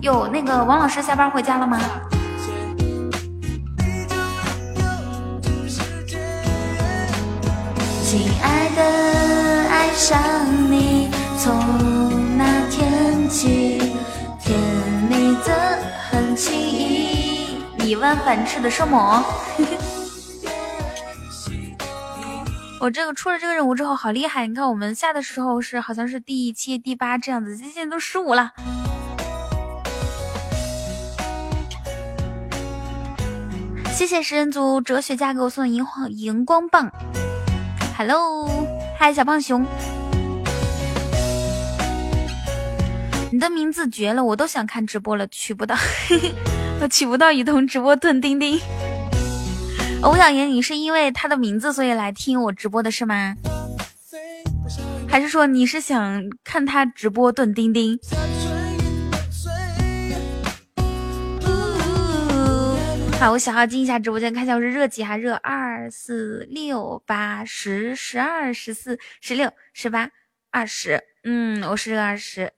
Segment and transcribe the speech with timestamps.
[0.00, 1.80] 有那个王老师下班回家了吗？
[8.04, 8.82] 亲爱的，
[9.68, 10.16] 爱上
[10.70, 11.58] 你，从
[12.38, 13.78] 那天起，
[14.40, 14.56] 甜
[15.10, 15.50] 蜜的
[16.08, 17.60] 很轻易。
[17.82, 19.24] 一万反斥的圣魔，
[22.80, 24.46] 我这个出了这个任务之后好厉害！
[24.46, 28.52] 你看我们下的时候是好像是第七、第八这样子，现在都十五了。
[33.96, 36.92] 谢谢食人族哲学家给我送的荧光荧光棒。
[37.96, 38.46] Hello，
[38.98, 39.64] 嗨，小胖熊，
[43.32, 45.74] 你的名字绝了，我都想看直播了，取不到，
[46.82, 48.60] 我取不到雨桐直播炖钉钉。
[50.02, 53.34] 欧小言，你是因为他的名字所以来听我直播的是吗？
[55.08, 57.98] 还是说你是想看他直播炖钉钉？
[63.18, 65.32] 好，我小号进一下直播间，看一下我是热几还热？
[65.36, 70.10] 二四六八十十二十四十六十八
[70.50, 72.52] 二十，嗯，我是热二十。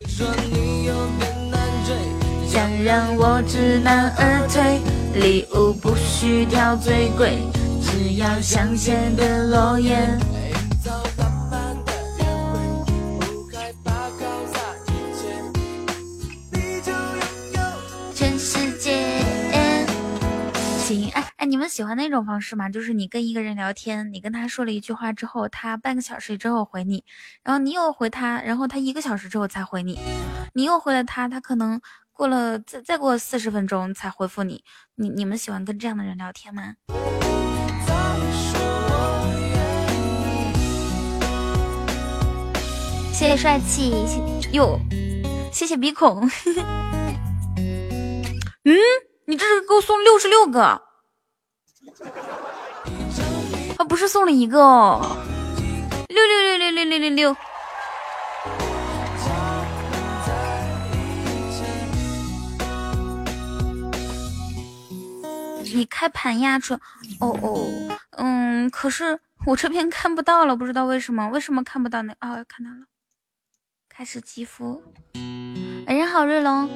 [2.48, 4.80] 想让我知难而退，
[5.20, 7.38] 礼物不需挑最贵，
[7.80, 9.96] 只要香榭的落叶。
[20.90, 22.70] 哎哎，你们喜欢那种方式吗？
[22.70, 27.04] 就是你跟一个人聊天，你跟他说了一句话之后，他半个小时之后回你，
[27.44, 30.00] 然后你又回他，然后他一个小时之后才回你，
[30.54, 31.78] 你又回了他，他可能
[32.10, 34.64] 过了再再过四十分钟才回复你。
[34.94, 36.72] 你你们喜欢跟这样的人聊天吗？
[43.12, 43.92] 谢谢帅气，
[44.52, 44.80] 哟，
[45.52, 46.26] 谢谢鼻孔。
[48.64, 48.74] 嗯，
[49.28, 50.62] 你这是给我送六十六个。
[50.62, 50.80] 啊，
[53.86, 55.18] 不是送了一个哦，
[56.08, 57.36] 六六六六六六六六。
[65.74, 66.72] 你开盘呀，出
[67.20, 67.68] 哦哦，
[68.12, 72.14] 嗯，可是我这边看不到了，不知道为什么，为什么看不到呢？
[72.22, 72.86] 哦，看到了，
[73.90, 74.82] 开始祈福。
[75.86, 76.66] 晚上好，瑞龙。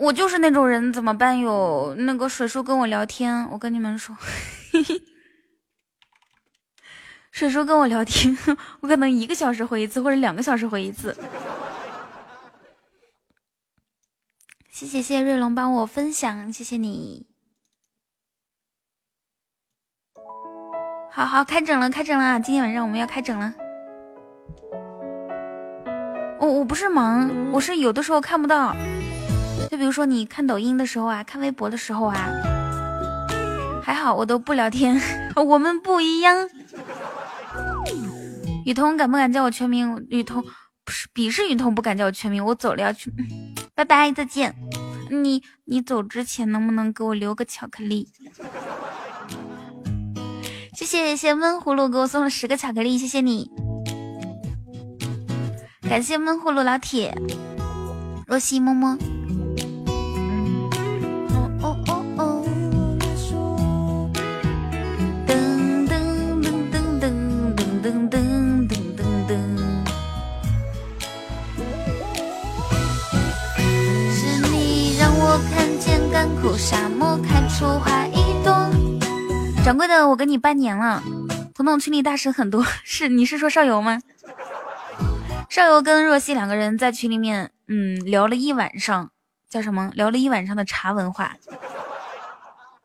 [0.00, 1.94] 我就是那种人，怎么办哟？
[1.98, 4.16] 那个水叔跟我聊天，我跟你们说，
[7.32, 8.36] 水叔跟我聊天，
[8.80, 11.16] 我可能一个小时回一次，或者两个小时回一次。
[14.70, 17.26] 谢谢谢谢瑞龙帮我分享，谢谢你。
[21.10, 23.52] 好好开整了，开整了，今天晚上我们要开整了。
[26.38, 28.76] 我我不是忙，我是有的时候看不到。
[29.70, 32.16] 就比如说你看抖音的时候啊，看微博的时候啊，
[33.82, 35.00] 还好我都不聊天，
[35.36, 36.48] 我们不一样。
[38.64, 40.06] 雨桐敢不敢叫我全名？
[40.08, 40.42] 雨桐
[40.84, 43.12] 不是鄙视雨桐不敢叫我全名，我走了要去，
[43.74, 44.54] 拜拜再见。
[45.10, 48.08] 你你走之前能不能给我留个巧克力？
[50.74, 53.50] 谢谢谢谢闷葫芦给我送了十个巧克力，谢谢你，
[55.82, 57.14] 感谢闷葫芦老铁，
[58.26, 58.96] 若曦么么。
[76.10, 78.52] 干枯沙漠开出花一朵。
[79.64, 81.02] 掌柜的，我跟你拜年了。
[81.54, 84.00] 彤彤群里大神很多，是你是说少游吗？
[85.48, 89.10] 少游跟若曦两个人在群里面，嗯，聊了一晚上，
[89.48, 89.90] 叫什么？
[89.94, 91.36] 聊了一晚上的茶文化，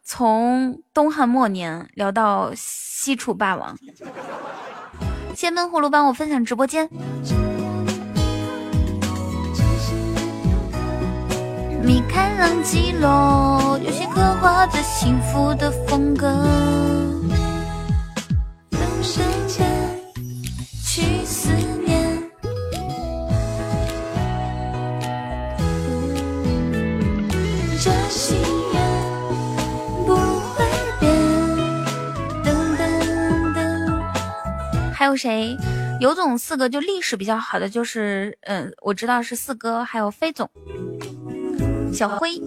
[0.04, 3.78] 从东汉末年聊到西楚霸王。
[5.36, 6.90] 谢闷葫芦帮我分享直播间。
[11.84, 16.32] 米开朗基罗有些刻画着幸福的风格。
[20.86, 21.50] 去思
[21.84, 22.22] 念，
[27.82, 28.38] 这心
[28.74, 28.82] 愿
[30.06, 30.64] 不会
[31.00, 31.12] 变。
[32.44, 32.48] 噔
[32.78, 32.82] 噔
[33.56, 33.60] 噔，
[34.94, 35.58] 还有谁？
[36.00, 40.48] 有种四个就历史比较好的就是，嗯，我知道是四哥，还有飞总，
[41.94, 42.42] 小辉。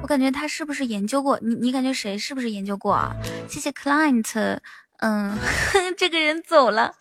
[0.00, 1.38] 我感觉他是不是研究过？
[1.42, 3.14] 你你感觉谁是不是研究过啊？
[3.48, 4.58] 谢谢 client，
[4.98, 5.36] 嗯，
[5.96, 6.94] 这个人走了，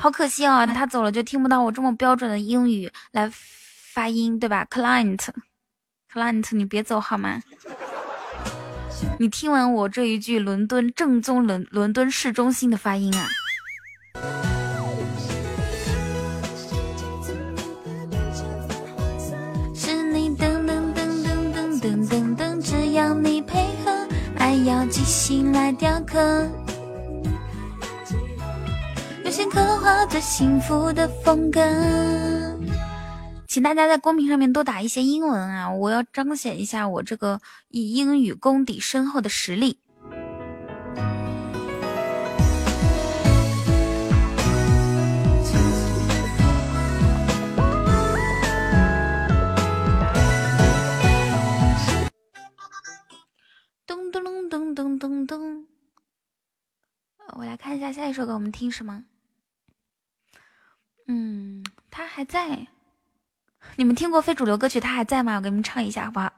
[0.00, 7.40] 好可惜啊，他走了就听不到我这么标准的英语来发音，对吧？client，client，你别走好吗？
[9.18, 13.28] 你听完我这一句伦敦正宗伦伦敦市中心的发音啊？
[19.74, 24.08] 是你噔噔噔噔噔噔噔噔，只要你配合，
[24.38, 26.48] 爱要精心来雕刻，
[29.22, 31.60] 用心刻画最幸福的风格。
[33.48, 35.70] 请大家在公屏上面多打一些英文啊！
[35.70, 37.40] 我要彰显一下我这个
[37.70, 39.78] 以英语功底深厚的实力。
[53.96, 55.66] 咚咚咚咚咚咚咚！
[57.34, 59.04] 我来看一下下一首歌，我们听什么？
[61.06, 62.66] 嗯，他还在。
[63.76, 64.78] 你们听过非主流歌曲？
[64.78, 65.36] 他还在吗？
[65.36, 66.30] 我给你们唱一下，好不好？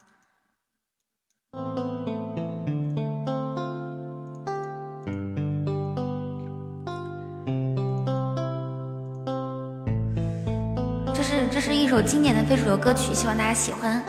[11.12, 14.00] 这是这是一首经典的非主流歌曲，希望大家喜欢。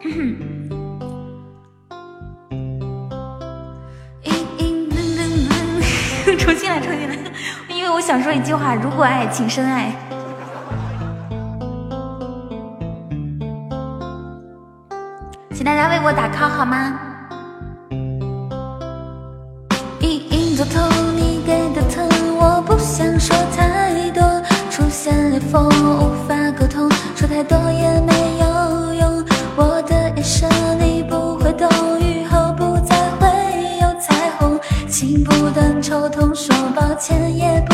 [6.42, 7.16] 重新来，重新来，
[7.72, 9.92] 因为我想说一句话：如果爱，请深爱。
[15.54, 16.98] 请大家为我打 call 好吗？
[20.00, 20.82] 隐隐作痛，
[21.16, 24.22] 你给的疼，我不想说太多。
[24.68, 28.11] 出现裂缝，无法沟通，说太多也没
[35.82, 37.71] 不断抽痛，说抱歉也不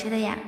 [0.00, 0.38] 谁的，呀？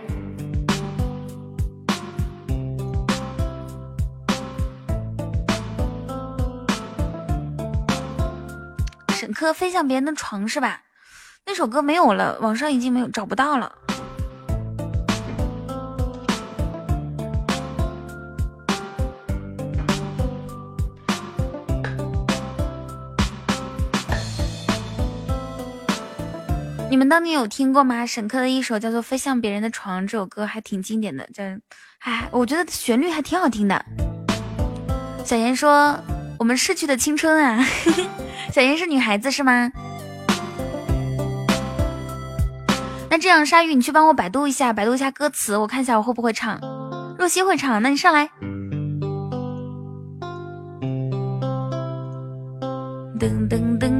[9.08, 10.82] 沈科飞向别人的床是吧？
[11.46, 13.72] 那首歌没有了，网上已经没有找不到了。
[27.10, 28.06] 当你有听过吗？
[28.06, 31.42] 沈科的一首叫做《飞向别人的床》这首歌还挺经典的，叫
[32.04, 33.84] 哎，我觉得旋律还挺好听的。
[35.24, 35.98] 小妍说
[36.38, 37.66] ：“我们逝去的青春啊！”
[38.54, 39.72] 小妍是女孩子是吗？
[43.10, 46.60] 那这样，鲨鱼你去帮我百度一下，百度一下歌词，我看一下我会不会唱。
[47.18, 48.30] 若曦会唱，那你上来。
[53.18, 53.99] 噔噔噔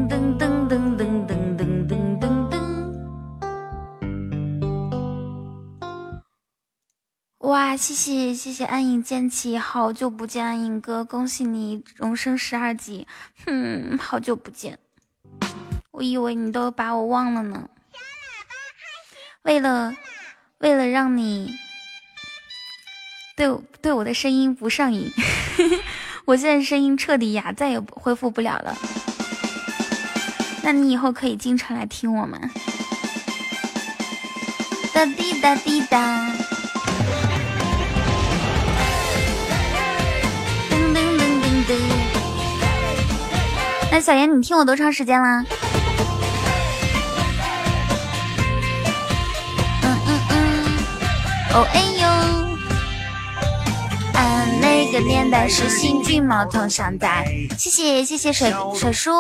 [7.76, 13.06] 谢谢谢谢暗影剑气，好久不见，暗影哥，恭喜你荣升十二级，
[13.46, 14.78] 哼，好久不见，
[15.90, 17.68] 我以为你都把我忘了呢。
[19.42, 19.94] 为了
[20.58, 21.54] 为了让你
[23.36, 23.48] 对
[23.80, 25.10] 对我的声音不上瘾，
[26.26, 28.76] 我现在声音彻底哑，再也恢复不了了。
[30.62, 32.50] 那你以后可以经常来听我们。
[34.92, 36.30] 哒滴哒滴哒。
[43.92, 45.44] 那小严，你听我多长时间啦？
[49.82, 50.34] 嗯嗯嗯。
[51.54, 52.06] 哦哎呦。
[54.14, 57.26] 啊那个年代是新军毛头上戴。
[57.58, 59.10] 谢谢谢谢水水叔，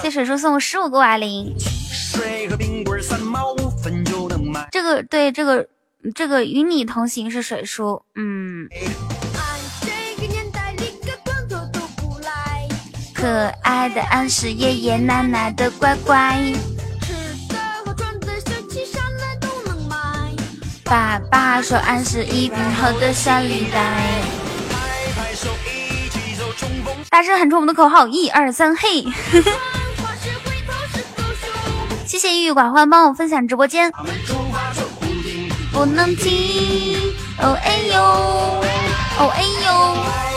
[0.00, 1.52] 谢水叔送我十五个瓦铃。
[4.70, 5.66] 这个对这个
[6.14, 8.68] 这个与你同行是水叔，嗯。
[13.24, 16.38] 可爱的俺是爷爷奶奶的乖乖。
[20.84, 23.80] 爸爸说俺是一瓶好的小礼袋。
[27.08, 29.02] 大声喊出我们的口号：一二三，嘿！
[32.04, 33.90] 谢谢郁郁寡欢帮我分享直播间。
[35.72, 38.02] 不能停，哦哎呦，
[39.18, 40.33] 哦哎呦。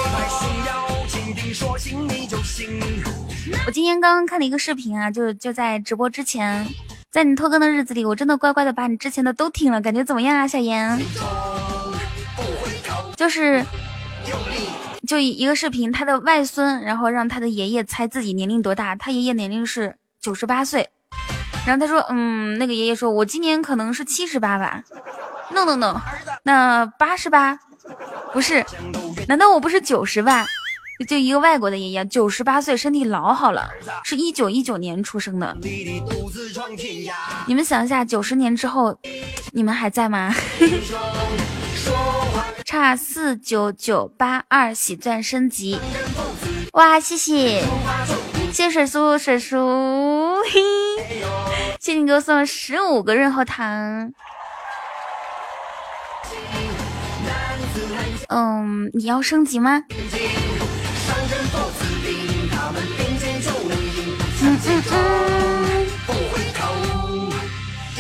[3.65, 6.67] 我今天刚刚看了一个视频啊，就就在直播之前，
[7.11, 10.99] 在你拖更的日子里，我真的乖乖的把你之前的都听了，感觉怎么样啊，小严？
[13.15, 13.65] 就是，
[15.07, 20.89] 就一一个视频，他的外孙，然后让他的爷爷猜自己年龄多大，他爷爷年龄是九十八岁。
[21.65, 24.81] 然后他说：“嗯，那个爷爷说，我今年可能是七十八吧。
[25.51, 26.01] ”“No No No，
[26.43, 27.59] 那八十八？
[28.31, 28.65] 不是？
[29.27, 30.45] 难道我不是九十吧？
[31.05, 33.69] 就一个外国的爷爷，九十八岁，身体老好了，
[34.03, 35.55] 是一九一九年出生的。
[37.45, 38.97] 你们想一下，九十年之后，
[39.51, 40.33] 你们还在吗？”
[42.65, 45.79] 差四九九八二喜钻升级，
[46.73, 47.63] 哇，谢谢，
[48.51, 50.59] 谢谢水叔，水叔，嘿。
[51.79, 54.11] 谢谢你给我送了十五个润喉糖。
[58.27, 59.83] 嗯，你要升级吗？
[64.47, 65.77] 嗯嗯嗯。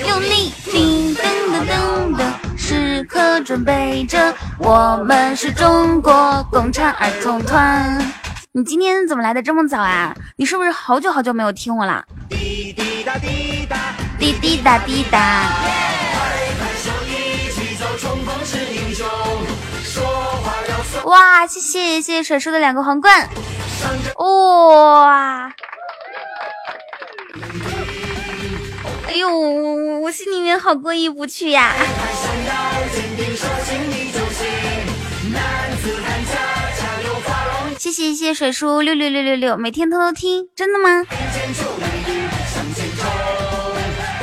[0.07, 1.19] 用力，叮噔
[1.51, 2.21] 噔噔噔，
[2.57, 4.33] 时刻准备着。
[4.57, 7.99] 我们是中国共产儿童团。
[8.53, 10.15] 你今天怎么来的这么早啊？
[10.37, 12.05] 你是不是好久好久没有听我了？
[12.29, 13.77] 滴滴答滴答，
[14.17, 15.51] 滴滴答滴答。
[21.03, 23.27] 哇，谢谢谢谢水叔的两个皇冠。
[24.17, 25.51] 哇！
[29.07, 29.29] 哎呦，
[30.01, 31.73] 我心里面好过意不去呀。
[37.77, 41.05] 谢谢谢谢水叔六六六六六，每天偷偷听，真的吗？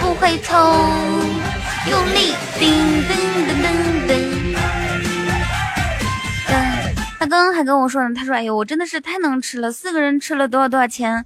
[0.00, 0.54] 不回头，
[1.90, 2.72] 用力，叮
[3.08, 3.12] 噔
[3.46, 3.66] 噔噔
[4.08, 4.12] 噔。
[6.48, 11.24] 嗯，他刚刚还跟我说呢，他说：“哎呦，我真的是太能吃了，四个人吃了多少多少钱，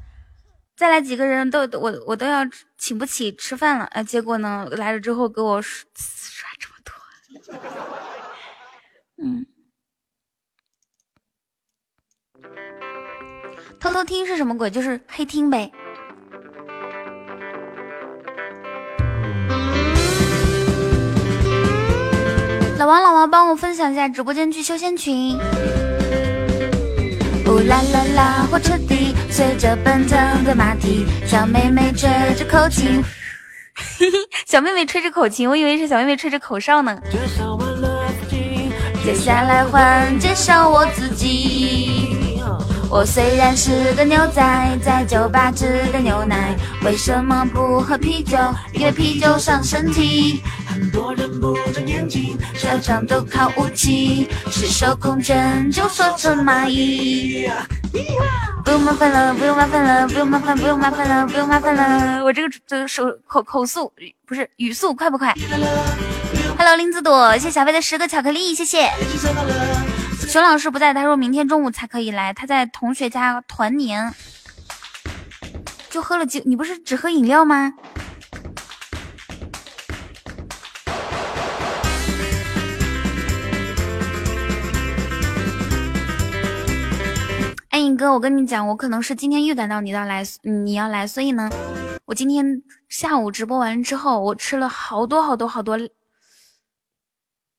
[0.78, 2.46] 再来几个人都我我都要
[2.78, 5.84] 请不起吃饭了。”哎，结果呢来了之后给我刷
[6.60, 6.92] 这么多，
[9.20, 9.44] 嗯。
[13.80, 14.70] 偷偷听是什么鬼？
[14.70, 15.72] 就是黑听呗。
[22.78, 25.36] 老王，老王，帮我分享一下直播间去修仙群。
[27.46, 28.97] 呜啦啦啦，火车底
[29.38, 33.00] 随着奔腾的马蹄，小妹妹吹着口琴。
[34.48, 36.98] 小妹妹吹着口琴，我以为是小妹妹吹着口哨呢。
[39.04, 42.18] 接下来换介绍我自己。
[42.90, 48.36] 我虽然是个牛仔，在酒吧只点牛奶，为什么不喝啤酒？
[48.72, 50.42] 因为啤酒伤身体。
[50.78, 57.50] 很多人不长眼睛，社长都靠武器，赤手空拳就说成蚂蚁。
[58.64, 62.22] 不用麻烦了，不用麻烦了，不用麻烦，不用麻烦了，不用麻烦了。
[62.24, 63.92] 我这个这手口口速
[64.24, 65.34] 不是语速快不快
[66.56, 68.88] ？Hello，林子朵，谢小飞的十个巧克力，谢谢。
[70.28, 72.32] 熊老师不在，他说明天中午才可以来。
[72.32, 74.14] 他在同学家团年，
[75.90, 76.40] 就喝了几。
[76.46, 77.74] 你不是只喝饮料吗？
[87.98, 91.50] 哥，我跟你讲，我可能是今天预感到你要来，你要来，所以呢，
[92.06, 95.76] 我今天下午直播完之后，我吃了好多好多好多。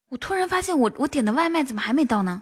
[0.08, 2.41] 我突然发现，我我点的外卖怎么还没到呢？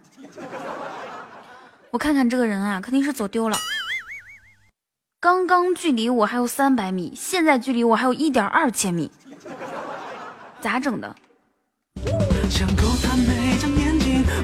[1.89, 3.57] 我看看这个人啊，肯定是走丢了。
[5.19, 9.11] 刚刚距离我还有三百米，现在距离我还有一点二千米，
[10.61, 11.15] 咋整的？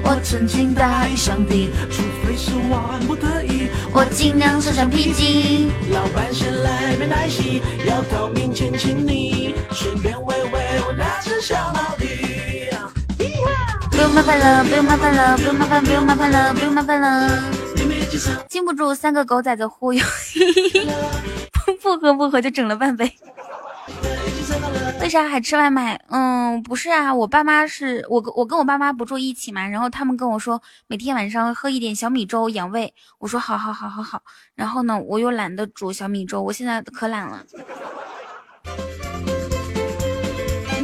[0.06, 3.43] 我曾经大意上帝，除非是万不得，
[3.94, 5.70] 我尽量身上皮筋。
[5.92, 12.68] 老板先来没耐心，要透明前请你，顺便喂喂我那只小毛驴。
[13.92, 17.30] 不用麻烦了，不用麻烦了，不用麻烦，不用麻烦了，不用麻烦了。
[18.48, 20.04] 禁不住三个狗崽子忽悠，
[21.80, 23.12] 不喝不喝就整了半杯。
[25.04, 26.02] 为啥还吃外卖？
[26.08, 34.22] 嗯，不是啊，我爸妈是我我跟我爸妈不住一起嘛，然后他们跟我说每天晚上喝一点小米粥养胃，我说好好好好好。
[34.54, 37.44] 然后呢，我又懒得煮小米粥，我现在可懒了。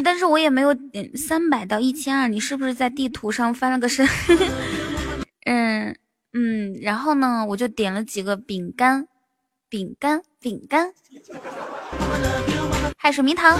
[0.05, 4.07] 但是我也没有点三百到一千二，你是不是在地图上翻了个身？
[5.49, 5.97] 嗯
[6.35, 9.09] 嗯，然后呢，我就点了几个饼干，
[9.71, 10.90] 饼干，饼干。
[12.97, 13.59] 海水蜜糖，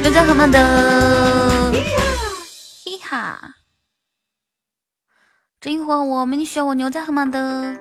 [0.00, 1.72] 牛仔河马的，
[2.84, 3.54] 嘿哈，
[5.60, 7.78] 这一会我们需要我牛仔河马的。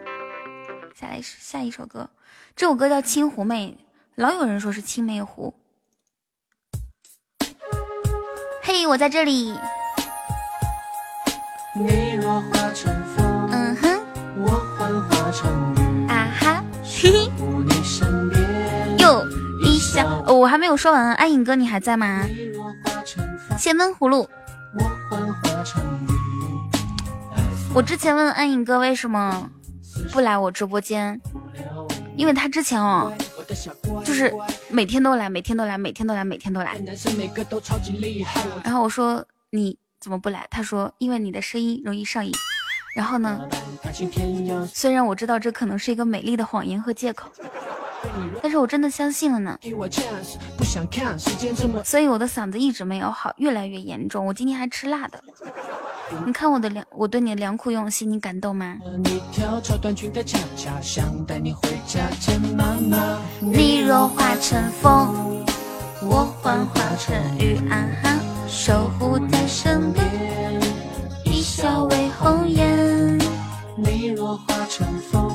[0.94, 2.10] 下来下一首歌，
[2.56, 3.78] 这首歌叫《青湖妹》，
[4.16, 5.54] 老有人说是青梅湖。
[8.62, 9.58] 嘿，我在这里。
[11.76, 13.05] 你若化成。
[16.08, 16.64] 啊哈。
[16.84, 17.32] 嘿嘿。
[19.64, 22.26] 一笑，我还没有说完，暗影哥你还在吗？
[23.58, 24.28] 谢闷葫芦。
[27.74, 29.50] 我之前问暗影哥为什么
[30.12, 31.20] 不来我直播间，
[32.16, 33.12] 因为他之前哦，
[34.04, 34.32] 就是
[34.70, 36.78] 每天都来，每天都来，每天都来，每天都来。
[38.64, 40.46] 然后我说你怎么不来？
[40.50, 42.32] 他说因为你的声音容易上瘾。
[42.96, 43.42] 然后呢，
[44.74, 47.30] 虽然我知道这可能是一个美丽的谎言和借口。
[48.42, 49.58] 但是我真的相信了呢，
[51.84, 54.26] 所以我的嗓子一直没有好，越来越严重。
[54.26, 55.20] 我今天还吃辣的，
[56.26, 58.78] 你看我的良，我对你的良苦用心，你感动吗？
[63.42, 65.44] 你若化成风，
[66.02, 70.06] 我幻化成雨啊哈，守护在身边，
[71.26, 71.86] 一笑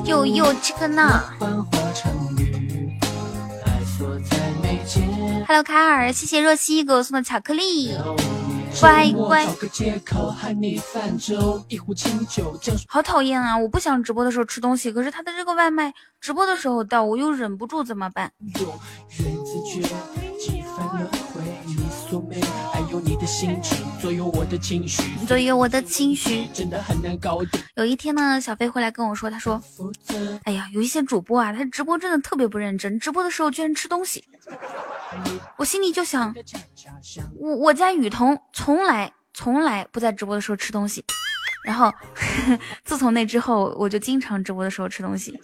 [0.05, 1.23] 又又这个呢
[5.47, 7.95] ？Hello，卡尔，谢谢若曦给我送的巧克力，
[8.79, 9.47] 乖乖。
[12.87, 13.57] 好讨厌啊！
[13.57, 18.31] 我不想直播的时候吃东西，可是他的这个外卖直播的时候到，我又忍不住，怎么办？
[24.01, 27.61] 左右我的情绪，左右我的情绪，真的很难搞定。
[27.75, 29.61] 有一天呢，小飞回来跟我说，他说
[30.43, 34.25] ：“哎呀，有一些主播啊，他直播真的特别不认真，直播的时候居然吃东西。”
[35.55, 36.35] 我心里就想，
[37.39, 41.01] 我我家雨桐从来从来不在直播的时候吃东西，
[41.63, 41.89] 然后
[42.83, 45.39] 自从那之后，我就经常直播的时候吃东西。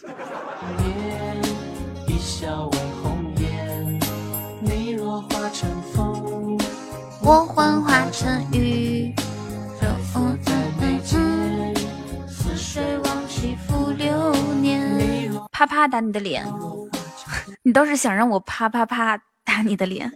[7.28, 9.14] 我幻化成雨，
[12.26, 15.30] 似水往昔浮流年。
[15.52, 16.46] 啪啪打你的脸，
[17.64, 20.10] 你倒是想让我啪啪啪打你的脸。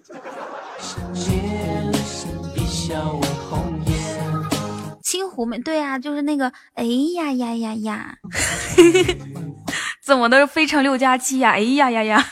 [5.03, 8.15] 青湖妹，对啊，就是那个，哎呀呀呀呀，
[10.01, 11.51] 怎么都是非常六加七呀？
[11.51, 12.25] 哎呀呀呀。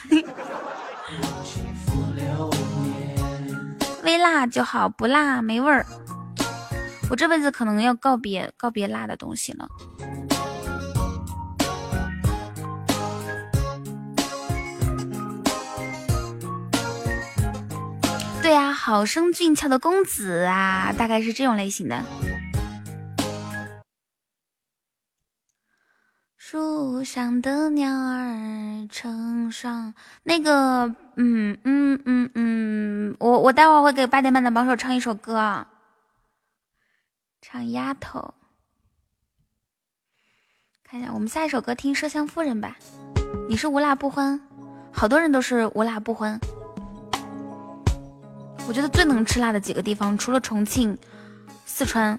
[4.10, 5.86] 微辣就好，不辣没味儿。
[7.12, 9.68] 我这辈子可能要告别告别辣的东西了。
[18.42, 22.04] 对呀，好生俊俏的公子啊，大概是这种类型的。
[26.52, 35.64] 树上的鸟儿成双，那个，嗯嗯嗯嗯，我我待会儿会给八点半的榜首唱一首歌，
[37.40, 38.34] 唱丫头。
[40.84, 42.76] 看一下，我们下一首歌听麝香夫人吧。
[43.48, 44.42] 你是无辣不欢，
[44.92, 46.40] 好多人都是无辣不欢。
[48.68, 50.98] 我觉得最能吃辣的几个地方，除了重庆、
[51.68, 52.18] 四川，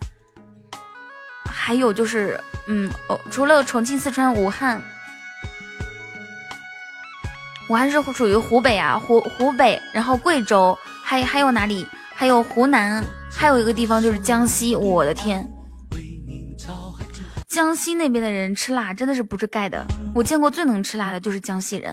[1.50, 2.40] 还有就是。
[2.72, 4.80] 嗯哦，除了重庆、四川、武汉，
[7.68, 11.84] 武汉是属于湖北啊，湖湖北，然后贵州，还还有哪里？
[12.14, 14.76] 还有湖南，还有一个地方就是江西。
[14.76, 15.50] 我的天，
[17.48, 19.84] 江西那边的人吃辣真的是不是盖的，
[20.14, 21.92] 我见过最能吃辣的就是江西人。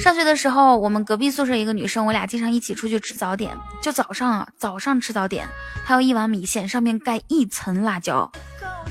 [0.00, 3.56] 上学的时候，我们隔壁宿舍一个女生，我俩经常一起出去吃早点。
[3.82, 5.48] 就早上啊，早上吃早点，
[5.84, 8.30] 她要一碗米线，上面盖一层辣椒，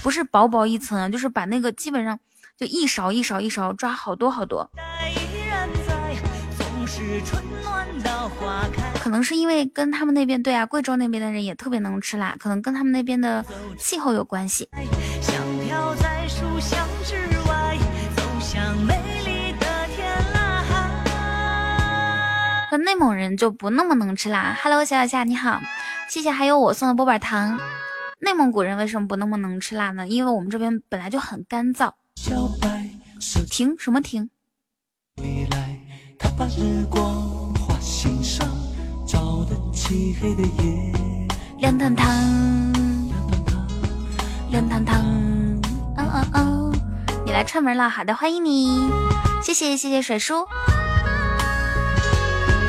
[0.03, 2.19] 不是薄薄一层，就是把那个基本上
[2.57, 4.69] 就一勺一勺一勺抓好多好多。
[8.99, 13.45] 可能是因为跟他们那边对啊，贵州那边的人也特别能吃辣，可能跟他们那边的
[13.77, 14.67] 气候有关系。
[22.69, 24.57] 和内蒙人就不那么能吃辣。
[24.61, 25.61] Hello，小小夏你好，
[26.09, 27.59] 谢谢还有我送的波板糖。
[28.19, 30.07] 内蒙古人为什么不那么能吃辣呢？
[30.07, 31.91] 因为我们这边本来就很干燥。
[33.49, 34.29] 停什么停？
[41.59, 42.73] 亮堂堂，
[44.49, 45.01] 亮堂堂，
[45.97, 46.73] 哦哦哦！
[47.25, 48.89] 你来串门了，好的，欢迎你，
[49.43, 50.45] 谢谢谢谢水叔。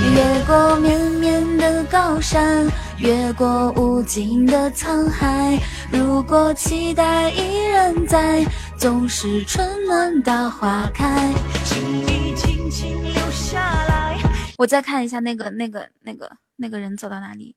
[0.00, 2.66] 越过绵绵的高山，
[2.98, 5.58] 越过无尽的沧海。
[5.90, 8.44] 如果期待依然在，
[8.78, 11.32] 总是春暖到花开。
[11.64, 14.18] 请你轻轻留下来。
[14.58, 17.54] 我再看一下那个那个那个那个人走到哪里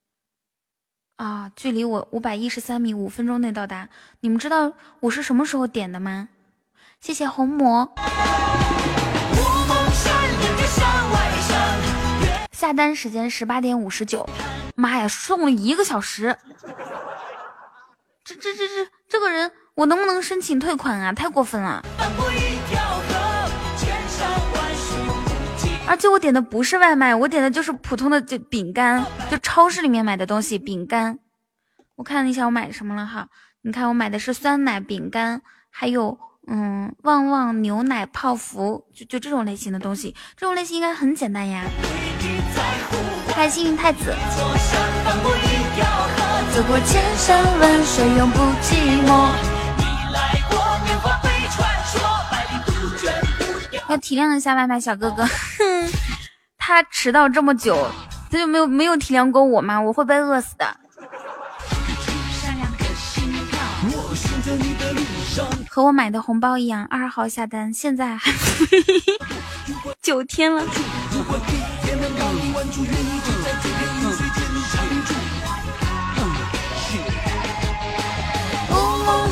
[1.17, 1.51] 啊？
[1.55, 3.87] 距离我五百一十三米，五分钟内到达。
[4.21, 6.29] 你们知道我是什么时候点的吗？
[6.99, 7.93] 谢谢红魔。
[12.59, 14.27] 下单时间十八点五十九，
[14.75, 16.35] 妈呀，送了一个小时！
[18.25, 21.13] 这这这这这个人，我能不能申请退款啊？
[21.13, 21.81] 太过分了！
[25.87, 31.17] 而且我点的不是外卖，我点的就是普通的就饼干，就超市里面买的东西饼干。
[31.95, 33.29] 我看了一下我买什么了哈，
[33.61, 36.19] 你看我买的是酸奶饼干，还有。
[36.51, 41.63] 嗯，旺旺牛奶泡芙，就就这种类型的东西，这种类型应该很简单呀。
[43.39, 44.13] 开幸运太子，
[46.53, 49.29] 走过千山万水永不寂寞。
[53.87, 55.89] 要体谅一下外卖小哥哥，哼，
[56.57, 57.89] 他迟到这么久，
[58.29, 59.79] 他就没有没有体谅过我吗？
[59.79, 60.75] 我会被饿死的。
[65.69, 68.33] 和我买的红包一样，二号下单，现在还
[70.03, 70.61] 九天了。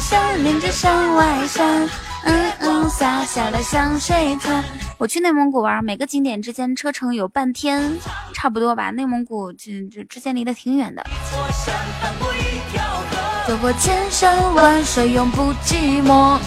[0.10, 1.86] 山连着山外山，
[2.24, 4.64] 嗯嗯，洒下了香水滩。
[4.98, 7.94] 我去内蒙古玩，每个景点之间车程有半天，
[8.34, 8.90] 差不多吧。
[8.90, 11.04] 内蒙古这这之间离得挺远的。
[13.46, 16.40] 走过千山万水，永不寂寞。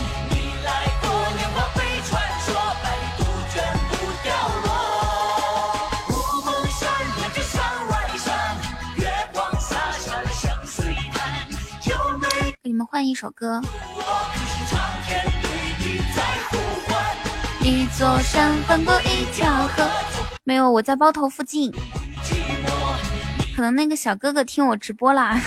[12.84, 13.60] 换一首歌。
[17.62, 19.88] 一座山翻过一条河，
[20.44, 21.70] 没有，我在包头附近。
[23.54, 25.40] 可能那个小哥哥听我直播啦。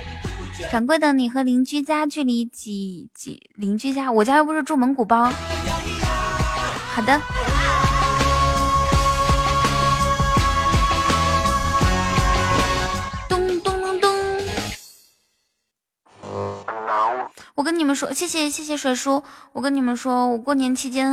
[0.70, 3.50] 掌柜的，你和邻居家距离几几？
[3.54, 5.32] 邻居家，我家又不是住蒙古包。
[6.94, 7.20] 好的。
[17.56, 19.24] 我跟你们说，谢谢谢谢水叔。
[19.52, 21.10] 我跟你们说，我过年期间，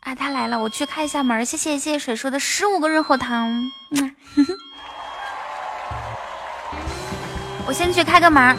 [0.00, 1.44] 啊，他来了，我去开一下门。
[1.44, 3.62] 谢谢谢谢水叔的十五个润喉糖。
[7.66, 8.56] 我先去开个门。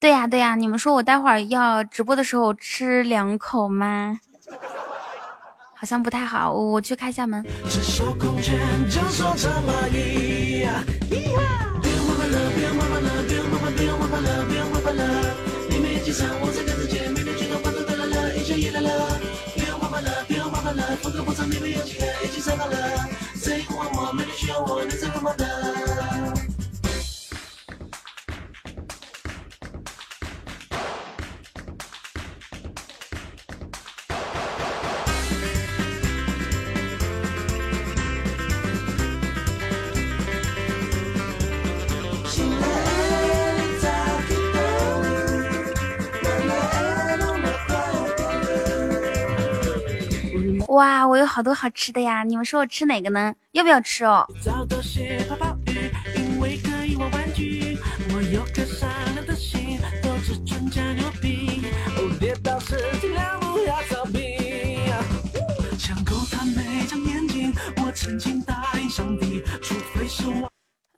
[0.00, 4.18] 对呀对呀你们说我待会儿要直播的时候吃两口吗？
[5.74, 7.44] 好像不太好我去开下门。
[16.86, 18.70] 间一
[50.72, 52.22] 哇，我有好多好吃的呀！
[52.22, 53.34] 你们说我吃哪个呢？
[53.50, 54.26] 要不要吃哦？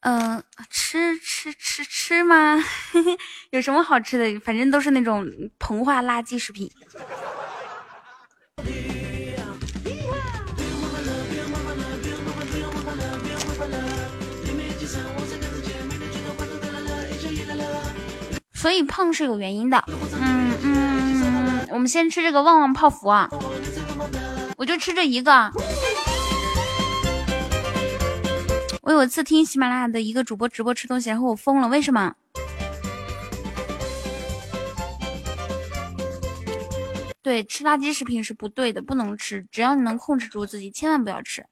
[0.02, 2.62] 嗯，吃吃吃吃吗？
[3.50, 4.38] 有什么好吃的？
[4.38, 5.26] 反正都是那种
[5.58, 6.70] 膨化垃圾食品。
[18.64, 19.84] 所以胖是有原因的。
[20.22, 23.28] 嗯嗯，我们先吃这个旺旺泡芙啊，
[24.56, 25.52] 我就吃这一个。
[28.80, 32.14] 我有一次听喜马拉雅的一个主播直播吃东西，然后我疯了，为什么？
[37.22, 39.46] 对，吃垃圾食品是不对的，不能吃。
[39.52, 41.44] 只要你能控制住自己，千万不要吃。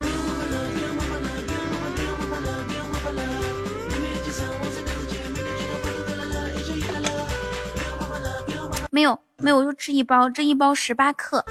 [8.94, 11.42] 没有，没有，我就吃一包，这一包十八克。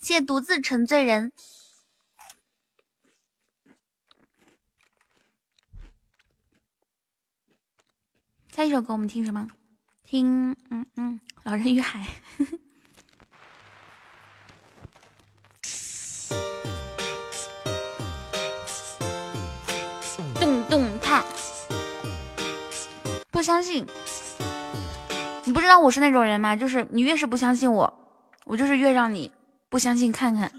[0.00, 1.32] 谢独自沉醉人。
[8.54, 9.48] 下一首歌我们听什么？
[10.04, 12.06] 听，嗯嗯，《老人与海》。
[20.38, 21.24] 动动态，
[23.32, 23.84] 不相信？
[25.56, 26.54] 不知道我是那种人吗？
[26.54, 27.90] 就是你越是不相信我，
[28.44, 29.32] 我就是越让你
[29.70, 30.52] 不相信看看。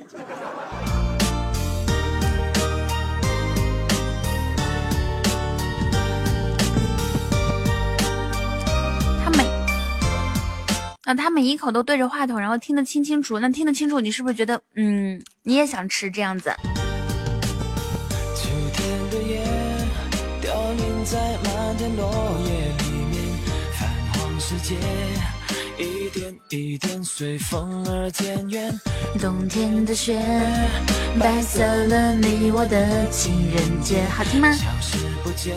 [9.23, 9.43] 他每
[11.03, 13.39] 啊，他每一口都对着话筒，然后听得清清楚。
[13.39, 16.51] 那听得清楚，你是不是觉得，嗯，你也想吃这样子？
[18.35, 19.43] 秋天的夜
[20.41, 22.11] 凋零在满天落
[22.47, 22.66] 叶
[29.19, 30.19] 冬天的雪，
[31.19, 34.51] 白色了你我的情人节，好听吗？
[34.53, 35.55] 消失不见，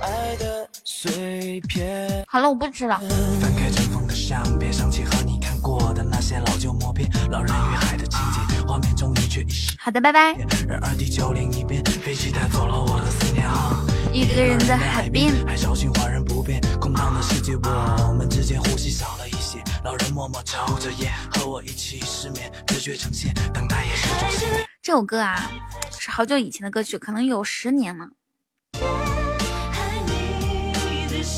[0.00, 2.98] 爱的碎片好了，我不吃了。
[3.40, 9.76] 翻开尘封的相片想起和你看过的那些老旧默片，老人与海的情节，画面中你却遗失。
[9.78, 10.34] 好的，拜拜。
[10.68, 13.81] 然而地球另一边，飞机带走了我的思念啊。
[14.14, 19.58] 一个人在海边，还小心华人不变，空荡的世界，我们之间呼吸少了一些。
[19.84, 24.56] 老人默默抽着烟，和我一起失眠，直觉呈现，等待也是种幸运。
[24.82, 25.50] 这首歌啊，
[25.98, 28.06] 是好久以前的歌曲，可能有十年了。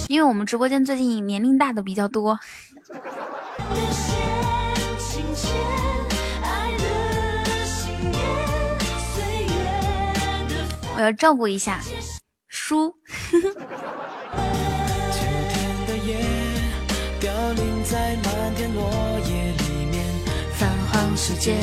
[0.08, 2.36] 因为我们直播间最近年龄大的比较多。
[10.96, 11.80] 我要照顾一下
[12.66, 12.94] 书。
[20.54, 21.54] 泛黄世界，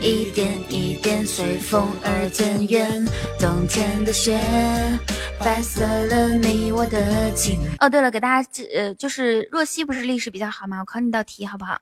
[0.00, 3.04] 一点一点随风而渐远。
[3.40, 4.38] 冬天的雪。
[5.40, 7.58] 白色了你我的情。
[7.80, 10.78] 哦，对了，给大家呃，就是若曦不是历史比较好吗？
[10.78, 11.76] 我考你道题好不好？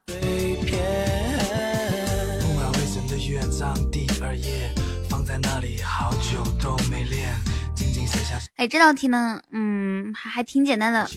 [8.68, 11.08] 这道题呢，嗯，还还挺简单的。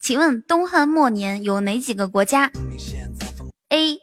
[0.00, 2.50] 请问东汉末年有哪几个国家
[3.68, 3.98] ？A.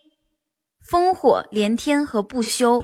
[0.90, 2.84] 烽火连天和不休。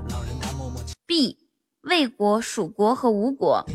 [1.06, 1.38] B.
[1.82, 3.66] 魏国、蜀国和吴国。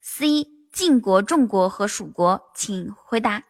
[0.00, 3.42] C 晋国、郑国和蜀国，请回答。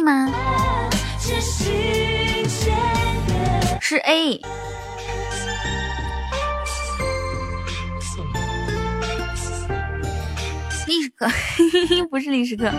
[0.00, 0.32] B 吗？
[3.82, 4.40] 是 A。
[10.86, 11.28] 历史课
[12.10, 12.72] 不是历史课，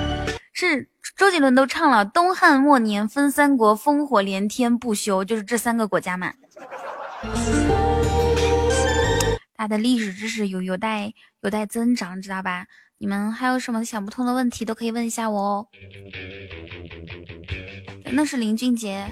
[0.52, 2.04] 是周杰伦都唱了。
[2.04, 6.34] 东汉末年分三国，烽火连天不休，就是这三个国家嘛。
[9.56, 12.66] 他的历史知识有有待有待增长，知道吧？
[13.02, 15.68] 你们还有什么想不通的问题，都可以问一下我哦。
[18.12, 19.12] 那是林俊杰。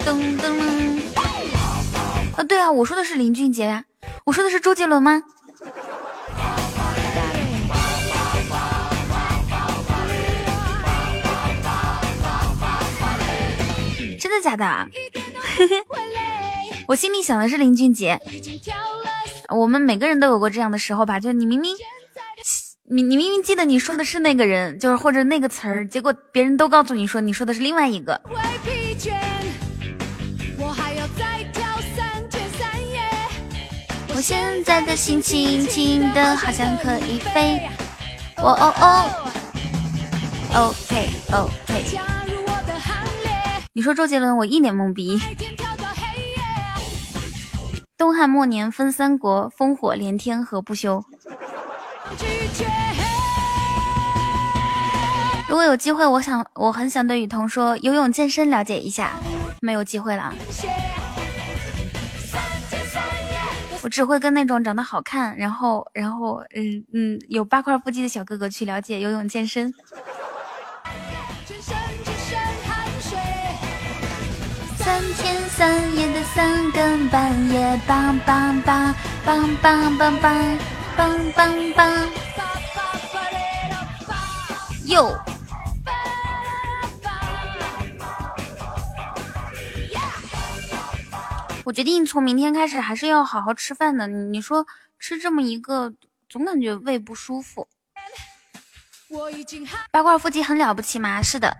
[0.00, 1.00] 噔噔。
[2.36, 3.82] 啊，对啊，我说的是林俊杰呀，
[4.24, 5.22] 我说的是周杰伦吗？
[14.20, 14.88] 真的假的？
[16.88, 18.20] 我心里想的是林俊杰。
[19.48, 21.74] 我们每个人都有过这样的时候吧，就你明明
[22.88, 28.20] 你你明明记得你说的是那个人，就是或者那个词儿，结果别人都告诉你说你说的是另外一个。
[34.16, 37.60] 我现在的心情轻的好像可以飞。
[38.36, 39.10] 哦哦哦
[40.68, 41.98] ，OK OK。
[43.72, 45.20] 你说周杰伦，我一脸懵逼。
[48.04, 51.02] 东汉末年分三国，烽火连天何不休？
[55.48, 59.12] 如果有机会，我想我很想对雨桐说游泳健身了解一下，
[59.62, 60.34] 没有机会了。
[63.80, 69.72] 我只会跟那种长得好看，然后然后嗯嗯有八块腹肌的小哥哥去了解游泳健身。
[75.56, 78.92] 三夜的三更半夜，梆梆梆
[79.24, 80.58] 梆梆梆梆
[80.96, 82.08] 梆梆梆，
[84.86, 85.16] 哟。
[91.62, 94.08] 我决定从明天开始还是要好好吃饭的。
[94.08, 94.66] 你说
[94.98, 95.94] 吃这么一个，
[96.28, 97.68] 总感觉胃不舒服。
[99.92, 101.22] 八块腹肌很了不起吗？
[101.22, 101.56] 是的。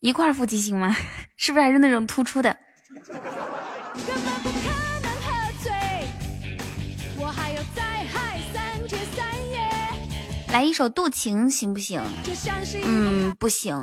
[0.00, 0.96] 一块腹肌行吗？
[1.36, 2.56] 是不是还是那种突出的？
[10.52, 12.00] 来一首《渡情》行不行？
[12.84, 13.82] 嗯，不行。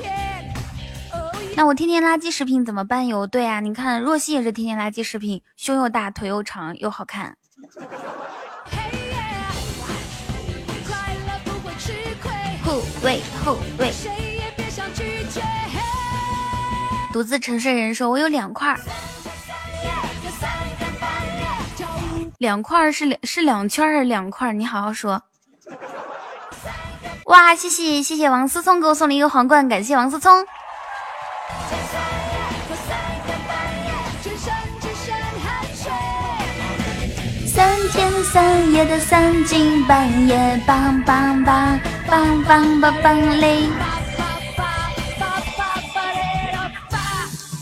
[1.53, 3.27] 那我天天垃圾食品怎么办哟？
[3.27, 7.37] 对啊，你看若曦也是天天垃圾食品，胸又大，腿又长，又好看。
[12.63, 13.91] 后卫后卫。
[17.13, 18.75] 独自沉睡人说：“我有两块，
[22.37, 24.53] 两块是两是两圈还是两块？
[24.53, 25.21] 你好好说。
[27.25, 30.45] ”哇，谢谢谢谢王思聪给我送了一个皇冠，感谢王思聪。
[37.45, 41.77] 三天三夜的三更半夜，梆梆梆
[42.11, 43.69] 棒棒棒棒嘞！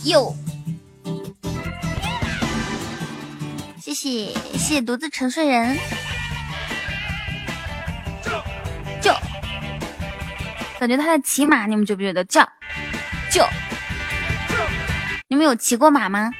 [0.05, 0.35] 哟，
[3.79, 5.77] 谢谢谢谢独自沉睡人，
[8.99, 9.11] 就
[10.79, 12.25] 感觉他在骑马，你们觉不觉得？
[12.25, 12.41] 叫
[13.31, 13.45] 就，
[15.27, 16.31] 你们有骑过马吗？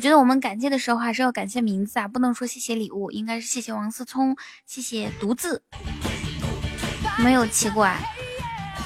[0.00, 4.34] 我觉得我们感谢的时候还是要感谢名字啊，不能说谢谢礼物，应该是谢谢王思聪，
[4.64, 5.62] 谢谢独自，
[7.18, 7.98] 没有骑过啊。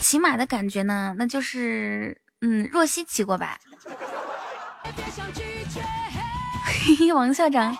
[0.00, 3.60] 骑马的感觉呢，那就是嗯，若曦骑过吧。
[6.84, 7.78] 嘿嘿，王校长，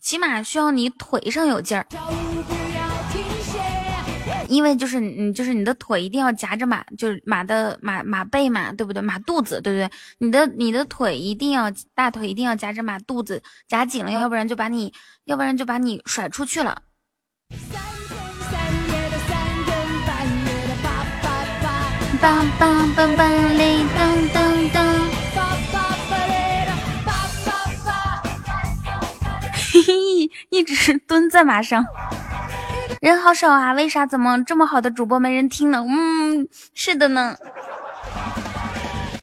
[0.00, 1.86] 骑马需要你腿上有劲儿。
[4.48, 9.02] 因为就是你，就是你的腿一定要夹着马，就是马的马马背嘛，对不对？
[9.02, 9.90] 马肚子，对不对？
[10.18, 14.92] 你的你的腿一定要大腿一定要夹着马肚子，夹紧了，要不然就把你，
[15.24, 16.82] 要不然就把你甩出去了。
[29.70, 31.84] 嘿嘿，一直蹲在马上。
[33.00, 34.04] 人好少啊，为啥？
[34.06, 35.84] 怎么这么好的主播没人听呢？
[35.88, 37.36] 嗯，是的呢。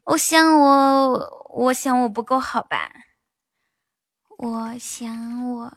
[0.04, 2.90] 我想我，我想我不够好吧？
[4.38, 5.72] 我想我。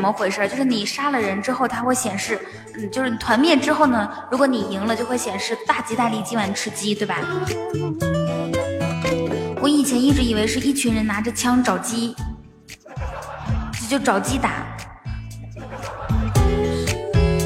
[0.00, 2.40] 怎么回事，就是你杀了人之后，它会显示，
[2.74, 7.16] 嗯，就是团灭之后呢，如果你赢了，就会显示大吉大利，今晚吃鸡，对吧？
[9.60, 12.16] 我以前一直以为是一群人拿着枪找鸡，
[13.90, 14.64] 就找鸡打，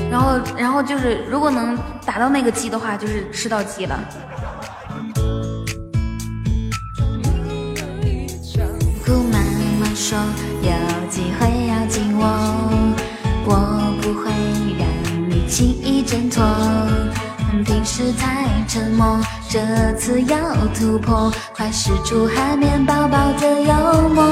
[0.09, 1.76] 然后然后就是如果能
[2.07, 3.98] 打到那个鸡的话，就是吃到鸡了。
[20.75, 24.22] 突破，快使出海绵宝宝的幽默。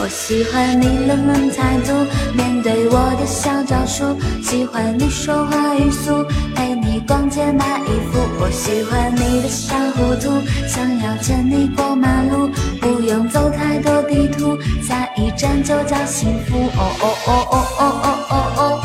[0.00, 1.92] 我喜欢你冷冷态度，
[2.36, 6.24] 面对我的小招数，喜欢你说话语速，
[6.54, 8.18] 陪你逛街买衣服。
[8.40, 12.50] 我喜欢你的小糊涂，想要牵你过马路，
[12.80, 16.58] 不用走太多地图，下一站就叫幸福。
[16.58, 18.80] 哦哦哦哦哦哦哦哦。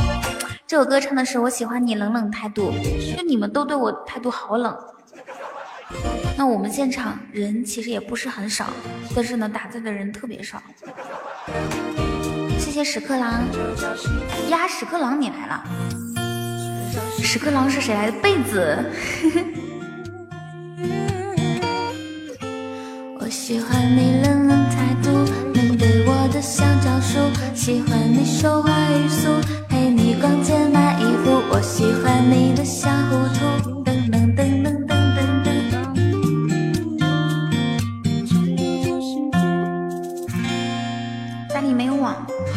[0.67, 2.71] 这首歌唱的是我喜欢你冷冷态度，
[3.17, 4.73] 就你们都对我态度好冷。
[6.39, 8.67] 那我们现场人其实也不是很少，
[9.13, 10.63] 但是呢打字的人特别少。
[12.57, 13.43] 谢谢屎壳郎
[14.49, 15.61] 呀，屎壳郎你来了。
[17.21, 18.17] 屎壳郎是谁来的？
[18.21, 18.85] 被子。
[23.19, 25.09] 我喜欢你冷冷态度，
[25.51, 27.19] 面对我的小招数，
[27.53, 29.27] 喜欢你说话语速，
[29.67, 31.43] 陪你逛街买衣服。
[31.51, 33.78] 我喜欢你的小糊涂，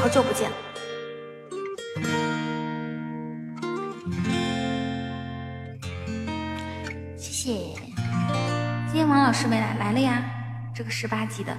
[0.02, 0.50] 好久不见。
[7.16, 7.52] 谢谢。
[8.86, 10.20] 今天王老师没来，来了呀。
[10.74, 11.56] 这个十八级的。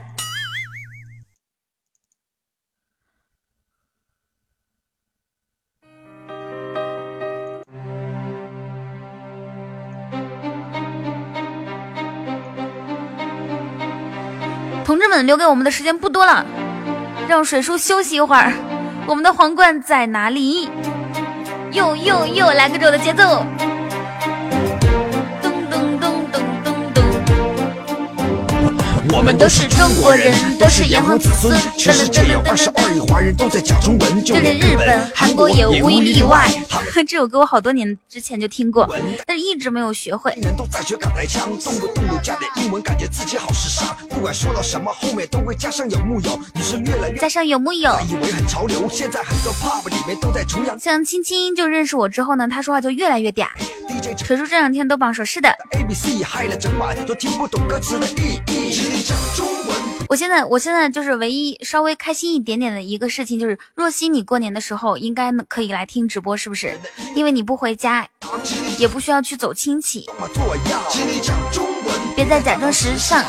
[14.83, 16.45] 同志们，留给我们的时间不多了，
[17.27, 18.53] 让水叔休息一会儿。
[19.05, 20.69] 我们的皇冠在哪里？
[21.71, 23.45] 又又又来跟着我的节奏。
[29.15, 31.55] 我们都是中国人，都是炎黄子孙。
[31.77, 36.49] 全世界有二十二亿华人都在讲中文，就连日本、韩国也无一例外。
[37.07, 38.89] 这首歌我好多年之前就听过，
[39.27, 40.33] 但是一直没有学会。
[40.41, 43.95] 人都在学港台腔，动不动就加点英文，感觉自己好时尚。
[44.09, 46.39] 不管说到什么，后面都会加上有木有。
[46.55, 48.89] 女生越来越加上有木有，以为很潮流。
[48.91, 50.79] 现在很多 pop 里面都在崇洋。
[50.79, 53.45] 像青青就认识我之后呢，他说话就越来越嗲。
[54.17, 55.49] 锤叔这两天都榜说，是的。
[55.71, 59.02] A B C 嗨了整晚，都听不懂歌词的意义。
[60.09, 66.79] 我现在，我现在就是唯一稍微开心一点点的一个事情，就是若曦，你过年的时候应该可以来听直播，是不是？
[67.15, 68.07] 因为你不回家，
[68.77, 70.05] 也不需要去走亲戚。
[72.15, 73.23] 别再假装时尚。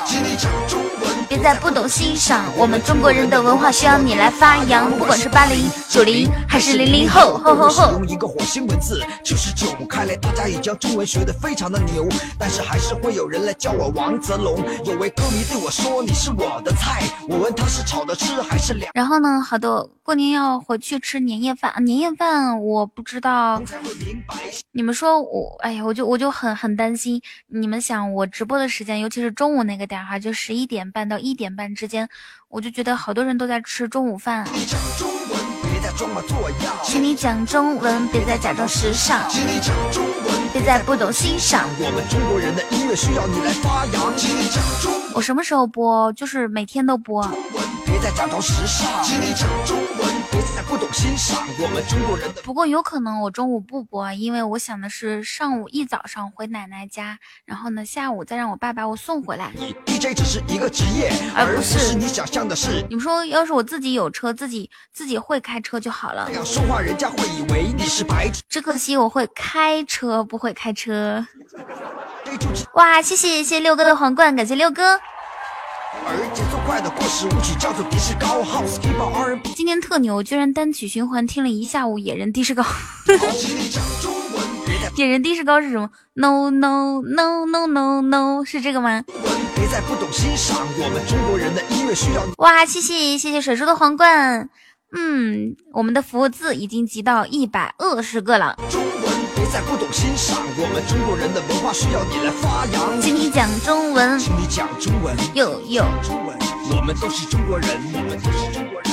[1.27, 4.91] 别再不懂欣赏，我们中国人的文化需要你来发扬。
[4.99, 7.93] 不管是八零、九零还是零零后，吼吼吼！
[7.93, 12.07] 用一个火星文字就是九，看来大家已将中文学得非常的牛，
[12.39, 14.63] 但是还是会有人来叫我王泽龙。
[14.85, 18.91] 有位歌迷对我说：“你是我的菜。”我问他是炒的吃还是凉。
[18.95, 23.63] 然后呢，好的过年要回去吃年夜饭，年夜饭我不知道。
[24.73, 27.21] 你们说我，哎呀，我就我就很很担心。
[27.49, 31.14] 你们想我直播的时间，尤其是中午那个点哈，就十一点半到。
[31.19, 32.09] 一点半之间，
[32.49, 34.47] 我就觉得好多人都在吃中午饭。
[36.83, 39.29] 请你讲中文，别再假装时尚。
[39.29, 41.69] 请你讲中文，别再不懂欣赏。
[41.79, 44.17] 我们中国人的音乐需要你来发扬。
[44.17, 46.13] 请你讲中文，我什么时候播？
[46.15, 47.23] 就是每天都播。
[47.87, 49.03] 别再假装时尚。
[49.05, 49.94] 请你讲中文。
[50.57, 52.43] 我们中国人的。
[52.43, 59.53] 不过有可能我中午不播，因为我想的是上午一早上回奶奶家，然后呢下午再让我爸把我送回来。
[59.57, 62.85] 你 DJ 只是一个职业，而不是你想象的是。
[62.89, 66.27] 你们说，要是我自己有车，自己自己会开车就好了。
[66.29, 68.43] 这样说话，人家会以为你是白痴。
[68.49, 71.27] 只可惜我会开车，不会开车。
[72.75, 75.01] 哇，谢谢谢谢六哥的皇冠，感谢六哥。
[76.07, 79.53] 而节奏快的过时舞曲叫做迪士高 house k e R B。
[79.55, 82.65] 今天特牛，居然单曲循环听了一下午野人迪士高。
[84.97, 89.05] 野人迪士高是什么？No no no no no no，是这个吗？
[89.55, 92.23] 别再不懂欣赏我们中国人的音乐需要。
[92.39, 94.49] 哇，谢谢谢谢水叔的皇冠。
[94.97, 98.57] 嗯，我们的福字已经集到一百二十个了。
[98.71, 102.99] 中文别再不懂欣赏我们中国人的文化需要你来发扬。
[102.99, 106.35] 请你讲中文，请你讲中文，有有中文，
[106.71, 108.91] 我们都是中国人，我们都是中国人。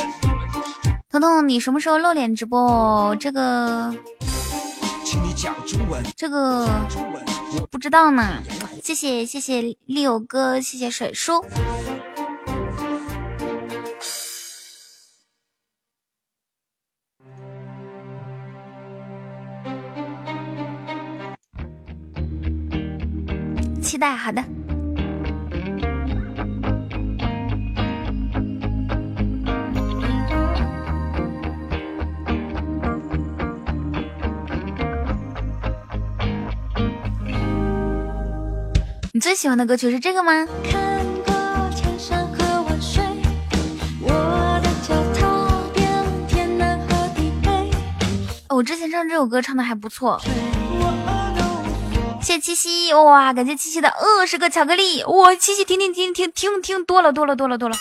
[1.09, 3.15] 彤彤，你什么时候露脸直播？
[3.17, 3.95] 这个，
[5.05, 6.67] 请你讲中文，这个
[7.57, 8.43] 我不知道呢。
[8.83, 11.45] 谢谢谢谢六哥，谢谢水叔。
[23.91, 24.41] 期待，好的。
[39.11, 40.47] 你最喜欢的歌曲是这个吗？
[48.47, 50.21] 我之前唱这首歌唱的还不错。
[52.31, 57.75] 谢七夕哇，感谢七夕的二十个巧克力哇，七夕听听听听听听多了多了多了多了。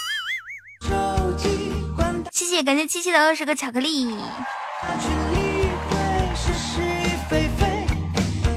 [2.33, 4.13] 谢谢，感谢七夕的二十个巧克力。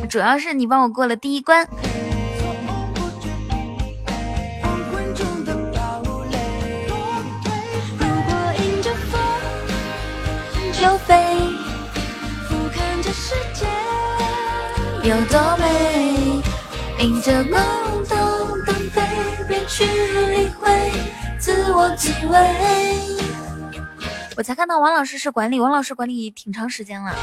[0.09, 1.67] 主要是你帮我过了第一关。
[10.81, 11.32] 就飞，
[15.03, 16.41] 有多美，
[16.99, 17.61] 迎着梦
[18.07, 18.17] 动
[18.63, 19.01] 动飞，
[19.49, 20.91] 别去理会
[21.37, 22.39] 自我几位。
[24.37, 27.13] 我才看到王老师是管理，王老师管理挺长时间了。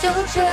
[0.00, 0.48] 就追，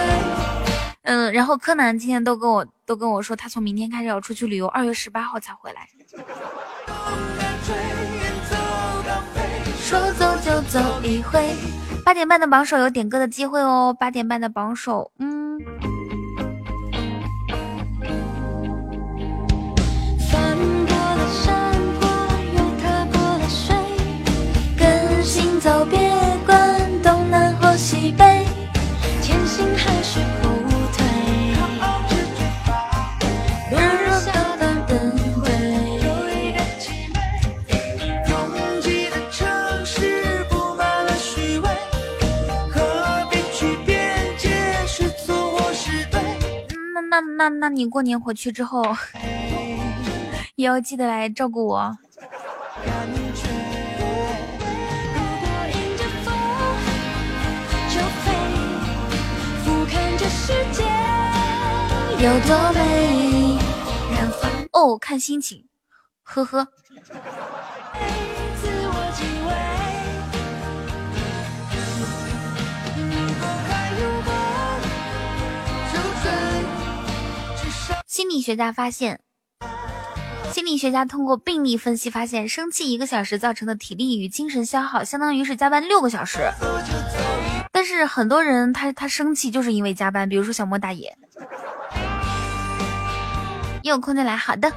[1.04, 5.88] 嗯，然后柯南今天都跟我都跟我说，他从明天开始要出去旅游，二月十八号才回来。
[9.84, 11.54] 说走就走一回。
[12.08, 15.60] 八点半的榜首有点歌的机会哦，八点半的榜首，嗯。
[25.60, 26.00] 走，别
[26.46, 26.57] 管
[47.18, 48.84] 那那那那你过年回去之后，
[50.56, 51.98] 也要记得来照顾我。
[62.20, 63.58] 有多美？
[64.72, 65.66] 哦，看心情，
[66.22, 66.68] 呵呵。
[78.18, 79.20] 心理学家发现，
[80.52, 86.40] 心理学家通过病例分析发现，生气一个小时造成的体力与精神消耗，相当于是加班六个小时。
[87.72, 91.16] 但是很多人他他生气就是因为加班，比如说小莫大爷。
[93.84, 94.74] 也有空就来，好的。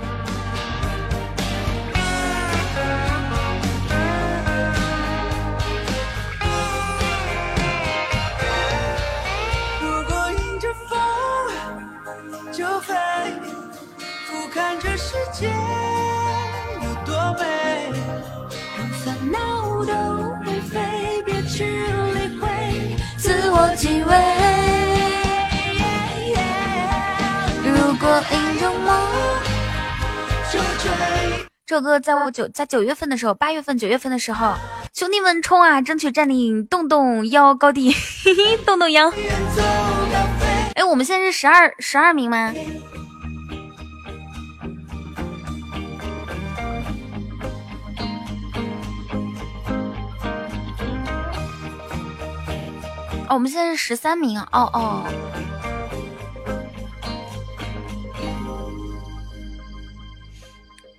[23.81, 24.15] 几位。
[27.65, 29.09] 如果迎着梦
[30.53, 31.47] 就追。
[31.65, 34.55] 这首歌在我九在九月份的时候，八月份九月份的时候，
[34.93, 37.97] 兄弟们冲啊，争取占领洞洞幺高地，
[38.67, 39.11] 洞洞幺。
[40.75, 42.53] 哎，我们现在是十二十二名吗？
[53.31, 54.41] 哦，我们现在是十三名。
[54.41, 55.07] 哦哦。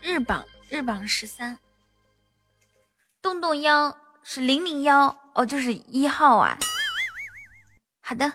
[0.01, 1.59] 日榜日榜十三，
[3.21, 6.57] 洞洞幺是零零幺哦，就是一号啊。
[7.99, 8.31] 好的。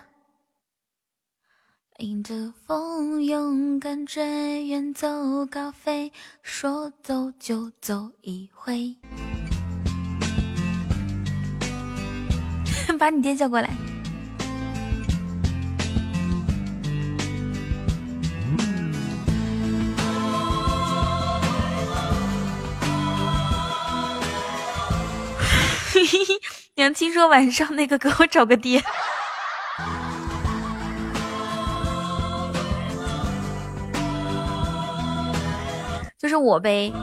[1.97, 8.95] 迎着风，勇敢追，远走高飞，说走就走一回。
[12.97, 13.69] 把你爹叫过来。
[26.75, 28.83] 娘亲说晚上那个给我找个爹，
[36.19, 36.93] 就是我呗。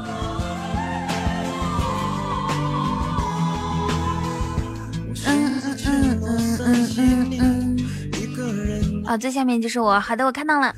[6.96, 7.76] 嗯嗯。
[9.06, 10.00] 啊，最下面就是我。
[10.00, 10.74] 好的，我看到了。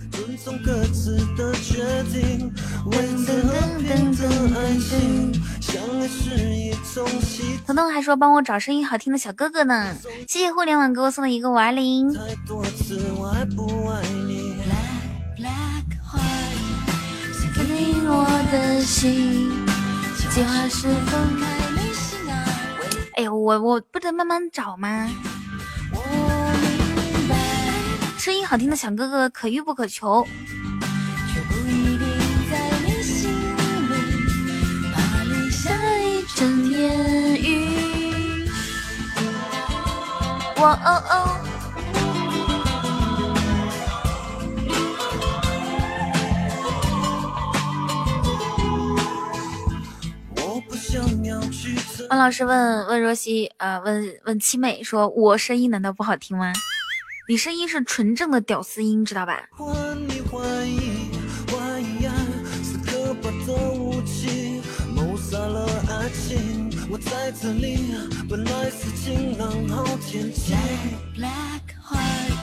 [7.66, 9.94] 彤彤还说帮我找声音好听的小哥哥呢，
[10.28, 12.16] 谢谢互联网给我送的一个五二零。
[23.16, 25.10] 哎呦，我我不得慢慢找吗？
[28.26, 30.26] 声音好听的小哥哥可遇不可求。
[36.34, 38.50] 阵烟雨，
[40.56, 41.38] 我哦哦。
[52.10, 56.52] 王老师问问若曦，呃，问问七妹说：“我声音难道不好听吗？
[57.28, 59.48] 你声音是纯正的屌丝音，知道吧？”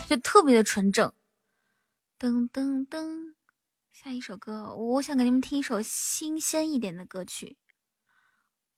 [0.09, 1.11] 就特别的纯正。
[2.19, 3.33] 噔噔噔，
[3.91, 7.57] 下一首歌，我想给你们听一首新鲜一点的歌曲。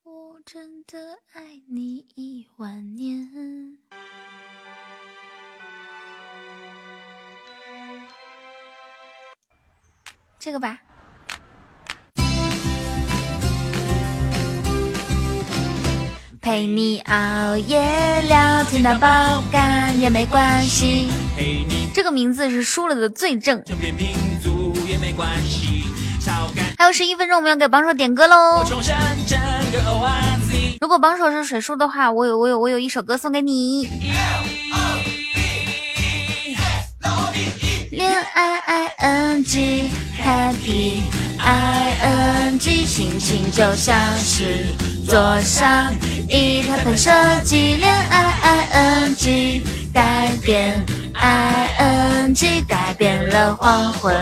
[0.03, 3.79] 我真的爱你一万年。
[10.45, 10.77] 这个吧。
[16.39, 21.09] 陪你熬夜聊天到爆肝也没关系。
[21.95, 23.59] 这个名字是输了的最正。
[26.77, 28.63] 还有十一分钟，我们要给榜首点歌喽。
[30.79, 33.89] 如果榜首是水叔的话，我有我有我有一首歌送给你。
[37.95, 39.89] 恋爱 i n g
[40.21, 40.99] happy
[41.39, 44.65] i n g 心情就像是
[45.07, 45.93] 坐上
[46.27, 47.09] 一台喷射
[47.45, 47.75] 机。
[47.75, 49.61] 恋爱 i n g
[49.93, 54.13] 改变 i n g 改变了黄昏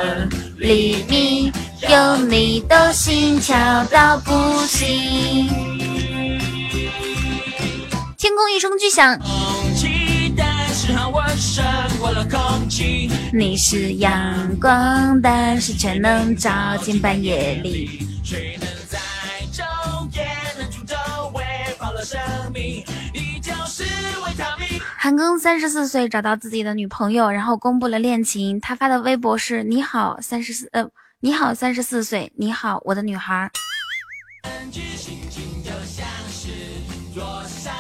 [0.60, 1.52] 黎明，
[1.90, 4.32] 有你的心跳到不
[4.68, 5.50] 行。
[8.20, 9.18] 天空一声巨响。
[9.18, 9.28] 空
[9.76, 10.46] 气，但
[10.76, 11.64] 是好，我胜
[12.00, 13.03] 过了空气
[13.36, 18.08] 你是阳光，但是却能照进半夜里。
[24.96, 28.62] 韩庚三十四岁找到自己的女朋友，然后公布了恋情。
[28.62, 30.88] 他发的微博是：你好三十四，呃，
[31.20, 33.50] 你好三十四岁，你好我的女孩。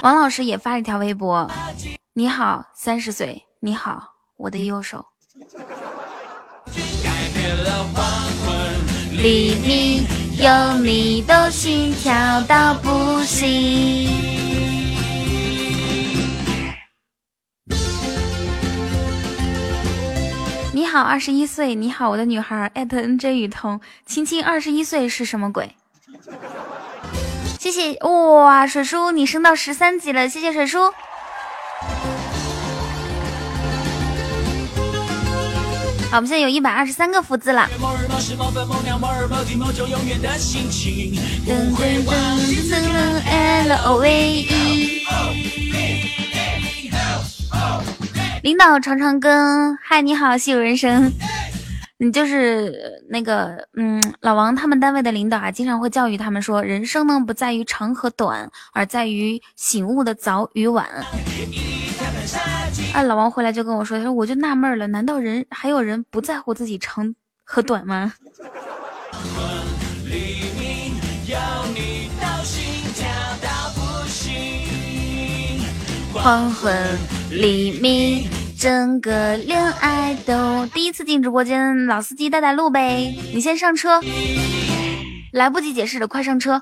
[0.01, 1.47] 王老师也发了一条微博：
[2.13, 3.43] 你好三十岁。
[3.59, 5.12] 你好，我的右手。
[9.11, 10.05] 黎明
[10.37, 13.49] 有你的心跳到不行。
[20.71, 21.73] 你好，二十一岁。
[21.73, 22.69] 你好，我的女孩。
[22.75, 25.75] 艾特 N J 雨桐，亲亲二十一岁是什么鬼？
[27.59, 30.93] 谢谢哇，水叔你升到十三级了，谢谢水叔。
[36.13, 37.67] 好，我们现在有一百二十三个福字了。
[48.43, 51.11] 领导常常跟嗨，你好，戏有人生。
[51.97, 60.87] 你就是那个，嗯，老王他们单位的领导啊，经常会教育他们说，人生呢不在于长和短，而在于醒悟的早与晚。
[62.93, 67.13] 哎，老王回来就跟我说，他说我就纳闷了，难道人还有人不在乎自己长
[67.43, 68.13] 和短吗？
[76.13, 76.73] 黄昏
[77.31, 83.99] 黎明，整个恋爱都第一次进直播间，老司机带带路呗，你先上车，
[85.31, 86.61] 来不及解释了，快上车。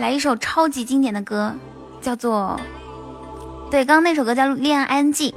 [0.00, 1.54] 来一首超级经典的歌，
[2.00, 2.58] 叫做……
[3.70, 5.30] 对，刚刚那首歌叫《恋爱 I N G》，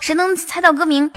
[0.00, 1.08] 谁能猜到歌名？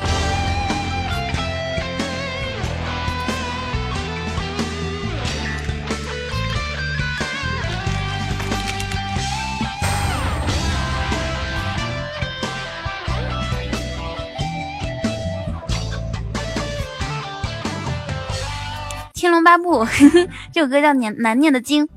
[19.44, 19.86] 八部，
[20.52, 21.88] 这首歌叫难难念的经。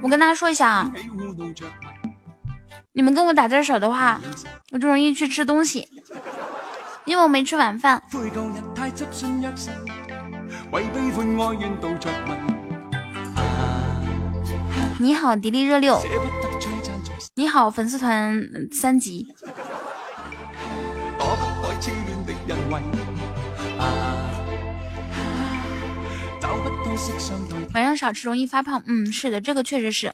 [0.00, 0.92] 我跟大家说一下啊，
[2.92, 4.20] 你们跟我打字少的话，
[4.72, 5.88] 我就容易去吃东西，
[7.04, 8.02] 因为我没吃晚饭。
[14.98, 16.00] 你好，迪丽热六。
[17.34, 18.40] 你好，粉丝团
[18.72, 19.28] 三级。
[27.74, 30.12] 晚上少吃容易发胖，嗯，是的，这个确实是。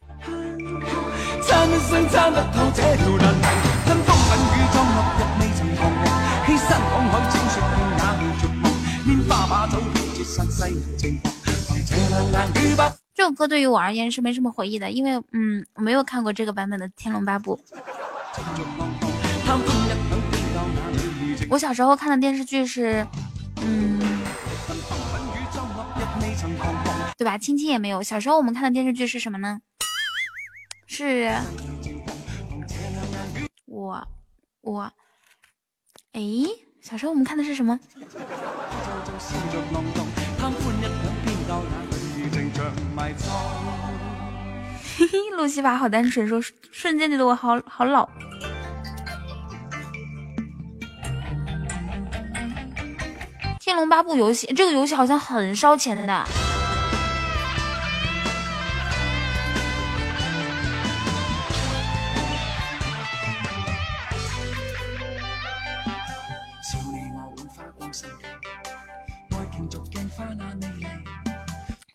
[13.15, 17.59] 这首歌对于我而言是没什么回忆的，因为嗯，我没有看过这个版本的《天龙八部》。
[21.51, 23.07] 我小时候看的电视剧是，
[23.63, 24.01] 嗯，
[27.17, 27.39] 对吧？
[27.39, 28.03] 亲亲也没有。
[28.03, 29.61] 小时候我们看的电视剧是什么呢？
[30.87, 31.33] 是，
[33.67, 34.07] 我，
[34.63, 34.93] 我，
[36.13, 36.21] 哎，
[36.81, 37.79] 小时候我们看的是什么？
[44.97, 46.41] 嘿嘿，路西法好单纯，说
[46.71, 48.09] 瞬间觉得我好好老。
[53.65, 56.25] 天龙八部游戏，这个游戏好像很烧钱的。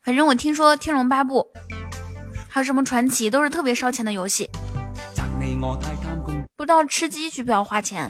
[0.02, 1.46] 反正我听说天龙八部
[2.48, 4.50] 还有什么传奇，都是特别烧钱的游戏。
[6.58, 8.10] 不知道吃鸡需不需要花钱？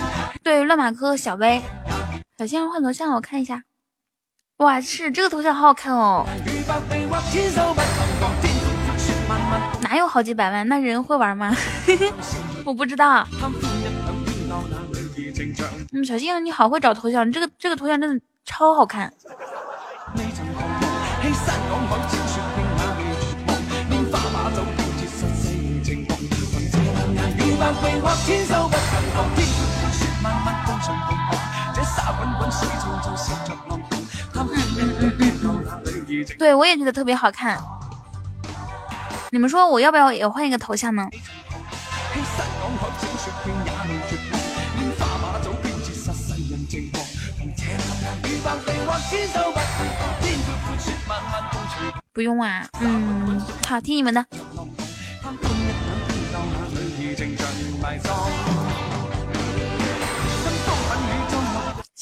[0.51, 1.61] 对，乱马哥小薇。
[2.37, 3.63] 小仙儿换头像，我看一下。
[4.57, 6.25] 哇，是这个头像好好看哦。
[9.81, 10.67] 哪有好几百万？
[10.67, 11.55] 那人会玩吗？
[12.65, 13.25] 我不知道。
[15.93, 19.13] 嗯，小仙儿你好会找头像，这个这个头像真的超好看。
[36.37, 37.57] 对，我也觉得特别好看。
[39.29, 41.07] 你们说我要不要也换一个头像呢？
[52.13, 54.25] 不用啊，嗯，好听你们的。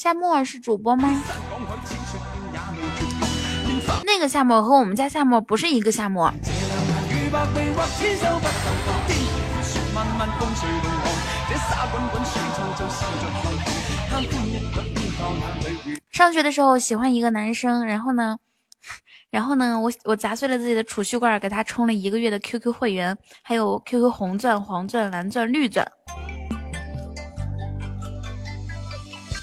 [0.02, 1.22] 夏沫是主播吗？
[4.06, 6.32] 那个夏沫和我们家夏沫不是一个夏沫。
[16.10, 18.38] 上学的时候喜欢一个男生，然后呢，
[19.28, 25.86] 然后呢，我我砸碎了自己的储蓄罐，给他充了一个月的 QQ 会员，还有 QQ 红钻、黄钻、蓝钻、绿钻。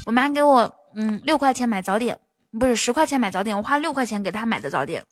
[0.07, 2.17] 我妈给我嗯，六块钱买早点，
[2.57, 5.03] 不是十块钱买早点，我花六块钱给她买的早点。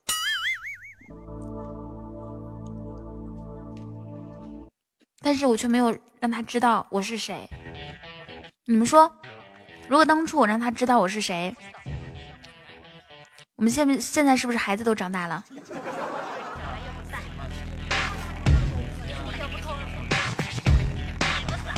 [5.22, 7.50] 但是我却没有让他知道我是谁。
[8.64, 9.14] 你们说，
[9.90, 11.54] 如果当初我让他知道我是谁，
[13.58, 15.44] 我们现在现在是不是孩子都长大了？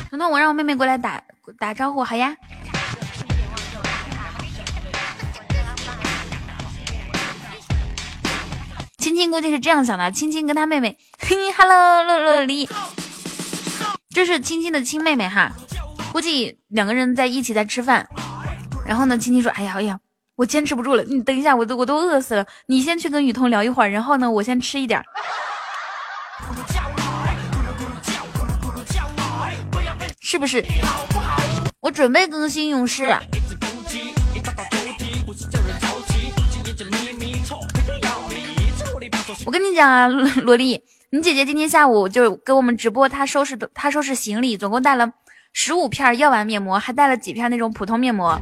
[0.08, 1.20] 彤彤我让我妹妹过来打
[1.58, 2.36] 打招呼，好呀。
[9.18, 12.68] 青青估计是这样想的，青青跟他妹妹，嘿，Hello，乐乐丽。
[14.10, 15.50] 这是青青的亲妹妹哈，
[16.12, 18.08] 估计两个人在一起在吃饭，
[18.86, 19.98] 然后呢，青青说：“哎呀哎呀，
[20.36, 25.02] 我坚持不住了，你等一下，我都我都饿死了，你先去跟雨桐聊一会儿，然后呢，我先吃一点，
[30.20, 30.64] 是不是？
[31.80, 33.12] 我准备更新勇士。”
[39.48, 40.08] 我跟你讲啊，
[40.44, 40.78] 萝莉。
[41.08, 45.10] 你姐姐今天下午就给我们直播，她收拾的，她收拾行李，总共带了
[45.54, 48.38] 十五片药丸面膜，还带了几片那种普通面膜。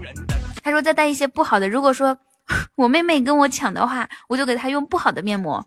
[0.65, 2.19] 她说再带一些不好的，如果说
[2.75, 5.65] 我妹妹跟我抢的话，我就给她用不好的面膜。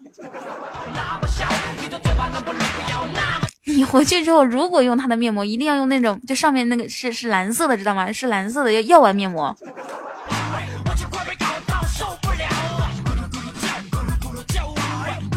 [3.63, 8.11] 你回去之后，如果用她的面膜，一定要用那种，就上面那个是是蓝色的，知道吗？
[8.11, 9.55] 是蓝色的药药丸面膜。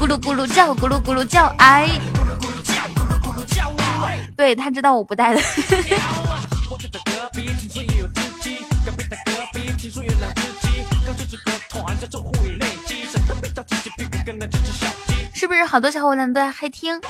[0.03, 1.88] 咕噜咕噜叫，咕噜咕噜叫，哎，
[4.36, 5.40] 对他知道我不带的，
[15.32, 17.00] 是不是好多小伙伴都在嗨听？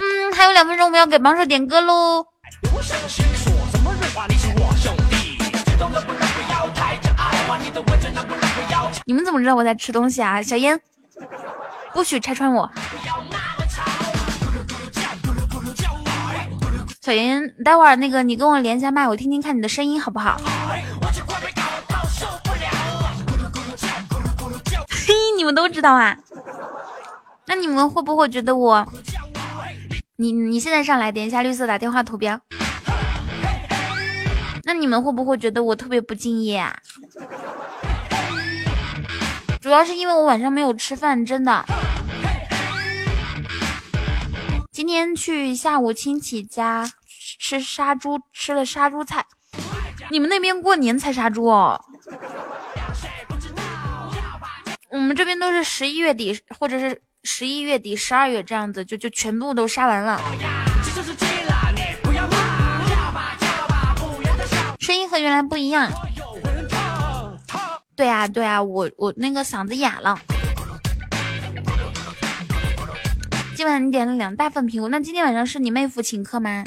[0.00, 2.24] 嗯，还有两分钟，我们要给榜首点歌喽。
[9.04, 10.40] 你们怎么知道我在吃东西啊？
[10.40, 10.80] 小烟。
[11.92, 12.70] 不许拆穿我，
[17.00, 20.40] 小妍，待会儿那个你跟我连一下麦，我听听看你的声音好不好？
[24.88, 26.16] 嘿，你们都知道啊？
[27.46, 28.86] 那你们会不会觉得我？
[30.16, 32.40] 你你现在上来点一下绿色打电话图标。
[34.64, 36.74] 那你们会不会觉得我特别不敬业啊？
[39.62, 41.64] 主要是因为我晚上没有吃饭，真的。
[44.72, 46.90] 今天去下午亲戚家
[47.38, 49.24] 吃杀猪，吃了杀猪菜。
[50.10, 51.80] 你们那边过年才杀猪哦？
[54.90, 60.20] 我们这边都是十一月底，或者是十一月底、十二月这样子，就就全部都杀完了。
[64.80, 65.88] 声音和原来不一样。
[67.94, 70.18] 对啊，对啊，我我那个嗓子哑了。
[73.54, 76.64] 今晚你点了两大份苹果，那今天晚上是你妹夫请客吗？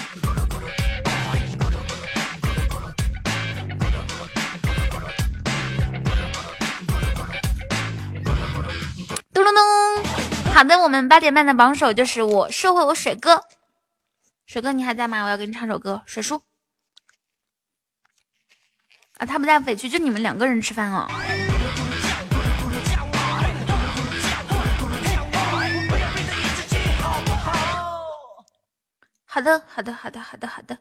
[9.34, 10.54] 咚咚咚！
[10.54, 13.42] 好的，我们八点半的榜首就是我，社会我水哥。
[14.46, 15.24] 水哥你还在吗？
[15.26, 16.42] 我要给你唱首歌，水叔。
[19.18, 21.08] 啊，他不在委屈，就你们两个人吃饭哦。
[29.26, 30.78] 好的，好的，好的，好的，好的。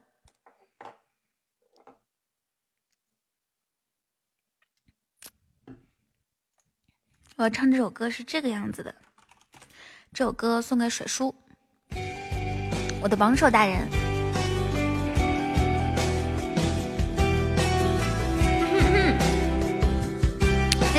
[7.36, 8.94] 我要唱这首歌是这个样子的，
[10.12, 11.34] 这首歌送给水叔，
[13.02, 14.03] 我的榜首大人。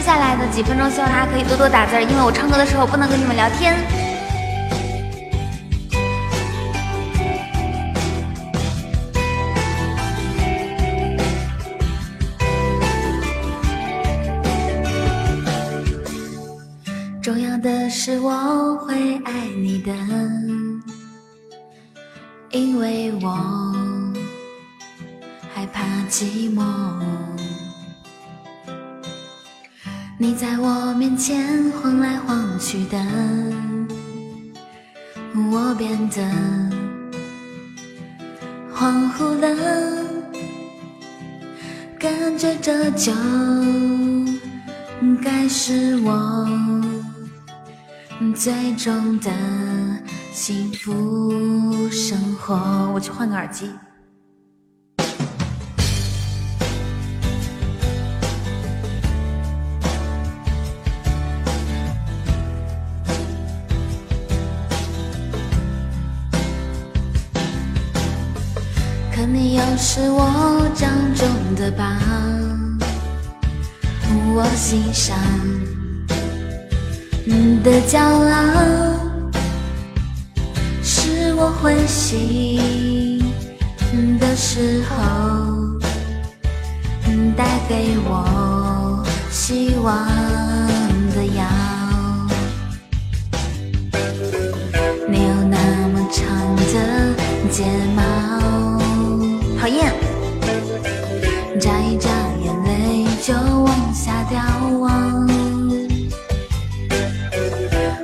[0.06, 3.76] 下来的几分钟，希望大家可以多多打字，因为我唱歌的时候不能跟你们聊天。
[17.20, 19.92] 重要的是我会爱你的，
[22.52, 23.32] 因为我
[25.56, 26.62] 害怕寂寞。
[30.18, 32.98] 你在我面前晃来晃去的，
[35.52, 36.22] 我变得
[38.74, 40.06] 恍惚了，
[42.00, 43.12] 感觉这就
[45.22, 46.48] 该是我
[48.34, 49.30] 最终的
[50.32, 52.56] 幸福生活。
[52.94, 53.70] 我去换个耳机。
[69.78, 71.84] 是我掌中的宝，
[74.34, 75.18] 我心上
[77.62, 78.34] 的骄傲，
[80.82, 83.22] 是我欢喜
[84.20, 84.96] 的时候
[87.36, 90.08] 带给我希望
[91.14, 91.44] 的药。
[95.10, 95.58] 你有那
[95.90, 97.14] 么长的
[97.52, 97.66] 睫
[97.96, 98.02] 毛，
[103.26, 104.40] 就往下掉
[104.78, 105.28] 望，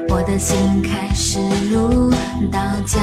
[0.09, 2.09] 我的心开始如
[2.51, 2.99] 刀绞，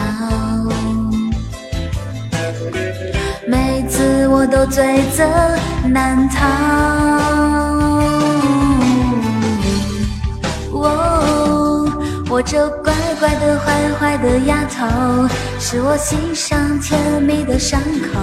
[3.46, 5.24] 每次我都罪责
[5.86, 6.44] 难逃。
[10.72, 11.88] 哦，
[12.28, 18.20] 我这乖乖的、坏坏的丫头，是我心上甜蜜的伤口。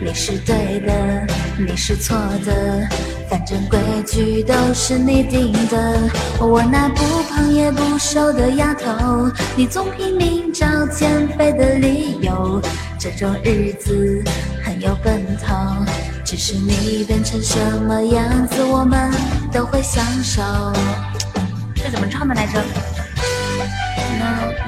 [0.00, 1.26] 你是对的，
[1.58, 2.88] 你是错的，
[3.28, 5.98] 反正规矩都是你定的。
[6.38, 12.62] 我那不胖也不瘦的丫头，你总拼命找减肥的理由。
[13.00, 14.22] 这种日子
[14.62, 15.56] 很有奔头，
[16.24, 19.10] 只是你变成什么样子，我们
[19.52, 20.40] 都会享受。
[21.74, 22.62] 这怎么唱的来着？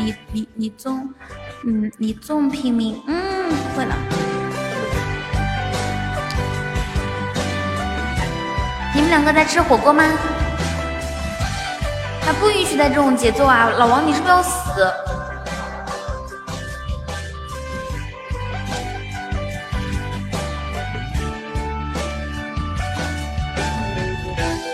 [0.02, 1.08] 你你你总，
[1.64, 3.94] 嗯，你总拼命，嗯，会了。
[8.94, 10.04] 你们两个在吃火锅吗？
[12.24, 13.70] 他不允许带这种节奏啊！
[13.78, 14.92] 老王，你是不是要死？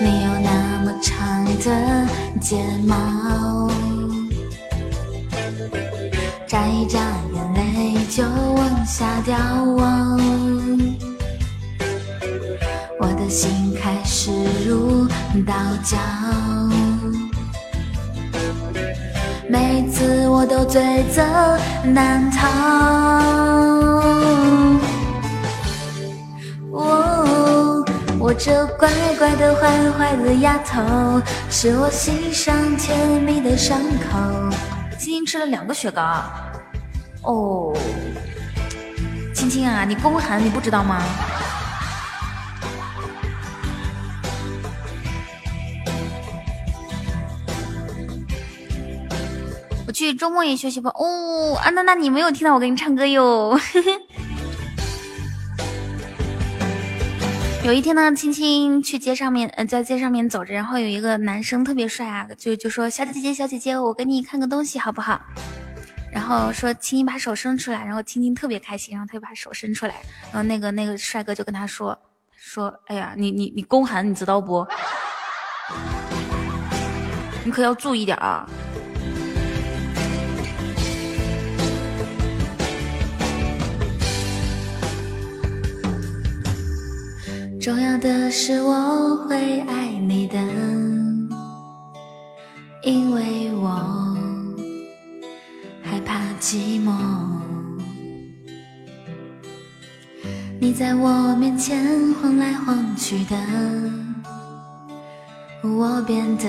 [0.01, 2.07] 你有那么长的
[2.41, 2.57] 睫
[2.87, 3.68] 毛，
[6.47, 6.99] 眨一眨
[7.35, 9.37] 眼泪就往下掉，
[13.01, 14.31] 我的心开始
[14.67, 15.07] 如
[15.45, 15.53] 刀
[15.83, 15.99] 绞，
[19.49, 21.23] 每次我都罪责
[21.85, 22.49] 难逃。
[26.73, 27.85] 哦，
[28.19, 34.19] 我这乖乖的、坏坏的丫头，是我心上甜蜜的伤口。
[34.99, 36.03] 青青吃了两个雪糕。
[37.22, 37.72] 哦，
[39.32, 41.01] 青青啊，你宫寒你不知道吗？
[49.86, 50.90] 我去周末也休息吧。
[50.96, 53.59] 哦，啊，那那你没有听到我给你唱歌哟。
[57.65, 65.21] 有一天呢，青青去街上面，呃，在街上面走着，然后有一个男生特别帅啊，就就说小姐姐小姐姐，我给你看个东西好不好？
[66.11, 69.97] 然后说青青把手伸出来，然后青青特别开心，然后他就把手伸出来，
[70.33, 71.99] 然后那个那个帅哥就跟他说
[72.37, 74.67] 说，哎呀，你你你宫寒，你知道不？
[77.45, 78.49] 你可要注意点啊！
[87.69, 90.39] 重要的是我会爱你的，
[92.83, 94.16] 因为我
[95.83, 96.97] 害怕寂寞。
[100.59, 103.37] 你在我面前晃来晃去的，
[105.62, 106.49] 我变得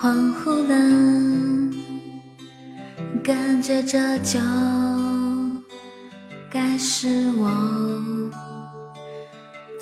[0.00, 0.74] 恍惚了，
[3.22, 4.40] 感觉这就
[6.50, 7.50] 该是我。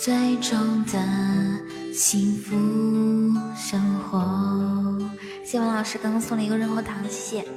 [0.03, 0.99] 最终的
[1.93, 2.57] 幸福
[3.55, 4.99] 生活。
[5.45, 7.49] 谢谢王老师刚刚送了一个润喉糖，谢谢。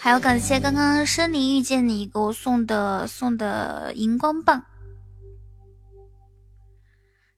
[0.00, 4.64] 还有感谢刚刚生离遇见你给我送的送的荧光棒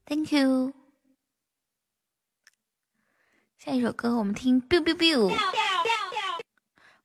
[0.07, 0.73] ，Thank you。
[3.59, 5.74] 下一首歌我们听 biu biu biu。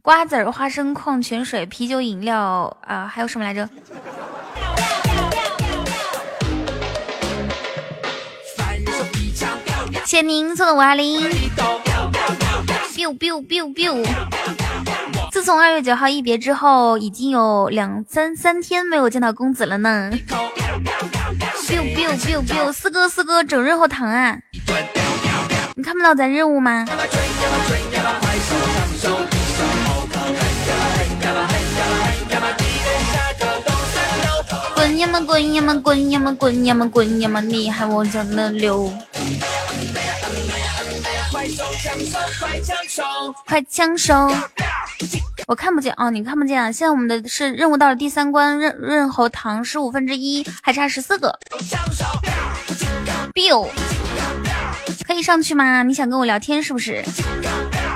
[0.02, 3.68] 瓜子儿、花生、矿泉水、啤酒、饮料啊，还有什么来着？
[10.06, 11.22] 谢谢您送的五二零
[12.96, 14.04] ，biu biu biu biu。
[15.32, 20.10] 自从二月九号一别之后，已经有两三三天没有见到公子了呢。
[21.68, 24.38] biu biu biu biu，四哥四哥整任后糖啊！
[25.76, 26.86] 你看不到咱任务吗？
[35.00, 38.92] 呀么滚呀么滚呀么滚呀么滚呀么厉害，我怎么溜！
[41.32, 43.04] 快枪手，
[43.48, 44.30] 快枪手！
[45.48, 46.70] 我看不见啊，你看不见啊！
[46.70, 51.34] 现在我们的是任务到了第三关，任任侯糖十五分之一，还差十四个。
[53.34, 53.68] biu，
[55.10, 55.82] 可以上去吗？
[55.82, 57.04] 你想跟我聊天是不是？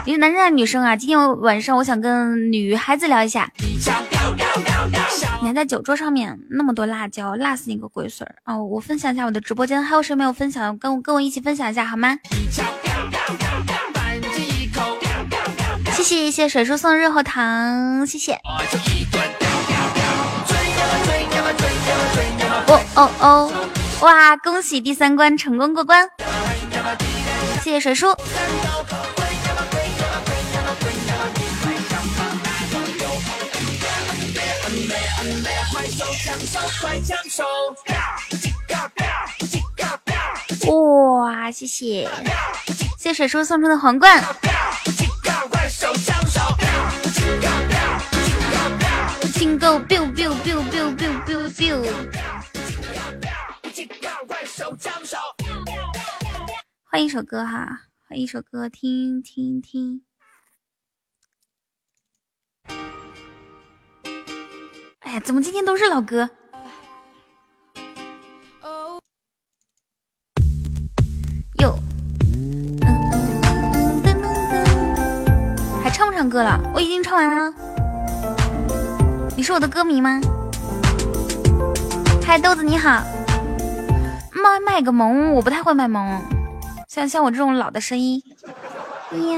[0.03, 0.95] 你是男生还是女生啊？
[0.95, 3.47] 今天晚上我想跟女孩子聊一下。
[5.39, 8.33] 你还在酒桌上面，那么多辣椒，辣死你个龟孙儿！
[8.51, 10.75] 哦，我分享一下我的直播间，还有谁没有分享？
[10.79, 12.17] 跟我跟我一起分享一下好吗？
[15.91, 18.33] 谢谢谢谢水叔送热喉糖，谢谢。
[22.65, 23.51] 哦哦哦，
[24.03, 24.35] 哇！
[24.35, 26.09] 恭喜第三关成功过关，
[27.63, 28.09] 谢谢水叔。
[40.67, 41.49] 哇！
[41.49, 42.09] 谢谢谢
[42.97, 44.21] 谢水叔送出的皇冠。
[49.33, 51.83] 金钩 biu biu biu biu biu biu biu。
[56.93, 60.03] 换一首歌哈，换一首歌听听听。
[64.99, 66.29] 哎呀，怎么今天都是老歌？
[71.63, 71.79] 哟，
[75.83, 76.59] 还唱不唱歌了？
[76.75, 77.51] 我已经唱完了。
[79.35, 80.21] 你是我的歌迷吗？
[82.23, 83.03] 嗨，豆子你好。
[84.31, 86.21] 卖卖个萌，我不太会卖萌。
[86.93, 88.21] 像像我这种老的声音，
[89.09, 89.35] 喵。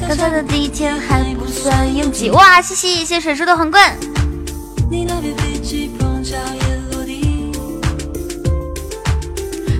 [0.00, 2.62] 刚才的第一天还不算拥挤，哇！
[2.62, 3.98] 谢谢谢谢水叔的皇冠。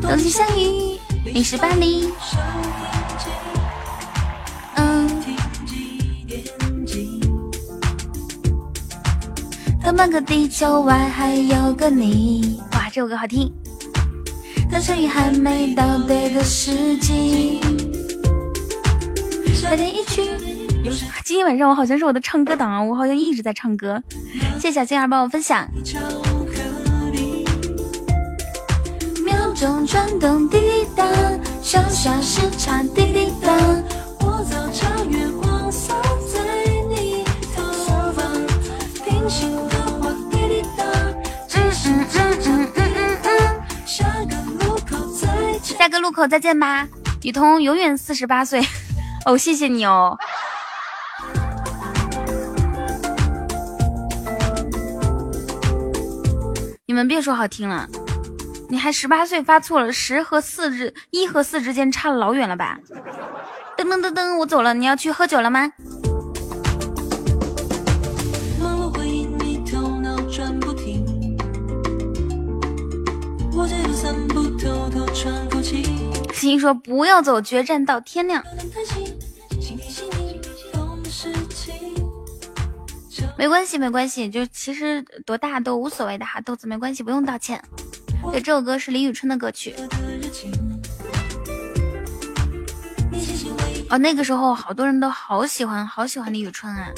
[0.02, 0.98] 东西相遇，
[1.32, 2.12] 你是百里。
[4.74, 5.22] 嗯。
[9.84, 13.54] 当半个地球外还有个你，哇，这首歌好听。
[14.79, 17.61] 当相遇还没到对的时机。
[21.24, 24.01] 今天晚上我好像是我的唱歌档啊，我好像一直在唱歌。
[24.61, 25.69] 谢谢小星儿帮我分享。
[29.24, 31.05] 秒钟转动滴滴答，
[31.61, 33.52] 小小时差滴滴答。
[34.20, 34.70] 我早
[45.89, 46.86] 下个路口再见吧，
[47.23, 48.60] 雨桐永远四十八岁。
[49.24, 50.19] 哦，谢谢你哦。
[56.85, 57.89] 你们别说好听了，
[58.69, 62.78] 你还十八岁发错了，十和四之一和四之间差了老远了吧？
[63.78, 65.73] 噔噔噔噔，我走了，你要去喝酒了吗？
[76.32, 78.45] 心说不要走，决战到天亮。
[83.36, 87.62] 没关系，没关系，就其实多大都无所谓的哈，豆子没关系，不用道歉。
[88.32, 89.74] 对，这首歌是李宇春的歌曲。
[93.90, 96.90] 哦，那个时候好多人都好喜欢，好喜欢李宇春啊。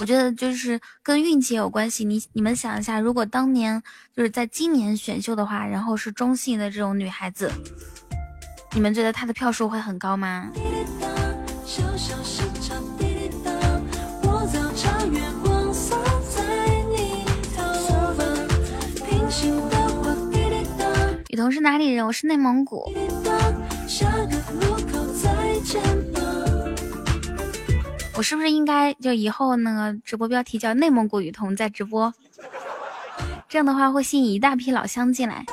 [0.00, 2.04] 我觉得就是跟运气有关系。
[2.04, 3.82] 你你们想一下，如果当年
[4.14, 7.50] 就是在今年选秀的话，然后是中性的这种女孩子，
[8.74, 10.50] 你们觉得她的票数会很高吗？
[21.28, 22.06] 雨桐是哪里人？
[22.06, 22.92] 我是内蒙古。
[23.88, 25.82] 下个路口再见
[28.16, 32.12] 我是不是应该就以后那个直播标题叫内蒙古雨桐在直播？
[33.48, 35.44] 这样的话会吸引一大批老乡进来。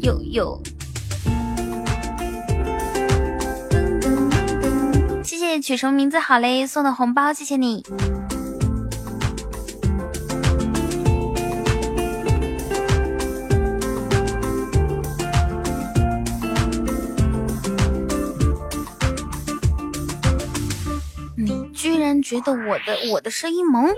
[0.00, 0.62] 有有。
[5.24, 6.66] 谢谢取什么名字好嘞？
[6.66, 7.84] 送的红包，谢谢你。
[22.04, 23.88] 然觉得我的我的声音萌。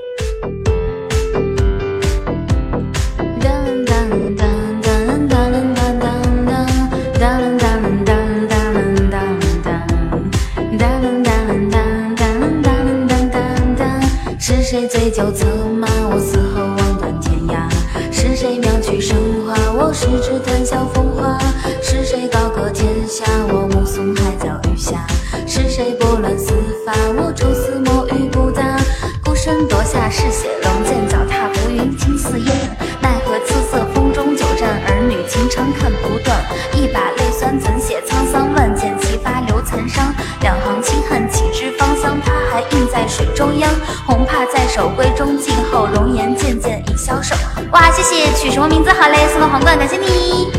[14.39, 15.47] 是谁醉酒策
[15.79, 17.69] 马，我嘶吼望断天涯。
[18.13, 21.39] 是谁妙曲生花，我十指谈笑风华。
[21.83, 25.07] 是谁高歌天下，我目送海角余霞。
[25.47, 26.53] 是谁拨乱丝
[26.85, 27.56] 发，我愁。
[30.11, 32.55] 嗜血龙剑，脚踏浮云惊四燕。
[33.01, 36.37] 奈何瑟瑟风中久战，儿女情长看不断。
[36.73, 38.53] 一把泪酸怎写沧桑？
[38.55, 40.15] 万箭齐发留残伤。
[40.41, 42.19] 两行清恨岂知芳香？
[42.25, 43.71] 他还印在水中央。
[44.07, 47.35] 红帕在手，闺中静候，容颜渐渐已消瘦。
[47.73, 49.17] 哇，谢谢取什么名字好嘞？
[49.33, 50.56] 送的皇冠，感谢你。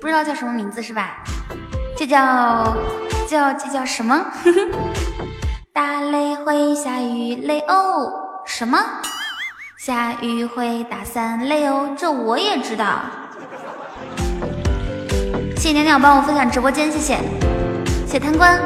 [0.00, 1.16] 不知道叫什么名字是吧？
[1.96, 2.76] 这叫
[3.28, 4.24] 叫这叫什么？
[5.72, 8.12] 打雷会下雨雷哦，
[8.46, 8.78] 什么？
[9.78, 13.00] 下雨会打伞雷哦，这我也知道。
[15.56, 17.18] 谢谢鸟鸟帮我分享直播间，谢谢，
[18.06, 18.60] 谢谢贪官，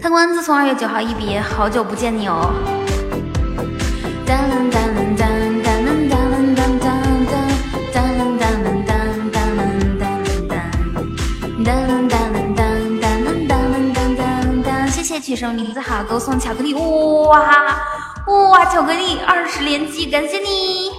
[0.00, 2.52] 贪官自从二月九号一别，好久不见你哦。
[4.24, 4.78] 哒啦哒
[15.28, 17.76] 取什么名字好，给我送巧克力，哇
[18.50, 20.90] 哇，巧克力二十连击，感谢你。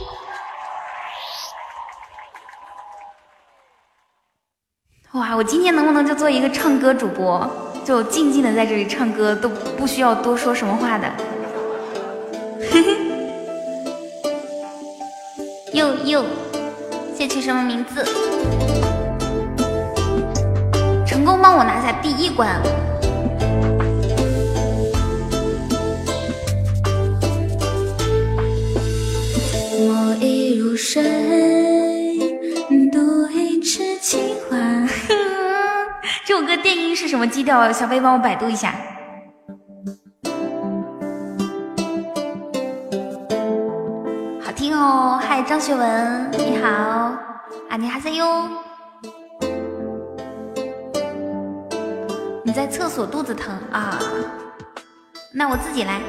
[5.13, 7.43] 哇，我今天能不能就做一个唱歌主播，
[7.83, 11.11] 就静静的在这里唱歌，都不需要多说什么话的。
[12.69, 12.95] 嘿嘿，
[15.73, 16.23] 又又，
[17.17, 18.05] 谢取什么名字？
[21.07, 22.61] 成功帮我拿下第一关。
[29.81, 31.01] 我已入睡，
[32.91, 34.57] 独一痴情花。
[36.27, 37.71] 这首歌电音是什么基调？
[37.71, 38.75] 小飞帮我百度一下。
[44.41, 45.17] 好听哦！
[45.21, 46.67] 嗨，张学文，你好，
[47.69, 48.49] 啊，你还在哟。
[52.43, 53.97] 你在厕所肚子疼啊？
[55.33, 56.01] 那我自己来。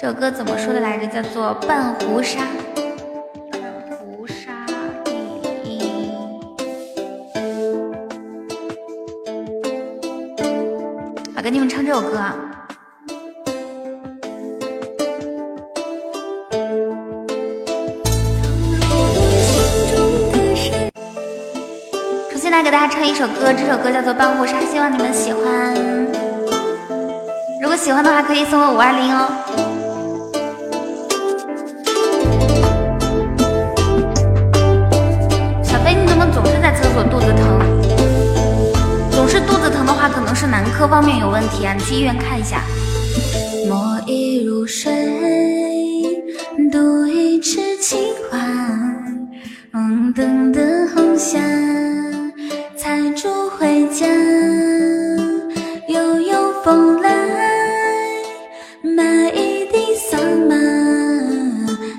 [0.00, 1.08] 这首歌怎么说的来着？
[1.08, 2.38] 叫做《半壶纱》。
[3.50, 3.60] 半
[3.98, 4.52] 壶纱。
[11.36, 12.36] 我给你们唱这首歌啊。
[22.30, 25.74] 重新来给大家唱一首歌，这首歌叫做《半壶纱》，希望你们喜欢。
[27.60, 29.67] 如果喜欢的话，可以送我五二零哦。
[40.40, 42.62] 是男科方面有问题啊，你去医院看一下。
[43.66, 44.94] 墨已入水，
[46.70, 47.98] 独一痴情
[48.30, 48.38] 花。
[49.72, 51.40] 红灯的红霞，
[52.76, 54.06] 采竹回家。
[55.88, 57.10] 悠悠风来，
[58.84, 60.54] 买一顶桑麻。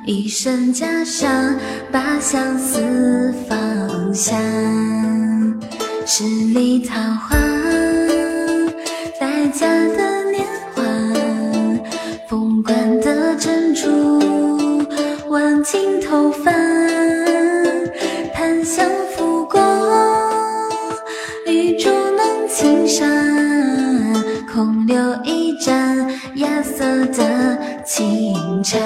[0.05, 1.27] 一身袈裟，
[1.91, 2.79] 把相思
[3.49, 4.33] 放下。
[6.05, 7.37] 十里桃花，
[13.81, 14.83] 烛，
[15.29, 16.51] 挽进头发。
[18.33, 18.85] 檀香
[19.15, 19.59] 拂过，
[21.45, 23.05] 玉竹弄轻纱，
[24.51, 28.77] 空留一盏芽色的清茶。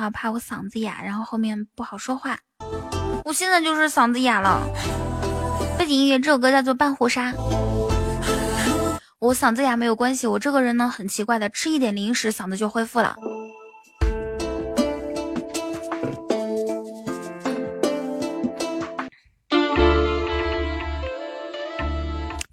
[0.00, 2.38] 话，怕我嗓子哑，然后后面不好说话。
[3.22, 4.62] 我现在就是嗓子哑了。
[5.78, 7.32] 背景音乐这首歌叫做《半壶纱》。
[9.18, 13.14] 我嗓子哑没有关系，我这个人呢很奇怪的，吃一点零食嗓子就恢复了。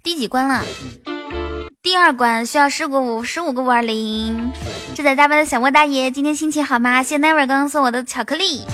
[0.02, 0.62] 第几关了？
[1.88, 4.52] 第二关需要十五十五个五二零。
[4.94, 7.02] 正在加班的小莫大爷，今天心情好吗？
[7.02, 8.66] 谢谢 Never 刚刚送我的巧克力。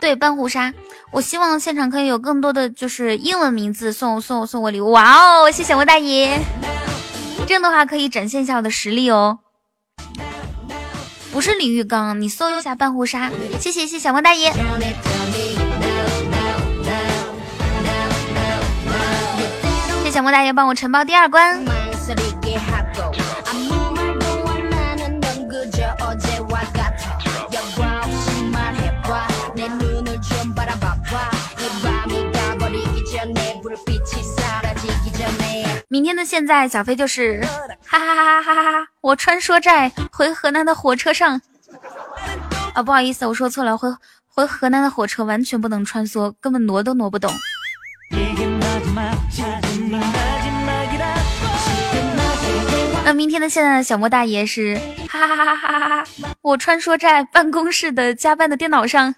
[0.00, 0.74] 对，半壶纱。
[1.12, 4.90] 我希望现场可以有更多的就是英文名字送送送我礼物。
[4.90, 6.40] 哇哦，谢谢我大爷。
[7.46, 9.38] 这样的话可以展现一下我的实力哦。
[11.32, 13.30] 不是李玉刚，你搜一下半壶纱。
[13.60, 14.52] 谢谢谢小莫大爷。
[20.02, 21.64] 谢小莫大爷帮我承包第二关。
[35.88, 37.40] 明天的现在，小飞就是
[37.86, 38.88] 哈哈哈哈哈哈！
[39.00, 41.40] 我穿梭在回河南的火车上。
[42.74, 43.88] 啊，不好意思，我说错了，回
[44.26, 47.32] 回河南的火车完全不能穿梭，根本挪都挪不动。
[53.04, 56.04] 那明天的现在的小莫大爷是哈哈哈哈哈哈哈！
[56.40, 59.14] 我穿梭在办公室的加班的电脑上。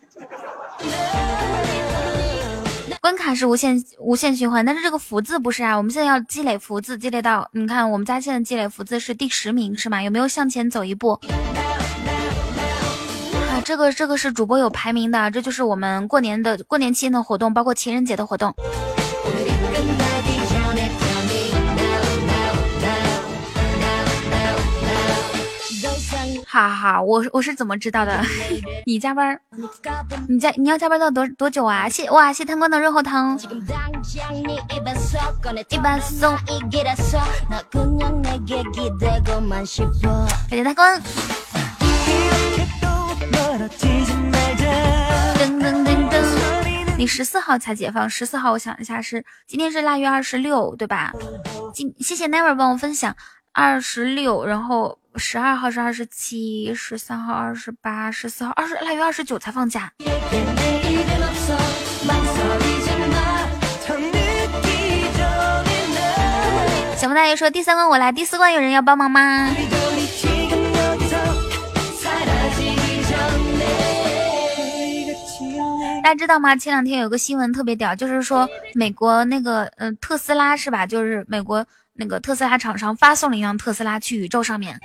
[3.01, 5.77] 关卡是无限无限循环，但是这个福字不是啊！
[5.77, 10.03] 我们现在要积累福字，积累到你看，我们家现在积累福字是第十名，是吗？
[10.03, 11.13] 有没有向前走一步？
[13.33, 18.53] 啊，这个这个是主播有排名的，这就是我们过年的过年期间的活动，包括情人节的活动。
[26.57, 28.19] 哈哈，我我是怎么知道的？
[28.87, 29.39] 你加班？
[30.27, 31.87] 你加你要加班到多多久啊？
[31.87, 33.47] 谢哇谢贪官的润喉糖，感
[34.07, 34.21] 谢
[40.65, 40.99] 贪官。
[45.39, 46.25] 噔噔噔噔，
[46.97, 48.09] 你十四号才解放？
[48.09, 51.13] 十四号，我想一下，是今天是腊月二十六，对吧？
[51.75, 53.15] 今谢谢 Never 帮我分享
[53.59, 54.99] 二十六，然后。
[55.19, 59.91] 十二号是二十七，十三号二十八，十四号二十腊月二十九才放假。
[66.99, 69.49] 小莫大爷说第三关我来，第四关有人要帮忙吗？
[76.05, 76.55] 大家知道吗？
[76.55, 80.87] 前两天有个新闻特别屌，就是说美国那个嗯特斯拉是吧？
[80.87, 81.67] 就是美国。
[81.99, 84.79] 那个特斯拉厂商发送了一辆特斯拉去宇宙上面，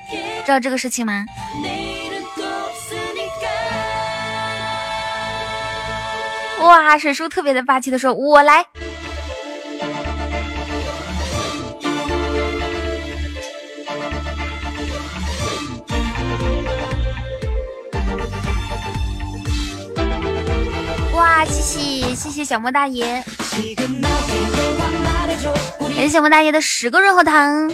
[0.45, 1.25] 知道这个事情吗？
[6.61, 8.65] 哇，水叔特别的霸气的说：“我来。”
[21.13, 23.23] 哇，谢谢谢谢小莫大爷。
[25.31, 27.71] 感谢小莫大爷的十个润喉糖。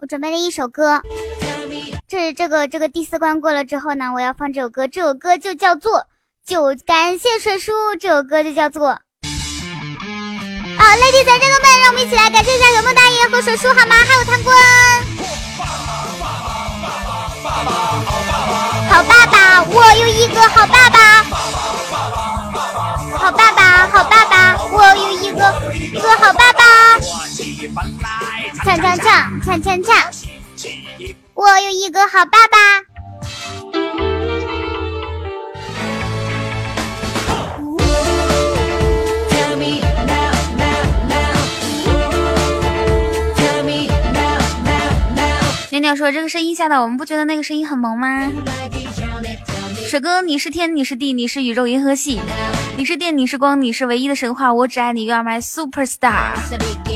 [0.00, 1.00] 我准备了一首歌，
[2.08, 5.98] 这是这个这个第四关过了之后呢，我要放这首歌，这首歌就叫做
[6.44, 8.98] 《就感谢水叔》，这首歌就叫做。
[10.80, 13.94] 好，ladies and gentlemen，让我们一起来感谢一下有梦大爷和水叔好吗？
[13.96, 14.56] 还有贪官。
[18.88, 21.22] 好爸爸，我有一个好爸爸。
[23.18, 26.98] 好爸爸，好爸爸，我有一个一个好爸爸。
[28.64, 29.94] 唱唱唱唱唱唱，
[31.34, 32.56] 我有一个好爸爸。
[45.90, 48.30] 鸟鸟说：“这个声音吓到我们，不觉得那个声音很萌吗？”
[49.88, 52.20] 水哥，你是天，你是地，你是宇宙银河系，
[52.76, 56.34] 你是电，你是光，你是唯一的神话，我只爱你，You are my superstar。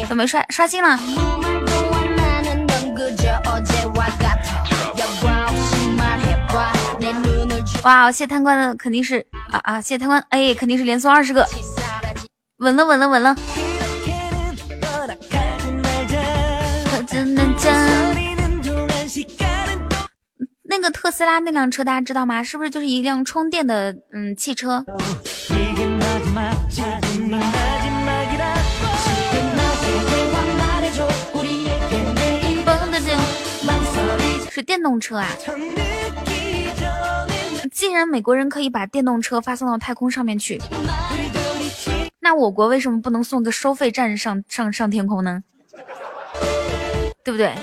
[0.09, 0.97] 有没有刷刷新了？
[7.83, 11.45] 哇，谢谢贪官的肯定是啊啊，谢贪官，哎，肯定是连送二十个，
[12.59, 13.35] 稳了稳了稳了。
[20.77, 22.43] 那个特斯拉那辆车大家知道吗？
[22.43, 24.85] 是不是就是一辆充电的嗯汽车？
[34.51, 35.29] 是电动车啊。
[37.71, 40.61] 既然美国人可以把电动车发送到太空上面去
[42.19, 45.45] 那我国为什么不能送个收费站上上上天空呢？
[47.23, 47.55] 对不对？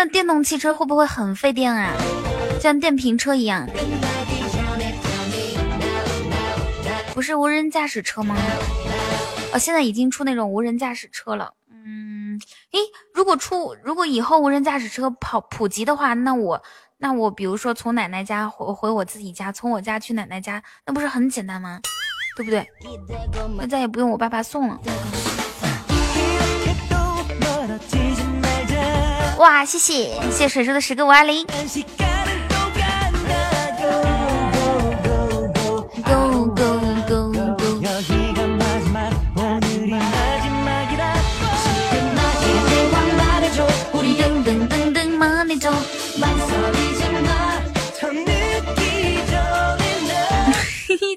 [0.00, 1.92] 那电动汽车会不会很费电啊？
[2.60, 3.68] 像电瓶车一样？
[7.12, 8.36] 不是无人驾驶车吗？
[9.52, 11.52] 哦，现在已经出那种无人驾驶车了。
[11.84, 12.78] 嗯，诶，
[13.12, 16.62] 如果出，如果以后无人驾驶车跑普及的话，那我，
[16.98, 21.80] 那我比如说从奶奶家回回我自己家，从我家去奶奶家，那不是很简单吗？
[22.36, 22.64] 对不对？
[23.56, 24.78] 那再也不用我爸爸送了。
[29.38, 31.46] 哇，谢谢谢谢水叔的十个五二零。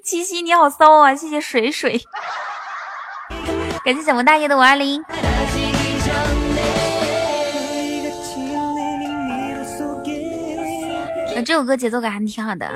[0.03, 1.15] 七夕你好骚啊！
[1.15, 2.01] 谢谢水水，
[3.83, 5.01] 感谢小萌大爷的五二零。
[11.41, 12.75] 这首歌节奏感还挺好的啊。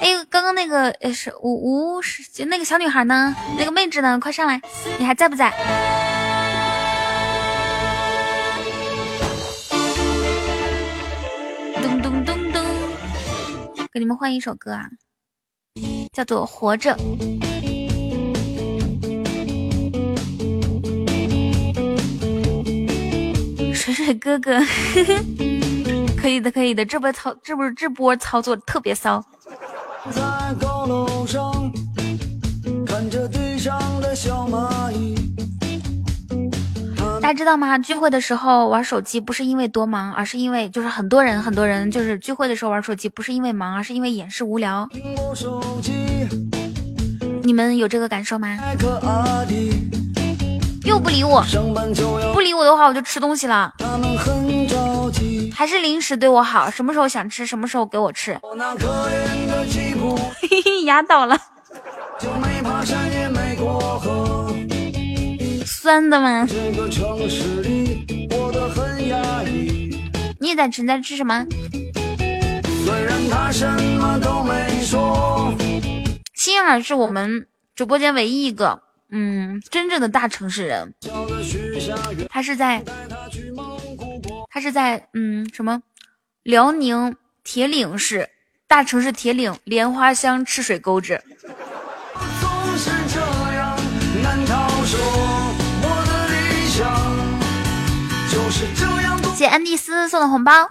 [0.00, 3.34] 哎，刚刚那个是吴吴是那个小女孩呢？
[3.58, 4.18] 那个妹纸呢？
[4.20, 4.60] 快上来，
[4.98, 5.52] 你还在不在？
[11.82, 12.62] 咚咚咚咚，
[13.92, 14.88] 给你们换一首歌啊，
[16.12, 16.96] 叫做《活着》。
[24.14, 24.58] 哥哥，
[26.20, 29.24] 可以的，可以的，这波操，这不是这波操作特别骚。
[37.20, 37.78] 大家知道吗？
[37.78, 44.86] 聚会的时候玩手机不是因为多忙，而是因为就是很多人很多人就是聚会的时候玩手机不是因为忙，而是因为掩饰无聊。
[47.42, 48.58] 你们有这个感受吗？
[50.84, 51.42] 又不理我，
[52.32, 53.72] 不理我的话我就吃东西了。
[55.54, 58.38] 还是零食对我好，什么时候想吃什么时候给我吃。
[60.40, 61.38] 嘿嘿，压倒了。
[65.66, 66.46] 酸的吗？
[70.40, 70.84] 你也在吃？
[70.84, 71.46] 在吃什么？
[76.34, 78.80] 心儿是我们直播间唯一一个，
[79.16, 80.92] 嗯，真正的大城市人。
[82.28, 82.82] 他是在，
[84.50, 85.80] 他是在，嗯，什么？
[86.42, 87.14] 辽宁
[87.44, 88.28] 铁岭市
[88.66, 91.22] 大城市铁岭莲花乡赤水沟子。
[99.36, 100.68] 谢安蒂斯送的红包。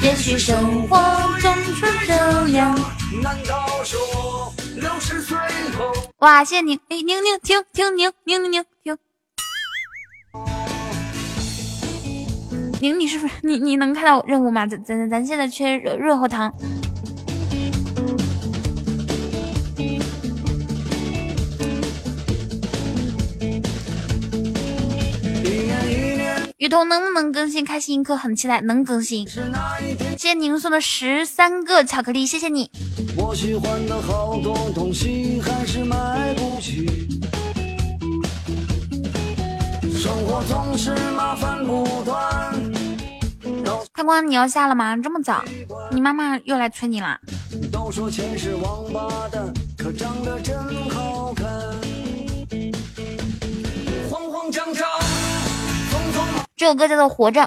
[0.00, 0.96] 也许生活
[1.40, 2.78] 总是这样
[3.10, 5.36] 难道说六十岁
[5.78, 5.90] 后。
[6.18, 6.78] 哇，谢谢你！
[6.88, 8.98] 哎，宁宁，停停宁宁宁宁停。
[12.80, 14.66] 宁，你是不是你你能看到任务吗？
[14.66, 16.52] 咱咱咱现在缺润喉糖。
[26.58, 28.16] 雨桐能不能更新开心一刻？
[28.16, 29.24] 很期待能更新。
[29.28, 32.68] 谢谢您送的十三个巧克力，谢谢你。
[39.96, 42.52] 生活总是麻烦不断
[43.92, 44.96] 开关，你要下了吗？
[44.96, 45.44] 这么早？
[45.92, 47.20] 你妈妈又来催你啦？
[54.10, 54.97] 慌慌张张。
[56.58, 57.40] 这首歌叫做《活着》。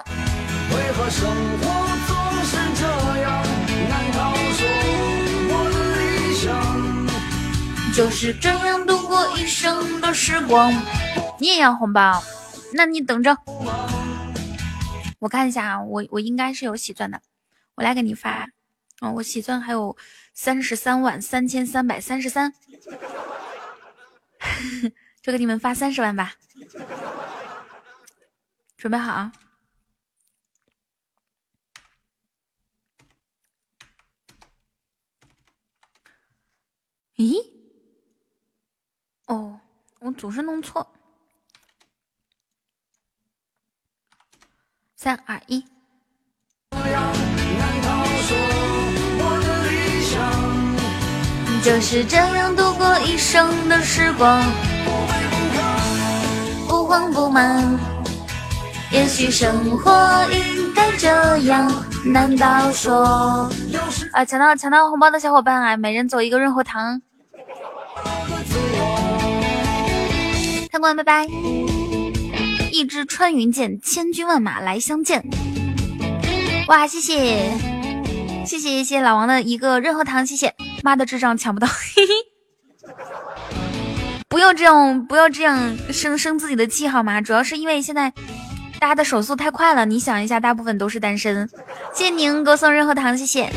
[7.93, 10.73] 就是这样度过一生的时光。
[11.39, 12.23] 你也要红包？
[12.71, 13.35] 那你等着，
[15.19, 17.21] 我看一下啊，我我应该是有喜钻的，
[17.75, 18.47] 我来给你发。
[19.01, 19.97] 哦，我喜钻还有
[20.33, 22.53] 三十三万三千三百三十三，
[25.21, 26.35] 就给你们发三十万吧。
[28.81, 29.31] 准备好啊！
[37.15, 37.45] 咦？
[39.27, 39.61] 哦，
[39.99, 40.91] 我总是弄错。
[44.95, 45.63] 三二一。
[51.63, 54.43] 就是这样度过一生的时光，
[56.67, 58.00] 不慌不忙。
[58.91, 59.91] 也许生活
[60.31, 61.71] 应该这样，
[62.05, 63.49] 难道说？
[64.11, 67.01] 啊，抢到抢到红包的小伙伴啊，每人走一个润喉糖。
[70.69, 71.25] 看官，拜拜。
[72.71, 75.23] 一支穿云箭，千军万马来相见。
[76.67, 77.49] 哇，谢谢，
[78.45, 80.53] 谢谢谢谢老王的一个润喉糖，谢谢。
[80.83, 82.13] 妈的智障抢不到，嘿嘿。
[84.27, 87.21] 不要这样，不要这样生生自己的气好吗？
[87.21, 88.11] 主要是因为现在。
[88.81, 91.47] 大家的手速太快了，你想一下，大部分都是单身。
[91.93, 93.47] 谢谢您给我送任何糖，谢谢。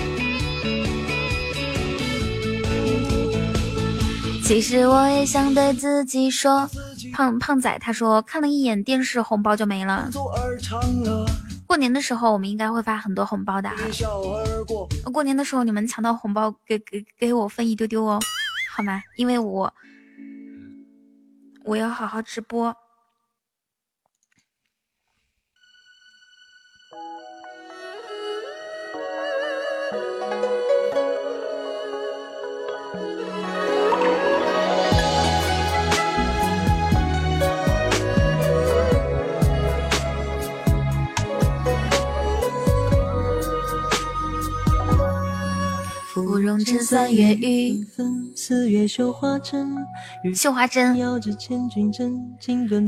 [4.45, 6.69] 其实我也想对自己说，
[7.15, 10.11] 胖胖仔他说看了一眼电视，红包就没了。
[11.67, 13.77] 过年的时候我们应该会发很多红包的啊。
[15.11, 18.21] 过年的时候你们抢到红包，给给给我分一丢丢哦，
[18.77, 19.03] 好吗？
[19.17, 19.73] 因为我
[21.65, 22.77] 我要好好直播。
[46.81, 47.85] 三月雨，
[48.37, 49.75] 四月绣花针。
[50.35, 50.97] 绣花针。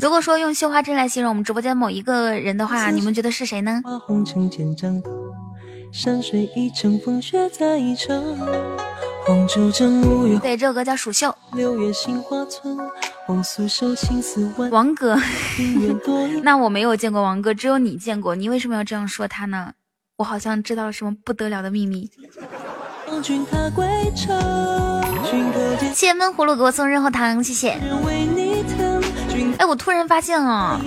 [0.01, 3.81] 如果说用绣花针来形容我们直播间某一个人的话，你们觉得是谁呢？
[10.43, 11.35] 对，这首歌叫《蜀绣》。
[14.71, 15.17] 王哥，
[16.43, 18.37] 那我没有见过王哥，只有你见过。
[18.37, 19.73] 你为什么要这样说他呢？
[20.19, 22.11] 我好像知道了什么不得了的秘密。
[25.95, 27.79] 谢谢闷葫芦给我送润喉糖，谢谢。
[29.59, 30.81] 哎，我突然发现啊，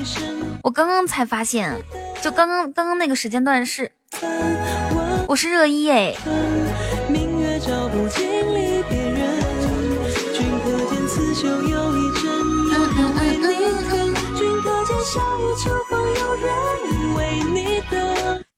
[0.63, 1.75] 我刚刚才发现，
[2.21, 3.91] 就刚刚刚刚那个时间段是，
[5.27, 6.15] 我是热一哎。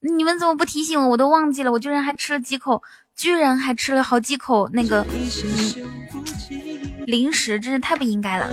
[0.00, 1.08] 你们怎么不提醒我？
[1.08, 2.82] 我都忘记了，我居然还吃了几口。
[3.16, 5.06] 居然还吃了好几口那个
[7.06, 8.48] 零食，真是太不应该了。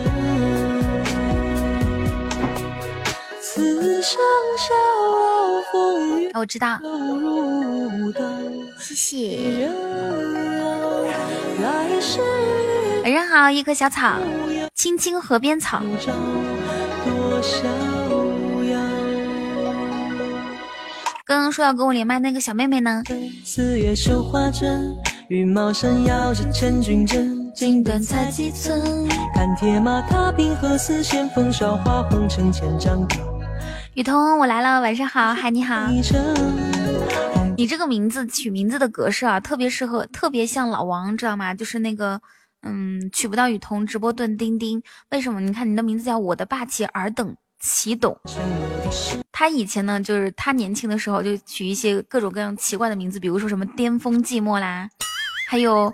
[6.36, 6.80] 我知道，
[8.80, 9.69] 谢谢。
[13.03, 14.18] 晚上好，一棵小草，
[14.76, 15.81] 青青河边草。
[21.30, 23.03] 刚刚说要跟我连麦那个小妹妹呢？
[23.45, 24.97] 四月绣花针，
[25.27, 28.81] 羽毛闪耀着千军阵，锦缎裁几寸？
[29.35, 32.68] 看铁马踏冰河，丝线风韶华，红尘千。
[33.93, 35.76] 雨桐，我来了，晚上好，嗨，你好。
[37.56, 41.53] 你这个名字取名字的格式啊，特别适合，特别像老王，知道吗？
[41.53, 42.19] 就是那个，
[42.64, 44.81] 嗯，取不到雨桐直播蹲钉钉，
[45.11, 45.39] 为什么？
[45.39, 47.35] 你看你的名字叫我的霸气尔等。
[47.60, 48.18] 启董，
[49.31, 54.90] 他以前呢，就是他年轻的时候就取一些各种各样奇怪的名字，比如说什么巅峰寂寞啦，
[55.48, 55.94] 还有，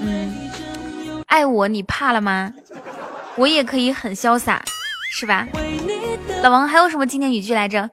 [0.00, 0.50] 嗯，
[1.26, 2.52] 爱我你怕了吗？
[3.36, 4.62] 我也可以很潇洒，
[5.12, 5.48] 是吧？
[6.42, 7.90] 老王还有什么经典语句来着？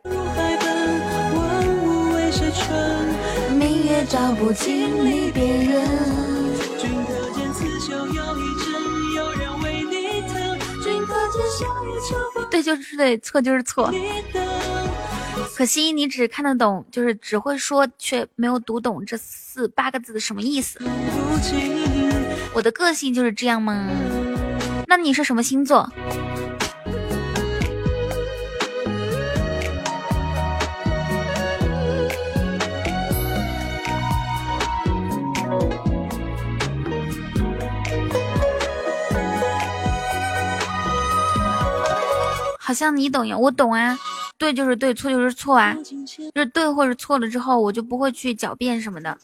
[6.78, 8.68] 君可见刺绣又一针，
[9.16, 10.34] 有人为你疼。
[10.84, 12.18] 君可见夏雨秋
[12.50, 13.92] 对，就是对，错就是错。
[15.56, 20.80] 可惜你只看得懂，就是只会说，却没有读懂这四八个字的什么意思。
[22.54, 23.90] 我的个性就是这样吗？
[24.88, 25.88] 那你是什么星座？
[42.70, 43.98] 好像你懂呀，我懂啊，
[44.38, 45.76] 对就是对，错就是错啊，
[46.36, 49.18] 就是对或者错了之后，我就不会去狡辩什么的，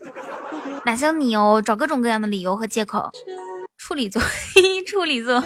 [0.84, 3.08] 哪像你哦，找各种各样的理由和借口。
[3.78, 4.20] 处女座，
[4.88, 5.40] 处女座，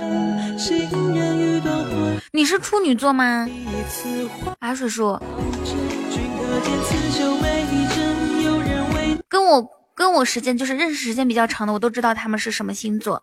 [2.31, 3.45] 你是处女座吗？
[4.59, 5.19] 啊水叔，
[9.27, 13.21] 跟我跟我时间就是认识时间比较长的，我都知道他们是什么星座。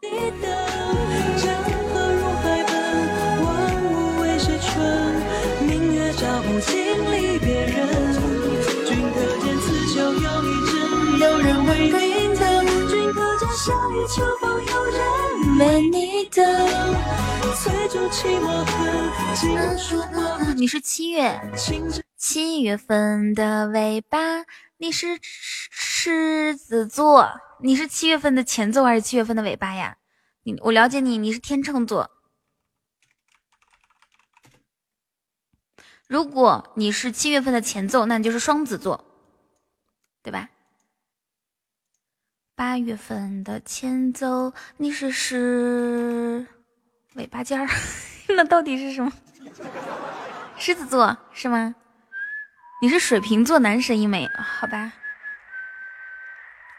[20.57, 21.41] 你是七月
[22.17, 24.45] 七月份的尾巴，
[24.79, 29.99] 你是狮子座，你是七月份的前奏还是七月份的尾巴呀？
[30.43, 32.11] 你我了解你，你是天秤座。
[36.09, 39.05] 如果你是七月份的前奏，那你就是双子座，
[40.23, 40.49] 对吧？
[42.57, 46.47] 八月份的前奏，你是狮
[47.13, 47.69] 尾巴尖儿，
[48.35, 49.13] 那到底是什么？
[50.57, 51.75] 狮子座是吗？
[52.81, 54.91] 你是水瓶座男神一枚，好吧？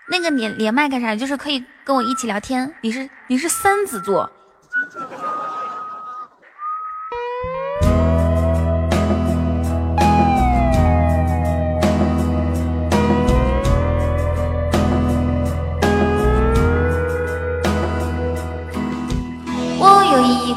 [0.10, 1.16] 那个连连麦干啥？
[1.16, 2.74] 就是可以跟我一起聊天。
[2.82, 4.32] 你是你是三子座。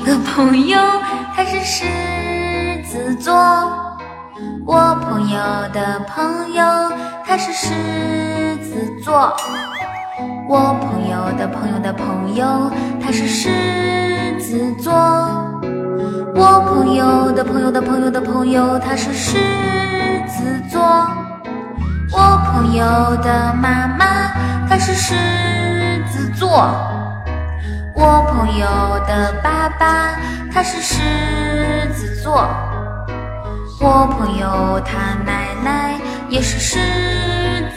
[0.05, 0.78] 的朋友，
[1.35, 1.85] 他是狮
[2.85, 3.35] 子座。
[4.66, 5.39] 我朋友
[5.72, 6.64] 的朋友，
[7.24, 9.35] 他是狮子座。
[10.48, 12.70] 我朋友的朋友的朋友，
[13.01, 13.51] 他是狮
[14.39, 14.93] 子座。
[16.35, 19.39] 我朋友的朋友的朋友的朋友，他是狮
[20.27, 20.81] 子座。
[22.12, 22.85] 我朋友
[23.22, 24.32] 的妈妈，
[24.68, 25.14] 她是狮
[26.10, 26.68] 子座。
[28.02, 28.66] 我朋友
[29.06, 30.16] 的爸爸，
[30.51, 32.48] 他是狮子座。
[33.78, 36.01] 我朋友他奶奶
[36.31, 36.78] 也是狮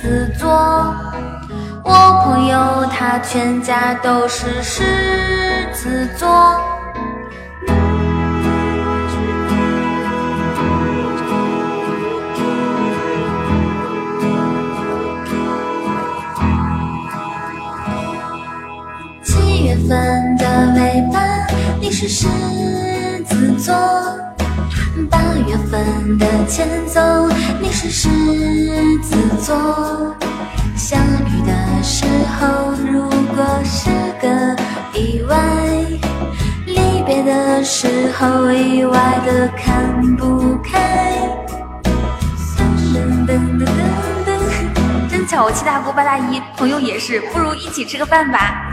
[0.02, 0.50] 子座。
[1.84, 6.58] 我朋友他全家都是狮子座。
[19.74, 20.46] 月份的
[20.76, 21.20] 尾巴，
[21.82, 22.28] 你是狮
[23.26, 23.74] 子座；
[25.10, 25.18] 八
[25.48, 27.02] 月份的前奏，
[27.60, 28.08] 你是狮
[29.00, 30.16] 子座。
[30.76, 32.06] 相遇的时
[32.40, 33.90] 候，如果是
[34.22, 34.56] 个
[34.94, 35.36] 意外；
[36.68, 41.18] 离别的时候，意外的看不开。
[42.56, 48.70] 噔噔噔噔噔，真巧，我七大姑八大姨朋友也是，不如一起吃个饭吧。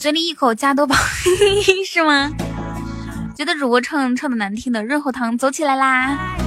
[0.00, 0.96] 嘴里一口加多宝
[1.84, 2.32] 是吗？
[3.36, 6.38] 觉得主播唱唱的难听的润喉糖走起来啦！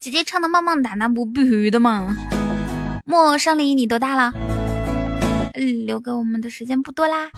[0.00, 2.16] 姐姐唱的棒棒哒，那不必须的吗？
[3.04, 4.32] 莫上离，你多大了？
[5.54, 7.30] 嗯，留给我们的时间不多啦。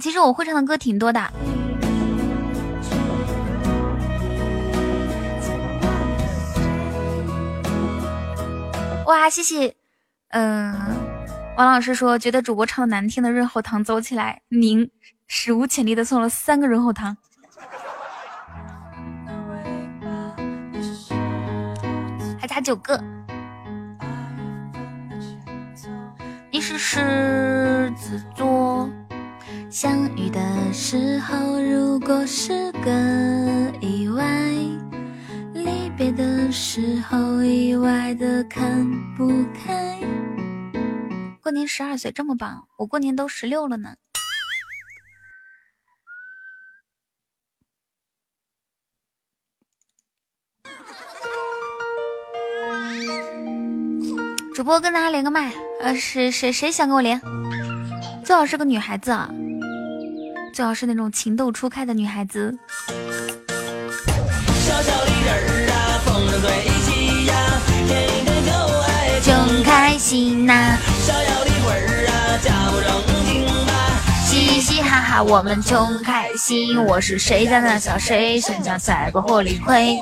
[0.00, 1.20] 其实我会唱的歌挺多的。
[9.06, 9.72] 哇，谢谢，
[10.30, 10.74] 嗯，
[11.56, 14.90] 王老师说觉得主播唱的难听的润喉糖走起来，您
[15.28, 17.16] 史无前例的送了三个润喉糖，
[22.40, 23.00] 还差九个。
[26.50, 28.90] 你是狮子座，
[29.70, 30.40] 相遇的
[30.72, 32.90] 时候如果是个
[33.80, 34.24] 意外。
[35.66, 39.98] 离别的时候，意外的看不开。
[41.42, 43.96] 过年十二岁这么棒，我过年都十六了呢。
[54.54, 57.20] 主播跟大家连个麦，呃，谁谁谁想跟我连？
[58.24, 59.28] 最好是个女孩子啊，
[60.54, 62.56] 最好是那种情窦初开的女孩子。
[64.64, 65.15] 小小
[68.46, 68.52] 就
[68.82, 70.78] 爱真开心呐。
[71.04, 72.90] 逍遥的魂儿啊，假不正
[73.26, 73.72] 经吧，
[74.24, 76.82] 嘻嘻哈哈我们穷开心。
[76.84, 79.98] 我是谁家的小谁，身强赛过火力亏。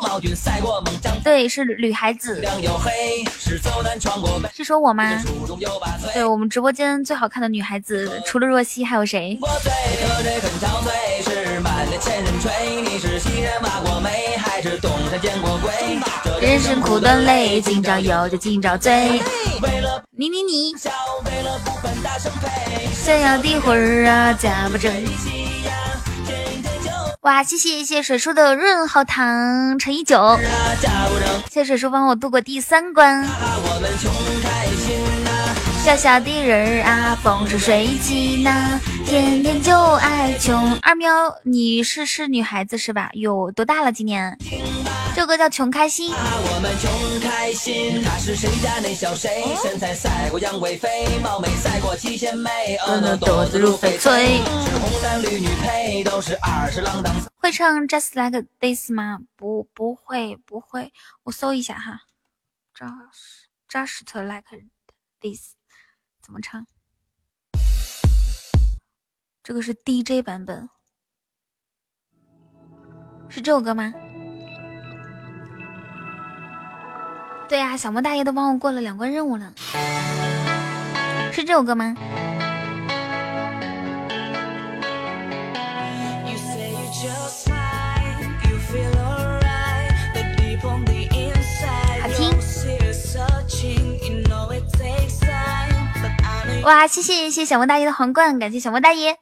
[1.23, 2.45] 对，是女孩子。
[4.53, 5.23] 是说我吗？
[6.13, 9.39] 对我们直播间最好看的女孩子，除了若曦还有谁？
[15.23, 16.01] 人
[16.45, 19.19] 人生苦短累，今朝有酒今朝醉。
[20.11, 20.93] 你你你，想
[23.19, 24.93] 要的魂儿啊，假不正。
[27.23, 30.39] 哇，谢谢谢谢水叔的润喉糖乘以九，
[31.49, 33.27] 谢谢水叔帮我度过第三关。
[35.85, 40.75] 小小的人儿啊，风生水起呢，天天就爱穷。
[40.81, 41.11] 二喵，
[41.43, 43.11] 你是是女孩子是吧？
[43.13, 43.93] 有多大了？
[43.93, 44.35] 今年？
[45.15, 46.11] 这歌叫穷开心。
[46.11, 49.45] 我们穷开心，他是谁家那小谁？
[49.63, 50.89] 身材赛过杨贵妃，
[51.23, 52.79] 貌美赛过七仙妹，
[53.53, 54.39] 如翡翠。
[54.65, 57.15] 是红男绿女配，都是二十郎当。
[57.37, 59.19] 会唱 Just Like This 吗？
[59.37, 60.95] 不，不会，不会。
[61.25, 62.01] 我搜一下哈
[62.75, 64.63] ，Just Just Like
[65.21, 65.57] This。
[66.25, 66.67] 怎么唱？
[69.43, 70.67] 这个是 DJ 版本，
[73.29, 73.93] 是这首歌吗？
[77.47, 79.53] 对呀，小莫大爷都帮我过了两关任务了，
[81.31, 81.95] 是这首歌吗？
[96.65, 99.19] 哇，谢谢谢谢小莫大爷的皇冠，感谢小莫大爷。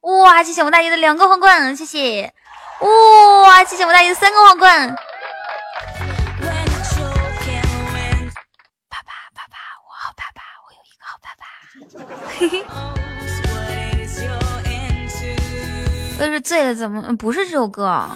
[0.00, 2.32] 哇，谢谢小莫大爷的两个皇冠，谢谢。
[2.80, 4.96] 哇，谢谢小莫大爷的三个皇冠。
[8.88, 11.44] 爸爸爸爸，我好爸爸，我有一个好爸爸。
[12.38, 12.64] 嘿嘿。
[16.18, 17.14] 要是醉了怎么？
[17.18, 18.08] 不是这首歌。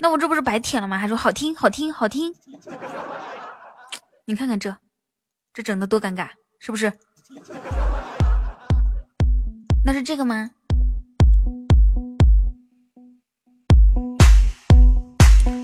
[0.00, 0.98] 那我这不是白舔了吗？
[0.98, 2.34] 还说好听好听好听。
[4.26, 4.76] 你看看这，
[5.54, 6.30] 这整的多尴尬。
[6.58, 6.92] 是不是？
[9.84, 10.50] 那是这个吗？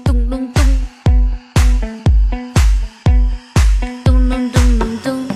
[0.05, 0.63] 咚咚咚，
[4.05, 5.27] 咚咚咚。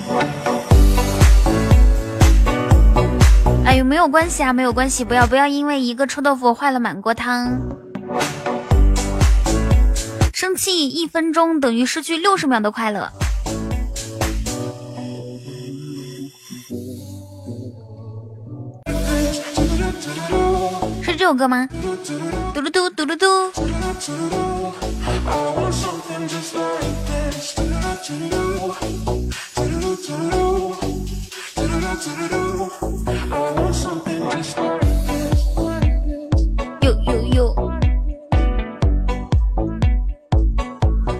[3.65, 7.59] 哎呦，没有关系啊，没有关系，不要不要，因为一个臭豆腐坏了满锅汤。
[10.33, 13.11] 生气一分钟等于失去六十秒的快乐。
[21.27, 21.67] 这首歌吗？
[22.53, 23.25] 嘟噜嘟嘟噜嘟。
[36.81, 37.71] 有有有。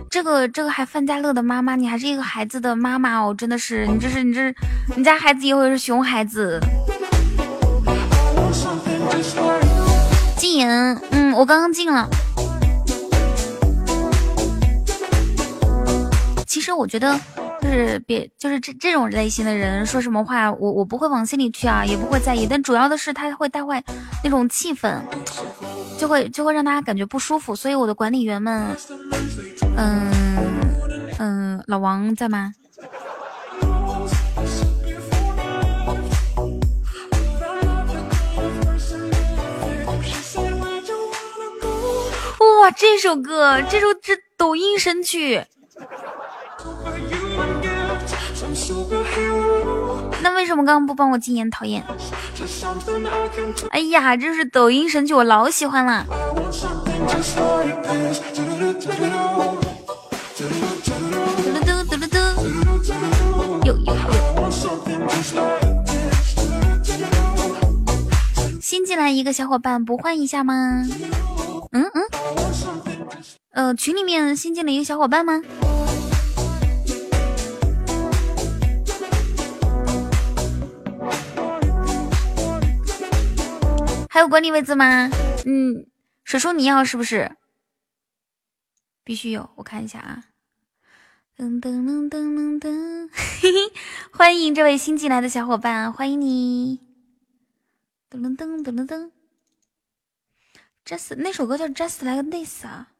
[0.10, 4.56] 这个这个还范家乐的妈妈，你还是一个孩子的妈妈哦，真的是你这是你这
[4.96, 6.62] 你家孩子以后是熊孩子。
[10.58, 12.10] 禁言，嗯，我刚刚进了。
[16.48, 17.16] 其实我觉得，
[17.62, 22.48] 就是别，就是这这种类型的人说什么话，我我不会往心里去啊，也不会在意。
[22.50, 23.84] 但主要的是他会带坏
[24.24, 25.00] 那种气氛，
[26.00, 27.56] 就会就会让大家感觉不舒服。
[27.56, 28.76] 所以我的管理员们，
[29.78, 30.12] 嗯
[31.20, 32.52] 嗯，老王在吗？
[42.60, 45.44] 哇，这首歌，这首这抖音神曲。
[50.22, 51.50] 那为什么刚刚不帮我禁言？
[51.52, 51.84] 讨厌！
[53.70, 56.06] 哎呀，这是抖音神曲，我老喜欢了。
[61.38, 62.18] 嘟嘟嘟嘟嘟，
[63.66, 64.02] 有有有。
[68.60, 70.84] 新进来一个小伙伴，不换一下吗？
[71.78, 72.04] 嗯嗯，
[73.52, 75.40] 呃，群里面新进了一个小伙伴吗？
[84.10, 85.08] 还有管理位置吗？
[85.45, 85.86] 嗯，
[86.24, 87.32] 水叔你要是不是？
[89.04, 90.24] 必须有，我看一下啊。
[91.38, 93.72] 噔噔噔噔噔噔，嘿嘿，
[94.12, 96.80] 欢迎这位新进来的小伙伴，欢迎你。
[98.10, 99.16] 噔噔噔噔噔噔。
[100.88, 102.93] Just 那首歌叫 Just Like This 啊，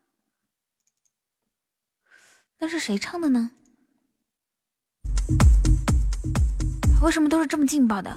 [2.58, 3.52] 那是谁唱的呢？
[7.02, 8.14] 为什么都是这么劲爆的？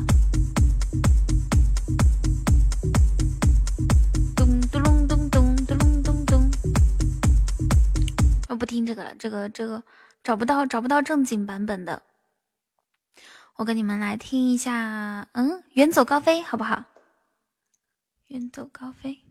[4.35, 6.51] 咚咚隆咚咚咚咚咚！
[8.49, 9.81] 我不听这个了，这个这个
[10.25, 12.03] 找不到找不到正经版本的。
[13.55, 16.85] 我给你们来听一下，嗯，远走高飞好不好？
[18.27, 19.30] 远走高飞。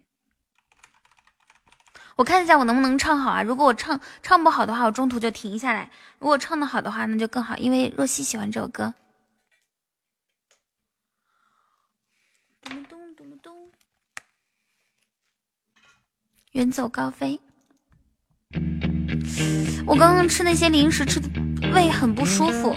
[2.19, 5.89] 我看一下我能不能唱好啊如果我唱唱不好的话我中途就停下来。
[6.19, 8.93] 如果唱的好的话那就更好因为若曦喜欢这首歌。
[12.61, 13.71] 咚咚咚咚。
[16.51, 17.39] 远走高飞。
[19.87, 21.29] 我刚刚吃那些零食吃的
[21.73, 22.73] 胃很不舒服。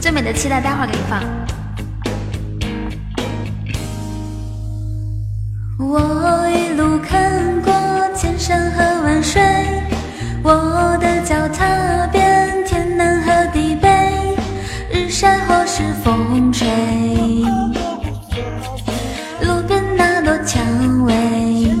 [0.00, 1.43] 最美的期待待会给你放。
[5.76, 7.72] 我一路看过
[8.14, 9.42] 千山和万水，
[10.42, 13.88] 我的脚踏遍天南和地北，
[14.92, 16.68] 日晒或是风吹，
[19.40, 20.62] 路边那朵蔷
[21.04, 21.74] 薇，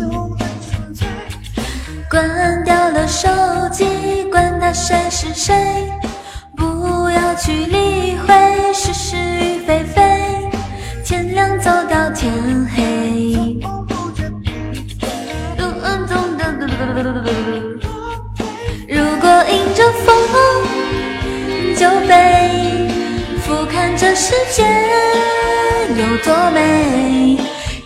[2.10, 3.28] 关掉了手
[3.70, 5.54] 机，管他谁是谁。
[6.56, 10.02] 不要去理会是是与非非，
[11.04, 12.32] 天亮走到天
[12.74, 12.83] 黑。
[16.96, 17.02] 如
[19.20, 20.14] 果迎着风
[21.76, 22.88] 就飞，
[23.42, 24.62] 俯瞰这世界
[25.96, 27.36] 有多美，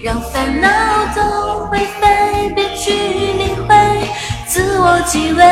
[0.04, 0.68] 让烦恼
[1.16, 3.74] 都灰飞，别去理会
[4.46, 5.42] 自我极危。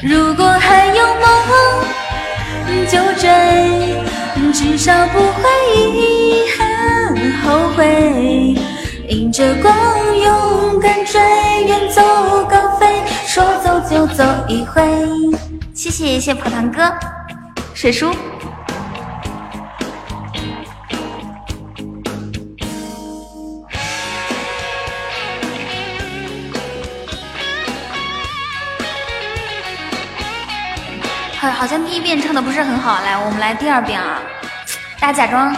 [0.00, 1.26] 如果还有梦，
[2.86, 3.26] 就追，
[4.52, 5.42] 至少不会
[5.92, 7.82] 遗憾后悔。
[9.08, 9.74] 迎着光，
[10.16, 11.20] 勇敢追，
[11.66, 12.02] 远走
[12.46, 14.82] 高飞，说走就走一回。
[15.74, 16.92] 谢谢谢谢跑堂哥，
[17.74, 18.14] 水叔。
[31.40, 34.20] 好像第一遍唱的不是很好，来，我们来第二遍啊！
[35.00, 35.54] 大家假装，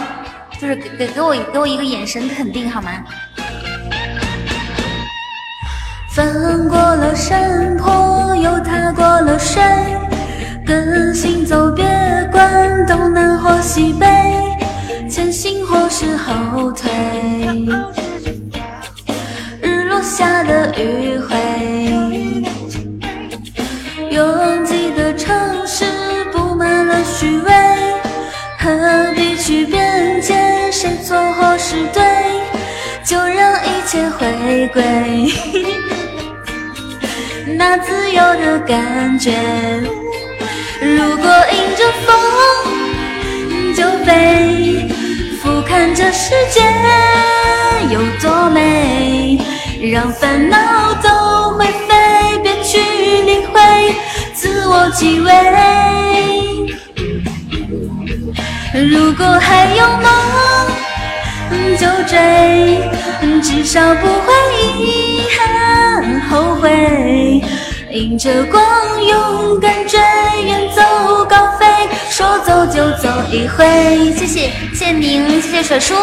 [0.59, 2.91] 就是给给给我给我一个眼神肯定好吗？
[6.17, 9.61] 翻过了山坡，又踏过了水，
[10.65, 11.85] 跟行走别
[12.31, 14.07] 管东南或西北，
[15.07, 16.89] 前行或是后退，
[19.61, 21.37] 日落下的余晖，
[24.09, 25.37] 拥挤的城
[25.67, 25.85] 市
[26.33, 26.95] 布满了。
[27.03, 27.53] 虚伪，
[28.57, 30.33] 何必去辩解
[30.71, 32.01] 谁错或是对？
[33.03, 35.31] 就让一切回归
[37.57, 39.31] 那自由的感觉。
[40.79, 42.15] 如果迎着风
[43.75, 44.87] 就飞，
[45.41, 46.61] 俯瞰这世界
[47.89, 49.39] 有多美，
[49.91, 52.77] 让烦恼都灰飞，别去
[53.23, 53.59] 理会
[54.35, 55.31] 自我极危。
[58.73, 60.05] 如果还有梦，
[61.77, 62.89] 就追，
[63.41, 64.33] 至少不会
[64.79, 67.41] 遗憾后悔。
[67.91, 68.61] 迎着光，
[69.03, 69.99] 勇敢追，
[70.45, 71.65] 远走高飞，
[72.09, 74.13] 说走就走一回。
[74.13, 75.95] 谢谢谢宁，谢谢水叔。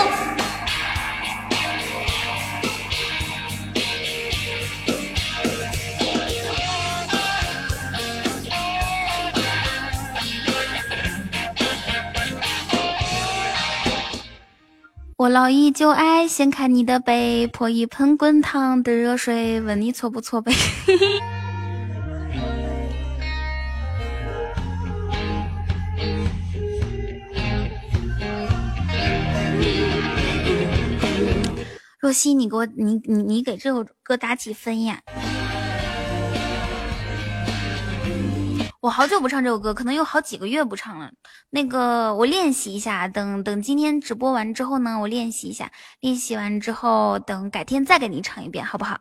[15.25, 20.53] 我老依旧爱掀开你的被，泼一盆滚烫的热水，问你错不错呗。
[31.99, 35.01] 若曦，你给我，你你你给这首歌打几分呀？
[38.85, 41.11] 我好久不唱这首歌，可能有好几个月不唱了。
[41.49, 45.73] 那个，我练习一下，等等今天直播完之后呢，我练习一下。
[46.01, 49.01] 练习完之后，等改天再给你唱一遍，好不好？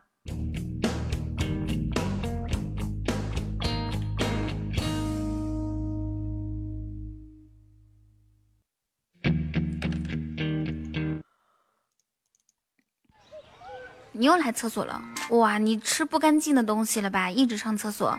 [14.12, 15.02] 你又来厕所了？
[15.28, 17.30] 哇，你吃不干净的东西了吧？
[17.30, 18.18] 一直上厕所。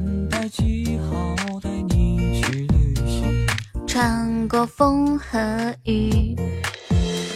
[4.51, 6.35] 过风和雨。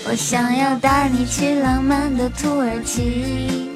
[0.05, 3.71] 我想要带你去浪漫的土耳其，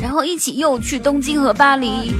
[0.00, 2.14] 然后一起又去东京和巴黎。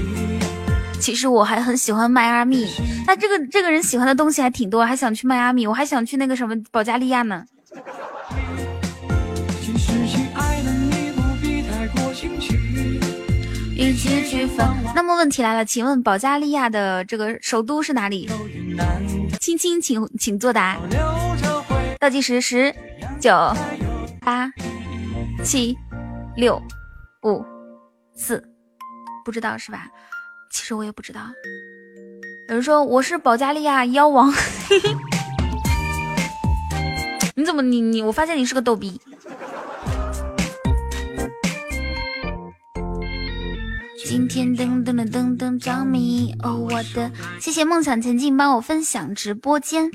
[0.98, 2.66] 其实我还很喜欢迈阿密，
[3.06, 7.44] 那这个这个人喜欢的东西还挺多，还想去迈阿密，我还想去那个什么保加利亚呢。
[14.96, 18.28] 那么问题来了，请问保加利亚的这个首都是哪里？
[19.46, 20.76] 亲亲，请请作答。
[22.00, 22.74] 倒计时十、
[23.20, 23.30] 九、
[24.20, 24.50] 八、
[25.44, 25.78] 七、
[26.34, 26.60] 六、
[27.22, 27.44] 五、
[28.12, 28.42] 四，
[29.24, 29.86] 不知道是吧？
[30.50, 31.20] 其实我也不知道。
[32.48, 34.34] 有人说我是保加利亚妖王，
[37.36, 38.02] 你怎么你你？
[38.02, 39.00] 我发现你是个逗逼。
[44.08, 47.10] 今天噔噔噔噔噔着迷哦，我的
[47.40, 49.90] 谢谢梦想前进帮我分享直播间。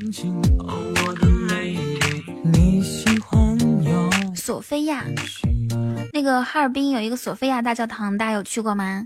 [4.35, 5.05] 索菲亚，
[6.11, 9.05] 那个哈尔滨有一个索菲亚大教堂，大家有去过吗？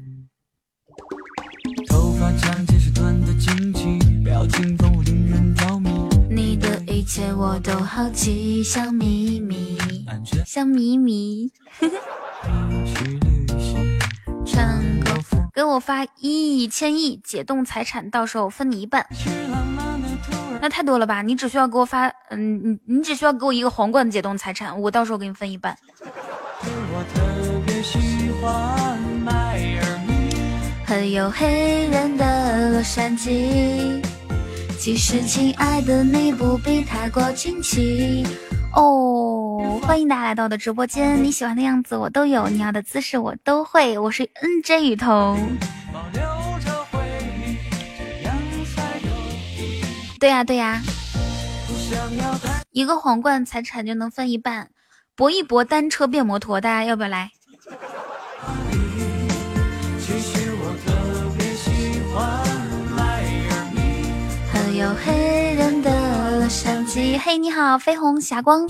[6.31, 9.77] 你的一切我都好奇，像秘密，
[10.47, 11.51] 像秘密。
[15.53, 19.05] 给我发一千亿解冻财产，到时候分你一半。
[20.61, 21.21] 那太多了吧？
[21.21, 25.77] 你只需要给我发，嗯，你你只需要给我一个皇冠解冻财产，我到时候给你分一半。
[30.85, 34.01] 很有黑人的洛杉矶，
[34.77, 38.25] 其实亲爱的你不必太过惊奇
[38.75, 39.79] 哦。
[39.81, 43.97] 欢迎大家来到我的直播间，你喜欢的样子我都有，你要的姿势我都会。
[43.97, 45.39] 我是 N J 雨桐。
[50.19, 50.81] 对呀对呀，
[52.71, 54.69] 一个皇冠财产就能分一半，
[55.15, 57.31] 搏一搏单车变摩托，大家要不要来？
[66.45, 68.67] 的洛杉矶，嘿你好，飞鸿霞光。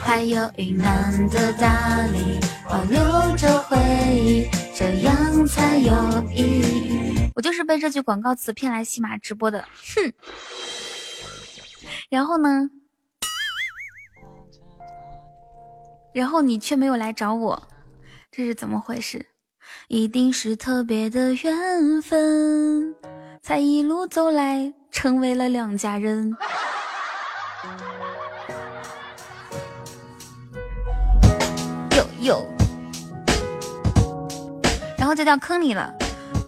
[0.00, 3.76] 还有云南的大理，保留着回
[4.14, 5.92] 忆，这样才有
[6.32, 7.30] 意义。
[7.34, 9.62] 我就是被这句广告词骗来喜马直播的，
[9.96, 10.12] 哼。
[12.08, 12.70] 然后呢？
[16.14, 17.68] 然后你却没有来找我，
[18.30, 19.26] 这是怎么回事？
[19.88, 22.94] 一定是特别的缘分，
[23.40, 26.30] 才一路走来成为了两家人。
[31.96, 32.46] 有有，
[34.98, 35.90] 然后就掉坑里了，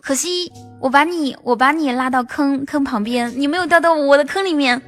[0.02, 4.82] 可惜我把你我把你拉到坑坑旁边，你没有掉到我的坑里面。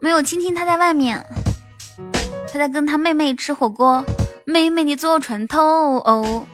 [0.00, 1.26] 没有青青他在外面，
[2.58, 4.04] 在跟他妹妹吃火锅，
[4.44, 6.44] 妹妹你坐船头哦，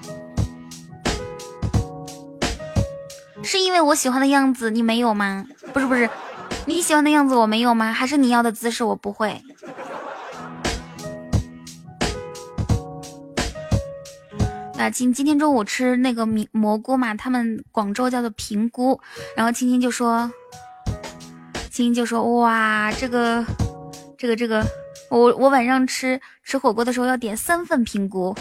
[3.43, 5.47] 是因为我喜欢的样子你没有吗？
[5.73, 6.09] 不是不是。
[6.67, 7.91] 你喜欢的样子我没有吗？
[7.91, 9.41] 还是你要的姿势我不会？
[14.77, 19.01] 那今今天中午吃那个米蘑菇嘛，他们广州叫做平菇，
[19.35, 20.31] 然后青青就说，
[21.71, 23.43] 青青就说哇，这个
[24.19, 24.63] 这个这个，
[25.11, 28.35] 我我晚上吃吃火锅的时候要点三份平菇。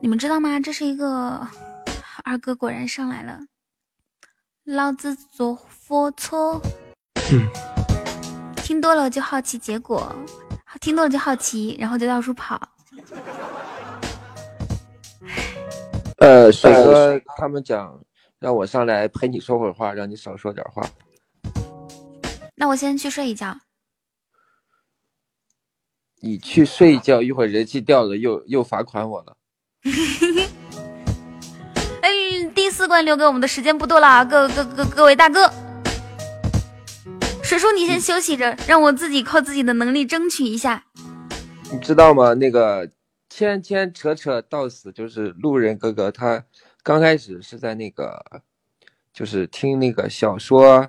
[0.00, 0.60] 你们知道吗？
[0.60, 1.46] 这是一个。
[2.24, 3.38] 二哥果然上来了，
[4.64, 6.60] 老子做佛错。
[8.56, 10.12] 听多了就好奇结果，
[10.80, 12.60] 听多了就好奇，然后就到处跑。
[16.18, 17.96] 呃，帅哥他们讲
[18.38, 20.88] 让我上来陪你说会儿话，让你少说点话。
[22.56, 23.56] 那我先去睡一觉。
[26.20, 29.36] 你去睡一觉，一会儿人气掉了又又罚款我了。
[32.02, 32.10] 哎
[32.54, 35.50] 第四关留给我们的时间不多了，各各各各位大哥，
[37.42, 40.84] 水叔你先休息着，让我自己靠自己的能力争取一下。
[41.70, 42.34] 你知道吗？
[42.34, 42.90] 那个
[43.28, 46.44] 牵牵扯扯到死，就是路人哥哥，他
[46.86, 48.24] 刚开始是在那个，
[49.12, 50.88] 就是听那个小说，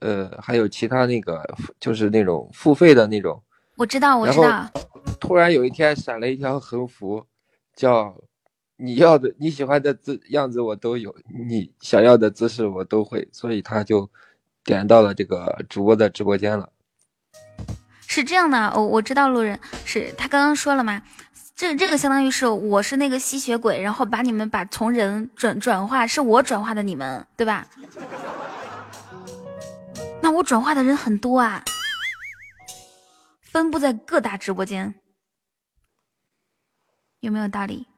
[0.00, 1.44] 呃，还有其他那个，
[1.78, 3.42] 就是那种付费的那种。
[3.76, 4.66] 我知道，我知道。
[5.20, 7.26] 突然有一天闪了一条横幅，
[7.76, 8.16] 叫。
[8.80, 11.12] 你要的你喜欢的姿样子我都有，
[11.48, 14.08] 你想要的姿势我都会，所以他就
[14.62, 16.70] 点到了这个主播的直播间了。
[18.06, 21.02] 是这样的，我我知道路人是他刚刚说了嘛，
[21.58, 27.66] 这这个相当于是我是那个吸血鬼，然后把你们把从人转转化，是我转化的你们，对吧？
[30.22, 31.64] 那我转化的人很多啊，
[33.40, 34.94] 分布在各大直播间。
[37.18, 37.88] 有没有道理？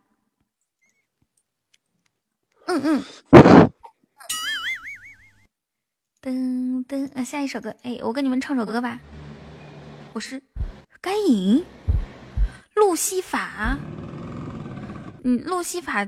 [2.65, 3.05] 嗯嗯。
[6.23, 8.99] 噔噔，呃，下一首歌，哎，我跟你们唱首歌吧。
[10.15, 10.43] 我是
[11.03, 11.63] 该隐，
[12.75, 13.77] 路西法。
[15.23, 16.03] 嗯，路西法，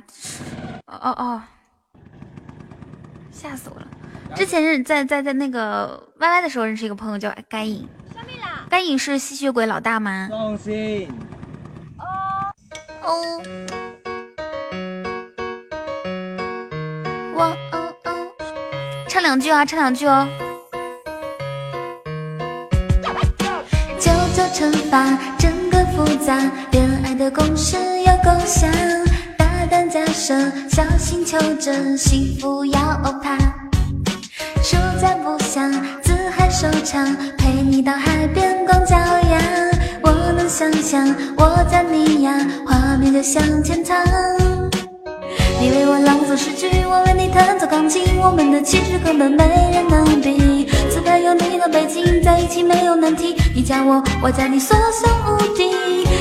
[0.87, 1.43] 哦哦哦，
[3.31, 3.87] 吓死我了！
[4.35, 7.87] 之前是在在在那个 Y Y 的时候认识一个朋友叫该隐，
[8.71, 10.29] 该隐是吸血鬼老大吗？
[10.31, 11.11] 放心。
[13.05, 13.43] 哦。
[17.35, 18.33] 我哦哦，
[19.09, 20.27] 唱两句啊，唱两句哦。
[23.99, 25.05] 九九乘法
[26.17, 26.39] 杂，
[26.71, 28.71] 恋爱的公式有共享。
[29.37, 30.35] 大胆假设，
[30.69, 32.79] 小心求证，幸福要
[33.23, 33.37] 怕。
[34.63, 35.71] 暑假不想
[36.03, 39.41] 自嗨收场，陪你到海边光脚丫。
[40.03, 42.33] 我能想象我在你呀，
[42.67, 43.97] 画面就像天堂。
[45.61, 50.69] 你为我朗诵诗句，我为你弹奏钢琴，我们的气质根本没人能比。
[51.23, 55.71] 有你的北京在一起没有难题，你加我，我加你，所向无敌。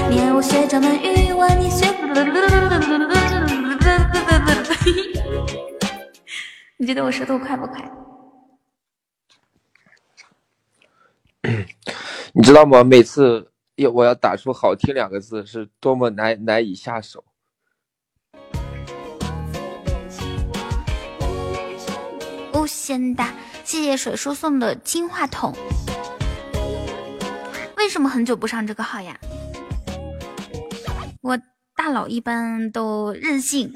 [0.10, 1.88] 你爱我学张曼玉，我爱你学。
[6.78, 7.92] 你觉得我舌头快不快？
[12.34, 12.84] 你知道吗？
[12.84, 17.24] 每次要我要打出“好听”两个字，是多么难难以下手。
[22.54, 23.34] 无限大，
[23.72, 25.56] 谢谢水叔送的金话筒。
[27.78, 29.18] 为什么很久不上这个号呀？
[31.22, 31.40] 我
[31.74, 33.74] 大佬一般都任性。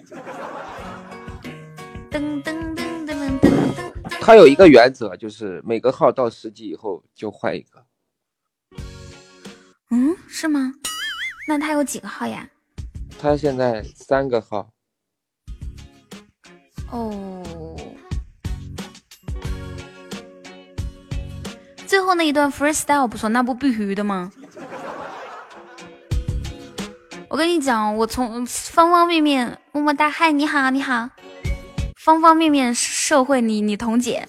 [2.11, 4.19] 噔噔噔噔噔噔噔。
[4.19, 7.85] 他有一个原则，就是每个号到十级以后就换一个。
[9.91, 10.73] 嗯，是吗？
[11.47, 12.45] 那他有几个号呀？
[13.17, 14.69] 他现在三个号。
[16.91, 17.64] 哦。
[21.95, 24.29] 最后那一段 freestyle 不错，那不必须的吗？
[27.29, 31.09] 我跟你讲，我从方方面面，么么哒，嗨，你好，你好，
[31.95, 34.27] 方方面面社会你你彤姐，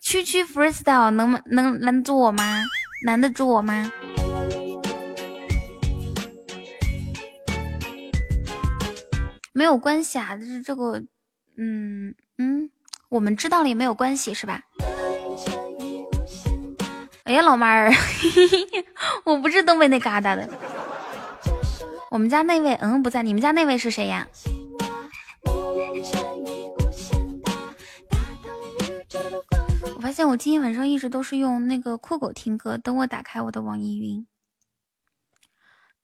[0.00, 2.62] 区区 freestyle 能能拦住我吗？
[3.04, 3.92] 拦得住我吗？
[9.52, 10.98] 没有关系啊，就是这个，
[11.58, 12.70] 嗯嗯，
[13.10, 14.62] 我们知道了也没有关系，是吧？
[17.26, 17.90] 哎呀，老妹儿，
[19.24, 20.48] 我不是东北那旮瘩的。
[22.08, 23.24] 我们家那位，嗯，不在。
[23.24, 24.28] 你们家那位是谁呀？
[29.96, 32.78] 我发现我今天晚上一直都是用那个酷狗听歌。
[32.78, 34.24] 等我打开我的网易云。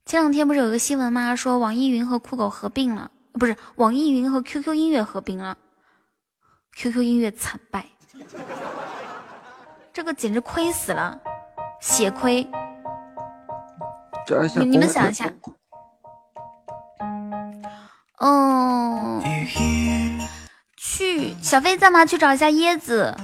[0.04, 1.36] 前两天不是有个新闻吗？
[1.36, 5.56] 说网易云和酷狗合并了，不是网易云和 QQ 音乐合并了
[6.74, 7.86] ，QQ 音乐惨败。
[9.92, 11.18] 这个简直亏死了，
[11.80, 12.48] 血亏！
[14.56, 15.30] 你你们想一下，
[18.20, 19.22] 嗯，
[20.78, 22.06] 去小飞在吗？
[22.06, 23.14] 去找一下椰子。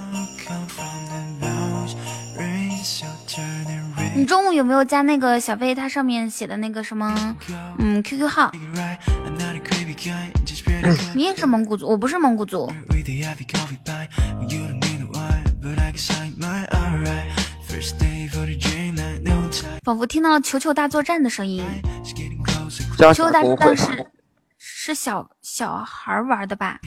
[4.14, 5.74] 你中午有没有加那个小飞？
[5.74, 7.36] 他上面写的那个什么？
[7.78, 8.52] 嗯，QQ 号。
[11.14, 12.70] 你也是蒙古族，我不是蒙古族。
[19.84, 21.64] 仿佛听到了球球大作战的声音。
[22.96, 24.06] 球球大作战是
[24.58, 26.78] 是小小孩玩的吧？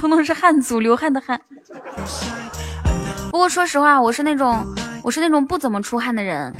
[0.00, 1.40] 彤彤是汉族，流汗的汗。
[3.30, 4.66] 不过说实话，我是那种
[5.02, 6.52] 我是那种不怎么出汗的人。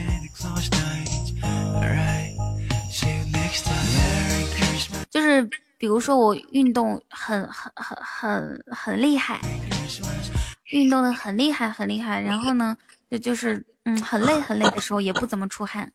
[5.13, 9.39] 就是比如说我运动很很很很很厉害，
[10.71, 12.75] 运动的很厉害很厉害，然后呢，
[13.11, 15.93] 就就是嗯很累很累的时候也不怎么出汗。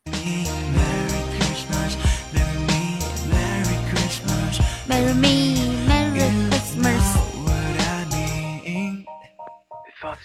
[4.88, 5.58] Marry me,
[5.88, 7.18] Merry Christmas。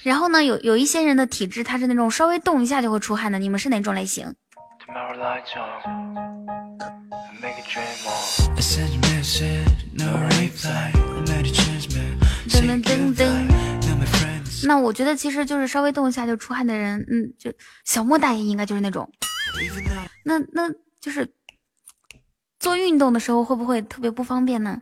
[0.03, 4.35] 然后呢，有有一些人的体质他是那种稍微动一下就会出汗的，你们是哪种类型？
[4.93, 5.01] 噔
[12.61, 13.25] 噔噔噔。
[14.65, 17.51] 那我觉得其实就是稍微动一下就出汗的人，嗯，就
[17.83, 19.09] 小莫大爷应该就是那种。
[20.25, 20.69] 那那
[21.01, 21.33] 就是
[22.59, 24.79] 做运动的时候会不会特别不方便呢？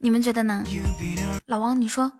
[0.00, 0.64] 你们觉得呢？
[1.46, 2.10] 老王，你说。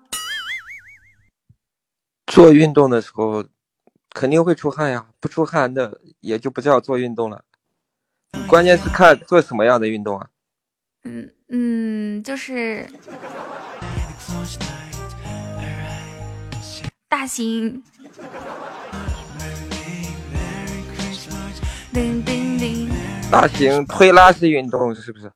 [2.30, 3.44] 做运动的时候
[4.14, 7.44] 肯定会出汗呀，不出汗那也就不叫做运动了。
[8.46, 10.28] 关键是看做什么样的运动啊。
[11.02, 12.88] 嗯嗯，就是
[17.08, 17.82] 大型。
[21.92, 22.88] 叮叮叮。
[23.30, 25.32] 大型推拉式运动是不是？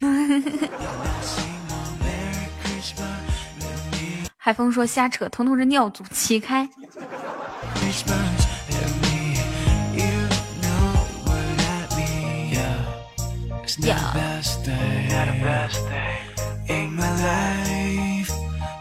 [4.42, 6.66] 海峰说瞎扯，彤彤是尿阻，起开。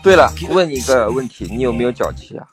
[0.01, 2.47] 对了，问你一个问题，你有没有脚气啊？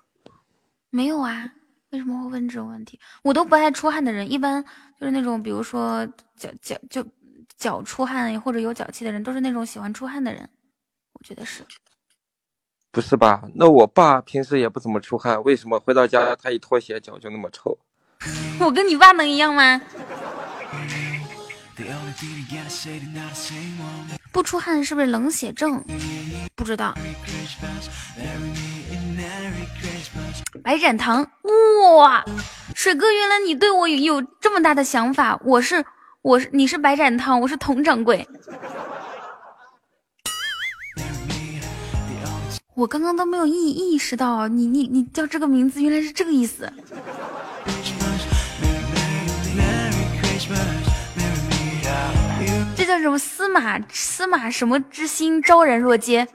[0.91, 1.49] 没有啊，
[1.91, 2.99] 为什么会问这种问题？
[3.23, 4.61] 我都不爱出汗的人，一般
[4.99, 6.05] 就是那种，比如说
[6.37, 7.07] 脚脚就
[7.57, 10.51] 脚出汗或者有脚气的人，都是那种喜欢出汗的人，
[11.13, 11.63] 我觉得是。
[12.97, 13.43] 不是吧？
[13.55, 17.77] 那我爸平时也不怎么出汗，为什么回到家他一脱鞋脚就那么臭？
[18.59, 19.79] 我跟你爸能一样吗？
[24.33, 25.85] 不出汗是不是冷血症？
[26.55, 26.95] 不知道。
[30.65, 31.21] 白展堂，
[31.99, 32.25] 哇，
[32.75, 35.39] 水哥，原来你对我有这么大的想法。
[35.45, 35.85] 我是，
[36.23, 38.27] 我是，你是白展堂，我是佟掌柜。
[42.77, 46.71] 我刚刚都没有意意识到，你你你叫这个名字原来是这个意思。
[52.77, 56.29] 这叫什么司马司马什么之心昭然若揭？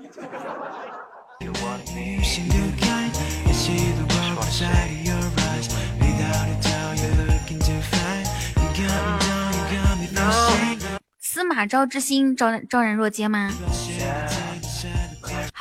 [11.19, 13.51] 司马昭之心昭昭然若揭吗？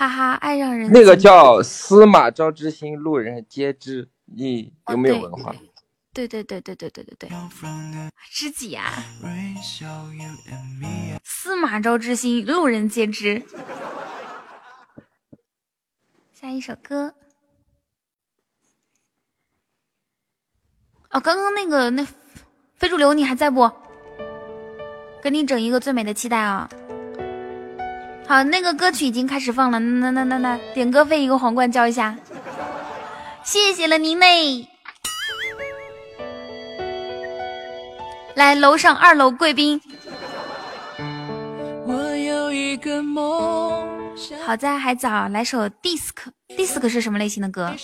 [0.01, 4.09] 哈哈，爱让人那个叫司马昭之心，路人皆知。
[4.25, 5.55] 你有没有文化？
[6.15, 7.31] 对对对对对对对对，
[8.31, 8.91] 知己啊！
[11.23, 13.43] 司马昭之心，路人皆知。
[16.33, 17.13] 下一首歌。
[21.11, 22.07] 哦，刚刚那个那
[22.77, 23.71] 非主流，你还在不？
[25.23, 26.71] 给你整一个最美的期待啊！
[28.31, 32.17] 好，那个歌曲已经开始放了，那那那那点歌费一个皇冠交一下，
[33.43, 34.69] 谢谢了您嘞。
[38.37, 39.81] 来楼上二楼贵宾。
[41.89, 43.90] 我有一个梦
[44.45, 47.75] 好在还早，来首 disc，disc 是什么类型的歌？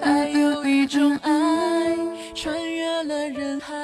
[0.00, 1.96] 还有一种爱
[2.34, 3.74] 穿越了人海。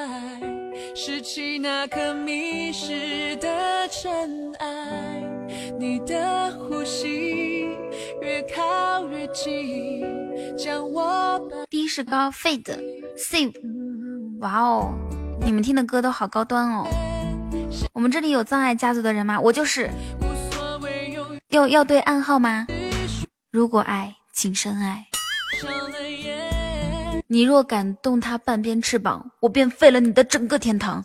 [0.95, 5.23] 拾起那颗迷失的尘埃，
[5.79, 7.67] 你的呼吸
[8.21, 10.05] 越靠越近，
[10.55, 12.77] 将我低是高，fade
[13.17, 13.53] save，
[14.39, 14.93] 哇哦，
[15.43, 16.85] 你们听的歌都好高端哦。
[17.93, 19.39] 我们这里有葬爱家族的人吗？
[19.39, 19.89] 我就是。
[21.49, 22.65] 要要对暗号吗？
[23.51, 25.05] 如果爱，请深爱。
[27.27, 31.03] 你若敢动他半边翅膀，我便废了你的整个天堂。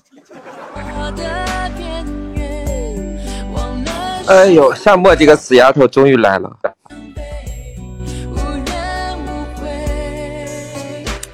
[4.26, 6.58] 哎呦，夏末这个死丫头终于来了。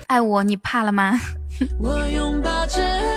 [0.08, 1.20] 爱我，你怕了吗？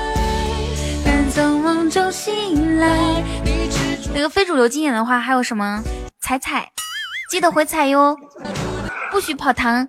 [4.14, 5.84] 那个非主流经典的话还有什么？
[6.22, 6.72] 踩踩，
[7.30, 8.18] 记得回踩哟，
[9.12, 9.88] 不许跑堂。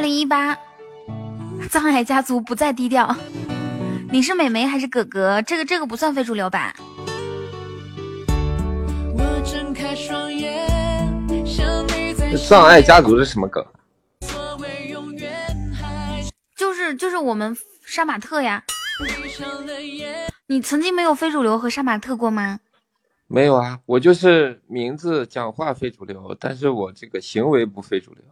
[0.00, 0.58] 二零一八，
[1.68, 3.14] 藏海家族不再低调。
[4.10, 5.42] 你是美眉还是哥哥？
[5.42, 6.74] 这个这个不算非主流吧？
[12.48, 13.62] 藏爱家族是什么梗？
[16.56, 17.54] 就是就是我们
[17.84, 18.64] 杀马特呀。
[20.46, 22.58] 你曾经没有非主流和杀马特过吗？
[23.26, 28.24] 没有啊，我就是名字讲话非主流，但是我这个行为不非主流。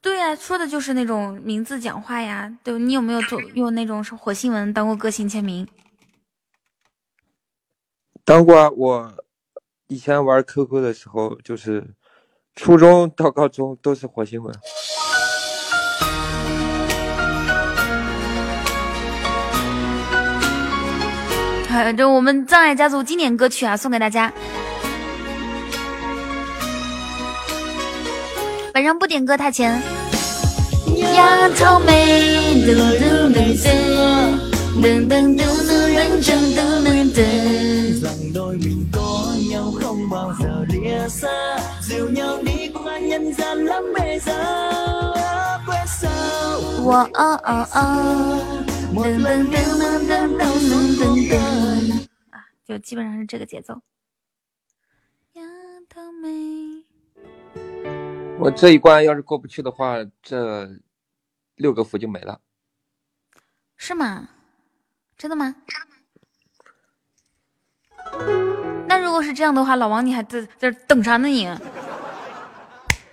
[0.00, 5.66] 对呀说的就是那种名字讲话呀对你有没有做用那种火星文当过个性签名？
[8.24, 9.14] 当过啊我
[9.86, 11.94] 以前玩 qq 的时候就是
[12.54, 14.54] 初中到高中都是火星文。
[21.68, 24.32] 还有就我们葬爱家族经典歌曲啊送给大家。
[28.78, 29.82] 晚上不点歌太前。
[31.12, 32.62] 丫头美。
[32.64, 32.76] 噔
[49.16, 49.64] 噔噔
[50.06, 50.46] 噔噔
[50.96, 51.38] 噔噔。
[52.30, 53.74] 啊，就基本上是这个节奏。
[58.40, 60.68] 我这一关要是过不去的话，这
[61.56, 62.40] 六个符就没了。
[63.76, 64.28] 是吗？
[65.16, 65.54] 真的吗？
[68.86, 71.26] 那如果是这样的话，老王你还在在这等啥呢？
[71.26, 71.46] 你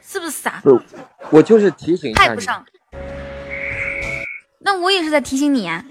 [0.01, 0.61] 是不是傻？
[0.63, 0.79] 不，
[1.31, 2.29] 我就是提醒一下你。
[2.29, 2.63] 派不上。
[4.59, 5.83] 那我也是在提醒你啊。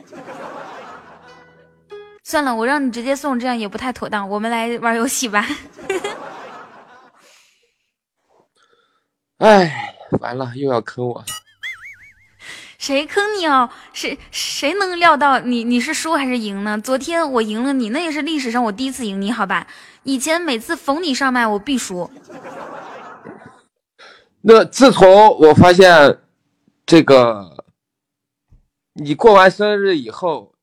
[2.23, 4.29] 算了，我让你直接送，这样也不太妥当。
[4.29, 5.45] 我们来玩游戏吧。
[9.45, 11.23] 哎，完了，又要坑我。
[12.79, 13.69] 谁坑你哦？
[13.93, 16.81] 谁谁能料到你你是输还是赢呢？
[16.81, 19.67] 昨天我赢了你，那也是历史上我第一次赢你，好吧？
[20.05, 22.11] 以前每次逢你上麦我必输。
[24.41, 26.19] 那自从我发现
[26.87, 27.67] 这个
[28.95, 30.55] 你过完生日以后，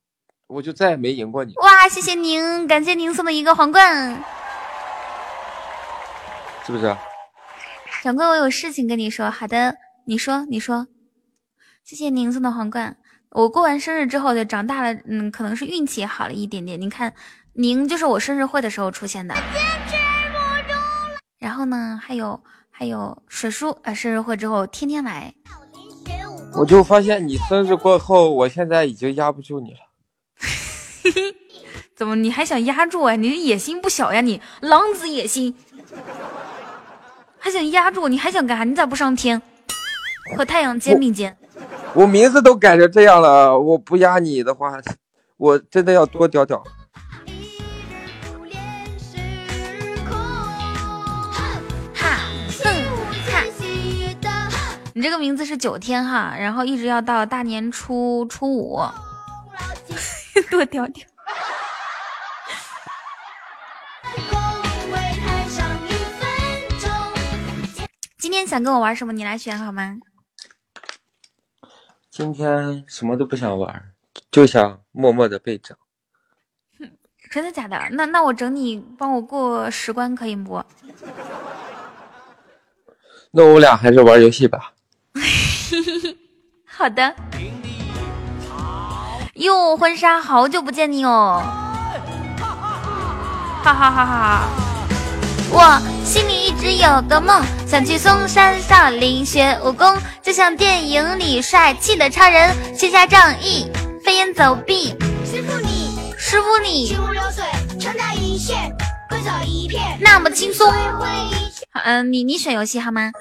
[0.48, 4.24] 我就再也没赢过你，哇，谢谢您，感谢您送的一个皇冠。
[6.66, 6.98] 是不是？
[8.04, 9.30] 掌柜，我有事情跟你说。
[9.30, 9.76] 好的，
[10.08, 10.88] 你说，你说。
[11.84, 12.98] 谢谢您送的皇冠。
[13.30, 16.82] 我过完生日之后就长大了，嗯，可能是运气也好了一点点。
[16.82, 17.14] 您看，
[17.54, 19.36] 您就是我生日会的时候出现的。
[21.38, 22.42] 然后呢，还有
[22.72, 25.32] 还有水叔，呃，生日会之后天天来。
[26.56, 29.80] 我就发现你生日过后，我现在已经压不住你了。
[31.96, 33.16] 怎么你还想压住啊？
[33.16, 35.56] 你的野心不小呀，你狼子野心，
[37.42, 38.08] 还想压住？
[38.08, 38.64] 你还想干啥？
[38.64, 39.42] 你咋不上天
[40.38, 41.36] 和太阳肩并肩？
[41.94, 44.72] 我名字都改成这样了，我不压你的话，
[45.38, 46.64] 我真的要多屌屌。
[51.96, 52.20] 哈
[52.64, 52.72] 哼
[53.26, 53.44] 哈！
[54.94, 58.80] 你这个名字是九天哈，然后一直要到大年初初五，
[60.52, 61.04] 多屌屌！
[68.22, 69.12] 今天想跟我玩什么？
[69.12, 69.98] 你来选好吗？
[72.12, 73.94] 今天什么都不想玩，
[74.30, 75.76] 就想默默的被整。
[77.32, 77.82] 真的假的？
[77.94, 80.64] 那那我整你，帮我过十关可以不？
[83.34, 84.74] 那我俩还是玩游戏吧。
[86.64, 87.16] 好的。
[89.34, 91.42] 哟，婚纱，好久不见你哦！
[93.64, 94.48] 哈哈哈哈！
[95.54, 103.70] 我心里一直有个梦，想去嵩山少林学武功，就像电影里帅气的超人，卸下仗义，
[104.02, 104.96] 飞檐走壁。
[105.26, 107.44] 师傅你，师傅你，行如流水，
[107.78, 108.54] 长达一切，
[109.10, 110.74] 规则一片，那么轻松。
[111.74, 113.12] 嗯，你你选游戏好吗？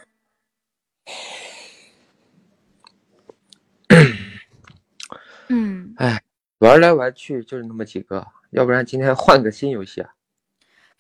[5.49, 6.23] 嗯，哎，
[6.59, 10.11] 玩来玩去就是那么几个，要不然今天换个新游戏啊？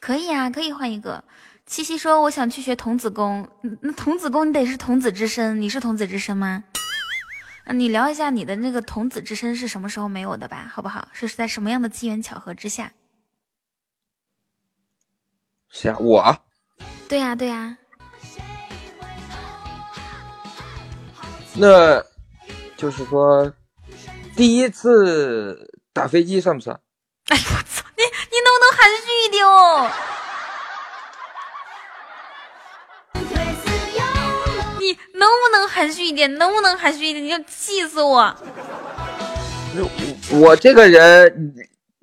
[0.00, 1.22] 可以啊，可以换一个。
[1.66, 3.48] 七夕说：“我想去学童子功，
[3.82, 6.64] 那童子功你得是童子之身，你是童子之身吗？
[7.66, 11.06] 嗯，你聊一下你的那个童子之身是什么时候没有的吧，好不好？
[11.12, 12.92] 是在什么样的机缘巧合之下？
[15.68, 16.42] 是啊，我。
[17.08, 17.76] 对呀，对呀。
[21.54, 22.02] 那，
[22.76, 23.52] 就是说，
[24.34, 26.80] 第一次打飞机算不算？
[27.26, 27.36] 哎
[28.80, 29.90] 含蓄一点哦？
[34.78, 36.32] 你能不能含蓄一点？
[36.38, 37.22] 能不能含蓄一点？
[37.22, 38.34] 你要气死我！
[40.30, 41.54] 我这个人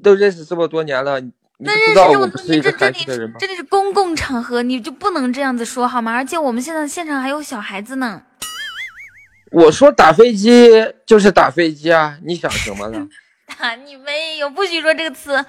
[0.04, 1.20] 都认识这么多年了，
[1.58, 3.34] 那认识这么多，我不是一个你这这里？
[3.40, 6.14] 这里是公共场合，你就不能这样子说好吗？
[6.14, 8.22] 而且我们现在现场还有小孩子呢。
[9.52, 10.70] 我说打飞机
[11.06, 13.08] 就是打飞机啊，你想什么呢？
[13.58, 15.44] 打你没有，不许说这个词。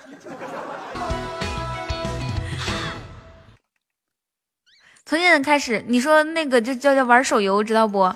[5.08, 8.12] 从现在开始，你说那个就叫叫玩手游，知道不？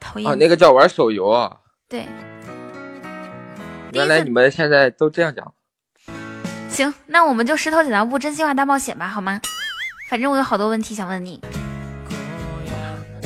[0.00, 0.32] 讨厌。
[0.32, 1.54] 啊，那个叫玩手游啊。
[1.90, 2.06] 对，
[3.92, 5.52] 原来你们现在都这样讲。
[6.70, 9.38] 行，那我们就石头剪刀布真心话大冒险吧，好吗？
[10.08, 11.38] 反正我有好多问题想问你。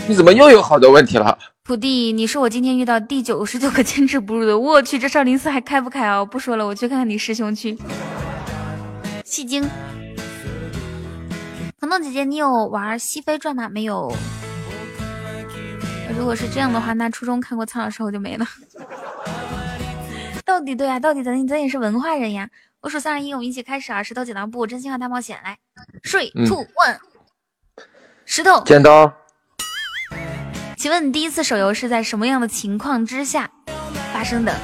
[0.08, 1.38] 你怎么又有好多问题了？
[1.62, 4.58] 徒弟，你是我今天遇到第九十九个坚持不住的。
[4.58, 6.24] 我去，这少林寺还开不开啊？
[6.24, 7.78] 不说了，我去看看你师兄去。
[9.24, 9.70] 戏精，
[11.90, 13.68] 彤彤姐姐，你有玩《西飞传》吗？
[13.68, 14.14] 没有。
[16.16, 18.46] 如果是这样的话，那初中看过苍老师我就没了。
[20.46, 22.48] 到底对啊，到底咱咱也是文化人呀。
[22.80, 24.00] 我数三二一，我们一起开始啊！
[24.04, 25.58] 石头剪刀布，真心话大冒险，来
[26.04, 26.96] ，three two one，
[28.24, 29.12] 石头剪刀。
[30.76, 33.50] 请问你第一次手游是在什么样的情况之下
[34.12, 34.54] 发生的？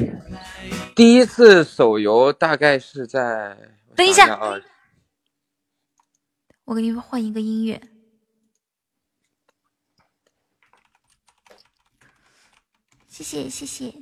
[0.96, 3.54] 第一次手游大概是在……
[3.94, 4.54] 等一下，啊，
[6.70, 7.82] 我给你们换一个音乐。
[13.08, 13.92] 谢谢谢谢，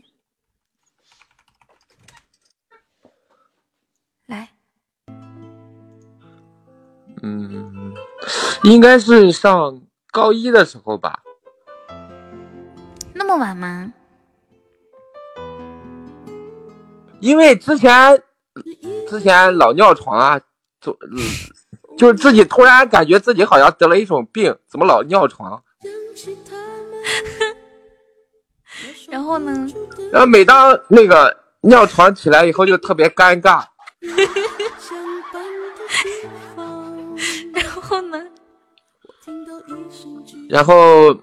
[4.27, 4.51] 来，
[7.23, 7.95] 嗯，
[8.65, 9.81] 应该是上
[10.11, 11.23] 高一的时候吧。
[13.15, 13.95] 那么晚吗？
[17.21, 18.23] 因为之前
[19.09, 20.39] 之前老尿床啊，
[20.83, 21.19] 就嗯，
[21.99, 25.63] 就是自己突然感觉自己好像得了一种病，怎么老尿床？
[29.11, 29.67] 然后呢？
[30.13, 33.65] 然后每当那个尿床起来以后，就特别尴尬。
[37.53, 38.25] 然后呢？
[40.49, 41.19] 然后，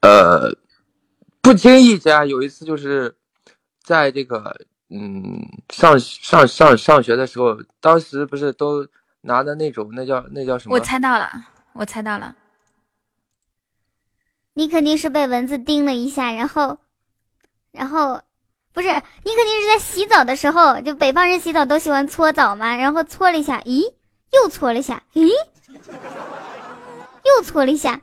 [0.00, 0.50] 呃，
[1.42, 3.14] 不经意间有一次就是
[3.82, 4.56] 在这个
[4.90, 8.86] 嗯上上上上学的时候，当时不是都
[9.26, 10.74] 拿的那种那叫那叫什么？
[10.74, 11.30] 我猜到了，
[11.72, 12.34] 我猜到了，
[14.54, 16.78] 你肯定是被蚊子叮了一下，然后，
[17.72, 18.20] 然后，
[18.72, 23.82] 不是你肯定是在洗澡的时候，就北方人洗澡都喜欢搓澡嘛，然后搓了一下，咦，
[24.32, 25.28] 又搓了一下，咦，
[27.24, 28.00] 又搓了一下，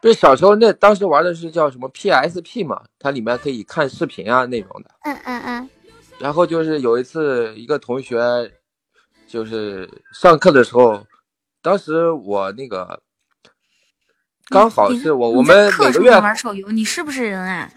[0.00, 4.90] 不是小时候那当时玩的是叫什么 PSP 嘛，它里面可以看视频啊那种的。
[5.02, 5.70] 嗯嗯嗯，
[6.18, 8.18] 然后就是有一次一个同学，
[9.26, 11.06] 就是上课的时候，
[11.62, 13.02] 当时我那个
[14.48, 17.70] 刚好是我我们每个月玩手游，你是不是人啊？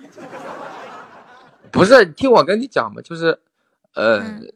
[1.72, 3.40] 不是听我跟你讲嘛，就是
[3.94, 4.54] 呃，嗯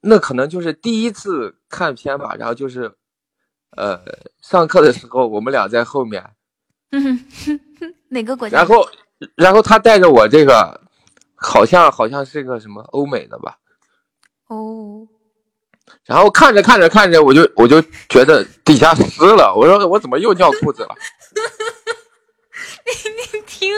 [0.00, 2.94] 那可能就是第一次看片吧，然后就是
[3.70, 4.00] 呃
[4.40, 6.24] 上课的时候我们俩在后面，
[6.92, 7.20] 嗯，
[8.08, 8.58] 哪个国家？
[8.58, 8.88] 然后
[9.34, 10.80] 然后他带着我这个，
[11.34, 13.58] 好像好像是个什么欧美的吧。
[14.46, 15.06] 哦，
[16.04, 20.94] 然后看着看着看着，我就我就觉得底下湿了，我说我怎么又尿裤子了？
[23.32, 23.72] 你听，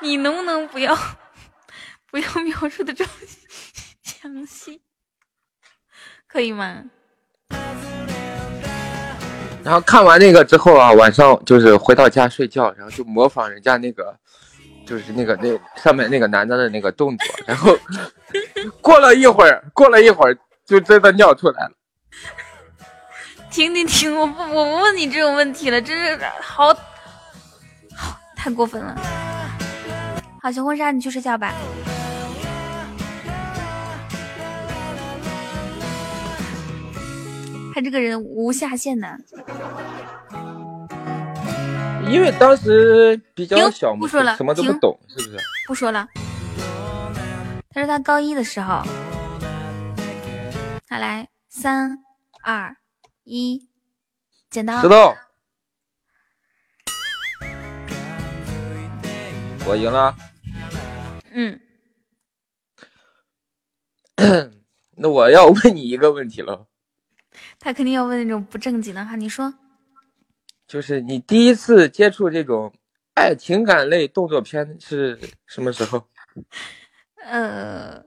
[0.00, 0.96] 你能不能不要
[2.10, 3.10] 不要描述的这么
[4.02, 4.82] 详细，
[6.28, 6.84] 可以吗？
[9.62, 14.18] 然后看完那个之后啊，晚上就是回到家睡觉，然后就模仿人家那个，
[14.90, 17.78] 就是那个那上面那个男的的那个动作，然后
[18.80, 20.36] 过了一会儿，过了一会儿
[20.66, 21.70] 就真的尿出来了。
[23.52, 24.12] 停停停！
[24.18, 26.74] 我不我不问你这种问题了，真是好，
[27.94, 28.96] 好太过分了。
[30.42, 31.54] 好，小婚纱，你去睡觉吧。
[37.72, 39.16] 他这个人无下限呢，
[42.10, 45.38] 因为当时比较小嘛，不说了什么都不懂，是不是？
[45.68, 46.08] 不说了。
[47.72, 48.82] 他说他高一的时候，
[50.88, 51.98] 好来，三
[52.42, 52.76] 二
[53.22, 53.68] 一，
[54.50, 54.88] 剪刀石。
[54.88, 55.14] 头，
[59.66, 60.16] 我赢了。
[61.32, 61.60] 嗯，
[64.96, 66.66] 那我要问你一个问题了，
[67.60, 69.14] 他肯定要问那种不正经的话。
[69.14, 69.54] 你说，
[70.70, 72.72] 就是你第一次接触这种
[73.14, 76.06] 爱情感类动作片是什么时候？
[77.24, 78.04] 呃，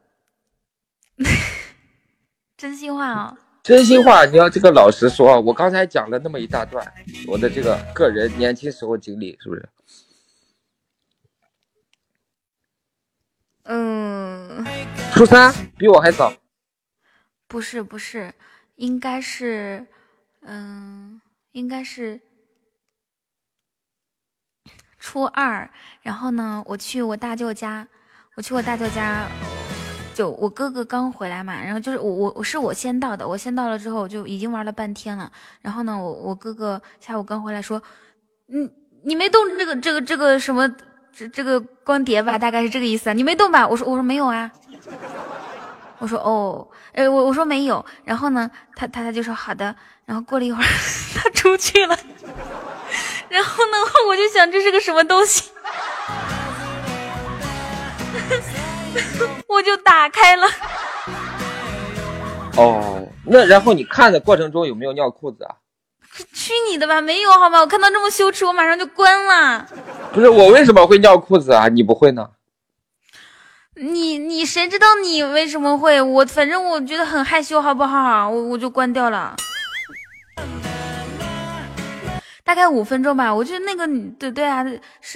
[2.56, 6.82] 真心话哦，真心话，你要这个老实说，我刚才讲了那么一大段
[7.28, 9.70] 我的这个个人年轻时候经历，是不是？
[13.64, 14.66] 嗯，
[15.12, 16.34] 初三比我还早，
[17.46, 18.34] 不是不是，
[18.78, 19.86] 应该是，
[20.44, 21.20] 嗯，
[21.52, 22.22] 应该是
[25.04, 25.70] 初二。
[26.02, 27.86] 然后呢，我去我大舅家，
[28.36, 29.28] 我去我大舅家，
[30.16, 35.30] 就我哥哥刚回来嘛，然后就是我我我是我先到的，我先到了之后我就已经玩了半天了。
[35.62, 37.82] 然后呢，我我哥哥下午刚回来说，
[38.48, 38.70] 你
[39.04, 40.68] 你没动这个这个这个什么
[41.12, 42.40] 这这个光碟吧？
[42.40, 43.68] 大概是这个意思啊，你没动吧？
[43.68, 44.50] 我说我说没有啊。
[46.00, 49.74] 我说哦，哎，我我说没有，然后呢，他他他就说好的，
[50.06, 50.68] 然后过了一会儿，
[51.16, 51.98] 他出去了，
[53.34, 53.78] 然后呢，
[54.08, 55.50] 我就想这是个什么东西，
[59.50, 60.48] 我就打开了，
[62.56, 65.56] 哦，那然后你看的过程中有没有尿裤子啊？
[66.32, 67.60] 去你的吧，没有好吧？
[67.60, 69.68] 我看到这么羞耻，我马上就关了。
[70.14, 71.68] 不是我为什么会尿裤子啊？
[71.70, 72.30] 你不会呢？
[73.76, 76.00] 你你谁知道你为什么会？
[76.00, 78.30] 我反正我觉得很害羞，好不好？
[78.30, 79.36] 我我就关掉了。
[82.44, 83.88] 大概五分钟吧，我觉得那个
[84.20, 84.64] 对对啊，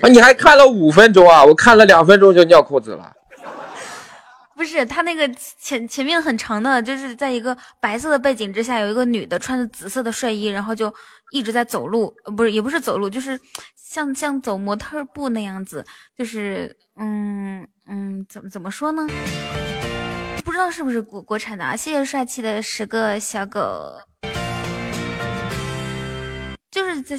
[0.09, 1.43] 你还看了五分钟啊？
[1.43, 3.13] 我看了两分钟就尿裤子了。
[4.55, 5.29] 不是他那个
[5.59, 10.91] 前前面很长的，就是在一个白色的背景之下，有一个女的穿着紫色的睡衣，然后就
[11.31, 13.39] 一直在走路，呃不是也不是走路，就是
[13.75, 15.85] 像像走模特步那样子，
[16.17, 19.07] 就是嗯嗯，怎么怎么说呢？
[20.43, 21.75] 不知道是不是国国产的啊？
[21.75, 23.93] 谢谢帅气的十个小狗，
[26.69, 27.17] 就是在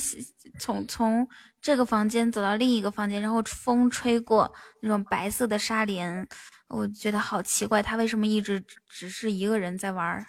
[0.58, 1.26] 从从
[1.60, 6.26] 这个房间走到另一个房间，然后风吹过那种白色的纱帘。
[6.68, 10.24] 我觉得好奇怪，他为什么一直只是一个人在玩？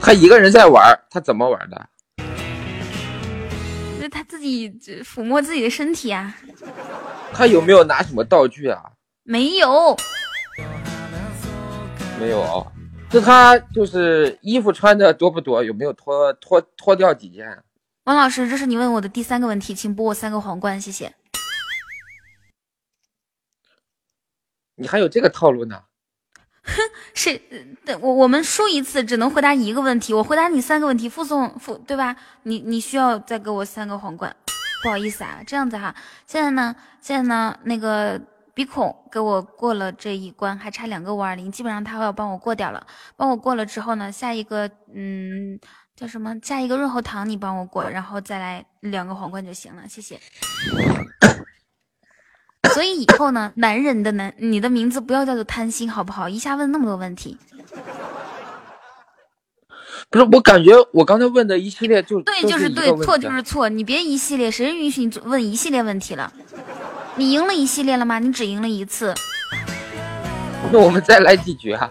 [0.00, 1.88] 他一个人在玩，他怎么玩的？
[4.00, 4.70] 就他自己
[5.04, 6.34] 抚摸自己的身体啊。
[7.32, 8.80] 他有没有拿什么道具啊？
[9.24, 9.96] 没有，
[12.18, 12.72] 没有。
[13.10, 15.64] 就他就是衣服穿的多不多？
[15.64, 17.60] 有没有脱脱脱掉几件？
[18.04, 21.12] 王老师，这是你问我的第三个问题，请拨我三个皇冠，谢谢。
[24.76, 25.82] 你还有这个套路呢？
[26.62, 26.74] 哼，
[27.12, 27.40] 是，
[28.00, 32.14] 我我们输一次只能回答一个问题，我回答你三个问题，附送附对吧？
[32.44, 34.34] 你你需要再给我三个皇冠，
[34.84, 35.92] 不好意思啊，这样子哈。
[36.26, 38.20] 现在呢，现在呢，那个
[38.54, 42.86] 鼻孔给我过了这一关，还差两个五二零，基本上他要帮我过掉了。
[43.16, 45.58] 帮我过了之后呢，下一个嗯
[45.96, 46.34] 叫什么？
[46.42, 50.20] 下一个润喉糖你帮我过，然后再来两个皇冠就行了，谢谢。
[52.74, 56.28] 所以以后呢，男人的男，你的名字不要叫做贪心，好不好？
[56.28, 57.36] 一下问那么多问题，
[60.08, 66.32] 不是我感觉我刚才问的一系列就对就是对，错就是错，你别一系列，谁允许你问一系列问题了？
[67.16, 68.18] 你赢了一系列了吗？
[68.18, 69.14] 你只赢了一次。
[70.72, 71.90] 那我们再来几局啊？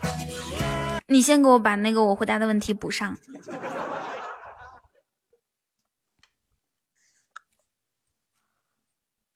[1.08, 3.18] 你先给我把那个我回答的问题补上。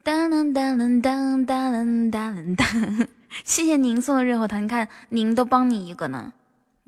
[0.04, 3.08] 当当当当当当当！
[3.44, 6.32] 谢谢您送的热火糖，你看您都帮你一个呢，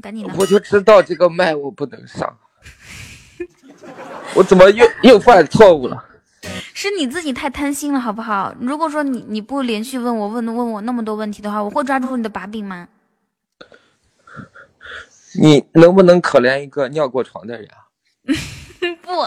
[0.02, 0.36] 赶紧来！
[0.38, 2.38] 我就知道这个麦我不能上，
[4.36, 6.05] 我怎么又又犯错误了？
[6.78, 8.54] 是你自己太贪心了，好不好？
[8.60, 12.90] 如果说你你不连续问我问问我那么多问题的话，我会抓住你的把柄吗？
[15.40, 17.88] 你能不能可怜一个尿过床的人啊？
[19.02, 19.26] 不。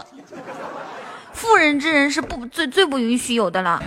[1.32, 3.82] 妇人之仁是不最最不允许有的了。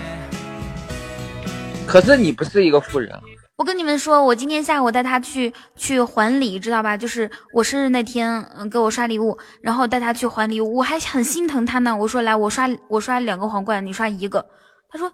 [1.85, 3.21] 可是你不是一个妇人啊！
[3.61, 6.97] 我跟你们说，我今天下午带他去去还礼，知道吧？
[6.97, 11.95] 就是我生日那天，嗯，给我刷礼物，然后带他去还礼物，我还很心疼他呢。
[11.95, 14.43] 我说来，我刷我刷两个皇冠，你刷一个。
[14.89, 15.13] 他说，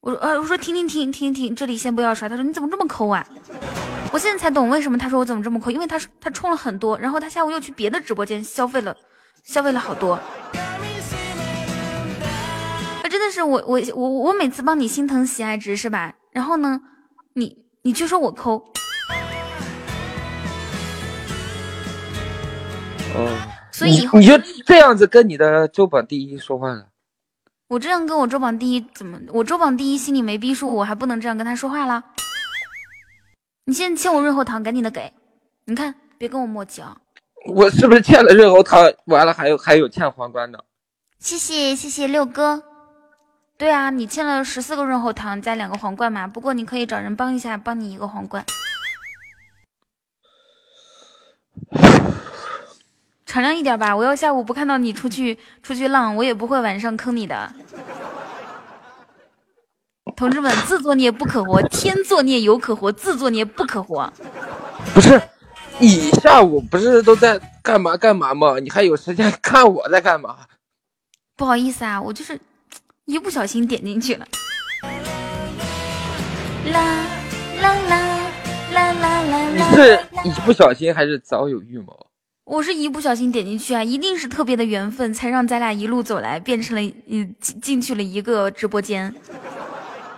[0.00, 2.26] 我说呃，我说停停停停停，这里先不要刷。
[2.26, 3.22] 他说你怎么这么抠啊？
[4.10, 8.96] 我现在才懂为什么他说我怎么这么抠，因为他他充了很多，然后他下午又去别的直播间消费了，
[9.44, 10.18] 消费了好多。
[13.10, 16.14] 真的是我我我我每次帮你心疼喜爱值是吧？
[16.32, 16.80] 然后呢，
[17.34, 18.56] 你你却说我抠。
[23.14, 23.28] 哦，
[23.70, 26.86] 所以你就这样子跟你的周榜第一说话了？
[27.68, 29.18] 我这样跟我周榜第一怎么？
[29.28, 32.02] 我周榜第一心里没逼数，我还不能这样跟他说话了？
[33.66, 35.12] 你现在欠我润喉糖，赶紧的给！
[35.66, 36.96] 你看，别跟我磨叽啊！
[37.44, 38.90] 我是不是欠了润喉糖？
[39.04, 40.64] 完了还有还有欠皇冠的？
[41.18, 42.62] 谢谢谢谢六哥。
[43.56, 46.26] 对啊，你欠了十四个润喉糖加两个皇冠嘛。
[46.26, 48.44] 不过你可以找人帮一下，帮你一个皇冠。
[53.24, 57.52] 敞亮一点吧，我要下午不看到你出去出去浪，我也不会晚上坑你的。
[60.16, 64.12] 同志们，自作孽不可活，天作孽犹可活，自作孽不可活。
[64.92, 65.20] 不是，
[65.78, 68.58] 你下午不是都在干嘛干嘛吗？
[68.58, 70.36] 你还有时间 看我在干嘛？
[71.36, 72.38] 不好意思啊，我就是。
[73.06, 74.26] 一不小心点进去了，
[76.72, 77.06] 啦
[77.60, 78.32] 啦啦
[78.72, 79.50] 啦啦啦！
[79.50, 82.06] 你是一不小心还是早有预谋？
[82.44, 86.94] 我是一不小心点进去啊，一定是特别的缘分，才让咱俩一路走来变成了
[87.38, 89.14] 进进去了一个直播间，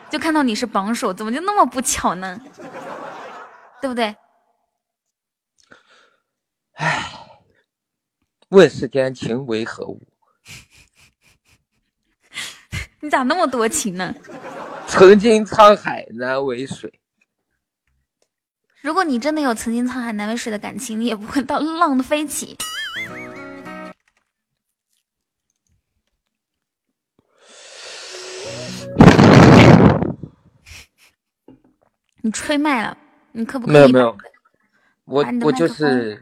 [0.09, 2.41] 就看到你是榜首，怎么就那么不巧呢？
[3.83, 4.15] 对不对？
[6.75, 7.11] 唉，
[8.51, 10.01] 问世间情为何物？
[13.07, 14.13] 你咋那么多情呢？
[14.89, 16.93] 曾经沧海难为水。
[18.81, 22.57] 如果你真的有曾经沧海难为水的感情，你也不会到浪的飞起。
[32.23, 32.99] 你吹麦了，
[33.31, 34.17] 你可不可以没有没有，
[35.05, 36.21] 我我就是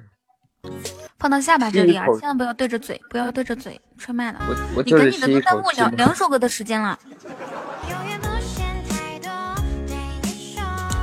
[1.24, 2.04] 放到下巴这里啊？
[2.20, 4.42] 千万不要对着嘴，不要对着嘴吹麦了。
[4.46, 5.96] 我我你跟你的弹幕两口气嘛。
[5.96, 6.98] 两首歌的时间了。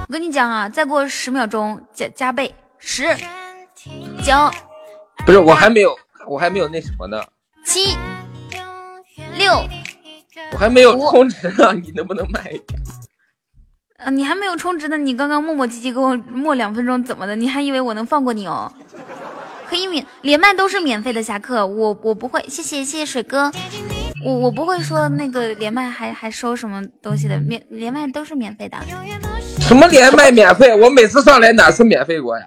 [0.08, 3.04] 我跟你讲啊，再过十秒钟加加倍，十、
[4.24, 4.32] 九、
[5.26, 7.20] 不是，我还没有，我还没有那什么呢，
[7.66, 7.98] 七、
[9.40, 9.66] 六，
[10.54, 12.80] 我还没有充值呢，你能不能慢一点？
[13.98, 17.36] 啊，你还没有充值呢，你刚刚磨磨唧唧给我磨两分钟，怎么的？
[17.36, 18.72] 你还以为我能放过你哦？
[19.72, 23.50] 可以免连麦都是免费的，侠客，我我不会，谢谢谢谢水哥，
[24.26, 28.78] 我我不会说那个连麦还还收什么东西的，免连麦都是免费的。
[29.62, 30.76] 什么连麦免费？
[30.76, 32.46] 我每次上来哪次免费过呀？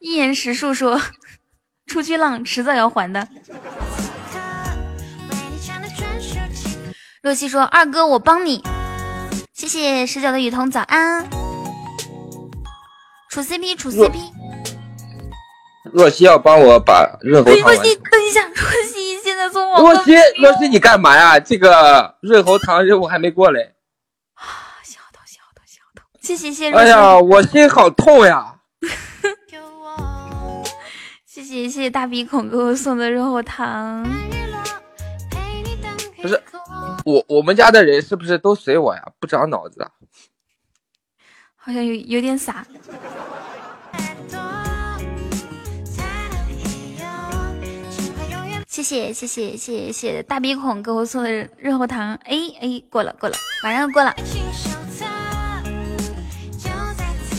[0.00, 1.00] 一言实述说，
[1.86, 3.28] 出去浪迟早要还的。
[7.22, 8.60] 若曦说：“二哥，我帮你。”
[9.54, 11.24] 谢谢十九的雨桐，早安。
[13.30, 14.35] 处 CP，处 CP。
[15.96, 21.40] 若曦要帮我把润喉，糖若曦，等一下，若曦现在从我若曦，若曦，你干嘛呀？
[21.40, 23.72] 这个润喉糖任务还没过来。
[24.82, 28.56] 小头小头小头，谢谢谢谢，哎呀，我心好痛呀！
[31.24, 34.06] 谢谢谢谢大鼻孔给我送的润喉糖。
[36.20, 36.42] 不是
[37.06, 39.02] 我我们家的人是不是都随我呀？
[39.18, 39.88] 不长脑子啊？
[41.56, 42.66] 好像有有点傻。
[48.76, 54.14] 谢谢谢谢谢谢大鼻孔给我送的润喉糖，哎哎，过了过了，马上要过了。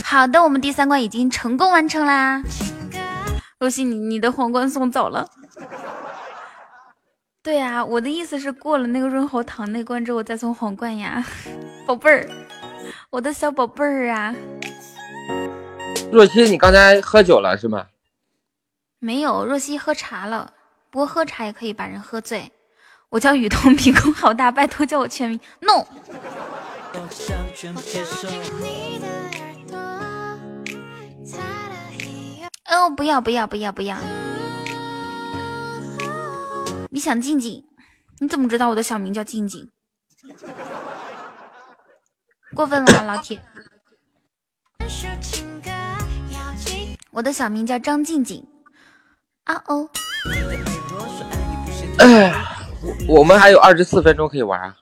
[0.02, 2.42] 好的，我们第三关已经成功完成啦。
[3.60, 5.28] 若曦，你你的皇冠送走了。
[7.40, 11.24] 对呀、我的意思是过了那个润喉糖那关之后再送皇冠呀，
[11.86, 12.28] 宝贝儿，
[13.10, 14.34] 我的小宝贝儿啊。
[16.10, 17.86] 若曦，你刚才喝酒了是吗？
[18.98, 20.54] 没有，若曦喝茶了。
[20.90, 22.50] 不过喝茶也可以把人喝醉。
[23.10, 25.40] 我叫雨桐，鼻孔好大，拜托叫我全名。
[25.60, 25.86] No，
[32.70, 33.96] 哦，不要不要不要不要！
[36.90, 37.64] 你想静静？
[38.18, 39.70] 你怎么知道我的小名叫静静？
[42.54, 43.40] 过分了吧，老铁！
[47.10, 48.46] 我的小名叫张静静。
[49.44, 49.88] 啊哦，
[51.98, 52.32] 哎，
[53.08, 54.76] 我我们还有二十四分钟可以玩啊！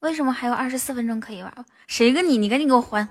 [0.00, 1.52] 为什么还有二十四分钟可以玩？
[1.86, 2.38] 谁跟你？
[2.38, 3.06] 你赶紧给我还！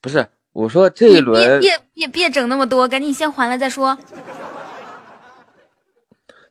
[0.00, 3.96] 不是，我说这一轮别别别别整那么多，赶紧先还了再说。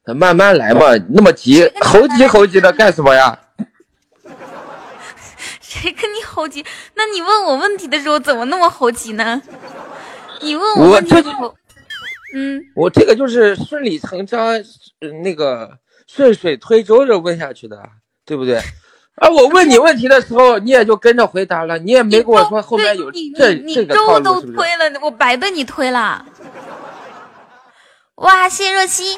[0.06, 3.40] 咱慢慢来嘛，那么急，猴急猴急的干什么呀？
[5.61, 6.64] 谁跟你猴急？
[6.93, 9.41] 那你问我问题的时候怎么那么猴急呢？
[10.41, 11.56] 你问我问题的时候，
[12.34, 14.48] 嗯，我这个就是顺理成章，
[15.00, 17.78] 呃那个顺水推舟着问下去的，
[18.26, 18.58] 对不对？
[19.16, 24.58] 啊，我问你问题的时候，你也就跟着回答了，你也没跟我说后面有这你这个套你粥都路，是不是？
[24.58, 26.26] 推了，我白被你推了。
[28.16, 29.18] 哇，谢谢若曦。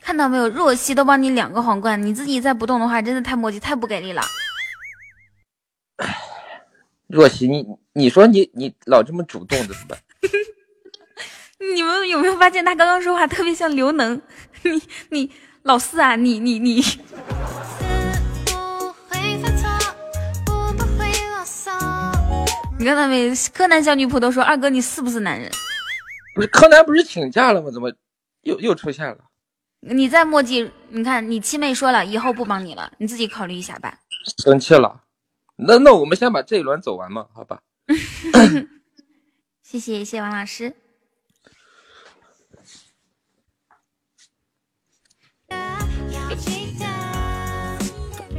[0.00, 4.22] 看到没有，若曦都帮你两个皇冠，你自己再不动的话，真的太磨叽，太不给力了。
[7.12, 9.98] 若曦，你你说你你老这么主动的怎么办？
[11.74, 14.18] 你们有没有发现他刚刚说话特别像刘能？
[14.62, 15.30] 你你
[15.62, 16.82] 老四啊，你你你，
[22.78, 23.30] 你 看到没？
[23.52, 25.50] 柯南小女仆都说二哥你是不是男人？
[26.34, 27.70] 不是柯南不是请假了吗？
[27.70, 27.92] 怎么
[28.40, 29.18] 又又出现了？
[29.80, 33.98] 你再墨迹，你看你七妹说了，以后不帮你了，你自己考虑一下吧。
[34.42, 35.02] 生气了？
[35.56, 37.62] 那那我们先把这一轮走完嘛，好吧？
[39.62, 40.74] 谢谢谢谢王老师。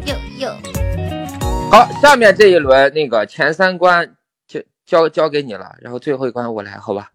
[0.05, 0.49] 有有，
[1.71, 7.11] 好，下面这一轮那个前三关就交交给你了，然后最后一关我来，好吧？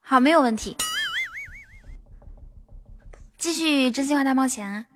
[0.00, 0.76] 好，没有问题。
[3.38, 4.86] 继续真心话大冒险啊！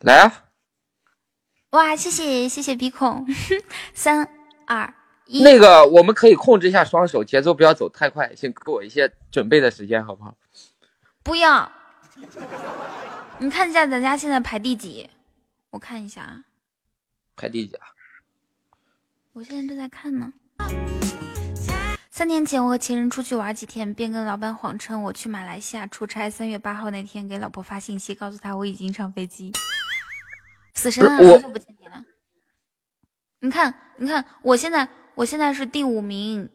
[0.00, 0.43] 来啊！
[1.74, 3.26] 哇，谢谢谢谢鼻孔，
[3.92, 4.28] 三
[4.64, 4.94] 二
[5.26, 10.36] 一，那个我们可以控制一下双手，节奏不要走太快，先给我一些准备的时间，好不好？
[11.24, 11.68] 不要。
[13.38, 15.10] 你看一下咱家现在排第几？
[15.70, 16.44] 我看一下啊，
[17.34, 17.88] 排第几啊？
[19.32, 20.32] 我现在正在看呢。
[22.08, 26.30] 三年前，我和情人出去玩几天，便跟老板谎称我去马来西亚出差。
[26.30, 29.50] 三月八号那天，给老婆发信息，告诉她我已经上飞机。
[30.74, 32.04] 死神啊，好久不见你了。
[33.40, 36.48] 你看，你看，我现在，我现在是第五名。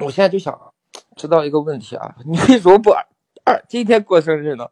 [0.00, 0.74] 我现在就想
[1.16, 3.06] 知道一个问题啊，你为什么不二
[3.44, 4.68] 二今天过生日呢？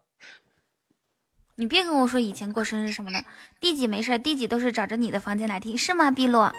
[1.56, 3.24] 你别跟我说以前过生日什么的，
[3.60, 6.52] 第几没事，第几都是找着你的房间来听，是吗，碧落？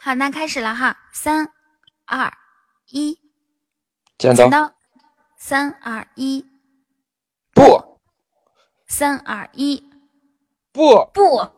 [0.00, 1.52] 好，那开始了哈，三
[2.06, 2.32] 二
[2.90, 3.18] 一，
[4.16, 4.72] 剪刀，
[5.36, 6.46] 三二一，
[7.54, 8.00] 不，
[8.86, 9.88] 三二一，
[10.72, 11.10] 不。
[11.12, 11.50] 不，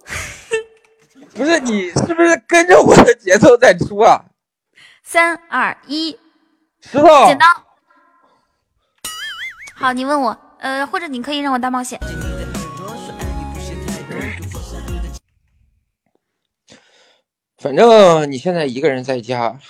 [1.35, 4.25] 不是你是不是跟着我的节奏在出啊？
[5.03, 6.19] 三二一，
[6.81, 7.47] 石头，剪刀。
[9.75, 11.99] 好，你问我，呃，或者你可以让我大冒险。
[17.61, 19.61] 反正你现在一个人在家，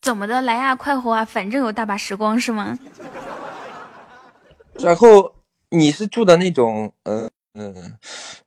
[0.00, 0.42] 怎么的？
[0.42, 1.24] 来呀，快活啊！
[1.24, 2.76] 反正有大把时光，是吗？
[4.80, 5.36] 然后
[5.68, 7.96] 你是住的那种，嗯嗯，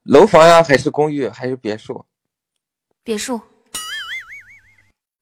[0.04, 2.06] 楼房呀，还是公寓，还是别墅？
[3.06, 3.40] 别墅。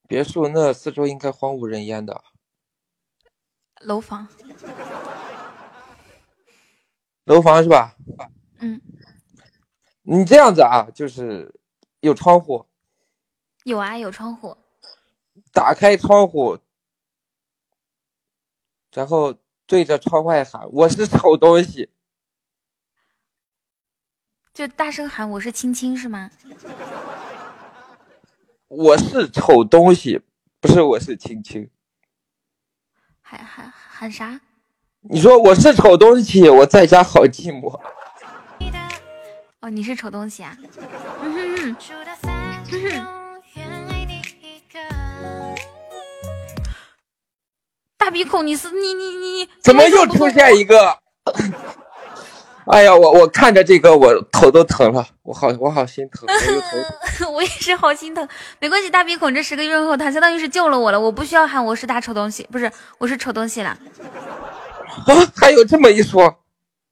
[0.07, 2.23] 别墅那四周应该荒无人烟的。
[3.81, 4.27] 楼房。
[7.25, 7.95] 楼房是吧？
[8.57, 8.81] 嗯。
[10.03, 11.53] 你这样子啊，就是
[12.01, 12.65] 有窗户，
[13.63, 14.57] 有啊，有窗户。
[15.51, 16.59] 打开窗户，
[18.93, 21.89] 然后对着窗外喊：“我是丑东西。”
[24.53, 26.29] 就大声喊：“我是青青，是吗？”
[28.67, 30.21] 我是丑东西，
[30.59, 31.69] 不是我是青青。
[33.21, 34.41] 喊喊喊啥？
[35.01, 37.79] 你说我是丑东西，我在家好寂寞。
[39.63, 40.57] 哦，你是丑东西啊！
[47.97, 50.97] 大鼻孔，你是你你你怎么又出现一个？
[52.73, 56.27] 哎呀，我我看着这个，我头都疼了，我好我好心 疼，
[57.31, 58.27] 我也是好心疼。
[58.59, 63.69] 没关系，大鼻孔这十个月后，他相当于是救了我了，我不需要喊我是大丑东西，不是我是丑东西了。
[63.69, 63.79] 啊，
[65.33, 66.43] 还有这么一说？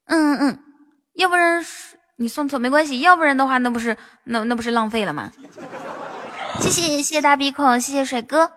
[0.06, 0.58] 嗯嗯，
[1.16, 1.66] 要不然。
[2.22, 5.32] 你送错没关系，要不然的话，那不是那那不是浪费了吗？
[6.60, 8.52] 谢谢谢谢大鼻孔，谢谢帅哥。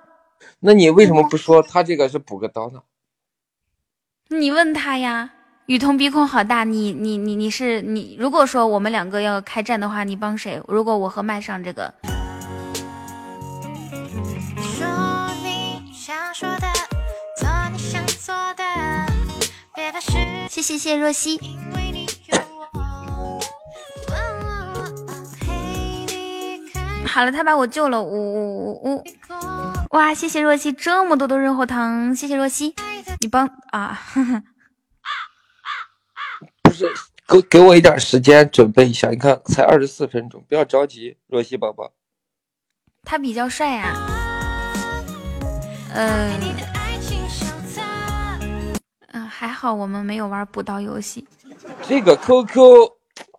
[0.60, 2.82] 那你为什么不说他这个是补个刀呢？
[4.28, 5.30] 你问他呀。
[5.66, 8.18] 雨桐鼻孔好大，你你你你是你。
[8.20, 10.62] 如果说我们两个要开战的话，你帮谁？
[10.68, 11.94] 如果我和麦上这个。
[20.50, 21.40] 谢谢谢若曦。
[27.06, 29.04] 好了，他把我救了，呜呜呜呜！
[29.90, 32.74] 哇，谢谢若曦这么多的润喉糖，谢谢若曦，
[33.20, 34.00] 你帮啊！
[36.62, 36.92] 不是，
[37.28, 41.92] 给给我一点时间准备一下，你看才二十四分钟，不要着急，若曦宝宝。
[43.04, 43.94] 他比较帅呀，
[45.94, 46.32] 嗯，
[49.12, 51.28] 嗯，还好我们没有玩补刀游戏。
[51.82, 52.90] 这个 QQ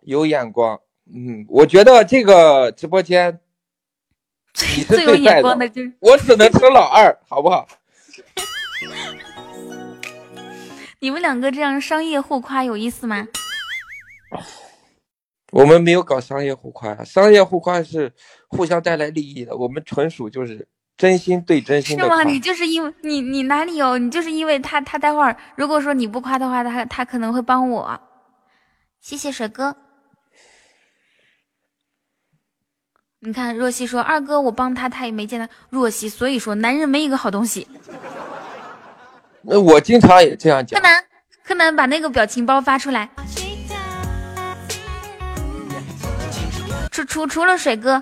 [0.02, 0.80] 有眼光，
[1.12, 3.40] 嗯，我觉得这个直播间。
[4.76, 7.66] 你是最有眼光的，就是我只能称老二， 好不好？
[11.00, 13.26] 你们两个这样商业互夸有意思吗？
[15.52, 18.12] 我们没有搞商业互夸，商业互夸是
[18.48, 22.22] 互相带来利益的，我们纯属就是真心对真心的是吗？
[22.24, 23.96] 你就是因为你你哪里有？
[23.98, 28.00] 你就是因为他他待会儿如果说你不夸的话，他他可能会帮我。
[29.00, 29.76] 谢谢水哥。
[33.26, 37.66] 你看，若曦说：“二哥，我帮他，他也没见他。”若曦，所以说男人没一个好东西。
[39.42, 40.80] 那我经常也这样讲。
[40.80, 41.04] 柯南，
[41.44, 43.10] 柯南，把那个表情包发出来。
[46.92, 48.00] 除除除了水哥，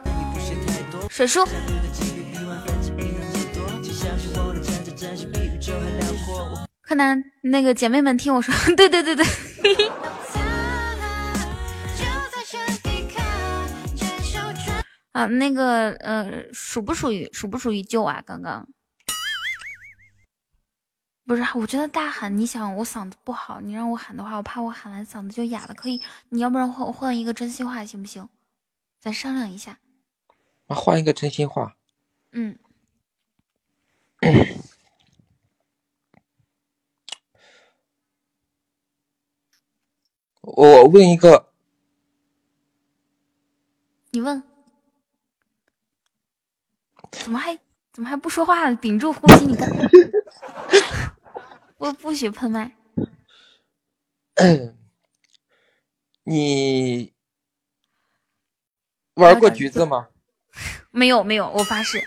[1.09, 1.43] 水叔。
[6.83, 9.25] 柯南，那个姐妹们听我说，对对对对。
[15.15, 18.21] 啊，那个呃，属不属于属不属于旧啊？
[18.27, 18.69] 刚刚
[21.25, 25.75] 不是，我觉得大喊，你想我嗓子不好，你让我喊的话，我怕我喊完嗓子就哑了。
[25.75, 28.29] 可以，你要不然换换一个真心话行不行？
[28.99, 29.79] 咱商量一下。
[30.67, 31.77] 那换一个真心话。
[32.33, 32.59] 嗯。
[40.41, 41.53] 我问一个，
[44.11, 44.43] 你问，
[47.23, 47.59] 怎么还
[47.93, 48.77] 怎么还不说话了？
[48.77, 49.85] 屏住呼吸，你干嘛，
[51.79, 52.73] 不不许喷麦。
[56.25, 57.13] 你
[59.15, 60.09] 玩过橘子吗？
[60.91, 62.03] 没有没有，我发誓。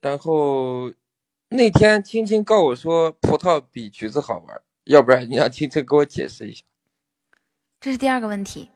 [0.00, 0.92] 然后
[1.48, 4.60] 那天青青告我说葡萄比橘子好玩。
[4.84, 6.64] 要不然你让青青给我解释一下，
[7.78, 8.71] 这是第二个问题。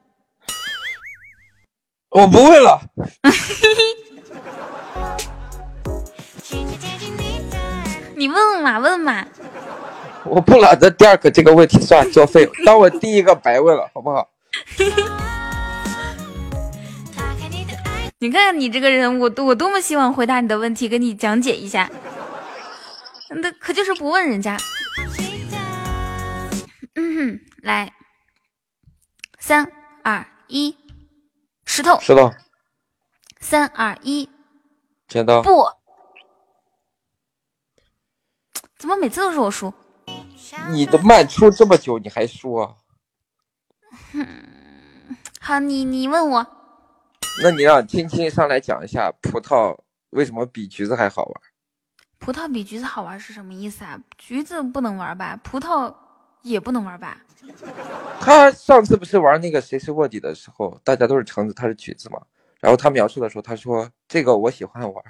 [2.16, 2.80] 我不会了。
[8.16, 9.26] 你问嘛问嘛。
[10.24, 14.30] 我不了，这第二个这个问题算作废，当我第一个白问了，好不好？
[18.18, 21.90] 你看看你这个人，我我多么希望回答你的问题，跟你讲解一下，
[23.28, 24.56] 那可就是不问人家。
[26.94, 27.92] 嗯哼，来，
[29.38, 29.70] 三
[30.02, 30.74] 二一，
[31.76, 32.32] 石头，石头，
[33.38, 34.26] 三二一，
[35.06, 35.68] 剪刀，不，
[38.78, 39.70] 怎么每次都是我输？
[40.70, 42.76] 你的麦出这么久，你还输啊？
[45.38, 46.46] 好，你你问我，
[47.42, 51.34] 那你让青青上来讲一下葡萄为什么比橘子还好玩？
[52.18, 54.00] 葡萄比橘子好玩是什么意思啊？
[54.16, 55.38] 橘子不能玩吧？
[55.44, 55.94] 葡萄。
[56.42, 57.18] 也不能玩吧？
[58.20, 62.20] 他上次不是玩那个谁是卧底的时候，大家都是橙子，他是橘子嘛？
[62.60, 65.04] 然后他描述的时候，他说这个我喜欢玩。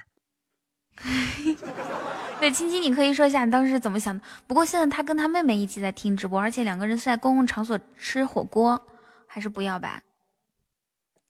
[2.38, 4.22] 对，青青，你可以说一下你当时是怎么想的？
[4.46, 8.80] 不过现在他跟他妹妹一起在听直播，而且两个人是在公共场所吃火锅，
[9.26, 10.02] 还是不要吧？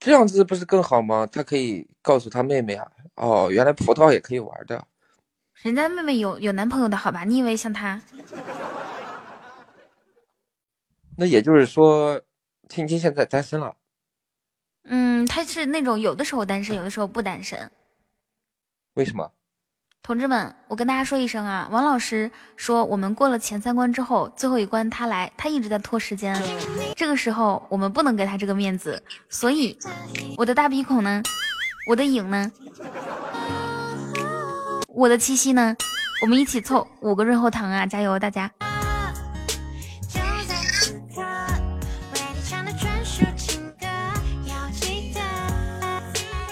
[0.00, 1.26] 这样子不是更好吗？
[1.30, 4.84] 他可以告诉他妹妹啊，哦，原来葡萄也可以玩的。
[5.62, 7.24] 人家妹妹有有男朋友的好吧？
[7.24, 8.00] 你以为像他？
[11.16, 12.20] 那也就是说，
[12.68, 13.74] 青青现在单身了。
[14.84, 17.70] 嗯，他是那种有的时候单身，有的时候不单身。
[18.94, 19.32] 为什么？
[20.02, 26.40] 同志们，我跟大家说一声啊，王老师说我们过了前三关之后，最后一关他来，他一直在拖时间。
[26.94, 29.76] 这个时候我们不能给他这个面子，所以
[30.36, 31.20] 我的大鼻孔呢，
[31.88, 32.52] 我的影呢，
[34.88, 35.74] 我的七夕呢，
[36.22, 37.84] 我们一起凑五个润喉糖啊！
[37.84, 38.48] 加油，大家！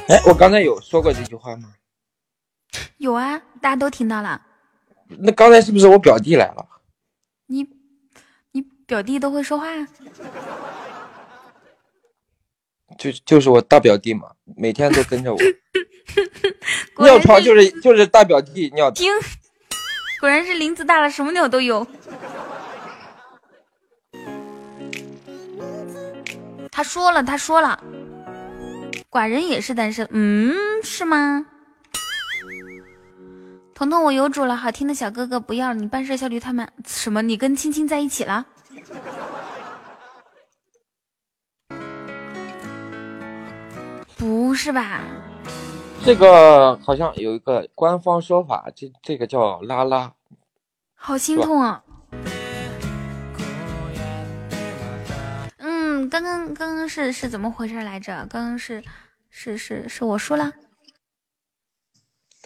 [0.08, 1.74] 哎，我刚才有说过这句话吗？
[2.98, 4.40] 有啊，大家都听到了。
[5.18, 6.66] 那刚才是不是我表弟来了？
[7.46, 7.66] 你，
[8.52, 9.66] 你表弟都会说话？
[12.98, 15.38] 就就是我大表弟嘛，每天都跟着我。
[17.02, 18.90] 尿床就是就是大表弟尿。
[18.90, 19.10] 听，
[20.20, 21.86] 果然是林子大了，什么鸟都有。
[26.70, 27.82] 他说了，他说了。
[29.14, 30.52] 寡人也是单身，嗯，
[30.82, 31.46] 是吗？
[33.72, 36.68] 彤彤，我有主了，好听的小哥哥不要了，你办事效率太慢。
[36.84, 37.22] 什么？
[37.22, 38.44] 你跟青青在一起了？
[44.16, 45.00] 不是吧？
[46.04, 50.12] 这个好像有一个官方说法，这这个叫拉拉。
[50.96, 51.83] 好心痛啊！
[56.14, 58.24] 刚刚刚刚是是怎么回事来着？
[58.30, 58.84] 刚刚是。
[59.36, 60.52] 是是是我输了，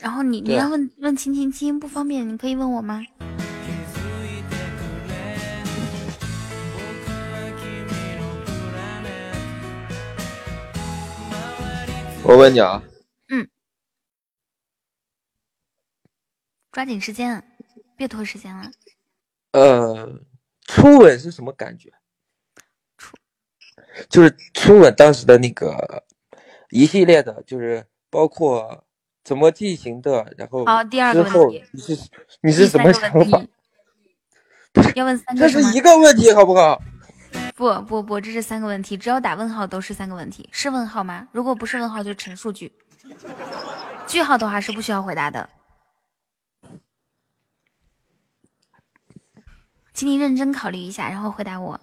[0.00, 3.04] 然后你你要问问亲亲亲不方便，你可以问我吗？
[12.24, 12.82] 我问你啊，
[13.28, 13.46] 嗯，
[16.72, 17.44] 抓紧时间，
[17.98, 18.70] 别拖时间了。
[19.52, 20.18] 呃，
[20.62, 21.92] 初吻是什么感觉？
[23.98, 26.04] 初就是初吻当时的那个。
[26.70, 28.84] 一系列的，就是包括
[29.24, 31.98] 怎么进行的，然后好，第二个问题，你是
[32.42, 33.42] 你是什么想法？
[34.94, 36.78] 要问三个这是一个问题，好不好？
[37.56, 41.26] 不不不，这是三个问题，只要打问号都是三个问题，是问号吗？
[41.32, 42.70] 如果不是问号，就是陈述句。
[44.06, 45.48] 句号的话是不需要回答的，
[49.94, 51.80] 请你认真考虑一下，然后回答我。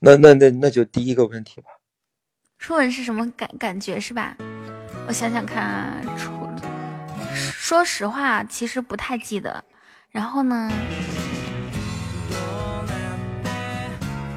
[0.00, 1.70] 那那那那就第一个问题吧。
[2.58, 4.36] 初吻是什么感感觉是吧？
[5.06, 6.30] 我想想看啊，初，
[7.34, 9.64] 说实话，其实不太记得。
[10.10, 10.70] 然后呢，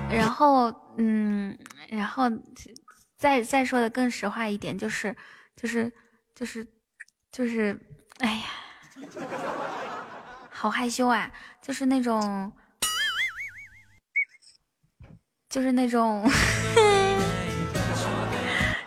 [0.09, 1.57] 然后嗯，
[1.89, 2.23] 然后
[3.17, 5.15] 再再说的更实话一点，就是
[5.55, 5.91] 就是
[6.35, 6.67] 就是
[7.31, 7.79] 就是，
[8.19, 8.45] 哎呀，
[10.49, 11.31] 好害羞啊！
[11.61, 12.51] 就是那种，
[15.51, 16.27] 就是那种。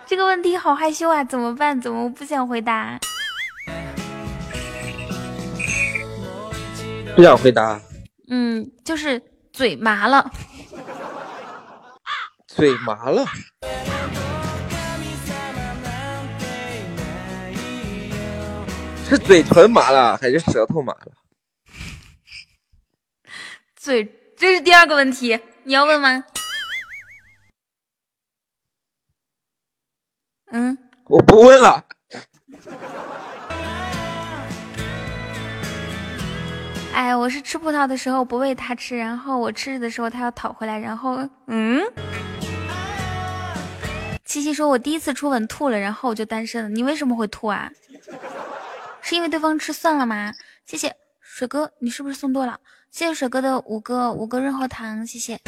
[0.06, 1.78] 这个问题好害羞啊，怎么办？
[1.80, 2.98] 怎么不想回答？
[7.14, 7.80] 不想回答。
[8.28, 9.20] 嗯，就是
[9.52, 10.30] 嘴麻了。
[12.46, 13.26] 嘴麻了。
[19.06, 21.12] 是嘴唇麻了还是舌头麻了？
[23.76, 24.02] 嘴，
[24.36, 26.24] 这是第二个问题，你要问吗？
[30.56, 31.84] 嗯，我不问了。
[36.92, 41.82] 哎，我是吃葡萄的时候不喂它吃，然后我吃的时候它要讨回来，然后嗯。
[44.24, 46.68] 七七说：“我第一次初吻吐了，然后我就单身了。
[46.68, 47.68] 你为什么会吐啊？
[49.02, 50.32] 是因为对方吃蒜了吗？”
[50.66, 52.60] 谢谢水哥，你是不是送多了？
[52.92, 55.40] 谢谢水哥的五个五个润喉糖，谢谢。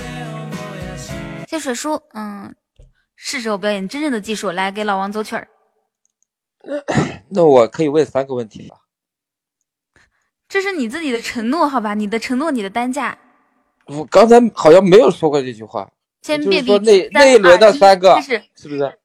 [1.47, 2.53] 谢水叔，嗯。
[3.17, 5.49] 是时候表演真正的技术，来给老王走曲儿。
[7.31, 8.77] 那我可以问三个问题吧？
[10.49, 11.95] 这是你自己的承诺，好吧？
[11.95, 13.19] 你的承诺，你的单价。
[13.87, 15.91] 我刚才好像没有说过这句话。
[16.23, 18.83] 先别说那那一轮的三个，是是不是？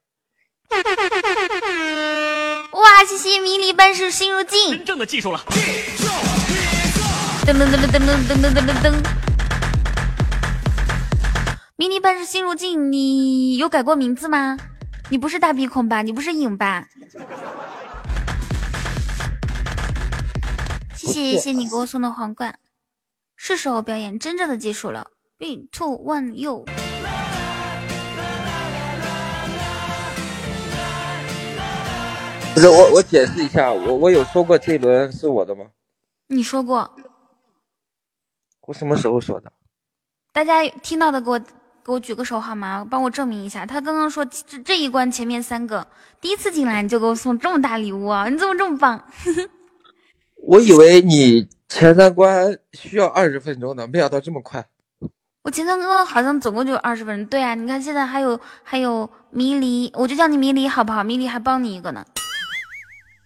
[2.72, 3.04] 哇！
[3.04, 4.70] 谢谢迷离半世心如镜。
[4.70, 5.38] 真正的技术了。
[7.44, 9.31] 噔噔噔噔噔噔噔噔噔噔。
[11.82, 14.56] 迷你半是心如镜，你有改过名字吗？
[15.10, 16.00] 你不是大鼻孔吧？
[16.00, 16.86] 你不是影吧？
[20.94, 22.56] 谢谢谢谢你给我送的皇冠，
[23.34, 25.10] 是时候表演真正的技术了。
[25.40, 26.64] Three two one you。
[32.54, 35.64] 不是我我解释一下，我我有说过这一轮是我的吗？
[36.28, 36.88] 你说过。
[38.68, 39.52] 我什么时候说的？
[40.32, 41.40] 大家听到的给我。
[41.84, 42.86] 给我举个手好吗？
[42.88, 43.66] 帮我证明一下。
[43.66, 45.86] 他刚刚说这这一关前面三个，
[46.20, 48.28] 第一次进来你就给我送这么大礼物啊！
[48.28, 49.04] 你怎么这么棒？
[50.46, 54.64] 我以为你前三关需要二十分钟呢，没想到这么快。
[55.42, 57.26] 我前三关好像总共就二十分钟。
[57.26, 61.02] 对啊，你看现在还有还有迷离，我就叫你迷离好不好？
[61.02, 62.04] 迷离还帮你一个呢。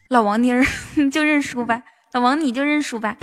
[0.09, 0.65] 老王妮儿
[1.13, 3.17] 就认输吧，老王你就认输吧。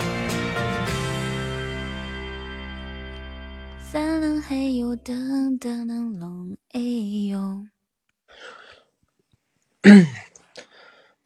[4.46, 6.80] 三轮黑油灯灯灯笼，哎
[7.30, 7.66] 呦！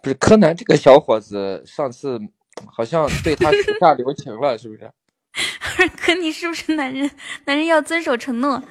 [0.00, 2.18] 不是柯南这个小伙子，上次
[2.66, 4.90] 好像对他手下留情了，是不是？
[5.78, 7.10] 二哥，你是不是男人？
[7.44, 8.62] 男人要遵守承诺。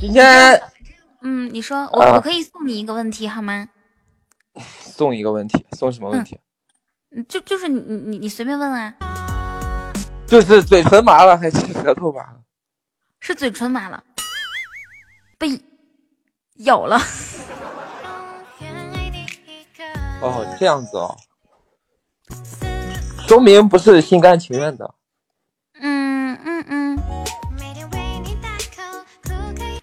[0.00, 0.60] 今天，
[1.22, 3.68] 嗯，你说我我可以送你一个问题好吗？
[4.80, 6.38] 送一个问题，送什么问题？
[7.14, 8.94] 嗯，就就是你你你随便问啊。
[10.26, 12.39] 就是嘴唇麻了还是舌头麻了？
[13.20, 14.02] 是嘴唇麻了，
[15.38, 15.60] 被
[16.64, 16.98] 咬了。
[20.20, 21.16] 哦，这样子哦，
[23.28, 24.94] 说明不是心甘情愿的。
[25.80, 26.98] 嗯嗯嗯。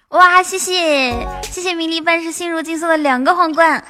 [0.09, 1.11] 哇，谢谢
[1.43, 3.83] 谢谢迷离半世心如镜送的两个皇冠。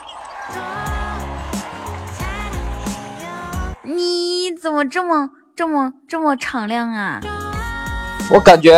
[3.84, 5.30] 你怎么这么？
[5.56, 7.20] 这么这么敞亮啊！
[8.30, 8.74] 我感觉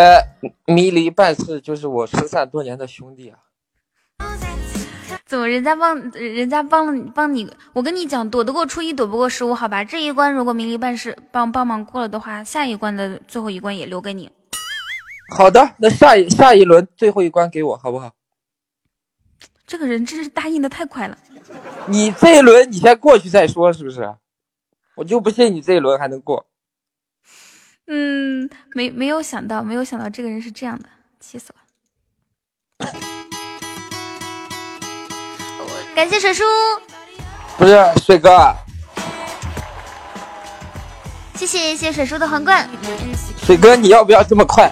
[0.67, 3.39] 迷离半世就是我失散多年的兄弟啊！
[5.25, 7.51] 怎么人家帮人家帮了帮你？
[7.73, 9.83] 我跟你讲，躲得过初一，躲不过十五，好吧？
[9.83, 14.31] 这一关如果迷离半世帮帮忙过了的话，下一关的最后一关也留给你。
[15.35, 18.11] 好的，那下一下一轮最后一关给我好不好？
[19.65, 21.17] 这个人真是答应的太快了。
[21.87, 24.15] 你这一轮你先过去再说，是不是？
[24.97, 26.45] 我就不信你这一轮还能过。
[27.91, 30.87] 嗯，没没有想到，没有想到这个人是这样的，
[31.19, 31.51] 气死
[32.79, 32.85] 我！
[35.95, 36.43] 感谢水叔，
[37.57, 38.55] 不是水哥，
[41.33, 42.69] 谢谢谢谢水叔的皇冠。
[43.43, 44.71] 水哥，你要不要这么快？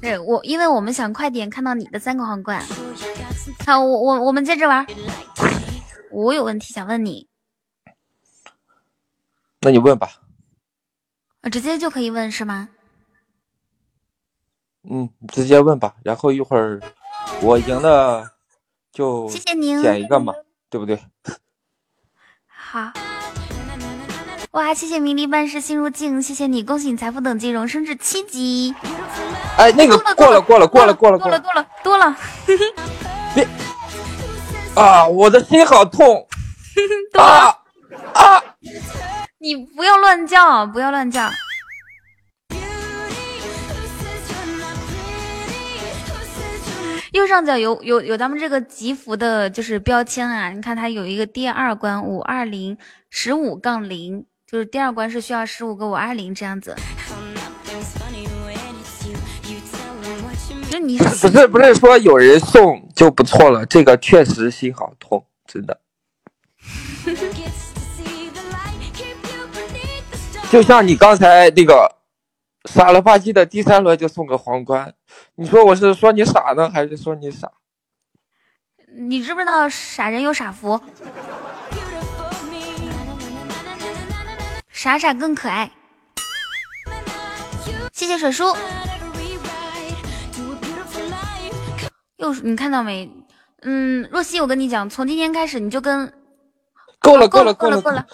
[0.00, 2.64] 对我，因为我们想快点看到你的三个皇冠。
[3.66, 4.86] 好，我我我们接着玩。
[6.10, 7.28] 我有问题想问你。
[9.66, 10.08] 那你问吧。
[11.42, 12.68] 我直接就可以问是吗？
[14.88, 16.80] 嗯，直接问吧，然后一会儿
[17.42, 18.30] 我赢了
[18.92, 20.32] 就谢谢您捡一个嘛，
[20.70, 21.02] 对不对？
[22.46, 22.92] 好。
[24.52, 28.72] 哇，谢谢迷离半世心如镜，谢谢你，恭喜你财富等级荣升至七级。
[29.58, 32.16] 哎，那个过了过了过了过了过了过了多了，
[33.34, 33.48] 别
[34.76, 35.04] 啊！
[35.08, 36.24] 我的心好痛。
[37.18, 37.48] 啊
[38.14, 38.42] 啊！
[39.46, 41.30] 你不要乱叫，不要乱叫。
[47.12, 50.50] 右上角有有有咱们这个集福的，就是标签啊。
[50.50, 52.76] 你看它有一个第二关五二零
[53.08, 56.74] 十五杠零，就是第二关是需要十五个五二零这样子。
[60.68, 65.78] 就你不是不是说有人送就不错了，这个确实心好痛，真的。
[70.50, 71.96] 就像你刚才那个
[72.66, 74.94] 傻了吧唧的第三轮就送个皇冠，
[75.34, 77.50] 你说我是说你傻呢，还是说你傻？
[78.96, 80.80] 你知不知道傻人有傻福？
[84.70, 85.70] 傻傻更可爱。
[87.92, 88.44] 谢谢水叔。
[92.16, 93.10] 又是你看到没？
[93.62, 96.12] 嗯，若曦，我跟你讲，从今天开始你就跟
[96.98, 98.06] 够了够了够了够够了，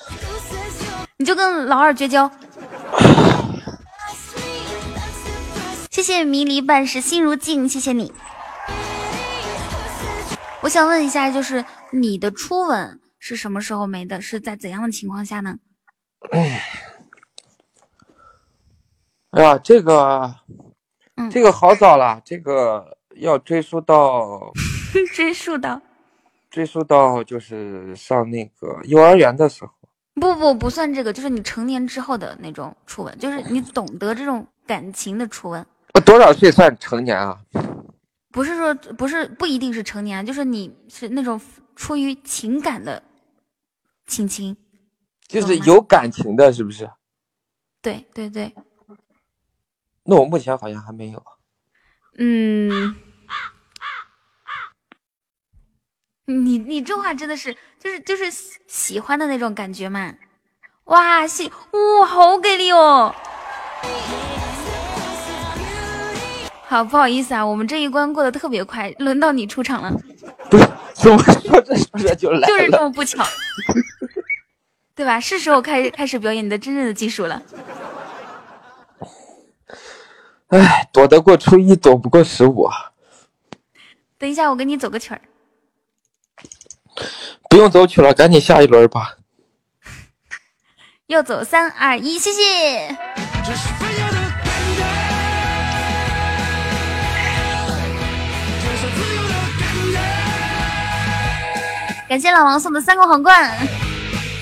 [1.22, 2.28] 你就跟老二绝交。
[5.88, 8.12] 谢谢迷离半世心如镜，谢谢你。
[10.62, 14.20] 我想问一下，就是你的初吻是什么时候没的？
[14.20, 15.58] 是在怎样的情况下呢？
[19.30, 20.34] 哎呀，这个
[21.14, 24.50] 嗯，这个好早了，这个要追溯到
[25.14, 25.80] 追溯到
[26.50, 29.70] 追溯到就是上那个幼儿园的时候。
[30.14, 35.66] 不不不算这个，就是你成年之后的那种初吻，就是你懂得这种感情的初吻。
[35.94, 37.40] 我多少岁算成年啊？
[38.30, 41.40] 不是说不是不一定是成年，就是你是那种
[41.76, 43.02] 出于情感的
[44.06, 44.56] 亲亲。
[45.28, 46.90] 就是有感情的，是不是？
[47.80, 48.54] 对对对，
[50.04, 51.24] 那我目前好像还没有。
[52.18, 52.94] 嗯，
[56.26, 60.14] 你你这话真的是就是就是喜喜欢的那种感觉嘛？
[60.84, 63.12] 哇，喜哇，好给力哦！
[66.62, 69.92] 好，不好意思啊，我们这一关过得特别快，轮到你出场了，
[70.48, 72.78] 不是，怎么说着说着就来就是这？
[72.78, 73.24] 么不巧，
[74.94, 75.18] 对吧？
[75.18, 77.42] 是时候开始开始表演你的真正的技术了。
[80.50, 82.92] 哎，躲得过初一，躲不过十五啊！
[84.18, 85.20] 等一下，我给你走个曲儿。
[87.52, 89.12] 不用走曲了，赶紧下一轮吧。
[91.08, 92.96] 又走三二一，谢谢。
[102.08, 103.54] 感谢老王送的三个皇冠，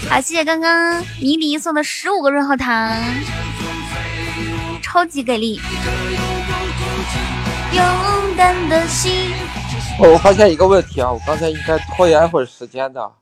[0.08, 2.96] 好，谢谢刚刚迷离送的十五个润喉糖，
[4.80, 5.60] 超级给力。
[7.72, 9.32] 勇敢的心，
[9.98, 13.12] 我发现一个问题啊，我刚才应该拖延会儿时间的。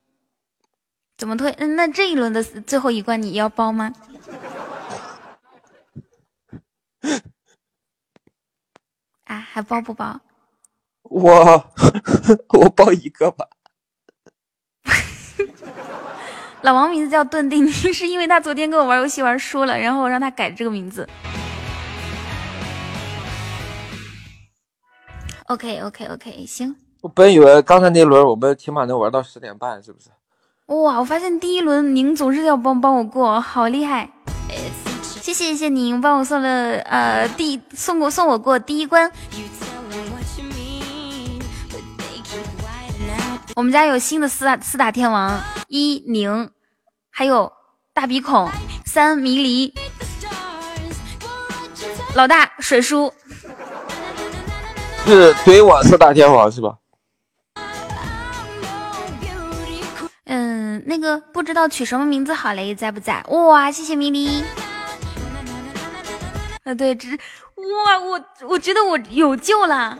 [1.16, 1.50] 怎么推？
[1.58, 3.92] 嗯，那这一轮的最后一关你要包吗？
[9.24, 10.20] 啊，还包不包？
[11.02, 11.72] 我
[12.50, 13.47] 我包一个吧。
[16.62, 21.08] 老王名字叫顿定， 是因为他昨天跟我玩游戏玩输了，然后我让他改这个名字。
[25.48, 26.76] OK OK OK，行。
[27.00, 30.10] 我本以为刚才那轮我们起码能玩到十点半，是不是？
[30.66, 34.10] 哇，我发现第一轮您总是要帮帮我过，好厉害！
[35.02, 39.10] 谢谢谢谢您帮我送了呃第送过送我过第一关。
[43.56, 46.50] 我们家有新的四大四大天王，一宁，
[47.08, 47.50] 还有
[47.94, 48.50] 大鼻孔，
[48.84, 49.72] 三迷离，
[52.14, 53.10] 老大水叔。
[55.08, 56.76] 是怼我四大天王是吧？
[60.26, 63.22] 嗯，那个不知道取什么名字好嘞，在不在？
[63.28, 64.44] 哇，谢谢迷离。
[66.64, 67.18] 呃，对，只
[67.56, 69.98] 哇，我我觉得我有救了。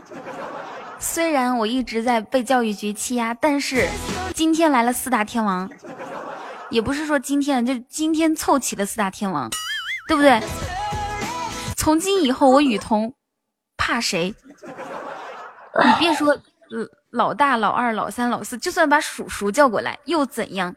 [0.99, 3.89] 虽然我一直在被教育局欺压，但是
[4.35, 5.67] 今天来了四大天王，
[6.69, 9.49] 也不是说今天，就今天凑齐了四大天王，
[10.07, 10.39] 对不对？
[11.75, 13.11] 从今以后，我雨桐
[13.75, 14.35] 怕谁？
[15.85, 16.29] 你别说，
[16.71, 20.75] 呃，老大、老二、老三、老四，就算把叔叔叫过来又怎样？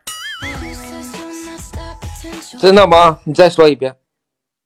[2.58, 3.20] 真的吗？
[3.24, 3.96] 你再说一遍。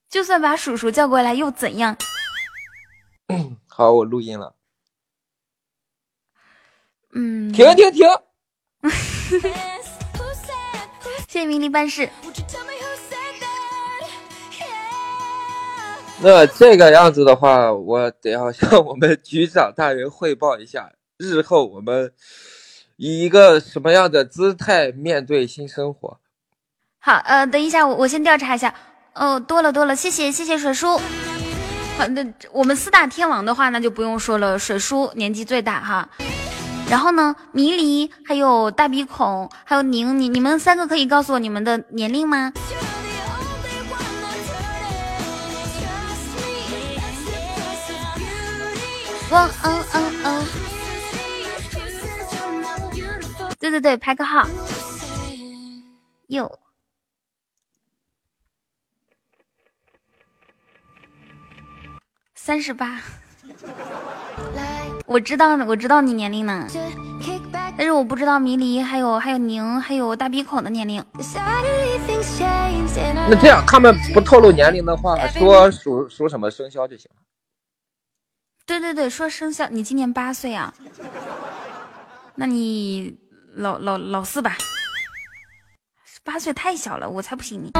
[0.08, 1.96] 就算把叔叔叫过来又怎样？
[3.68, 4.54] 好，我录音了。
[7.12, 8.06] 嗯，停停停！
[11.28, 12.08] 谢谢明理办事。
[16.22, 22.10] 那这个样子的话，我得要向我们局长大人汇报一下，日后我们
[22.96, 26.18] 以一个什么样的姿态面对新生活。
[26.98, 28.74] 好，呃，等一下，我我先调查一下。
[29.14, 30.96] 哦，多了多了，谢谢谢谢水叔。
[31.98, 36.08] 好，那我们四大天王的话，那就不用说了，水叔年纪最大哈。
[36.90, 42.52] 然后呢，迷离，还有大鼻孔，还有宁，你你们三个可以告诉我你们的年龄吗？
[49.30, 50.46] 汪嗯嗯嗯，
[53.58, 54.46] 对对对，排个号。
[56.28, 56.58] 哟，
[62.34, 63.00] 三十八。
[65.06, 66.66] 我知道呢，我知道你年龄呢，
[67.76, 71.04] 但是我不知道迷离，还有还有宁，还有大鼻孔的年龄。
[73.28, 77.22] 那这样，他们不透露年龄的话，说属属什么生肖就行了。
[78.66, 80.74] 对对对，说生肖，你今年八岁啊？
[82.34, 83.16] 那你
[83.54, 84.56] 老老老四吧？
[86.24, 87.70] 八岁太小了，我才不信你。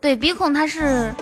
[0.00, 1.12] 对，鼻孔他是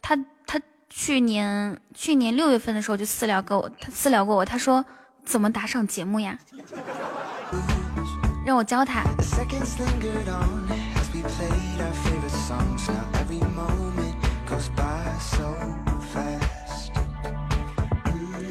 [0.00, 0.16] 他
[0.46, 4.84] 他去年去年六月份的时候就私聊过我，他私聊过我，他说
[5.24, 6.38] 怎么打赏节目呀？
[8.46, 9.02] 让我教他。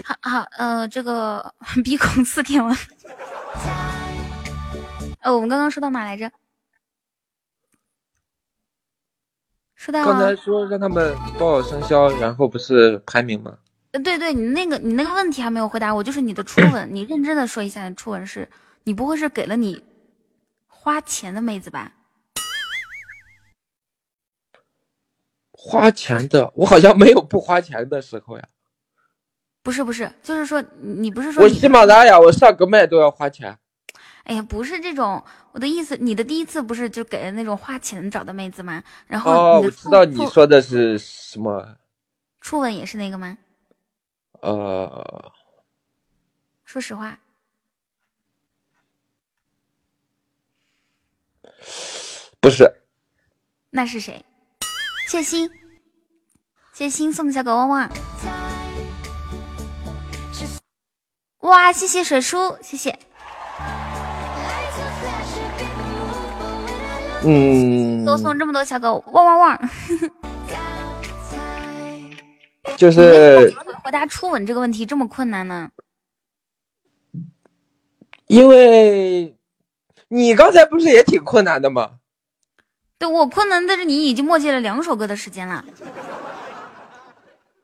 [0.10, 2.76] 好好，呃，这个鼻孔四天王。
[5.20, 6.32] 呃，我们刚刚说到哪来着？
[9.76, 13.56] 说到刚才说让他们报生肖，然后不是排名吗？
[13.92, 18.50] 呃，对对，你那个你那个问题还没有回答我，就是你的初吻， 你认真的说一下，初吻是
[18.86, 19.84] 你不会是给了你
[20.66, 21.92] 花钱的妹子吧？
[25.52, 28.48] 花钱的，我好像没有不花钱的时候呀。
[29.70, 33.56] 不是不是，就是说你不是说我喜马拉雅，我上个麦都要花钱。
[34.24, 38.84] 哎呀，不是这种，我的意思，你的第一次不是就给了那种花钱找的妹子吗？
[39.06, 41.78] 然后哦，我知道你说的是什么。
[42.42, 43.38] 初吻也是那个吗？
[44.42, 45.32] 呃，
[46.66, 47.20] 说实话，
[52.40, 52.74] 不是，
[53.70, 54.26] 那是谁？
[55.08, 55.48] 谢欣，
[56.74, 57.88] 谢欣送的小狗汪汪。
[61.40, 62.98] 哇，谢谢水叔，谢谢。
[67.24, 69.60] 嗯，给我送这么多小狗汪汪汪。
[72.78, 73.52] 就是
[73.84, 75.70] 回答初吻这个问题这么困难呢？
[78.28, 79.36] 因为
[80.10, 81.92] 你刚才不是也挺困难的吗？
[82.98, 85.64] 对我困难，但是你已经默契了两首歌的时间了。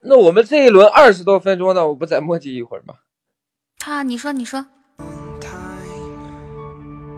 [0.01, 2.95] 那我们这一轮二十多分钟呢，我不再墨迹一会儿吗？
[3.85, 4.65] 啊，你说，你说，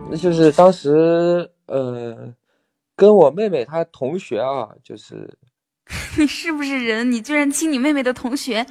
[0.09, 2.33] 那就是当时呃，
[2.95, 5.37] 跟我妹妹她同学啊，就是
[6.19, 7.09] 你是不是人？
[7.09, 8.65] 你居然亲你妹妹的同学？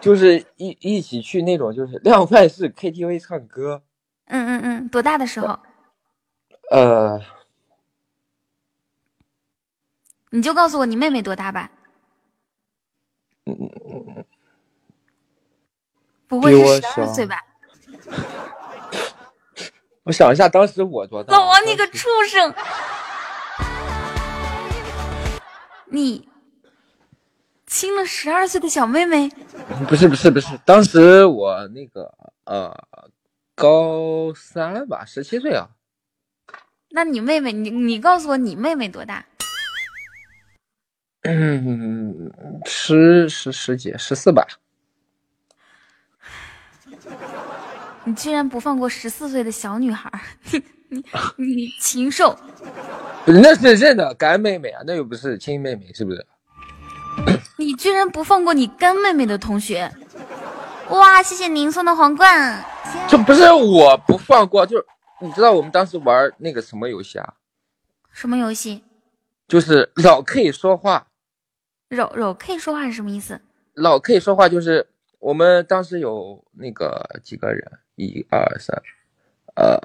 [0.00, 3.82] 就是一一起去那种就是量贩式 KTV 唱歌，
[4.26, 5.58] 嗯嗯嗯，多大的时候？
[6.70, 7.20] 呃，
[10.30, 11.70] 你就告诉我你妹妹多大吧。
[16.30, 17.44] 不会是十二小岁吧？
[20.04, 21.36] 我想一下，当时我多大？
[21.36, 22.54] 老王，你个畜生！
[25.86, 26.28] 你
[27.66, 29.28] 亲了十二岁的小妹妹？
[29.88, 32.72] 不是不是不是，当时我那个呃
[33.56, 35.70] 高三吧，十七岁啊，
[36.90, 39.26] 那你妹妹，你你告诉我你妹妹多大？
[41.22, 42.32] 嗯，
[42.64, 44.46] 十十十几十四吧。
[48.10, 50.20] 你居然不放过十四岁的小女孩儿，
[50.88, 51.04] 你
[51.36, 52.36] 你你禽兽！
[53.24, 56.26] 不是，那是认的干妹妹啊，那又不是亲妹妹，是不是？
[57.56, 59.88] 你居然不放过你干妹妹的同学！
[60.88, 62.64] 哇，谢谢您送的皇冠。
[63.08, 64.84] 这不是我不放过，就是
[65.20, 67.34] 你知道我们当时玩那个什么游戏啊？
[68.10, 68.82] 什么游戏？
[69.46, 71.06] 就是老 K 说话，
[71.90, 73.40] 老老 K 说话是什么意思？
[73.74, 74.88] 老 K 说话就是
[75.20, 78.82] 我们当时有那个几个人，一二三，
[79.56, 79.78] 呃，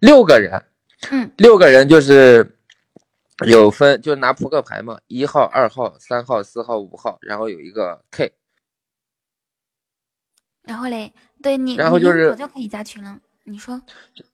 [0.00, 0.62] 六个人，
[1.10, 2.58] 嗯，六个人就是
[3.46, 8.30] 有分，就拿扑克牌嘛，一号、二号、三号、四号、五号，然后有一个 K，
[10.62, 11.12] 然后嘞，
[11.42, 13.18] 对你，然后就是我就可以加群了。
[13.44, 13.80] 你说，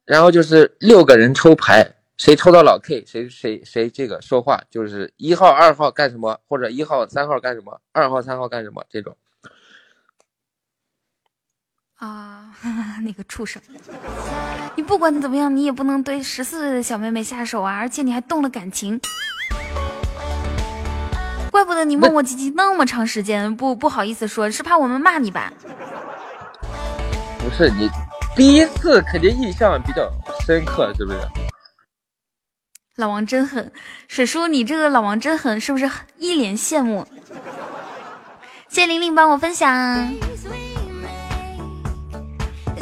[0.04, 9.16] 然后就是六个人抽牌，谁抽到老 K，谁谁谁这个说话，就是一号、二号干什么，或者一号、三号干什么，二号、三号干什么这种。
[11.98, 12.44] 啊，
[13.02, 13.60] 那个畜生！
[14.76, 17.74] 你不管怎么样，你也不能对十四岁的小妹妹下手啊！
[17.76, 19.00] 而且你还动了感情，
[21.50, 25.52] 怪不得你磨磨唧唧那么长时间，不不好意思说，是怕我们骂你吧？
[27.40, 27.90] 不是你
[28.36, 30.08] 第一次肯定印象比较
[30.46, 31.18] 深刻，是不是？
[32.94, 33.72] 老王真狠，
[34.06, 37.04] 水叔，你这个老王真狠，是不是一脸羡慕？
[38.68, 40.14] 谢谢玲玲帮我分享。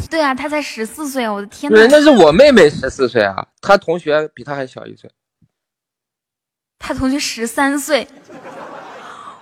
[0.08, 1.32] 对啊，他才十四岁啊！
[1.32, 5.10] 我的天哪，那是我妹妹十四岁啊，她同学比她还小一岁。
[6.78, 8.06] 他同学十三岁，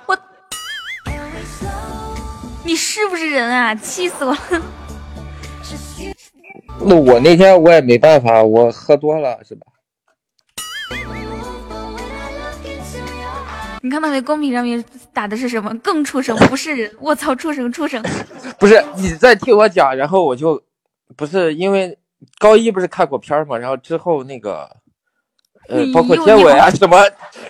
[0.06, 0.16] 我，
[2.64, 3.74] 你是不是人啊？
[3.74, 4.62] 气死我了！
[6.80, 9.66] 那我那天我也没办法，我喝多了是吧？
[13.84, 14.18] 你看到没？
[14.22, 14.82] 公屏上面
[15.12, 15.70] 打的是什么？
[15.80, 16.90] 更畜生，不是人！
[16.98, 18.02] 我操，畜生，畜生！
[18.58, 20.62] 不是你在听我讲，然后我就
[21.16, 21.98] 不是因为
[22.38, 24.74] 高一不是看过片嘛，然后之后那个
[25.68, 26.96] 呃，包括结尾啊什么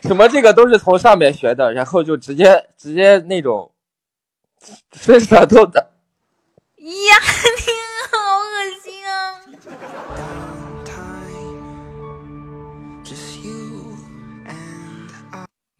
[0.03, 3.71] 什么，这个都是从上面学的，然后就直接直接那种
[4.93, 5.93] 伸舌头的。
[6.79, 6.93] 呀，你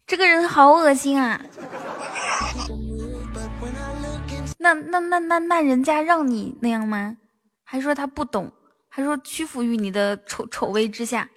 [0.07, 1.41] 这个人好恶心啊！
[4.59, 7.17] 那那那那那人家让你那样吗？
[7.63, 8.51] 还说他不懂，
[8.87, 11.27] 还说屈服于你的丑丑威之下。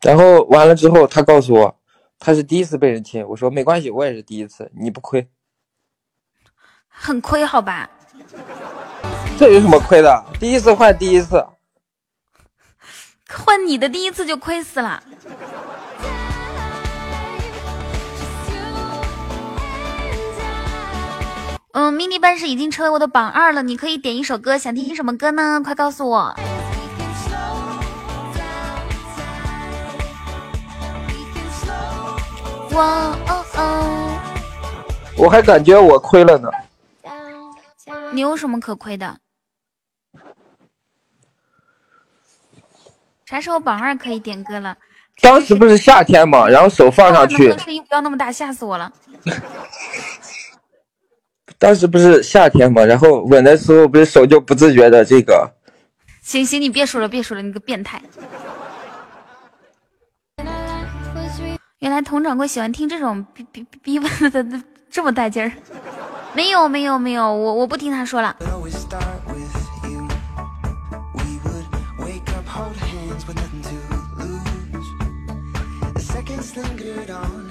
[0.00, 1.78] 然后完了之后，他告诉我
[2.18, 5.28] 他是第一次被人亲，我说没关系，我也是第一次，你不亏。
[6.88, 7.88] 很亏好吧？
[9.38, 10.24] 这有什么亏的？
[10.40, 11.46] 第一次换第一次，
[13.28, 15.02] 换你的第一次就亏死了。
[21.80, 23.62] 嗯，mini 办事已经成为我的榜二了。
[23.62, 25.62] 你可以点一首歌，想听什么歌呢？
[25.64, 26.34] 快告诉我。
[32.72, 34.18] 我哦哦，
[35.16, 36.50] 我还感觉我亏了呢。
[38.10, 39.16] 你有什么可亏的？
[43.24, 44.76] 啥时候榜二可以点歌了？
[45.20, 47.56] 当时不是夏天嘛，然后手放上去。
[47.56, 48.92] 声音不要那么大，吓死我了。
[51.58, 55.50] 当时不是夏天嘛，然后吻的时候不是手就不自觉的这个。
[56.22, 58.00] 行行，你别说了，别说了，你个变态。
[61.80, 65.50] 原来佟掌柜喜欢听这种逼逼逼问的这么带劲儿。
[66.32, 68.36] 没有没有没有，我我不听他说了。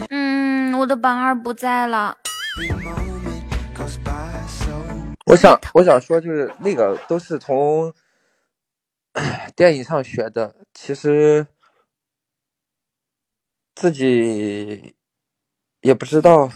[0.10, 2.16] 嗯，我的榜二不在了。
[5.26, 7.94] 我想，我想说，就是那个都是从
[9.56, 11.46] 电影上学的，其实
[13.76, 14.96] 自己
[15.82, 16.50] 也不知道，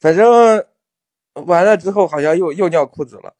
[0.00, 0.66] 反正
[1.34, 3.34] 完了之后好像又又尿裤子了。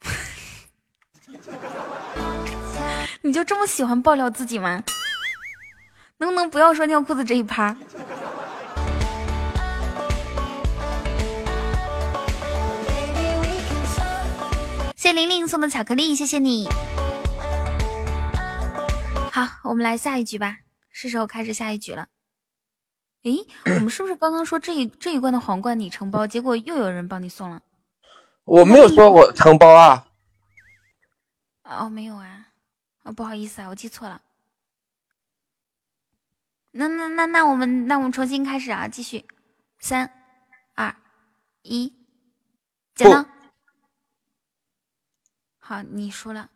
[3.22, 4.82] 你就这么喜欢爆料自己吗？
[6.18, 7.76] 能不能不要说尿裤子这一趴？
[15.00, 16.68] 谢玲玲送的巧克力，谢谢你。
[19.32, 20.58] 好，我们来下一局吧，
[20.90, 22.06] 是时候开始下一局了。
[23.22, 27.62] 诶， 我们是不是刚刚说这一这一关的皇冠你承包，结果又有人帮你送了？
[28.44, 30.06] 我没有说我承包啊。
[31.62, 32.48] 哦，没有啊，
[33.02, 34.20] 啊，不好意思啊，我记错了。
[36.72, 39.24] 那那那那我们那我们重新开始啊，继续，
[39.78, 40.12] 三
[40.74, 40.94] 二
[41.62, 41.90] 一，
[42.94, 43.24] 剪刀。
[45.70, 46.48] 好，你输了。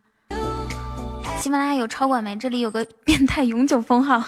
[1.39, 2.35] 喜马拉雅有超管没？
[2.35, 4.21] 这里有个变态永久封号。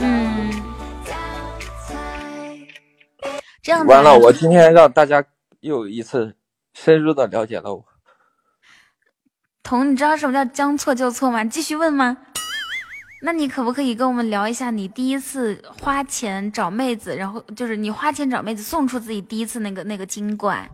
[0.00, 0.50] 嗯，
[3.62, 5.22] 这样完了，我今天让大家
[5.60, 6.34] 又一次
[6.72, 7.84] 深入的了解了我。
[9.62, 11.44] 彤，你知道什么叫将错就错吗？
[11.44, 12.16] 继续问吗？
[13.26, 20.70] 那你可不可以跟我们聊一下你第一次花钱找妹子，然后就是你花钱找妹子送出自己第一次那个那个金冠？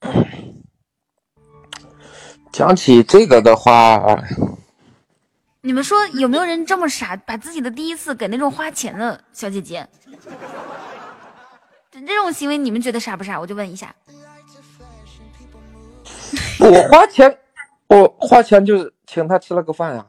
[2.50, 4.20] 讲起这个的话，
[5.60, 9.88] 你们说有没有人这么傻，把自己的第一次给那种花钱的小姐姐？
[11.92, 13.38] 这这种行为你们觉得傻不傻？
[13.38, 13.94] 我就问一下。
[16.58, 17.38] 我花钱，
[17.88, 20.06] 我花钱就是请他吃了个饭呀。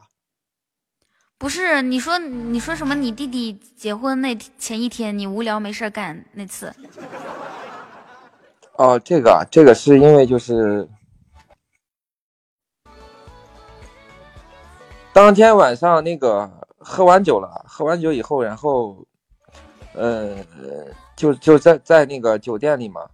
[1.38, 2.94] 不是你说你说什么？
[2.94, 6.72] 你弟弟结婚那前一天，你无聊没事干那次？
[8.78, 10.88] 哦，这个啊，这个是因为就是
[15.12, 19.06] 当天晚上那个喝完酒了，喝完酒以后，然后，
[19.94, 20.36] 呃，
[21.16, 23.08] 就就在在那个酒店里嘛。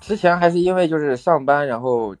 [0.00, 2.14] 之前还是因为就是上班，然后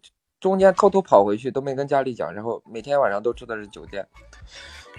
[0.46, 4.06] 中间偷偷跑回去，都没跟家里讲，然后每天晚上都住的是酒店，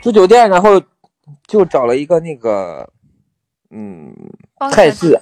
[0.01, 0.82] 住酒店，然后
[1.48, 2.92] 就找了一个那个，
[3.69, 4.14] 嗯，
[4.72, 5.17] 泰式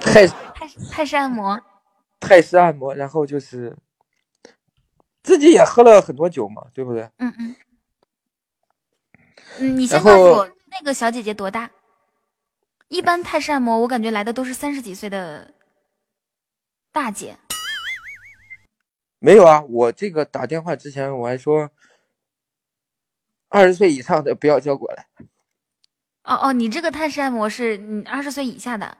[0.00, 1.60] 泰泰泰式按摩，
[2.18, 3.76] 泰式按摩，然后就是
[5.22, 7.02] 自己也喝了很多酒嘛，对不对？
[7.18, 7.56] 嗯嗯。
[9.58, 11.70] 嗯，你先告诉我那个小姐姐多大？
[12.88, 15.52] 一般泰式按摩，我感觉来的都是三十几岁的
[16.90, 17.36] 大姐。
[19.18, 21.70] 没有啊，我这个打电话之前我还说，
[23.48, 25.06] 二十岁以上的不要叫过来。
[26.24, 28.98] 哦哦，你这个泰式按摩是你二十岁以下的，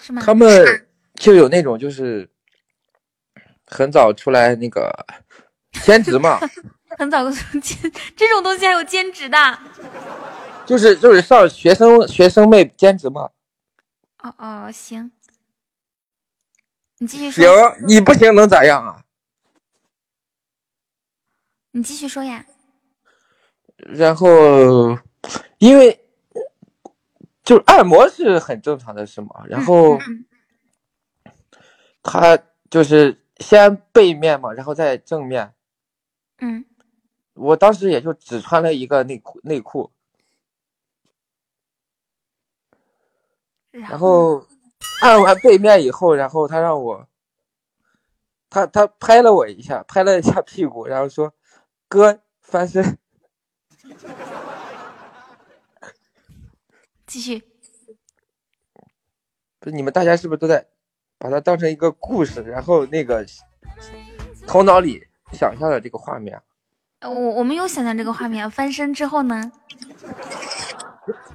[0.00, 0.22] 是吗？
[0.24, 2.30] 他们就有那种就是
[3.66, 4.90] 很早出来那个
[5.84, 6.38] 兼职嘛，
[6.98, 9.58] 很早兼这种东西还有兼职的。
[10.64, 13.30] 就是就是上学生学生妹兼职嘛。
[14.22, 15.10] 哦哦，行，
[17.02, 19.02] 你继续说行说，，你不行能咋样啊？
[21.70, 22.44] 你继续说呀。
[23.78, 24.98] 然后
[25.56, 25.98] 因为
[27.42, 30.26] 就是按摩是很正常的事嘛，然后嗯
[32.02, 32.38] 他
[32.68, 35.54] 就是先背面嘛，然后再正面。
[36.38, 36.66] 嗯，
[37.32, 39.90] 我当时也就只穿了一个内裤内裤，
[43.70, 44.46] 然然后
[45.02, 47.06] 按完背面以后，然后他让我，
[48.48, 51.32] 他他拍了我一下，拍了一下屁股，然后说
[51.88, 52.98] ：“哥翻身。
[57.06, 57.42] 继续。”
[59.58, 60.66] 不是你们大家是不是都在
[61.18, 63.26] 把它当成一个故事，然后那个
[64.46, 66.40] 头脑里想象的这个画面
[67.02, 69.52] 我我们有想象这个画面，翻身之后呢，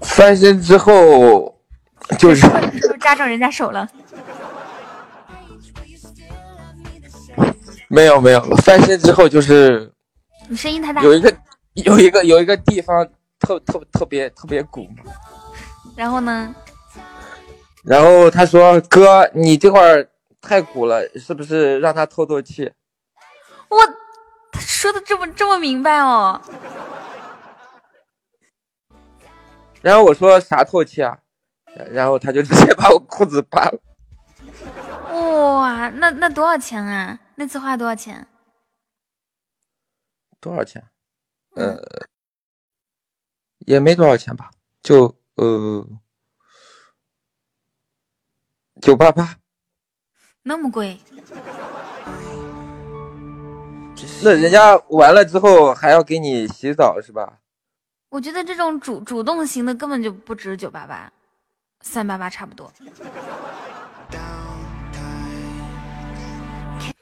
[0.01, 1.54] 翻身之后
[2.19, 2.47] 就是
[2.99, 3.87] 扎着人家手了？
[7.87, 9.91] 没有没有，翻身之后就是
[10.49, 11.03] 你声音太大。
[11.03, 11.33] 有一个
[11.73, 13.07] 有一个有一个地方
[13.39, 14.87] 特特特别特别鼓。
[15.95, 16.53] 然后呢？
[17.83, 20.09] 然后他说：“哥，你这块儿
[20.41, 22.71] 太鼓了，是不是让他透透气
[23.69, 23.77] 我
[24.51, 26.41] 他说的这么这么明白哦。？”
[29.81, 31.19] 然后我说：“啥透气啊？”
[31.91, 33.79] 然后他就直接把我裤子扒了。
[35.59, 37.19] 哇，那那多少钱啊？
[37.35, 38.27] 那次花多少钱？
[40.39, 40.83] 多少钱？
[41.55, 41.77] 呃，
[43.59, 45.87] 也没多少钱吧，就呃
[48.81, 49.37] 九八八。
[50.43, 50.99] 那么贵？
[54.23, 57.39] 那人家完了之后还要给你洗澡是吧？
[58.09, 61.11] 我觉得这种主主动型的根本就不值九八八，
[61.85, 62.71] 三八八差不多。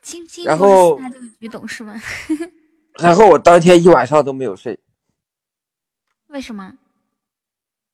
[0.02, 2.00] 轻轻然后他这个举动是吗？
[3.00, 4.78] 然后我当天一晚上都没有睡。
[6.28, 6.74] 为什么？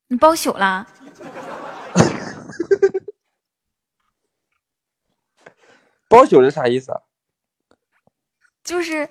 [0.08, 0.88] 你包宿了？
[6.09, 7.00] 包宿是啥意思啊？
[8.64, 9.08] 就是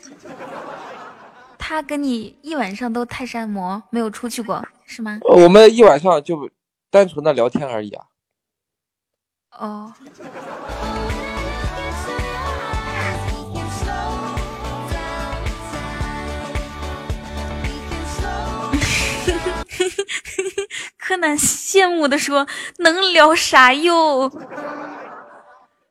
[1.56, 5.20] 他跟你一晚上都泰式按摩，没有出去过是吗？
[5.22, 6.50] 呃我们一晚上就
[6.90, 8.06] 单纯的聊天而已啊。
[9.58, 9.92] 哦，
[20.98, 22.46] 柯南羡慕的说
[22.78, 24.30] ：“能聊啥哟？”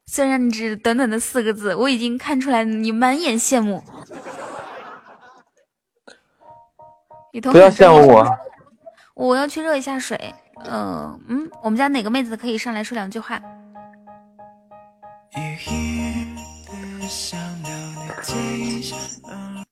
[0.07, 3.83] 虽然你只短短的四个字，我已经看出来你满眼羡慕。
[7.43, 8.39] 不要羡慕我啊。
[9.13, 10.33] 我要去热一下水。
[10.65, 13.41] 呃，嗯，我们家哪个妹子可以上来说两句话？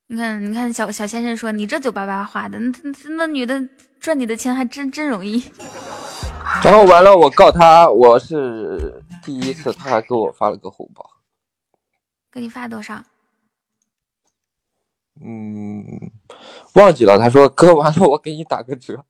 [0.08, 3.68] 你看，你看小小先生说你这九八八花的，那那那女的
[4.00, 5.42] 赚你的钱还真真容易。
[6.62, 11.04] 然后完了，我告他我是第一次他还给我发了个红包，
[12.32, 13.02] 给你发多少？
[15.20, 15.84] 嗯，
[16.74, 17.18] 忘记了。
[17.18, 19.04] 他说哥完了，我给你打个折。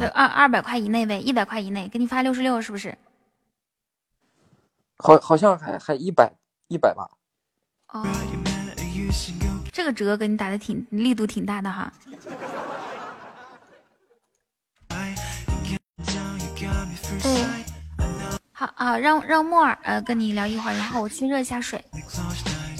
[0.00, 2.96] 呃二二百块以内呗，一百块以内，给你发六十六是不是？
[4.96, 6.32] 好，好像还还一百
[6.68, 7.08] 一百吧。
[7.88, 8.06] 哦，
[9.72, 11.92] 这个折给你打的挺力度挺大的哈。
[17.24, 17.64] 嗯，
[18.52, 21.82] 好啊，让让木耳呃跟你聊一会儿，然后我去热一下水。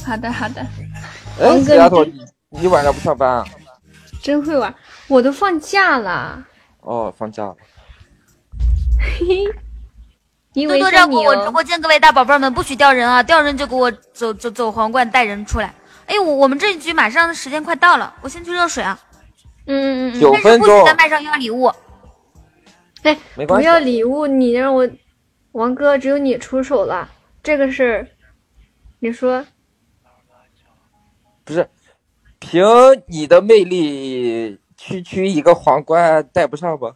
[0.05, 0.61] 好的好的，
[1.41, 3.45] 哎，王哥死丫头，你你晚上不上班啊？
[4.23, 4.75] 真会玩，
[5.09, 6.47] 我都放假了，
[6.85, 7.57] 哦，放假了。
[9.01, 9.55] 嘿嘿。
[10.55, 13.21] 因多为多照顾我直哦播间各位大宝贝儿们，不许掉人啊！
[13.21, 15.75] 掉人就给我走走走皇冠带人出来。
[16.07, 18.97] 哎，我我们这一局马上时间快到了，我先去热水啊。
[19.67, 21.73] 嗯嗯嗯，九但是不许在麦上要礼物。
[23.03, 24.89] 哎，不没关系要礼物，你让我
[25.53, 27.11] 王哥只有你出手了，
[27.43, 28.09] 这个事儿，
[29.01, 29.45] 你说
[31.45, 31.69] 不是，
[32.39, 32.63] 凭
[33.09, 36.95] 你的魅力，区区一个皇冠戴不上吧？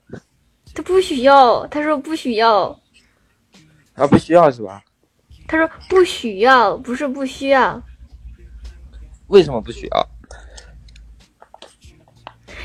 [0.75, 2.79] 他不需要，他说不需要，
[3.95, 4.83] 啊，不需要是吧？
[5.47, 7.83] 他说不需要，不是不需要，
[9.29, 10.09] 为什么不需要？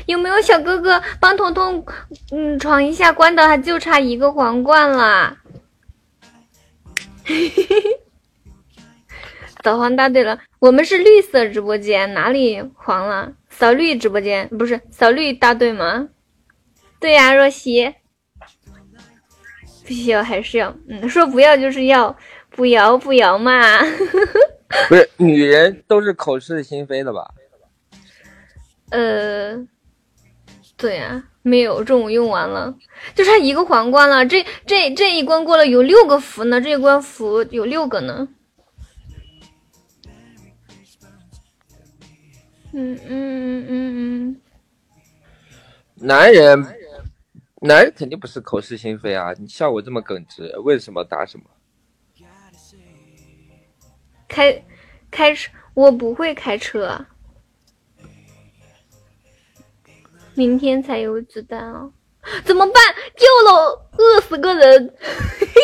[0.04, 1.82] 有没有小哥哥帮彤彤
[2.30, 3.48] 嗯闯一下关的？
[3.48, 5.38] 还就差一个皇冠了。
[9.62, 13.32] 导航答对了，我们是绿色直播间，哪里黄了？
[13.56, 16.08] 扫绿直播间不是扫绿大队吗？
[17.00, 17.94] 对呀、若曦，
[19.86, 20.74] 不需要还是要？
[20.88, 22.16] 嗯，说不要就是要，
[22.50, 23.78] 不要不要嘛。
[24.88, 27.30] 不是，女人都是口是心非的吧？
[28.90, 29.56] 呃，
[30.76, 32.74] 对呀、没有，中午用完了，
[33.14, 34.26] 就差一个皇冠了。
[34.26, 38.28] 这这这一关过了，有六个符呢，这一关符有六个呢。
[42.76, 44.40] 嗯嗯嗯嗯
[45.94, 46.60] 男人，
[47.60, 49.32] 男人肯定不是口是心非啊！
[49.38, 51.44] 你像我这么耿直，为什么答什么？
[52.18, 52.26] 嗯，
[54.26, 54.64] 开
[55.08, 57.06] 开车，我不会开车，
[60.34, 61.92] 明天才有子弹哦，
[62.44, 62.74] 怎么办？
[63.16, 64.92] 救了，饿死个人。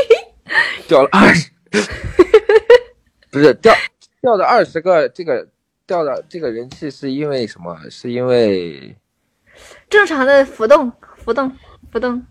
[0.86, 1.50] 掉了二十，
[3.32, 3.74] 不是掉
[4.20, 5.48] 掉了二十个，这个
[5.90, 7.76] 掉的这个人气是因为什么？
[7.90, 8.94] 是因为
[9.88, 11.50] 正常的浮动，浮动，
[11.90, 12.24] 浮动。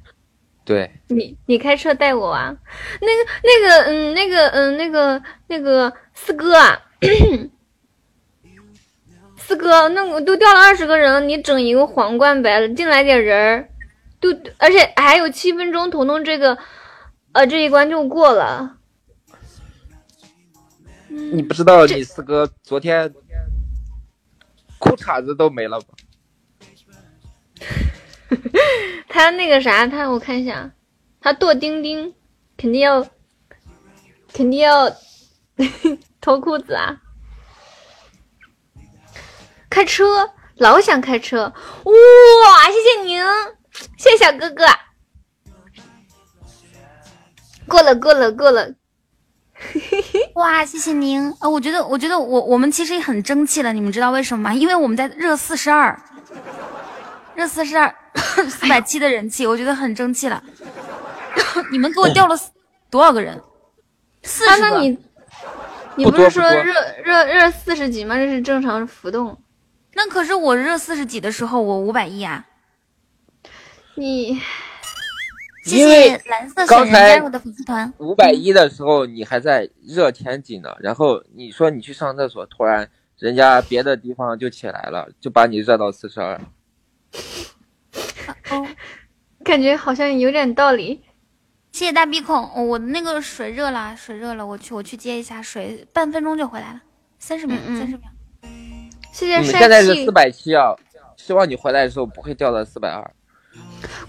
[0.64, 2.56] 对你你开车带我啊？
[3.02, 6.82] 那个那个嗯那个嗯那个那个四哥啊，
[9.36, 13.70] 四哥，那我都掉了二十个人了，你整一个皇冠呗，进来点人儿，
[14.22, 16.58] 都而且还有七分钟，彤彤这个
[17.34, 18.78] 呃这一关就过了。
[21.10, 23.12] 你不知道你四哥昨天
[24.80, 25.88] 裤衩子都没了吧？
[29.10, 30.72] 他那个啥，他我看一下，
[31.20, 32.14] 他剁钉钉，
[32.58, 33.02] 肯定要，
[34.34, 34.90] 肯定要
[36.22, 37.02] 脱裤子啊！
[39.70, 42.72] 开车，老想开车，哇！
[42.72, 43.22] 谢谢您，
[43.98, 44.66] 谢谢小哥哥。
[47.68, 48.74] 过了，过了，过了。
[50.36, 51.50] 哇，谢谢您啊！
[51.50, 54.54] 我觉得，我觉得我我们其实也很争气了，你们知道为什么吗？
[54.54, 56.00] 因为我们在热四十二，
[57.36, 57.94] 热四十二，
[58.50, 60.42] 四百七的人气，我觉得很争气了。
[61.72, 62.38] 你们给我掉了
[62.90, 63.42] 多少个人？
[64.24, 64.70] 四啊，十个。
[64.70, 64.98] 那你
[65.96, 66.74] 你不是说热
[67.04, 68.16] 热热四十几吗？
[68.16, 69.38] 这是正常浮动。
[69.94, 72.46] 那可是我热四十几的时候，我五百亿啊！
[73.96, 74.42] 你谢
[75.78, 77.92] 因为谢蓝色刚才加入的粉丝团。
[77.98, 86.40] 五百一的时候你还在热天津呢，然后你说你去上厕所，突然人家别的地方就起来了，就把你热到四十二。
[88.50, 88.68] 哦，
[89.44, 91.02] 感觉好像有点道理。
[91.72, 96.82] 谢谢大鼻孔，哦我的那个水热了，水热了，我去我去接一下水，半分钟就回来了，
[97.20, 98.10] 三十秒，三十秒。
[99.12, 100.12] 谢谢帅你现在是气四。
[100.12, 100.76] 百七啊，
[101.16, 103.12] 希望你回来的时候不会掉到四百二。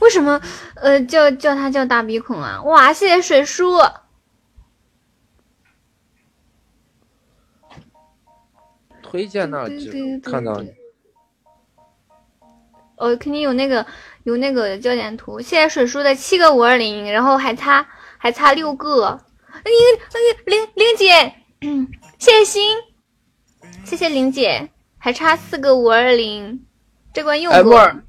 [0.01, 0.41] 为什么
[0.77, 2.63] 呃叫叫他叫大鼻孔啊？
[2.63, 3.79] 哇，谢谢水叔。
[9.03, 9.67] 推荐那
[10.23, 10.73] 看到你
[12.97, 13.85] 哦，肯定有那个
[14.23, 15.41] 有那个焦点图。
[15.41, 17.87] 谢谢水叔的七个五二零，然后还差
[18.19, 19.21] 还差六个。
[19.65, 21.89] 那个那个玲玲姐，嗯
[22.19, 22.77] 谢谢心，
[23.85, 26.65] 谢谢玲姐，还差四个五二零，
[27.13, 28.03] 这关又哎，过了。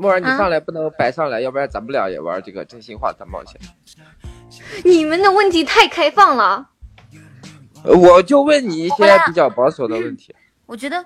[0.00, 3.60] 木儿，你啊上来不能白上来，要不然咱们俩也玩这个真心话大冒险。
[4.84, 6.70] 你们的问题太开放了。
[7.84, 10.34] 呃我就问你一些比较保守的问题。
[10.66, 11.04] 我觉得，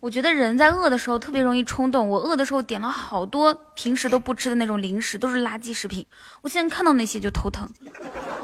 [0.00, 2.08] 我觉得人在饿的时候特别容易冲动。
[2.08, 6.06] 我饿的时候点了好多平时都不吃的那种零食，都是垃圾食品。
[6.42, 7.68] 我现在看到那些就头疼。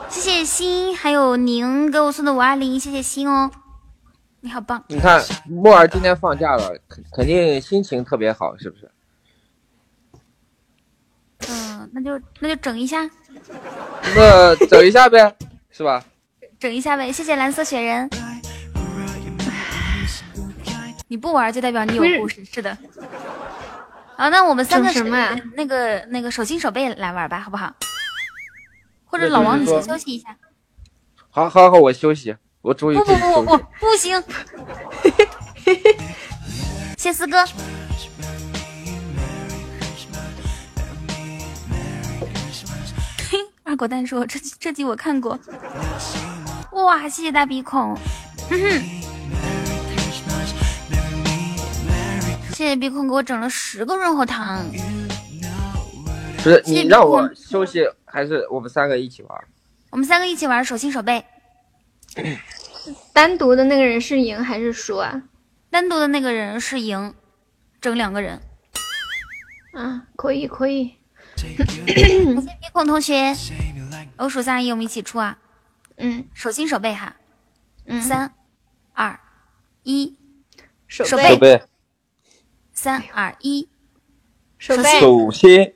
[0.09, 3.51] 谢谢心，还有宁给我送的五二零，谢谢心哦，
[4.41, 4.83] 你好棒。
[4.89, 8.91] 你看木儿今天放假了，肯肯定心情特别好，是不是？
[11.87, 13.09] 嗯，那就那就整一下，
[14.15, 15.35] 那整一下呗，
[15.71, 16.03] 是吧？
[16.59, 17.13] 整一下呗。
[17.13, 18.09] 谢谢蓝色雪人。
[21.09, 22.77] 你不玩就代表你有故事，是的。
[24.17, 27.73] 好，那我们三个什么呀那个那个手心手背来玩吧，好不好？
[29.05, 30.37] 或者老王你先休息一下。
[31.31, 33.65] 好好好，我休息，我终于不不不不不。
[33.79, 34.23] 不行。
[36.97, 37.45] 谢四哥。
[43.77, 45.39] 嘿，二狗蛋说这这集我看过。
[46.73, 47.95] 哇，谢谢大鼻孔。
[48.49, 48.83] 嗯哼。
[52.55, 54.65] 谢谢鼻孔给我整了十个润喉糖。
[56.43, 59.45] 不是你让我休息，还是我们三个一起玩？
[59.91, 61.23] 我们三个一起玩手心手背，
[63.13, 65.23] 单独的那个人是赢还是输啊？
[65.69, 67.13] 单独的那个人是赢，
[67.79, 68.41] 整两个人。
[69.75, 70.96] 啊，可以可以。
[71.87, 73.35] 谢谢鼻孔同学，
[74.17, 75.39] 我数三二一，我们一起出啊！
[75.97, 76.27] 嗯。
[76.35, 77.17] 手心手背哈，
[77.87, 78.33] 嗯，三
[78.95, 79.19] 二
[79.83, 80.17] 一，
[80.89, 81.63] 手背、
[82.73, 83.69] 三二一，
[84.59, 85.01] 手背。
[85.01, 85.75] 手心，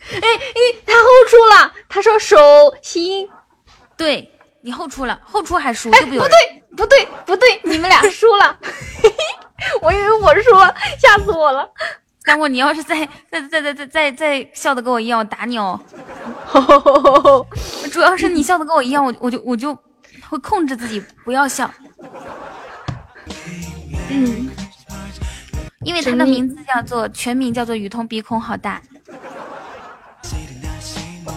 [0.00, 2.36] 哎哎，他后出了，他说手
[2.82, 3.28] 心。
[3.96, 6.62] 对你后出了，后出还输，哎，对不对？
[6.76, 8.58] 不对不对不对，你们俩输了。
[9.82, 11.68] 我以为我输了，吓死我了。
[12.28, 15.80] 等会儿你要是再再再再再再再笑的跟我一样，我打你哦！
[17.90, 19.74] 主要是你笑的跟我一样，我我就我就
[20.28, 21.70] 会控制自己不要笑。
[24.10, 24.50] 嗯，
[25.84, 28.82] 因为他的名字叫做全名叫做雨桐鼻孔好大，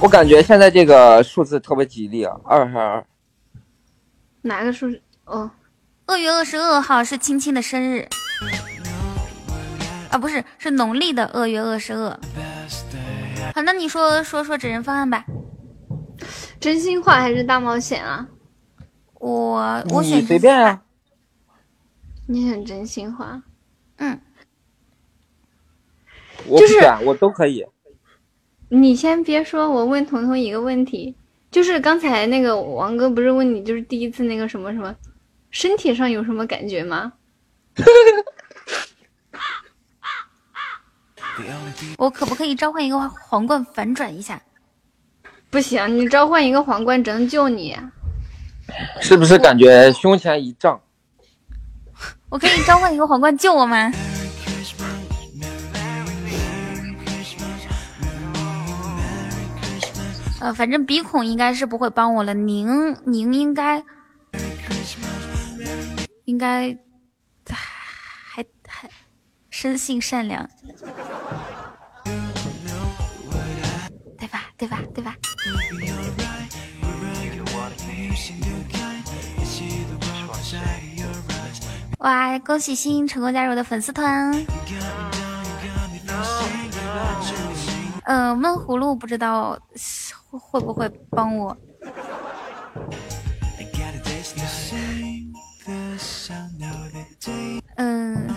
[0.02, 3.06] 我感觉现在这个数字特别吉利啊，二还二。
[4.42, 5.02] 哪个数字？
[5.24, 5.50] 哦，
[6.06, 8.06] 二月二十二号是青青的生日，
[10.12, 12.10] 啊不是是农历的二月二十二。
[13.56, 15.26] 好，那你说说说整人方案吧。
[16.60, 18.28] 真心话还是大冒险啊？
[19.16, 20.84] 我我选你随便啊。
[22.28, 23.42] 你选真心话。
[23.98, 24.20] 嗯，
[26.46, 27.66] 就是我不选，我都可以。
[28.70, 31.16] 你先别说，我问彤彤一个问题，
[31.50, 34.96] 就是刚才那个王哥不是问你，就是第一次那个什么什么，
[35.50, 37.14] 身体上有什么感觉吗？
[41.98, 44.42] 我可不可以召唤一个皇冠反转一下？
[45.50, 47.78] 不行，你召唤一个皇冠只能救你。
[49.00, 50.80] 是不是感觉胸前一胀？
[52.30, 53.92] 我可以召唤一个皇冠救我吗？
[60.40, 63.84] 呃，反正鼻孔应该是不会帮我了，您您应该
[66.26, 66.76] 应该
[69.62, 70.50] 生性善良，
[74.18, 74.50] 对吧？
[74.58, 74.82] 对吧？
[74.92, 75.16] 对吧？
[82.00, 82.40] 哇！
[82.40, 84.34] 恭喜欣成功加入我的粉丝团。
[88.06, 89.56] 呃，闷葫芦不知道
[90.32, 91.56] 会不会帮我。
[97.76, 98.28] 嗯，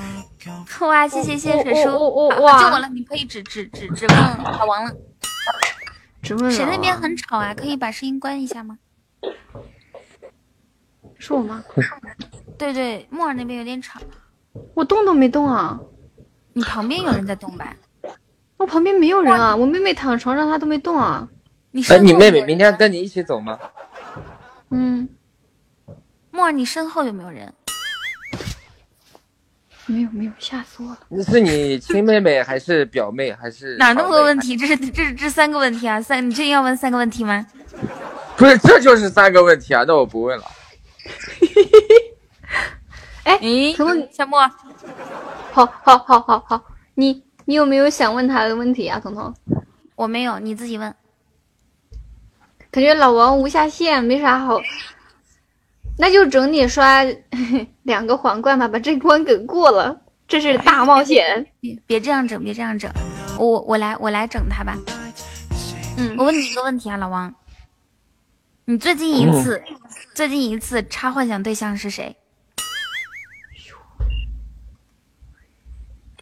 [0.89, 1.09] 哇！
[1.09, 2.89] 谢谢谢水叔，我我我好哇救我了！
[2.89, 4.91] 你可以指指指指问老王了。
[6.23, 7.55] 只问谁那边很吵啊？
[7.55, 8.79] 可以把声音关一下吗？
[11.19, 11.63] 是我吗？
[12.59, 14.01] 对对，木耳那边有点吵，
[14.75, 15.79] 我动都没动啊！
[16.53, 17.75] 你旁边有人在动吧？
[18.57, 21.29] 我旁边没有人啊，我妹妹躺床上，她都没动啊。
[21.31, 21.37] 哎，
[21.73, 23.59] 你身后你妹妹明天跟你一起走吗？
[24.71, 25.09] 嗯，
[26.31, 27.53] 木耳，你身后有没有人？
[29.87, 30.99] 没有没有，吓死我了。
[31.09, 33.77] 那是你亲妹妹还是表妹还是？
[33.77, 34.39] 哪那么多问？
[34.41, 34.57] 题？
[34.57, 36.01] 这是这是这三个问题啊！
[36.01, 37.47] 三，你真要问三个问题吗？
[38.37, 39.85] 不是，这就是三个问题啊！
[39.87, 40.45] 那我不问了。
[43.25, 44.41] 哎，诶，彤彤，小莫，
[45.53, 46.65] 好好好好好，
[46.95, 49.35] 你你有没有想问他的问题啊，彤彤？
[49.95, 50.95] 我没有，你自己问。
[52.71, 54.61] 感觉老王无下限，没啥好，
[55.97, 57.05] 那就整你刷
[57.85, 60.03] 两个皇冠吧，把这关给过了。
[60.27, 61.47] 这是大冒险。
[61.61, 62.91] 别别这样整，别这样整，
[63.39, 64.77] 我我来我来整他吧。
[65.97, 67.33] 嗯我问你一个问题啊，老王，
[68.65, 69.63] 你最近一次，
[70.15, 72.17] 最近一次插幻想对象是谁？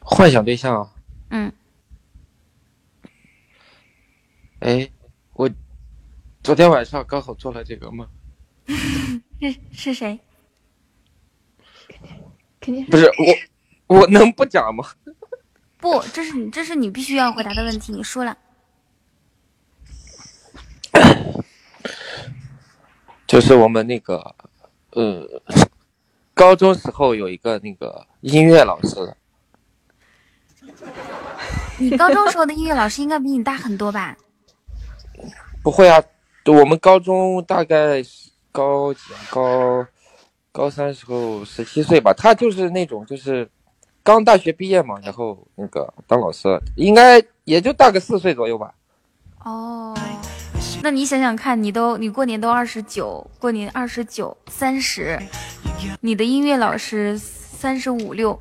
[0.00, 0.90] 幻想对象啊？
[1.30, 1.52] 嗯，
[4.58, 4.90] 哎，
[5.32, 5.48] 我
[6.42, 8.06] 昨天晚上刚好做了这个梦，
[9.50, 10.20] 是是谁？
[12.60, 13.06] 肯定不是
[13.88, 14.84] 我，我能不讲吗？
[15.78, 17.92] 不，这是你，这是你必须要回答的问题。
[17.92, 18.38] 你说了，
[23.26, 24.36] 就是我们那个，
[24.90, 25.26] 呃，
[26.34, 29.16] 高中时候有一个那个音乐老师，
[31.80, 34.16] 你高中时候的音乐老师应该比你大很多吧？
[35.64, 36.00] 不会啊，
[36.46, 39.86] 我们高中大概是高几啊高
[40.52, 43.50] 高三时候十七岁吧，他就是那种就是
[44.02, 48.74] 刚大学毕业嘛，然后那个当老师，应该也就大个四岁左右吧。
[49.44, 49.96] 哦，
[50.82, 55.18] 那你想想看，你都你过年都二十九，过年二十九三十，
[56.00, 58.38] 你的音乐老师三十五六，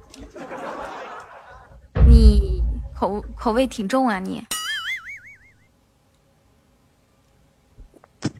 [2.05, 2.61] 你
[2.93, 4.45] 口口味挺重啊你。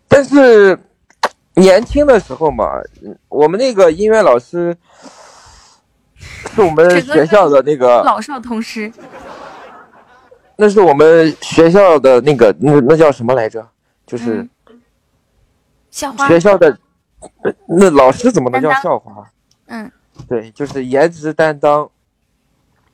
[0.08, 0.78] 但是
[1.56, 2.66] 年轻的时候嘛，
[3.04, 4.76] 嗯我们那个音乐老师
[6.18, 8.92] 是我们学校的那个，老少通吃，
[10.56, 13.68] 那是我们学校的那个，那那叫什么来着？
[14.06, 14.48] 就是
[15.90, 16.78] 校花，学校的，
[17.44, 19.30] 呃那老师怎么能叫校花？
[19.68, 19.92] 嗯，
[20.28, 21.90] 对，就是颜值担当。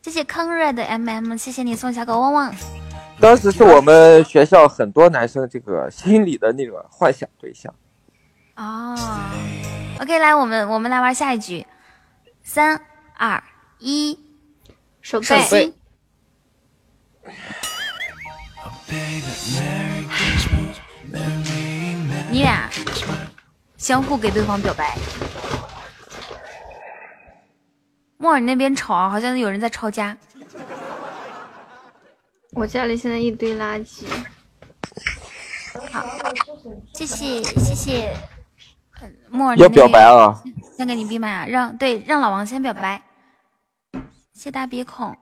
[0.01, 2.55] 谢谢康瑞的 M M，谢谢你送小狗汪汪。
[3.19, 7.73] 当时是我们学校很多男生这个心里的那个幻想对象。
[8.57, 8.95] 哦
[10.01, 11.65] ，OK，来，我们我们来玩下一局，
[12.41, 12.81] 三
[13.15, 13.43] 二
[13.77, 14.17] 一，
[14.99, 15.73] 手手背心。
[22.31, 22.67] 你俩
[23.77, 24.97] 相互给对方表白。
[28.17, 30.17] 莫尔，你那边吵啊，好像有人在抄家。
[32.53, 34.03] 我家里现在一堆垃圾，
[35.91, 36.03] 好，
[36.95, 38.17] 谢谢谢谢。
[38.99, 40.27] 呃莫尔，要表白啊？
[40.27, 40.43] 啊！
[40.75, 43.03] 先给你闭麦啊，让对让老王先表白。
[44.33, 45.17] 谢大鼻孔，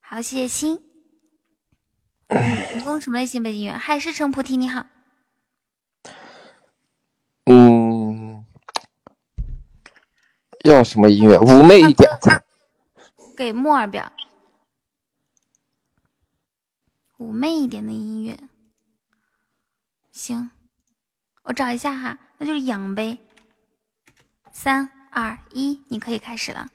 [0.00, 0.82] 好，谢谢心。
[2.28, 3.72] 你用什么类型背景音乐？
[3.72, 4.86] 海市蜃菩提，你好。
[7.46, 8.44] 嗯，
[10.64, 11.38] 要什么音乐？
[11.38, 12.10] 妩媚一点。
[13.36, 14.12] 给莫尔表，
[17.18, 18.38] 妩媚一点的音乐。
[20.10, 20.50] 行，
[21.44, 23.18] 我找一下哈，那就是养呗。
[24.52, 26.66] 三二一，你可以开始了。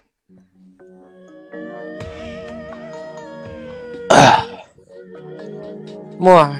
[6.19, 6.59] 莫儿，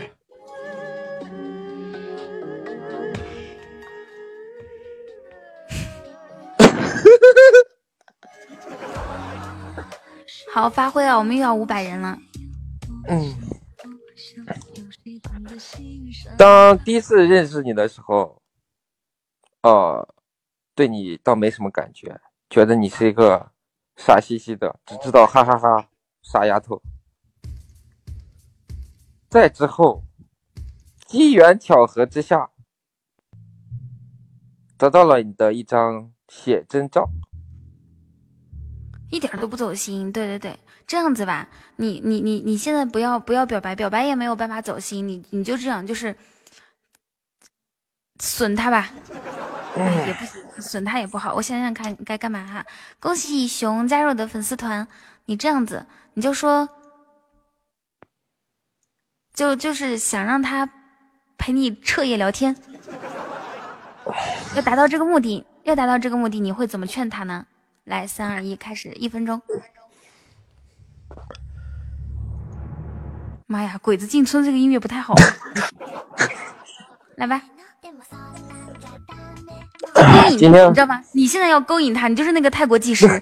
[10.54, 11.18] 好，发挥啊！
[11.18, 12.18] 我们又要五百人了。
[13.08, 13.34] 嗯，
[16.38, 18.42] 当第一次认识你的时候，
[19.64, 20.08] 呃，
[20.76, 22.20] 对你倒没什么感觉，
[22.50, 23.52] 觉得你是一个
[23.96, 25.90] 傻兮兮的，只知道哈哈哈
[26.22, 26.82] 傻丫头。
[29.30, 30.04] 再之后，
[31.08, 32.52] 机缘巧合之下，
[34.78, 37.10] 得到了你的一张写真照。
[39.10, 46.16] 一点都不走心，对对对，这样子吧，你你你你现在不要不要表白，表白也没有办法走心，你你就这样就是
[48.24, 48.90] 损他吧，
[49.76, 52.66] 哎也不行，损他也不好，我想想看该干嘛哈。
[53.02, 54.88] 恭喜熊加入我的粉丝团，
[55.26, 56.70] 你这样子你就说，
[59.34, 60.68] 就就是想让他
[61.38, 62.56] 陪你彻夜聊天，
[64.56, 67.46] 要达到这个目的，要达到这个目的，你会怎么劝他呢？
[67.84, 69.42] 来，三二一，开始，一分钟。
[73.48, 75.14] 妈呀，鬼子进村这个音乐不太好。
[77.18, 77.42] 来吧，
[80.06, 81.04] 勾引他，今天你知道吗？
[81.14, 83.08] 你现在要勾引他，你就是那个泰国技师。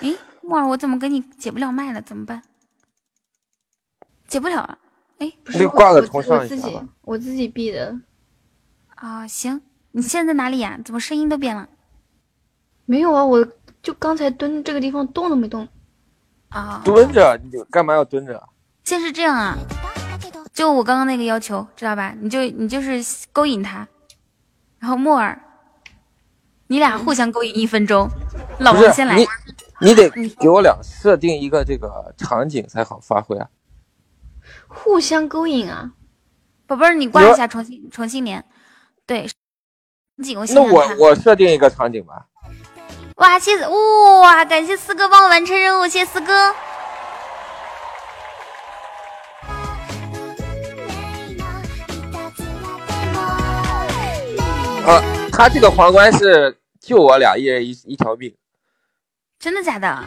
[0.00, 2.02] 诶，木耳，我怎么给你解不了麦了？
[2.02, 2.42] 怎么办？
[4.28, 4.78] 解不了啊？
[5.18, 7.98] 哎，不是我重上我自己我自己闭的，
[8.96, 10.78] 啊、行，你现在在哪里呀？
[10.84, 11.66] 怎么声音都变了？
[12.84, 13.48] 没有啊，我
[13.82, 15.66] 就刚才蹲这个地方动都没动。
[16.50, 18.42] 啊、蹲着，你干嘛要蹲着？
[18.84, 19.56] 先是这样啊，
[20.56, 22.14] 就我刚刚那个要求，知道吧？
[22.18, 23.86] 你就你就是勾引他，
[24.78, 25.38] 然后木耳，
[26.68, 28.08] 你俩互相勾引一分钟，
[28.60, 29.26] 老王先来你。，
[29.82, 30.08] 你得
[30.40, 33.46] 给我俩设定一个这个场景才好发挥啊。
[34.66, 35.92] 互相勾引啊！
[36.66, 38.42] 宝贝儿，你挂一下重新重新连。
[39.04, 39.28] 对，
[40.24, 40.96] 景我想那我。
[40.98, 42.28] 我设定一个场景吧。
[43.16, 46.54] 哇，谢谢哇，感谢四哥帮我完成任务，谢谢四哥。
[54.86, 58.32] 呃，他这个皇冠是救我俩一人一一条命。
[59.38, 60.04] 真的假的？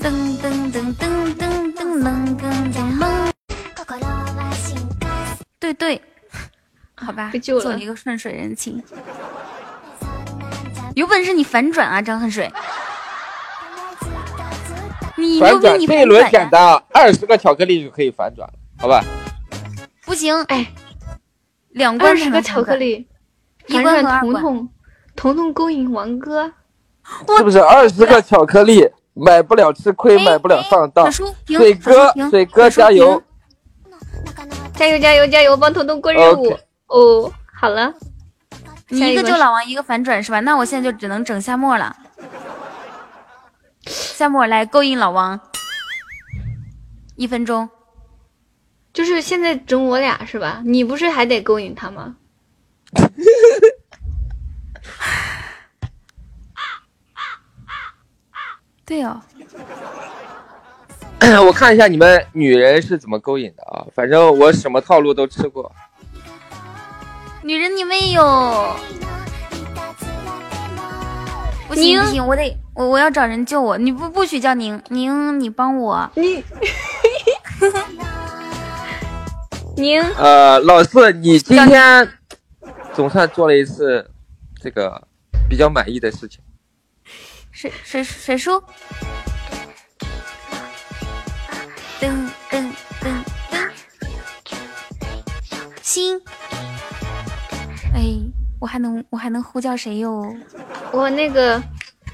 [0.00, 3.08] 噔噔噔噔噔噔噔噔噔噔。
[5.60, 6.00] 对对，
[6.94, 8.82] 好吧，被救了，做一个顺水人情。
[10.94, 12.50] 有本事你反转啊，张恨水！
[15.16, 19.04] 你反转这一轮简单，二十个巧克力就可以反转，好吧？
[20.06, 20.66] 不行，哎，
[21.78, 23.06] 两罐二十个巧克力，
[23.68, 24.42] 一反转关和二关。
[24.42, 24.68] 彤彤，
[25.16, 26.52] 彤彤勾引王哥，
[27.38, 33.22] 是不是二十个巧克力买不了吃亏，哎买不了上当水哥水哥加油！
[34.74, 36.58] 加油加油加油，帮彤彤过任务
[36.88, 37.32] 哦。
[37.54, 37.94] 好了，
[38.88, 40.40] 你一个救老王，一个反转是吧？
[40.40, 41.96] 那我现在就只能整夏沫了。
[43.86, 45.40] 夏沫来勾引老王，
[47.16, 47.68] 一分钟。
[48.98, 50.60] 就是现在整我俩是吧？
[50.64, 52.16] 你不是还得勾引他吗？
[58.84, 59.22] 对哦，
[61.46, 63.86] 我看一下你们女人是怎么勾引的啊？
[63.94, 65.70] 反正我什么套路都吃过。
[67.44, 68.74] 女人你没有，
[71.68, 76.10] 不行宁不行，我得我我要找人救我，你不不许叫宁宁，你帮我。
[76.16, 76.42] 你，
[79.78, 82.08] 宁呃，老四，你今天
[82.94, 84.10] 总算做了一次
[84.60, 85.06] 这个
[85.48, 86.40] 比较满意的事情。
[87.52, 88.60] 谁谁谁输？
[92.00, 93.70] 噔噔噔噔，
[95.80, 96.20] 心。
[97.94, 98.18] 哎，
[98.58, 100.34] 我还能我还能呼叫谁哟？
[100.90, 101.62] 我那个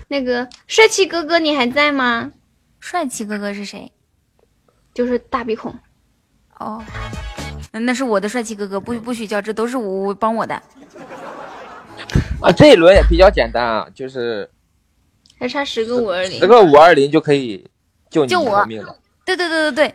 [0.08, 2.30] 那个帅气哥哥，你还在吗？
[2.78, 3.90] 帅气哥哥是谁？
[4.92, 5.74] 就是大鼻孔。
[6.58, 6.82] 哦，
[7.74, 10.54] 那那是我的帅气哥哥，不不许叫，这都是我我帮我的。
[12.40, 14.48] 啊，这一轮也比较简单啊，就是
[15.40, 17.68] 还差十个五二零十，个五二零就可以
[18.08, 18.96] 救你救我命了。
[19.24, 19.94] 对对对对对，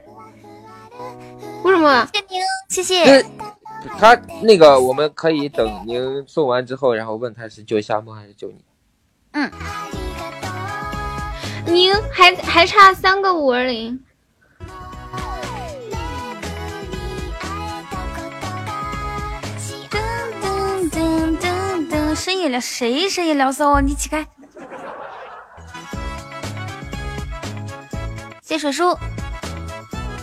[1.63, 2.05] 为什么？
[2.13, 3.25] 谢宁，谢谢。
[3.97, 8.61] 他那个我们可以等您送完之后，然后问他是救夏沫还是救你。
[9.31, 9.49] 嗯，
[11.65, 14.03] 您还还差三个五二零，
[20.91, 23.81] 噔噔噔噔，深夜聊谁深夜聊骚啊？
[23.81, 24.25] 你起开。
[28.41, 28.95] 谢水叔，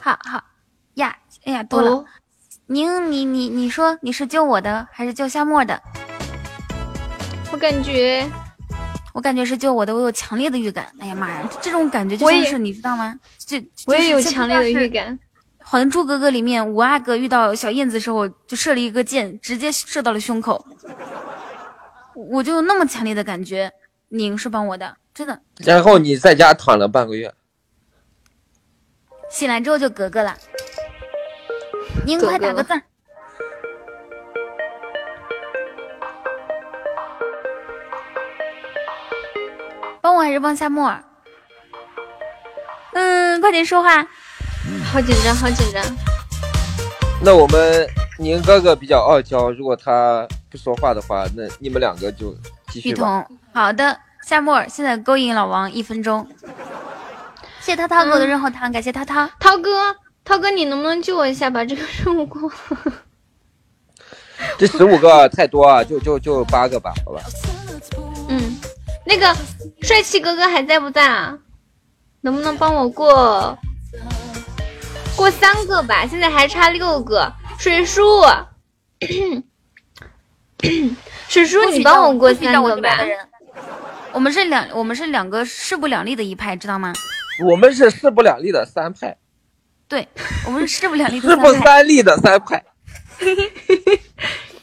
[0.02, 0.42] 好好
[0.94, 1.90] 呀，哎呀多了。
[1.92, 2.04] 哦
[2.68, 5.80] 宁，你你你说你是救我的还是救夏沫的？
[7.52, 8.28] 我感觉
[9.12, 10.92] 我感觉是救我的，我有强烈的预感。
[10.98, 13.14] 哎呀妈呀，这种感觉就像是你知道吗？
[13.38, 14.88] 这我也有强烈的预。
[14.88, 15.16] 感。
[15.68, 20.64] 《还珠格格》里面五阿哥遇到小燕子的时候，就射了一个箭，直接射到了胸口。
[22.14, 23.72] 我就有那么强烈的感觉，
[24.10, 25.42] 您是帮我的，真的。
[25.58, 27.34] 然后你在家躺了半个月，
[29.28, 30.36] 醒来之后就格格了。
[32.06, 32.82] 宁，格格快打个字儿。
[40.00, 41.02] 帮我还是帮夏沫儿？
[42.92, 44.06] 嗯，快点说话。
[44.96, 45.84] 好紧张，好紧张。
[47.22, 47.86] 那我们
[48.18, 52.34] 宁哥哥比较傲娇，如果他不说话的话，那你们两个就
[52.68, 53.26] 继续雨吧。
[53.28, 53.94] 桐，好的，
[54.26, 56.26] 夏沫儿现在勾引老王一分钟。
[57.60, 59.28] 谢谢涛涛给我的润喉糖，感谢涛涛。
[59.38, 59.94] 涛哥，
[60.24, 62.50] 涛哥，你能不能救我一下，把这个任务过？
[64.56, 67.20] 这十五个太多啊，就就就八个吧，好吧。
[68.30, 68.56] 嗯，
[69.04, 69.36] 那个
[69.82, 71.36] 帅气哥哥还在不在啊？
[72.22, 73.58] 能不能帮我过
[75.16, 76.06] 过三个吧？
[76.06, 77.32] 现在还差六个。
[77.58, 78.22] 水叔，
[81.26, 82.98] 水叔，你帮我过三个吧。
[84.12, 86.92] 我们是两，我们是两个势不两立的一派，知道吗？
[87.46, 89.16] 我们是势不两立的三派，
[89.88, 90.06] 对，
[90.46, 91.64] 我们是势不两立的 势不三派。
[91.64, 92.64] 三立的三派。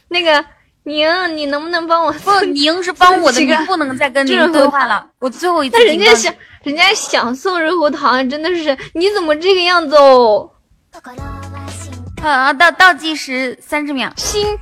[0.10, 0.44] 那个
[0.84, 2.12] 宁，你能不能帮我？
[2.12, 5.08] 不，宁是帮我的，这个你不能再跟这宁对话了。
[5.20, 10.50] 我最后一次那人警告你家想，人家想送润喉糖，真的是你怎么这个样子哦？
[12.22, 14.10] 啊，倒倒计时三十秒。
[14.16, 14.58] 心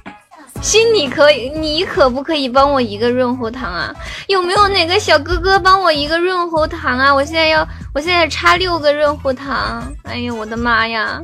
[0.62, 3.94] 心，你可以，你可不可以帮我一个润喉糖啊？
[4.28, 7.14] 有没有哪个小哥哥帮我一个润喉糖啊？
[7.14, 9.84] 我现在要，我现在差六个润喉糖。
[10.04, 11.22] 哎呀，我的妈呀！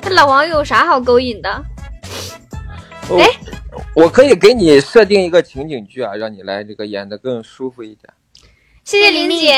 [0.00, 1.50] 这老王有啥好勾引的？
[3.08, 3.28] 哦哎，
[3.94, 8.12] 我可以给你设定一个情景剧啊，让你来这个演的更舒服一点。
[8.88, 9.54] 谢谢林姐，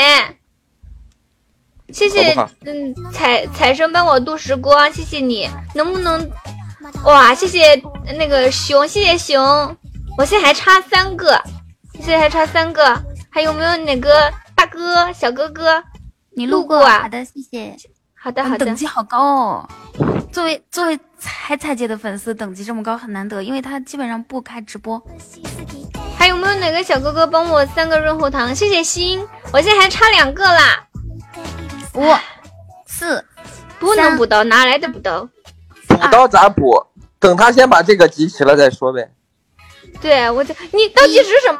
[1.92, 2.34] 谢谢
[2.64, 6.28] 嗯彩彩生帮我度时光，谢谢你，能不能
[7.04, 7.32] 哇？
[7.32, 7.80] 谢谢
[8.18, 9.40] 那个熊，谢谢熊，
[10.18, 11.40] 我现在还差三个，
[11.94, 13.00] 现在还差三个，
[13.30, 15.80] 还有没有哪个大哥、小哥哥？
[16.30, 17.76] 你路过路过啊好的，谢谢。
[18.22, 19.68] 好的好的等，级好高哦。
[20.30, 25.02] 作为作为彩彩姐的粉丝，等级这么高很难得，因为她基本上不开直播。
[26.18, 28.54] 还有没有哪个小哥哥帮我三个润喉糖？
[28.54, 30.86] 谢谢心，我现在还差两个啦，
[31.94, 32.04] 五、
[32.84, 33.24] 四，
[33.78, 35.26] 不能补刀，哪来的补刀？
[35.88, 36.88] 补刀咋补？
[37.18, 39.10] 等他先把这个集齐了再说呗。
[39.98, 41.58] 对我这你倒计时什么？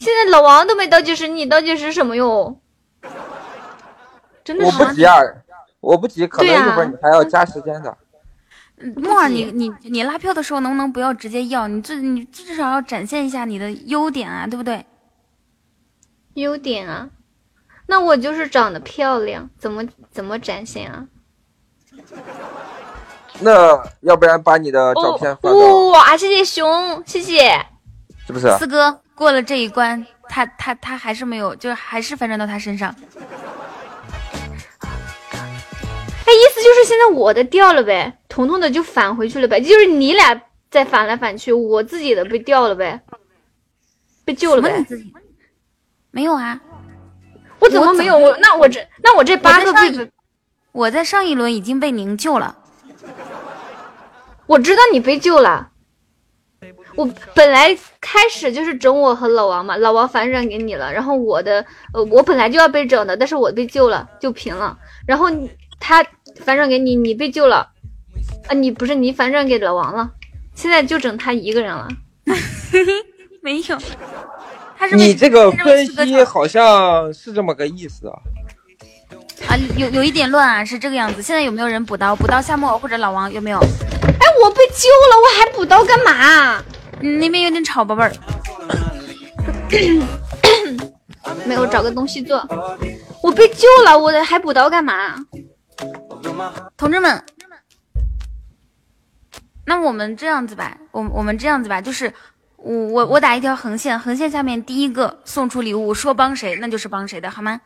[0.00, 2.58] 现在老王都没倒计时，你倒计时什么哟？
[4.42, 5.16] 真的我是不急啊，
[5.80, 7.90] 我不急，可能一会儿你还要加时间的。
[8.82, 11.68] 嗯木耳，你你你拉票的时候能不能不要直接要？
[11.68, 14.86] 你最你至少要展现一下你的优点啊，对不对？
[16.32, 17.10] 优点啊，
[17.86, 21.04] 那我就是长得漂亮，怎么怎么展现啊？
[23.40, 27.50] 那要不然把你的照片发哇，谢谢熊，谢谢。
[28.26, 28.50] 是不是？
[28.56, 32.94] 四哥过了这一关，他他他还是没有，就是还是反转到他身上。
[36.30, 43.00] 哎，意思就是现在我的掉了呗，彤彤的就返回去了呗，就是你俩再返来返去，我自己的被掉了呗，
[44.24, 44.86] 被救了呗。
[46.12, 46.60] 没有啊？
[47.58, 48.16] 我怎么没有？
[48.16, 50.10] 我那我这那我这八个我在上被一
[50.70, 52.56] 我在上一轮已经被您救了。
[54.46, 55.68] 我知道你被救了。
[56.94, 64.78] 我本来开始就是整我和老王嘛，老王反转给你了，然后我的呃我本来就要被整的，但是我被救了，就平了。
[65.06, 65.26] 然后
[65.78, 66.04] 他
[66.40, 67.68] 反转给你，你被救了，
[68.48, 70.10] 啊你不是你反转给老王了，
[70.54, 71.88] 现在就整他一个人了。
[73.42, 73.78] 没有，
[74.76, 78.14] 他是被你这个分析好像是这么个意思啊。
[79.48, 81.22] 啊，有有一点乱啊，是这个样子。
[81.22, 82.14] 现在有没有人补刀？
[82.14, 83.58] 补刀夏沫或者老王有没有？
[83.58, 86.62] 哎，我被救了，我还补刀干嘛？
[87.00, 88.12] 你，那边有点吵，宝贝儿。
[91.46, 92.46] 没有找个东西做，
[93.22, 95.14] 我被救了，我还补刀干嘛？
[96.76, 97.24] 同志们，
[99.64, 102.12] 那我们这样子吧，我我们这样子吧，就是
[102.56, 107.60] 我我我打一条横线，横线下面第一个送出礼物，说帮谁那就是帮谁的，好吗？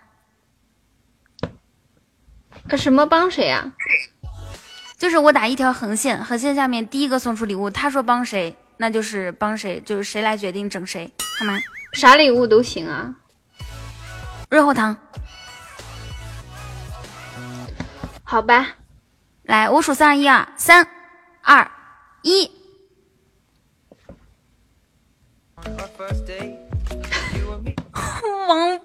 [2.68, 3.72] 呃什么帮谁啊？
[4.96, 11.58] 就是我打一条横线，横线下面第一个送出礼物，他说帮谁，那就是帮谁，就是谁来决定整谁，好吗？
[11.92, 13.14] 啥礼物都行啊。
[14.48, 14.96] 润喉糖，
[18.24, 18.76] 好吧，
[19.42, 20.86] 来，我数三二一啊，三
[21.42, 21.70] 二
[22.22, 22.50] 一，
[28.48, 28.80] 王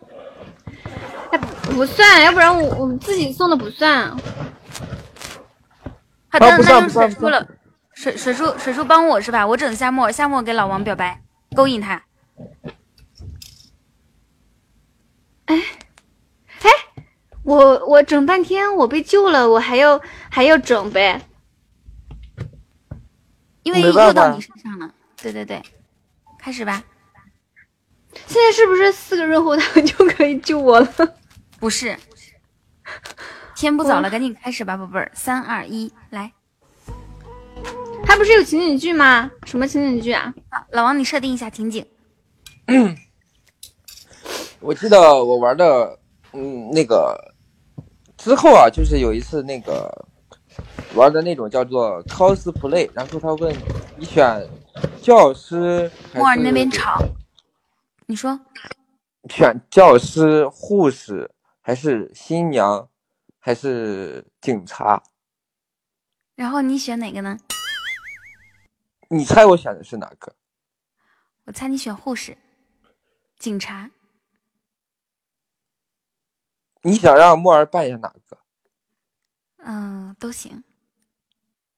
[1.32, 1.38] 哎，
[1.74, 4.10] 不算，要不然我我们自己送的不算。
[6.32, 7.48] 好的，那就水叔了。
[7.94, 9.46] 水水叔水叔帮我是吧？
[9.48, 11.22] 我整夏沫，夏沫给老王表白，
[11.56, 12.04] 勾引他。
[17.50, 21.20] 我我整半天，我被救了，我还要还要整呗。
[23.64, 24.94] 因为又到你身上了。
[25.20, 25.60] 对对对，
[26.38, 26.84] 开始吧。
[28.28, 30.88] 现在是不是四个润喉糖就可以救我了？
[31.60, 31.98] 不是，
[33.56, 35.12] 天不早了，赶紧开始吧，宝贝儿。
[35.16, 36.32] 三二一，来。
[38.06, 39.32] 他不是有情景剧吗？
[39.46, 40.32] 什么情景剧啊？
[40.50, 41.84] 啊老王，你设定一下情景。
[44.62, 46.00] 我记得我玩的，
[46.34, 47.34] 嗯，那个
[48.20, 49.90] 之后啊，就是有一次那个
[50.94, 53.56] 玩的那种叫做 cosplay，然后他问
[53.96, 54.46] 你选
[55.02, 57.02] 教师还莫尔，你那边吵。
[58.06, 58.38] 你说
[59.30, 61.32] 选教师、护士
[61.62, 62.90] 还是新娘
[63.40, 65.02] 还是警察？
[66.36, 67.38] 然后你选哪个呢？
[69.08, 70.36] 你猜我选的是哪个？
[71.46, 72.38] 我猜你选护士、
[73.38, 73.90] 警察。
[76.82, 78.38] 你想让莫儿扮演哪个
[79.58, 80.64] 嗯，都行。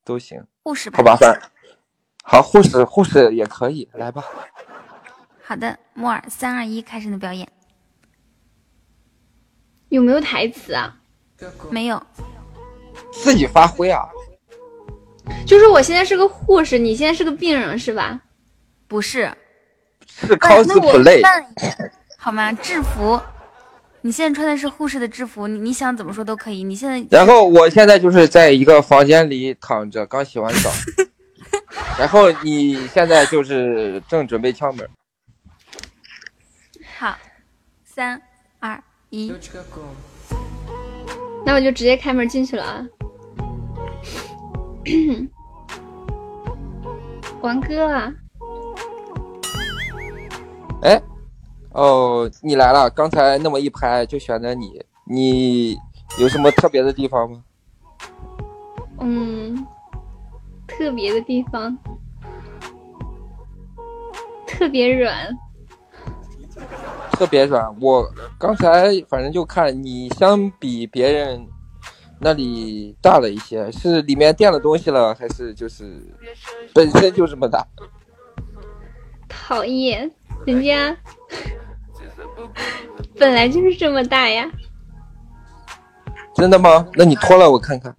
[0.03, 0.97] 都行，护士吧。
[0.97, 1.41] 好吧，反
[2.23, 4.23] 好护士护士也可以，来吧。
[5.43, 7.47] 好的，莫儿，三二一，开始你的表演。
[9.89, 10.97] 有没有台词啊？
[11.69, 12.01] 没有，
[13.11, 14.07] 自己发挥啊！
[15.45, 18.21] 就是我现在是个护士，你现在是个病人是吧？
[18.87, 19.35] 不是，
[20.07, 21.21] 是 cosplay。
[22.17, 22.53] 好吗？
[22.53, 23.19] 制服，
[24.03, 26.63] 你现在穿的是护士的制服，你你想怎么说都可以。
[26.63, 30.71] 你现在然后我现在就是在一个房间里躺着，刚洗完澡。
[31.99, 34.89] 然后你现在就是正准备敲门，
[36.97, 37.15] 好，
[37.83, 38.19] 三
[38.59, 39.31] 二一，
[41.45, 42.87] 那我就直接开门进去了啊。
[47.41, 48.11] 王哥啊，
[50.83, 51.01] 哎，
[51.73, 55.77] 哦，你来了，刚才那么一拍就选择你，你
[56.19, 57.43] 有什么特别的地方吗？
[58.99, 59.65] 嗯，
[60.67, 61.77] 特别的地方，
[64.45, 65.35] 特别软。
[67.13, 68.05] 特别软，我
[68.37, 71.47] 刚才反正就看你相比别人
[72.19, 76.01] 那里大了一些，是里面垫了东西了，还是就是
[76.73, 77.65] 本身就这么大？
[79.29, 80.11] 讨厌，
[80.45, 80.95] 人家
[83.17, 84.49] 本来就是这么大呀。
[86.35, 86.87] 真的吗？
[86.93, 87.95] 那你脱了我看看。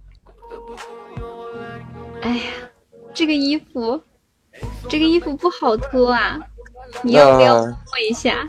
[2.21, 2.43] 哎呀，
[3.13, 4.01] 这个衣服，
[4.89, 6.39] 这个衣服不好脱啊！
[7.01, 8.45] 你要不要那脱一下？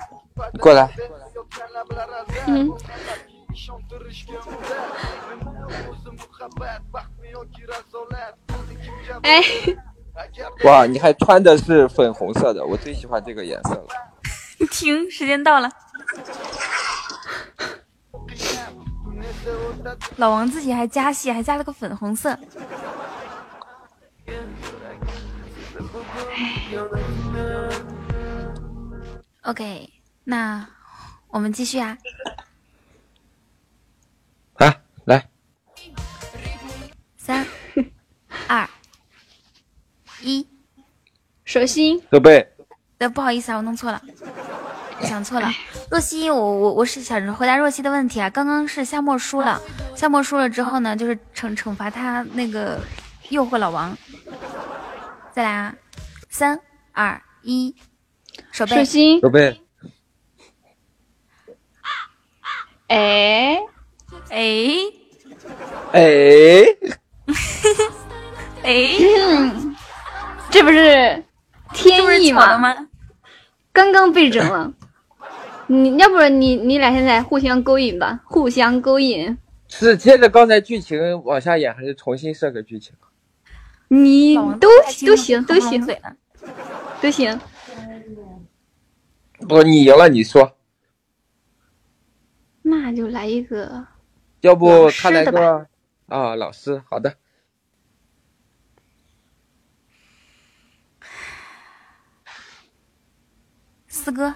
[0.61, 0.91] 过来，
[2.47, 2.71] 嗯，
[9.23, 9.43] 哎，
[10.65, 13.87] 哇，你还穿的是粉红色的，我最喜欢这个颜色了。
[14.71, 15.71] 停，时间到了。
[20.17, 22.39] 老王自己还加戏，还加了个粉红色。
[29.43, 29.91] OK，
[30.25, 30.67] 那
[31.29, 31.99] 我们继续啊。
[34.55, 35.29] 啊，来，
[37.17, 37.47] 三
[38.49, 38.69] 二
[40.25, 40.47] 一，
[41.45, 42.49] 手心，手背。
[42.99, 44.01] 呃，不好意思啊，我弄错了，
[45.01, 45.51] 我想错了。
[45.91, 48.31] 若曦，我我我是想着回答若曦的问题啊。
[48.31, 49.61] 刚刚是夏沫输了，
[49.95, 52.81] 夏沫输了之后呢，就是惩惩罚他那个
[53.29, 53.97] 诱惑老王。
[55.33, 55.75] 再来啊，
[56.31, 56.59] 三
[56.93, 57.75] 二一，
[58.51, 59.61] 手背手心，手背。
[62.87, 63.59] 哎
[64.31, 64.75] 哎
[65.93, 66.63] 哎，
[68.63, 68.73] 哎，
[69.27, 69.74] 嗯，
[70.55, 71.25] 这不是
[71.73, 72.57] 天意吗？
[72.57, 72.89] 吗？
[73.73, 74.73] 刚刚被整了。
[75.67, 79.37] 你要不然你你俩现在互相勾引吧，互相勾引。
[79.67, 82.95] 是接着刚才剧情往下演，还是重新设个剧情？
[83.89, 84.69] 你都
[85.05, 85.85] 都行，都行，
[87.03, 87.41] 都行。
[89.49, 90.57] 不，你赢了，你说。
[92.63, 93.85] 那就来一个
[94.43, 95.67] 要不他来个
[96.07, 97.13] 啊，老师，好的。
[104.05, 104.35] 四哥，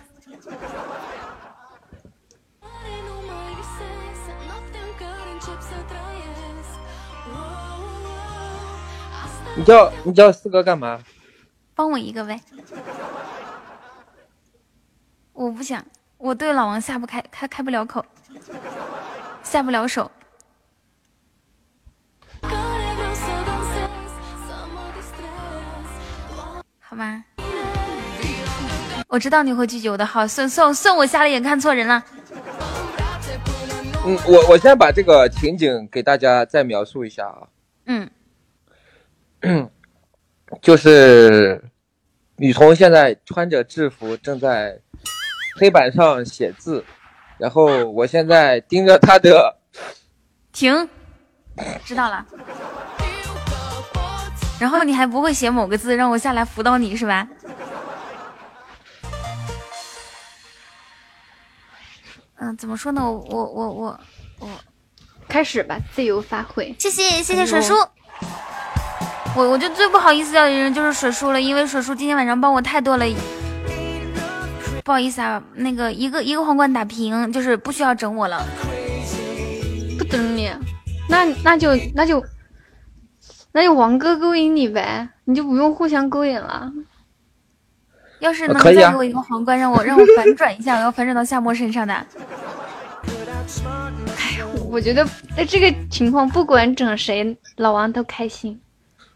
[9.54, 11.04] 你叫你叫四哥干嘛？
[11.74, 12.40] 帮我一个呗。
[15.34, 15.84] 我不想，
[16.16, 18.02] 我对老王下不开，开开不了口，
[19.42, 20.10] 下不了手。
[26.80, 27.22] 好吗？
[29.08, 32.04] 我知道你会拒绝我的好，算算算我瞎了眼，看错人了。
[34.04, 37.48] 嗯，我我先把这个情景给大家再描述一下啊。
[37.86, 38.10] 嗯，
[40.60, 41.62] 就是
[42.36, 44.78] 女童现在穿着制服正在
[45.58, 46.84] 黑板上写字，
[47.38, 49.56] 然后我现在盯着她的，
[50.52, 50.86] 停，
[51.82, 52.26] 知道了。
[54.60, 57.26] 然后你还不会写某个字，让我下来辅导你是吧？
[62.40, 63.02] 嗯，怎么说呢？
[63.02, 64.00] 我我我我
[64.40, 64.48] 我，
[65.28, 66.74] 开始吧，自由发挥。
[66.78, 67.74] 谢谢谢谢水叔。
[69.36, 73.04] 我我就最不好意思要的人就是水叔了，因为水叔今天晚上帮我太多了。
[74.84, 78.42] 不好意思啊，那个一个一个皇冠打平，就是不需要整我了。
[79.98, 80.50] 不整你，
[81.08, 82.24] 那那就那就
[83.52, 86.72] 那就王哥勾引你呗，你就不用互相勾引了。
[88.20, 91.94] 要是能再给我一个皇冠，让我让我反转一下，我要反转到夏沫身上的。
[94.18, 94.38] 哎
[94.70, 98.60] 我觉得在这个情况，不管整谁，老王都开心。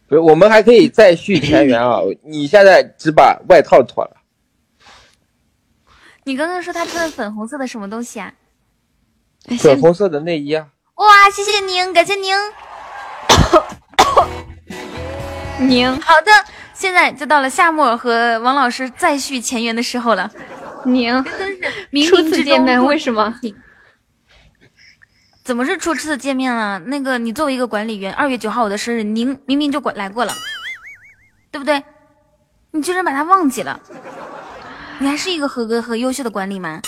[0.08, 2.00] 不是，我们还可以再续前缘啊！
[2.24, 4.16] 你现在只把外套脱了，
[6.24, 8.32] 你刚刚说他穿的粉红色的什么东西啊？
[9.58, 10.68] 粉红色的内衣啊。
[10.94, 12.34] 哇，谢谢您，感谢您。
[15.68, 16.32] 宁，好的，
[16.82, 20.28] 现在就到了夏沫和王老师再续前缘的时候了。
[20.84, 21.14] 宁，
[21.92, 23.32] 冥初冥之中次见面为什么？
[25.44, 26.80] 怎么是初次见面了？
[26.80, 30.32] 那个你作为一个管理员，二月九号我的生日，您明明就过来过了，
[31.52, 31.80] 对不对？
[32.72, 33.78] 你居然把他忘记了？
[34.98, 36.82] 你还是一个合格和优秀的管理吗？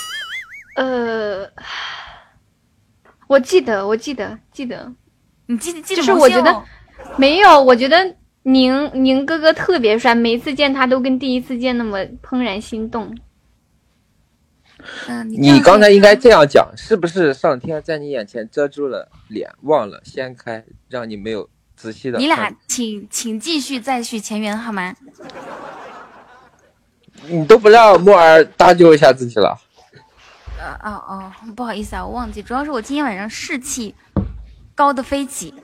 [0.75, 1.49] 呃，
[3.29, 4.93] 我记得，我记得，记得，
[5.47, 6.65] 你记记得就是我觉得哦
[7.17, 13.17] 没有，我觉得宁宁哥哥特别帅，每次见他都跟第一次见那么怦然心动。
[15.09, 22.19] 嗯，你刚才应该这样讲，是不是上天在你眼前遮住了脸，忘了掀开，让你没有仔细的？
[22.19, 24.95] 你俩请请继续再续前缘好吗？
[27.27, 29.59] 你都不让木儿搭救一下自己了。
[30.59, 33.95] 呃哦哦，不好意思啊，我忘记，主要是我今天晚上士气
[34.75, 35.55] 高的飞起。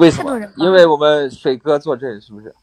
[0.00, 0.52] 为什么太多人？
[0.56, 2.54] 因为我们水哥坐镇，是不是？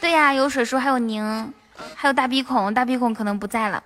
[0.00, 1.52] 对呀、有水叔，还有宁，
[1.94, 3.82] 还有大鼻孔，大鼻孔可能不在了。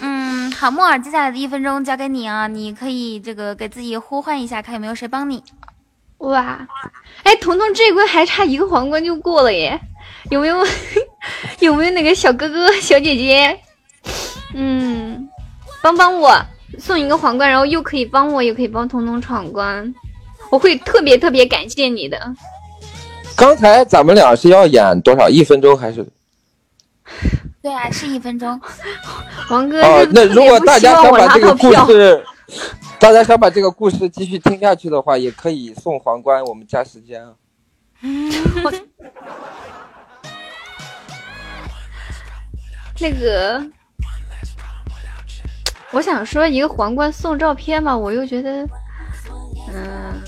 [0.00, 5.42] 嗯，好，木耳，接下来的一分钟交给你啊，你可以这个给自己呼唤一下，看有没有谁帮你。
[6.18, 6.66] 哇，
[7.22, 9.80] 哎，彤彤这一关还差一个皇冠就过了耶，
[10.30, 10.58] 有没有
[11.60, 13.58] 有没有哪个小哥哥小姐姐？
[14.54, 15.28] 嗯，
[15.82, 16.36] 帮帮我
[16.78, 19.94] 送一个皇冠，然后又可以帮我，又可以帮彤彤闯关，
[20.52, 22.20] 我会特别特别感谢你的。
[23.34, 25.26] 刚才咱们俩是要演多少？
[25.26, 26.06] 一分钟还是？
[27.62, 28.60] 对啊，是一分钟。
[29.48, 32.22] 王哥哦，那如果大家想把这个故，事，
[33.00, 37.32] 大家想把这个故事继续听下去的话，也可以送皇冠，我们加时间啊。
[43.00, 43.64] 那个，
[45.92, 48.68] 我想说一个皇冠送照片吧，我又觉得，
[49.72, 50.22] 嗯，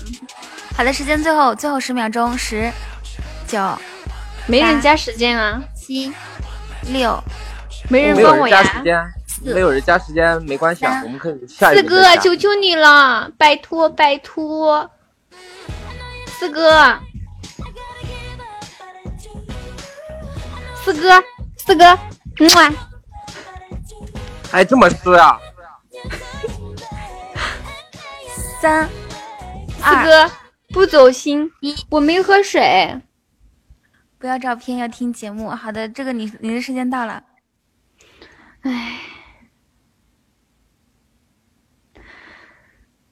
[0.77, 2.69] 好的，时间最后最后十秒钟，十、
[3.47, 3.57] 九、
[4.45, 6.11] 没人加时间啊，七、
[6.91, 7.17] 六、
[7.89, 8.61] 没人没有人帮我呀。
[8.61, 14.89] 加时间，没有人加时间没关系啊，我们可以下一四哥，求求你了，拜托拜托，
[16.27, 16.99] 四哥，
[20.83, 21.23] 四哥，
[21.57, 21.97] 四哥，
[22.41, 22.73] 嗯啊，
[24.51, 25.39] 还这么撕啊？
[28.61, 28.89] 三、
[29.81, 30.29] 四哥
[30.75, 31.49] 不走心，
[31.89, 33.01] 我没喝水。
[34.17, 35.49] 不要照片，要听节目。
[35.51, 37.23] 好的，这个你你的时间到了。
[38.59, 38.99] 唉，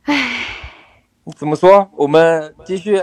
[0.01, 0.45] 唉
[1.37, 1.89] 怎么说？
[1.93, 3.01] 我们继续。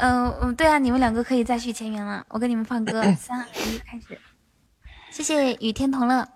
[0.00, 2.24] 嗯嗯，对啊，你们两个可以再续前缘了。
[2.28, 4.20] 我给你们放歌， 三二一，开始。
[5.10, 6.28] 谢谢雨天同乐。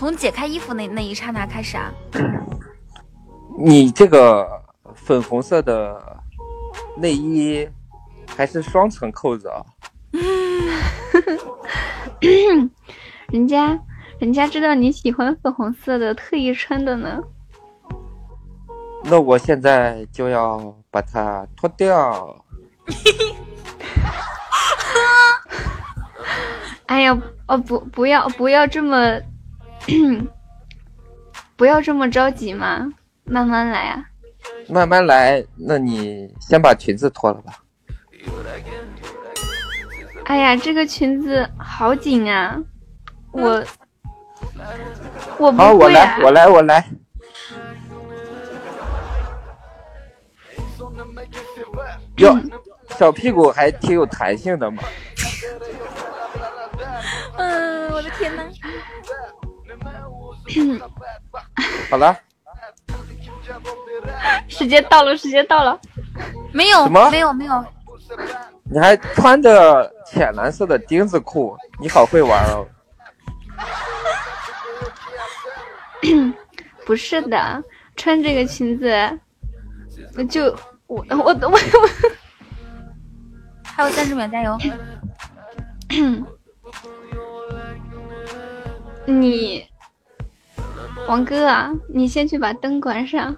[0.00, 1.92] 从解开衣服那那一刹那开始啊，
[3.60, 4.48] 你这个
[4.94, 6.00] 粉红色的
[6.96, 7.68] 内衣
[8.34, 9.60] 还是双层扣子啊？
[12.22, 12.70] 嗯
[13.30, 13.78] 人家
[14.18, 17.20] 人家知道你喜欢粉红色的，特意穿的呢。
[19.04, 22.42] 那我现在就要把它脱掉。
[26.86, 29.20] 哎呀，哦不，不要不要这么，
[31.56, 32.92] 不要这么着急嘛，
[33.24, 34.04] 慢慢来啊。
[34.68, 37.62] 慢慢来，那你先把裙子脱了吧。
[40.24, 42.56] 哎呀，这个裙子好紧啊，
[43.32, 43.64] 我
[45.38, 46.18] 我，不会啊我来，。
[46.22, 46.88] 我来，我来。
[52.16, 52.38] 哟，
[52.98, 54.82] 小屁股还挺有弹性的嘛。
[57.36, 58.42] 嗯，我的天呐。
[61.90, 62.16] 好了，
[64.48, 65.78] 时间到了，时间到了。
[66.52, 67.64] 没有什么没有没有，
[68.64, 72.66] 你还穿着浅蓝色的钉子裤，你好会玩哦。
[76.84, 77.62] 不是的，
[77.96, 78.90] 穿这个裙子，
[80.16, 80.46] 我就
[80.86, 81.58] 我我我我
[83.62, 84.58] 还有三十秒，加油！
[89.06, 89.64] 你，
[91.08, 93.36] 王哥啊，你先去把灯关上。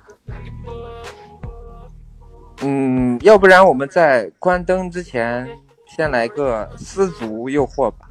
[2.62, 5.48] 嗯，要不然我们在关灯之前，
[5.88, 8.08] 先来个丝足诱惑吧。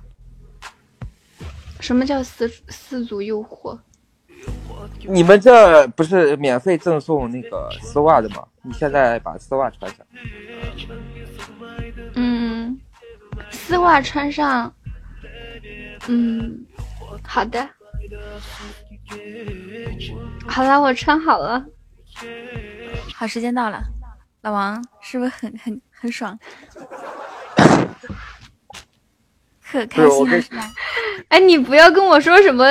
[1.80, 3.78] 什么叫丝丝足诱惑？
[5.08, 8.44] 你们这不是免费赠送那个丝袜的吗？
[8.64, 10.06] 你现在把丝袜穿上。
[12.16, 12.80] 嗯，
[13.52, 14.74] 丝袜穿上。
[16.08, 16.66] 嗯，
[17.24, 17.70] 好的。
[20.48, 21.64] 好了，我穿好了。
[23.16, 23.82] 好，时间到了，
[24.42, 26.38] 老王是不是很很很爽？
[29.64, 30.70] 可开心了是吧？
[31.30, 32.66] 哎，你不要跟我说什么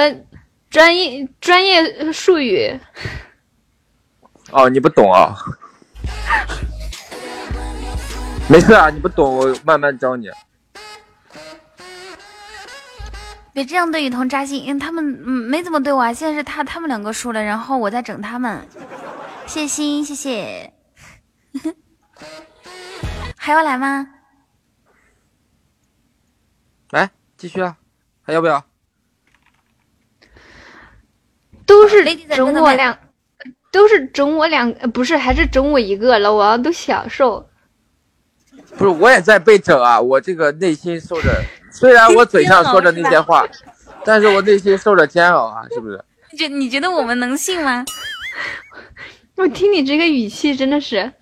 [0.69, 2.79] 专业专业术语。
[4.51, 5.35] 哦，你不懂啊？
[8.49, 10.29] 没事啊，你不懂，我慢慢教你。
[13.61, 16.11] 别这样对雨桐扎心，因为他们嗯没怎么对我啊。
[16.15, 18.67] 现在是他他们两个输了，然后我在整他们。
[19.47, 20.73] 谢心，谢谢。
[23.37, 24.09] 还要来吗？
[26.93, 27.77] 来，继续啊，
[28.23, 28.65] 还要不要？
[31.67, 32.99] 都是整我两，
[33.71, 36.33] 都是整我两，不是还是整我一个了？
[36.33, 37.47] 我都享受。
[38.79, 40.01] 不是，我也在被整啊！
[40.01, 43.47] 我这个内心受着，虽然我嘴上说着那些话，
[44.05, 46.05] 但是我内心受着煎熬啊，是不是？
[46.33, 47.85] 你觉你觉得我们能信吗？
[49.37, 51.13] 我听你这个语气，真的是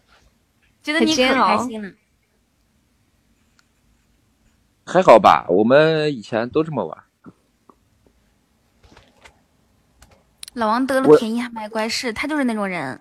[0.83, 1.93] 觉得你可开心了。
[4.85, 6.99] 还好吧，我们以前都这么玩。
[10.55, 13.01] 老王得了便宜还卖乖，是他就是那种人。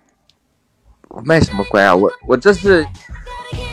[1.08, 1.96] 我卖什么乖啊？
[1.96, 2.86] 我我这是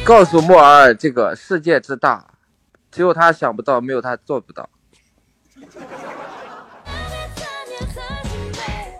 [0.05, 2.25] 告诉莫儿，这个世界之大，
[2.95, 4.71] 只有他想不到，没有他做不到。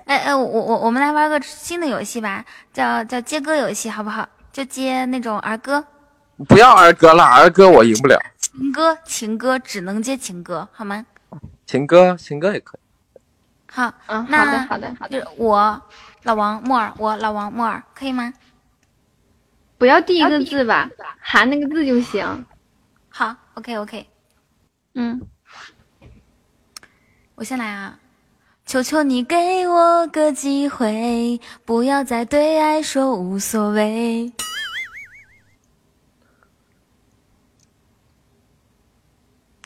[0.07, 4.29] 哎哎，我我我们来玩个新的游戏吧，叫叫接歌游戏，好不好？
[4.53, 5.87] 就接那种儿歌。
[6.49, 8.21] 不要儿歌了，儿歌我赢不了。
[8.37, 11.07] 情歌，情歌只能接情歌，好吗？
[11.65, 12.81] 情歌，情歌也可以。
[13.71, 15.25] 好，嗯，好的，好的，好的。
[15.37, 15.81] 我
[16.25, 18.33] 老王木耳，我老王木耳，可以吗？
[19.79, 20.91] 不要第一个字吧，
[21.21, 22.45] 含那个字就行。
[23.09, 24.07] 好，OK，OK。
[24.95, 25.21] 嗯，
[27.35, 27.99] 我先来啊！
[28.67, 34.33] 求求你给我个机会，不要再对爱说无所谓。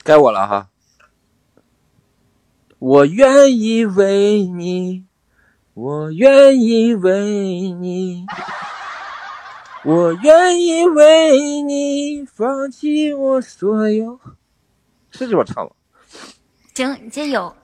[0.03, 0.71] 该我了哈。
[2.79, 5.05] 我愿意为你，
[5.75, 8.27] 我愿意为你，
[9.85, 14.21] 我愿意为你放弃我所有。
[15.11, 15.71] 是这么唱吗？
[16.75, 17.55] 行，你接有。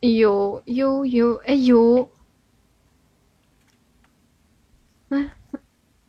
[0.00, 2.08] 有有有，哎有。
[5.08, 5.30] 嗯，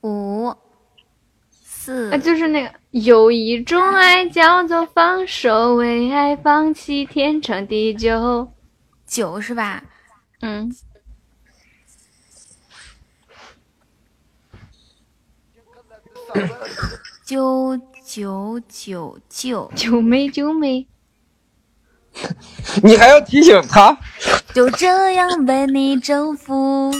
[0.01, 0.45] 五。
[0.45, 8.51] 啊，就是那个有一种爱叫做放手，为爱放弃天长地久，
[9.07, 9.83] 九是吧？
[10.41, 10.71] 嗯。
[17.25, 20.87] 九九九九九妹九妹，
[22.83, 23.97] 你还要提醒他？
[24.53, 26.91] 就这样被你征服。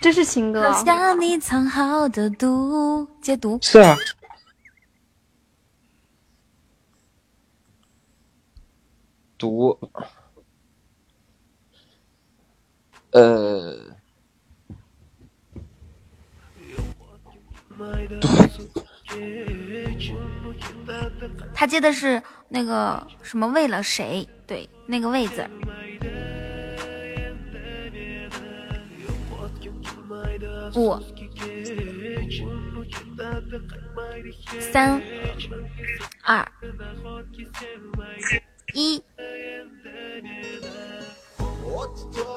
[0.00, 0.72] 这是情歌。
[0.72, 3.58] 喝下你藏好的毒，解毒。
[3.62, 3.96] 是啊。
[9.38, 9.78] 毒。
[13.12, 13.95] 呃。
[21.54, 23.48] 他接的是那个什么？
[23.48, 24.28] 为了谁？
[24.46, 25.48] 对，那个“位”字。
[30.74, 30.98] 五、
[34.60, 35.00] 三、
[36.22, 36.46] 二、
[38.74, 39.02] 一。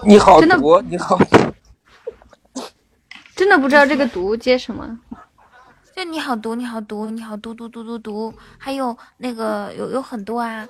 [0.05, 1.19] 你好毒，你好。
[3.35, 4.99] 真的不知道这个“毒”接什么。
[5.99, 10.65] 就你好毒，你好毒，你好毒毒毒毒毒，还有那个有有很多啊。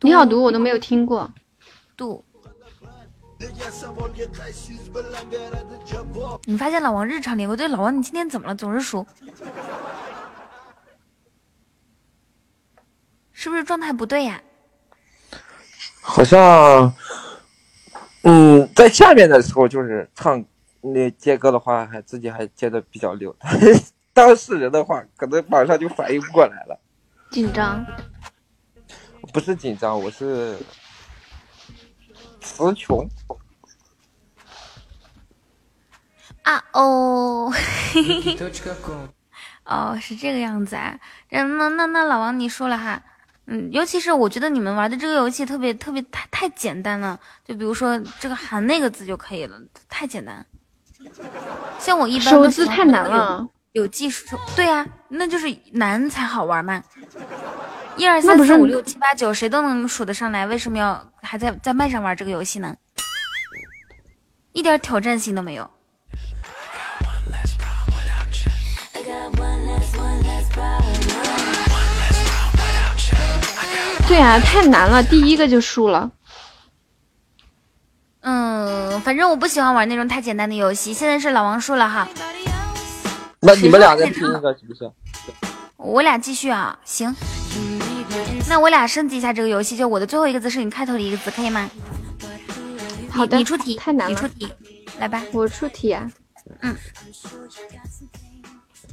[0.00, 1.32] 你好毒，我都没有听过。
[1.96, 2.24] 毒。
[6.44, 7.56] 你发现老王日常连过？
[7.56, 8.54] 对，老王，你今天怎么了？
[8.56, 9.06] 总是输，
[13.30, 14.42] 是不是状态不对呀？
[16.00, 16.92] 好像，
[18.22, 20.44] 嗯，在下面的时候就是唱
[20.80, 23.32] 那接歌的话，还自己还接的比较溜。
[24.12, 26.78] 当事人的话，可能马上就反应不过来了。
[27.30, 27.82] 紧张？
[29.32, 30.58] 不是紧张，我是
[32.40, 33.08] 词穷。
[36.42, 37.50] 啊哦，
[39.64, 40.98] 哦是这个样子啊，
[41.30, 43.00] 那那那老王你说了哈，
[43.46, 49.56] 嗯，尤其是我觉得你们玩的这个游戏特别特别太太简单了，就比如说这个喊那个字就可以了，
[49.88, 50.44] 太简单。
[51.78, 56.82] 像我一般手字太难了，有技术，对呀，那就是难才好玩嘛。
[57.96, 62.74] 一二三四五六七八九，谁都能数得上来，为什么要还在在麦上玩这个游戏呢？
[64.52, 65.70] 一点挑战性都没有。
[74.06, 76.10] 对啊，太难了，第一个就输了。
[78.20, 80.92] 嗯，反正我不喜欢玩那种太简单的游戏。
[80.92, 82.06] 现在是老王输了哈，
[83.44, 84.90] 那你们俩再拼一个行不行？
[85.76, 87.12] 我俩继续啊，行。
[88.48, 91.68] 那我俩升级一下这个游戏，就我的最后一个字是你开头的一个字，可以吗？
[93.10, 94.48] 好的，你出题，太难了你出题，
[95.00, 95.20] 来吧。
[95.32, 96.08] 我出题啊。
[96.60, 96.76] 嗯。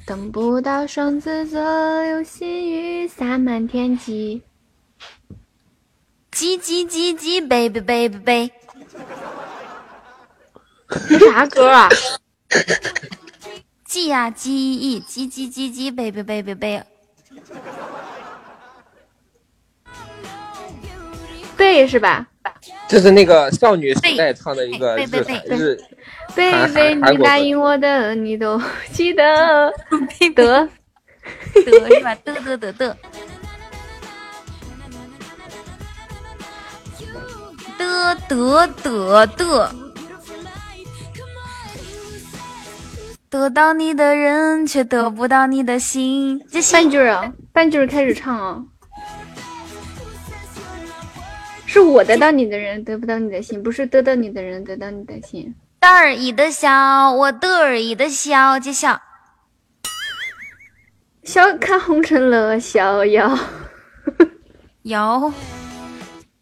[0.05, 4.41] 等不到双子座，流星雨洒满天际。
[6.31, 8.51] 叽叽叽叽，baby baby baby。
[11.07, 11.87] 这啥歌啊？
[13.89, 16.83] 记呀记忆，叽叽叽叽，baby baby baby。
[21.57, 22.27] 背是吧？
[22.87, 25.79] 这是那个少女时代唱的一个日背背背日
[26.35, 28.61] 贝韩贝，你韩国歌答应我的，你都
[28.91, 29.73] 记得
[30.35, 30.69] 得。
[31.65, 32.13] 得是吧？
[32.23, 32.95] 得得得得。
[37.79, 39.75] 得得得得，
[43.29, 46.43] 得到你的人却得不到你的心。
[46.51, 48.63] 这半句儿啊，半句儿开始唱啊。
[51.67, 55.53] 是我得到你的人得不到你的心，不是得到你的人得到你的心。
[55.79, 58.99] 得意的笑，我得意的笑，揭晓。
[61.23, 63.37] 笑看红尘乐逍遥。
[64.83, 65.31] 摇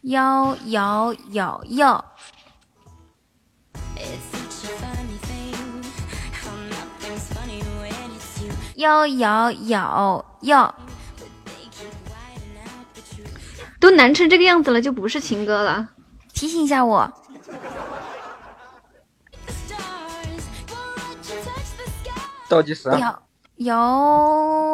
[0.04, 2.06] 摇摇摇摇，
[8.78, 10.76] 摇摇摇摇，
[13.80, 15.90] 都难成这个样子了，就不是情歌了。
[16.32, 17.12] 提醒一下我。
[22.48, 23.24] 倒计时啊，摇
[23.58, 23.80] 摇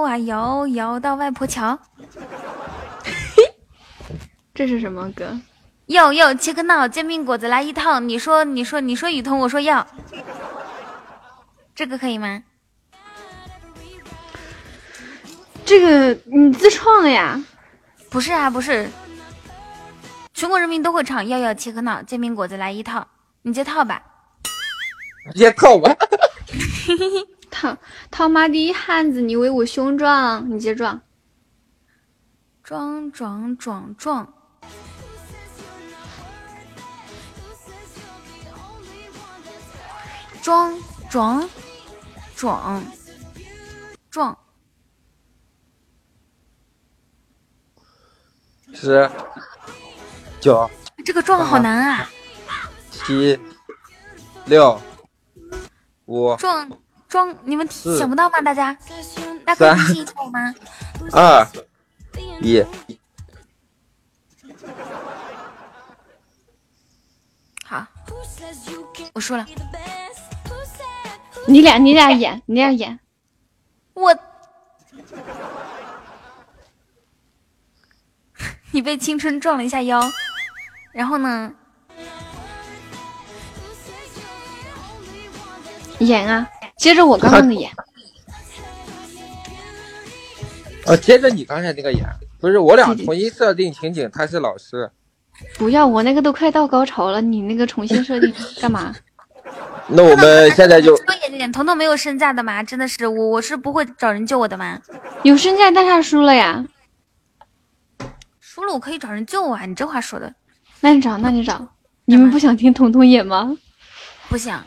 [0.06, 1.80] 啊摇摇到外婆桥，
[4.54, 5.40] 这是什么歌？
[5.86, 8.02] 要要切克闹煎饼果子来一套。
[8.02, 9.88] 你说你说你说雨桐，我说要，
[11.74, 12.44] 这个可以吗？
[15.66, 17.42] 这个你自创的呀？
[18.10, 18.88] 不是啊，不是，
[20.34, 21.28] 全国人民都会唱。
[21.28, 23.08] 要要切克闹煎饼果子来一套，
[23.42, 24.04] 你接套吧。
[25.32, 25.96] 直接套吧。
[27.50, 27.78] 套
[28.12, 31.02] 套妈的汉子，你为我雄壮，你接撞。
[32.64, 34.34] 壮壮壮壮，
[40.42, 40.78] 壮
[41.10, 41.50] 壮
[42.36, 42.84] 壮
[44.12, 44.38] 壮，
[48.74, 49.10] 十、
[50.42, 50.70] 九、
[51.06, 52.10] 这个壮好难啊！
[52.92, 53.40] 七、
[54.46, 54.82] 六、
[56.06, 56.70] 五、撞
[57.08, 58.42] 撞，你们四想不到吗？
[58.42, 58.76] 大家，
[59.46, 60.56] 大家可以三提醒一下我吗？
[61.12, 61.48] 二、
[62.42, 62.66] 一。
[67.66, 67.86] 好，
[69.14, 69.46] 我输了。
[71.48, 73.00] 你俩你俩演，你俩演。
[73.94, 74.16] 我，
[78.74, 80.02] 你被青春撞了一下腰，
[80.92, 81.54] 然后呢？
[86.00, 87.72] 演啊，接着我刚刚的演。
[90.88, 92.04] 哦，接着你刚才那个演，
[92.42, 94.90] 不是我俩重新设定情景，他是老师。
[95.56, 98.92] 不要，我那个都快到高潮了，你那个重新设定 干嘛？
[99.88, 102.64] 那我们现在就多演点，彤彤没有身价的吗？
[102.64, 104.80] 真的是我，我是不会找人救我的吗？
[105.22, 106.66] 有身价，但他输了呀。
[108.54, 109.66] 输了我可以找人救我啊！
[109.66, 110.32] 你这话说的
[110.80, 111.68] 那你找，那你找。
[112.06, 113.58] 你们不想听彤彤演吗？
[114.30, 114.64] 不想，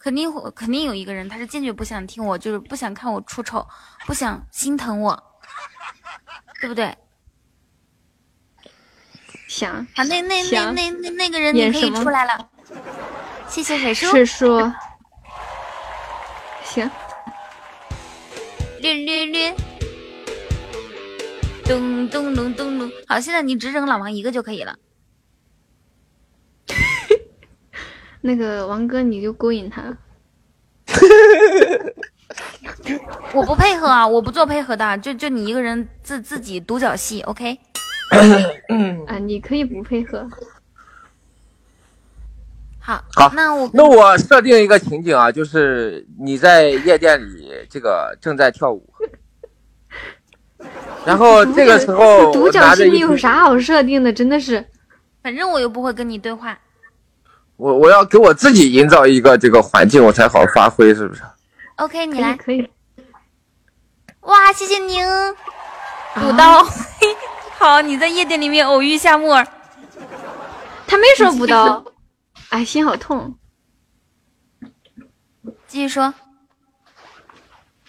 [0.00, 3.64] 肯定会肯定有一个人，他是坚决不想听我，就是不想看我出丑，
[4.04, 5.22] 不想心疼我，
[6.60, 6.92] 对不对？
[9.46, 12.48] 想好，那那那那那那个人你可以出来了，
[13.46, 14.10] 谢谢水叔。
[14.16, 14.74] 是说，
[16.64, 16.90] 行，
[18.80, 19.54] 略略略，
[21.64, 22.90] 咚咚咚咚咚。
[23.06, 24.76] 好，现在你只整老王一个就可以了。
[28.20, 29.96] 那个王哥你就勾引他。
[33.32, 37.58] 我不配合啊，我不做配合的，就就你一个人自自己独角戏，OK？
[39.06, 40.28] 啊，你可以不配合。
[42.78, 48.88] 好，好那我那我设定一个情景啊，就是你在夜店里这个正在跳舞，
[51.06, 54.12] 然后这个时候 独角戏你有啥好设定的？
[54.12, 54.64] 真的是，
[55.22, 56.58] 反正我又不会跟你对话。
[57.56, 61.22] 我我要给我自己营造一个这个环境，我才好发挥，是不是
[61.76, 62.34] ？OK，你来。
[62.36, 62.68] 可以。
[64.22, 65.04] 哇，谢谢您，
[66.14, 66.66] 补刀。
[67.58, 69.46] 好，你在夜店里面偶遇夏沫儿。
[70.86, 71.84] 他没说补刀，
[72.48, 73.36] 哎，心好痛。
[75.66, 76.12] 继续说。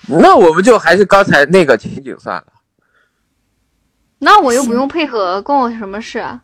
[0.08, 2.46] 那我们就还是刚才那个情景算了。
[4.20, 6.42] 那我又不用配合，关我什么事啊？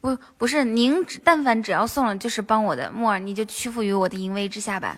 [0.00, 4.96] 不，不是您，但凡只要送了，就是帮我的木耳，你就屈服于我的淫威之下吧。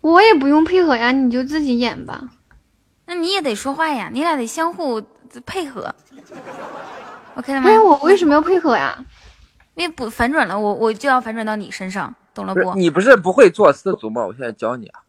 [0.00, 2.28] 我也不用配合呀，你就自己演吧。
[3.06, 5.02] 那你也得说话呀，你俩得相互
[5.44, 5.94] 配合。
[7.34, 7.70] OK 了吗？
[7.70, 9.04] 哎，我为什么要配合呀？
[9.74, 12.62] 因为不反转了，我我就要反转到你身上，懂了不？
[12.62, 14.26] 不你不是不会做丝足吗？
[14.26, 15.00] 我现在教你啊。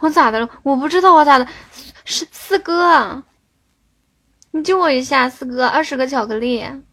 [0.00, 0.48] 我咋的了？
[0.62, 1.46] 我不知道我咋的。
[2.04, 3.22] 是四哥，
[4.50, 6.62] 你救我一下，四哥，二十个巧克力。
[6.62, 6.84] 嗯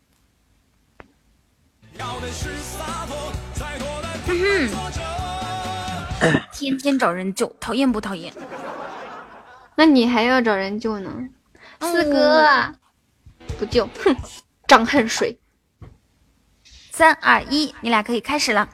[6.20, 8.32] 哼，天天找人救，讨厌不讨厌？
[9.76, 11.12] 那你还要找人救呢？
[11.80, 12.76] 四嗯哥，
[13.58, 14.16] 不救，哼，
[14.68, 15.40] 张恨水。
[16.92, 18.70] 三二一，你俩可以开始了。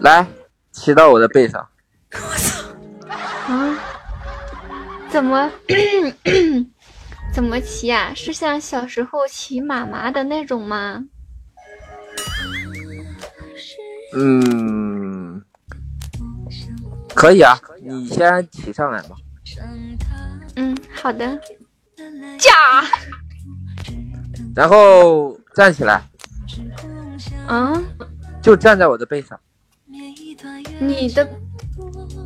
[0.00, 0.26] 来，
[0.74, 1.66] 骑到我的背上。
[3.48, 3.78] 啊？
[5.08, 5.48] 怎么
[7.32, 11.04] 怎么骑啊、是像小时候骑马马的那种吗？
[14.16, 15.42] 嗯，
[17.14, 19.16] 可以啊，你先骑上来吧。
[20.56, 21.40] 嗯，好的。
[22.38, 22.50] 驾！
[24.54, 26.02] 然后站起来，
[27.46, 27.80] 啊，
[28.42, 29.38] 就站在我的背上。
[30.80, 31.28] 你的，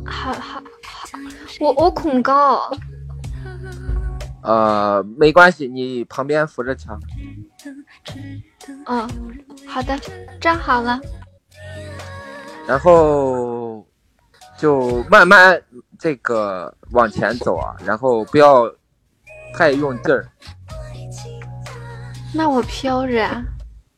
[0.05, 1.19] 好好好，
[1.59, 2.71] 我我恐高。
[4.41, 6.99] 呃，没关系，你旁边扶着墙。
[8.85, 9.09] 嗯，
[9.67, 9.99] 好的，
[10.39, 10.99] 站好了。
[12.65, 13.85] 然后
[14.57, 15.61] 就慢慢
[15.97, 18.71] 这个往前走啊，然后不要
[19.53, 20.27] 太用劲儿。
[22.33, 23.43] 那我飘着啊。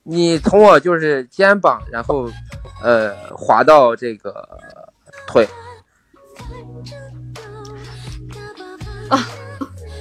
[0.04, 2.28] 你从我就是肩膀，然后
[2.84, 4.48] 呃滑到这个
[5.28, 5.48] 腿。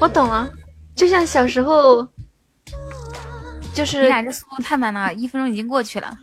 [0.01, 0.51] 我懂了，
[0.95, 2.03] 就像小时候，
[3.75, 6.17] 就是你是俩这速度太慢了，一分钟已经过去了。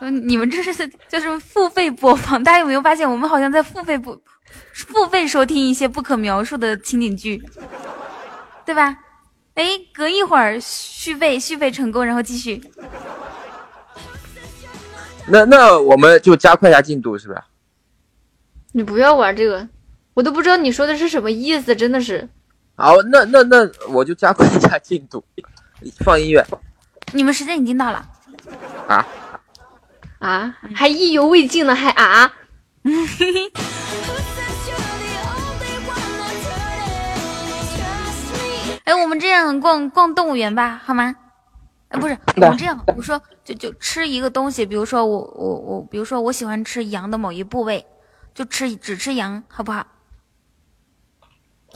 [0.00, 4.20] 嗯，你们这是就是付费播放，大家有没有发现我们好像在付费播
[4.72, 7.40] 付费收听一些不可描述的情景剧，
[8.64, 8.98] 对吧？
[9.54, 12.60] 哎，隔一会儿续费续费成功，然后继续。
[15.30, 17.42] 那那我们就加快一下进度，是不是？
[18.72, 19.68] 你不要玩这个，
[20.14, 22.28] 我都不知道你说的是什么意思，真的是。
[22.76, 25.24] 好，那那那我就加快一下进度，
[26.04, 26.46] 放音乐
[27.12, 28.06] 你们时间已经到了，
[28.88, 29.06] 啊。
[30.18, 32.32] 啊，还意犹未尽呢，还啊？
[38.84, 41.14] 哎，我们这样逛逛动物园吧，好吗？
[41.90, 47.84] 哎，不是，我们这样，比如说，就就吃一个东西，比如说我我我，比如说我喜欢吃羊的某一部位，
[48.32, 49.86] 就吃只吃羊，好不好？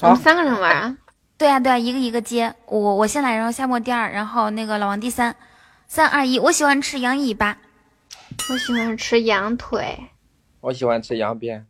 [0.01, 0.97] 我们三个人玩啊？
[1.37, 5.35] 对呀、对呀、一个一个接，我我先来，然后夏沫第二，然后那个老王第三，
[5.89, 7.59] 三二一，我喜欢吃羊尾巴，
[8.51, 10.11] 我喜欢吃羊腿，
[10.61, 11.67] 我喜欢吃羊鞭，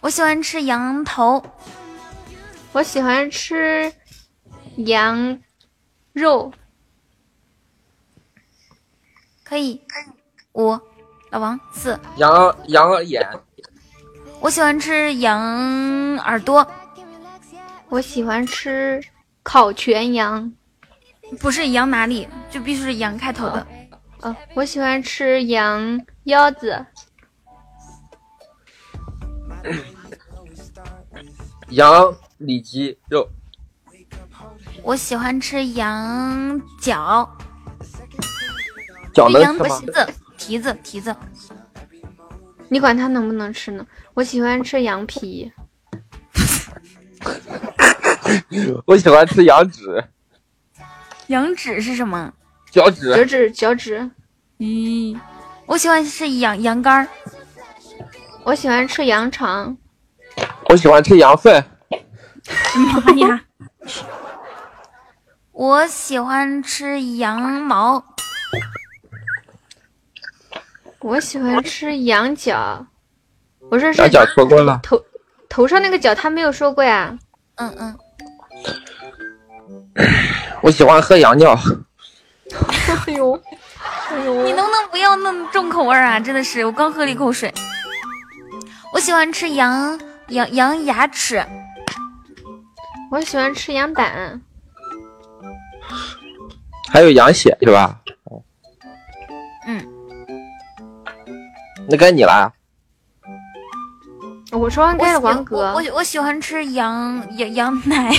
[0.00, 1.44] 我喜欢吃羊头，
[2.70, 3.92] 我喜欢吃
[4.86, 5.40] 羊
[6.12, 6.52] 肉。
[9.42, 9.80] 可以，
[10.52, 10.78] 五，
[11.30, 13.26] 老王四，羊羊眼，
[14.40, 16.66] 我喜欢吃羊耳朵，
[17.88, 19.02] 我喜欢吃
[19.42, 20.52] 烤全羊。
[21.40, 23.66] 不是羊哪里，就必须是羊开头的。
[24.20, 26.86] 哦，我喜欢吃羊腰子。
[31.70, 33.28] 羊里脊肉，
[34.82, 37.28] 我喜欢吃羊角，
[39.12, 39.58] 脚能？
[39.58, 41.14] 蹄子，蹄子，蹄子。
[42.68, 43.86] 你管它能不能吃呢？
[44.14, 45.50] 我喜欢吃羊皮。
[48.86, 50.04] 我喜欢吃羊脂、
[51.28, 52.32] 羊脂是什么？
[52.70, 54.10] 脚趾脚，趾，脚趾。
[54.58, 55.18] 咦，
[55.66, 57.08] 我喜欢吃羊羊肝儿，
[58.44, 59.76] 我喜欢吃羊肠。
[60.68, 61.64] 我喜欢吃羊粪，
[62.74, 63.40] 妈呀！
[65.58, 68.00] 我喜欢吃羊毛，
[71.00, 72.86] 我喜欢吃羊角，
[73.68, 75.04] 我说是羊角说过了，头
[75.48, 77.18] 头上那个角，他没有说过呀。
[77.56, 77.98] 嗯嗯，
[80.62, 81.58] 我喜欢喝羊尿。
[83.08, 83.34] 哎呦，
[84.12, 86.20] 哎呦，你能不能不要那么重口味啊？
[86.20, 87.52] 真的是，我刚喝了一口水。
[88.92, 91.44] 我喜欢吃羊羊羊牙齿，
[93.10, 94.40] 我喜欢吃羊胆，
[96.90, 98.00] 还有羊血是吧？
[99.66, 99.84] 嗯，
[101.88, 102.52] 那该你了。
[104.50, 108.10] 我说完该是王我哥，我我喜欢吃羊羊羊奶，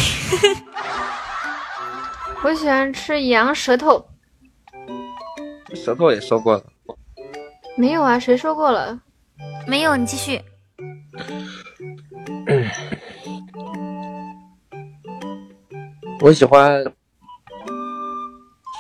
[2.44, 4.08] 我喜欢吃羊舌头。
[5.74, 6.64] 舌头也说过了。
[7.76, 9.00] 没有啊，谁说过了？
[9.68, 10.40] 没有，你继续。
[16.22, 16.84] 我喜欢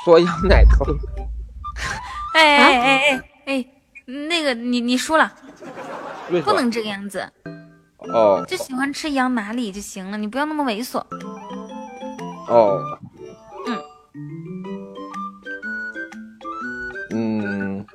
[0.03, 0.85] 说羊奶头。
[2.35, 3.65] 哎哎哎哎哎，
[4.05, 5.31] 那个你你输了？
[6.43, 7.27] 不能这个样子，
[7.97, 10.99] 哦就喜欢吃羊哪里就行了，你不要那么猥琐。
[12.47, 12.79] 哦。
[13.67, 13.81] 嗯。
[17.11, 17.85] 嗯。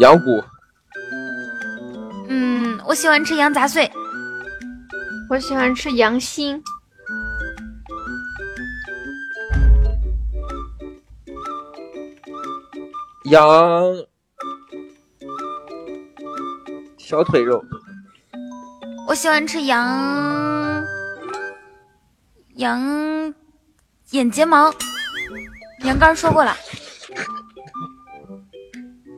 [0.00, 0.24] 羊骨。
[2.28, 3.90] 嗯，我喜欢吃羊杂碎，
[5.30, 6.62] 我喜欢吃羊心，
[13.30, 14.06] 羊
[16.96, 17.62] 小腿肉。
[19.06, 20.84] 我喜欢吃羊
[22.56, 23.34] 羊
[24.10, 24.72] 眼睫毛，
[25.84, 26.56] 羊肝说过了。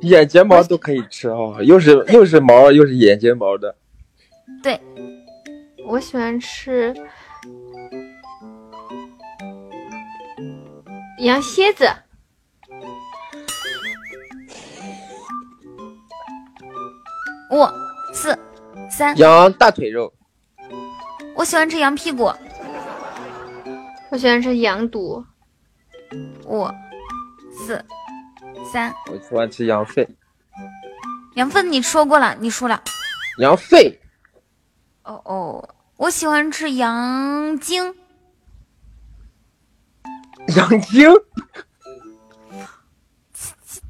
[0.02, 3.76] 眼睫毛都可以吃哦，又是又是毛又是眼睫毛的。
[4.62, 4.80] 对，
[5.86, 6.94] 我喜欢吃
[11.18, 11.88] 羊蝎子，
[17.50, 17.66] 五
[18.14, 18.38] 四
[18.90, 20.12] 三，羊大腿肉。
[21.34, 22.32] 我喜欢吃羊屁股。
[24.10, 25.24] 我喜欢吃羊肚，
[26.44, 26.68] 五
[27.66, 27.84] 四
[28.72, 30.08] 三，我喜欢吃羊肺。
[31.34, 32.82] 羊粪你说过了，你输了。
[33.38, 34.00] 羊肺。
[35.04, 37.94] 哦哦，我喜欢吃羊精，
[40.56, 41.08] 羊精。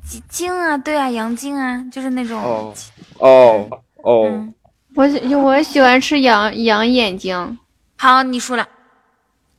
[0.06, 2.40] 精精啊，对啊，羊精啊，就是那种。
[2.42, 2.74] 哦
[3.20, 4.26] 哦哦。
[4.26, 4.54] 嗯，
[4.96, 7.58] 我喜我喜欢吃羊羊眼睛，
[7.96, 8.68] 好，你输了。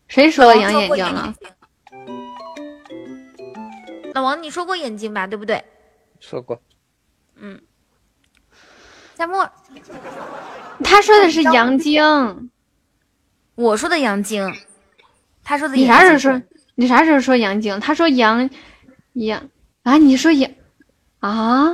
[0.07, 1.33] 谁说羊眼睛了？
[4.13, 5.25] 老王，你说过眼睛吧？
[5.25, 5.63] 对不对？
[6.19, 6.61] 说过。
[7.37, 7.59] 嗯。
[9.15, 9.49] 夏沫，
[10.83, 12.03] 他说的是羊精，
[13.55, 14.51] 我说的羊精，
[15.43, 16.41] 他说的你啥时候说？
[16.75, 17.79] 你啥时候说羊精？
[17.79, 18.49] 他说羊
[19.13, 19.49] 羊
[19.83, 19.97] 啊？
[19.97, 20.51] 你说羊
[21.19, 21.71] 啊？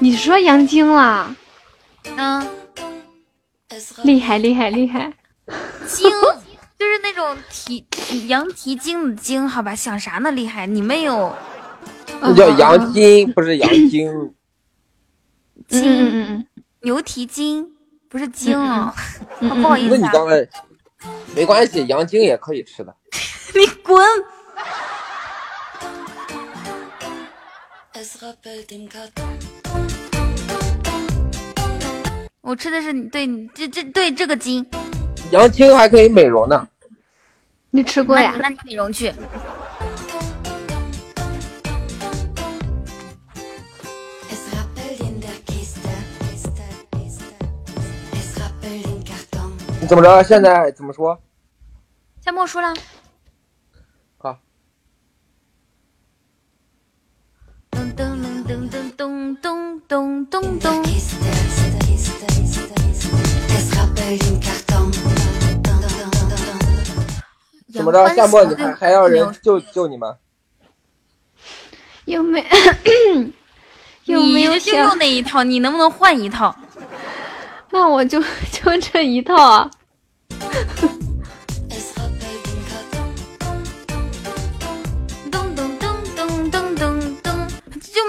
[0.00, 1.34] 你说羊精了？
[2.16, 2.46] 嗯，
[4.04, 5.12] 厉害厉害厉害！
[5.88, 6.08] 精
[6.78, 7.84] 就是那种提
[8.28, 9.74] 羊蹄经的精，好吧？
[9.74, 10.30] 想啥呢？
[10.30, 11.34] 厉害，你们有
[12.20, 14.08] 那叫羊筋，不是羊精。
[15.70, 16.46] 嗯嗯嗯嗯，
[16.82, 17.68] 牛蹄筋，
[18.08, 18.94] 不是精哦。
[19.40, 20.48] 嗯嗯不好意思啊，那你刚才
[21.34, 22.94] 没关系，羊精也可以吃的。
[23.54, 24.00] 你滚！
[32.40, 34.64] 我吃的是你对这这对这个筋，
[35.32, 36.68] 杨青还可以美容呢。
[37.70, 38.36] 你吃过呀？
[38.40, 39.12] 那你美容去。
[49.80, 50.22] 你怎么着？
[50.22, 51.20] 现在怎么说？
[52.20, 52.72] 夏沫说了。
[67.72, 70.16] 怎么着，夏末你还还要人救救你吗？
[72.06, 72.44] 有没？
[74.06, 75.44] 有没有就用那一套？
[75.44, 76.54] 你能不能换一套？
[77.70, 79.70] 那我就就这一套啊。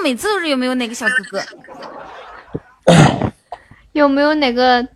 [0.03, 1.43] 每次都是有没有哪个小哥哥？
[3.93, 4.87] 有没有哪个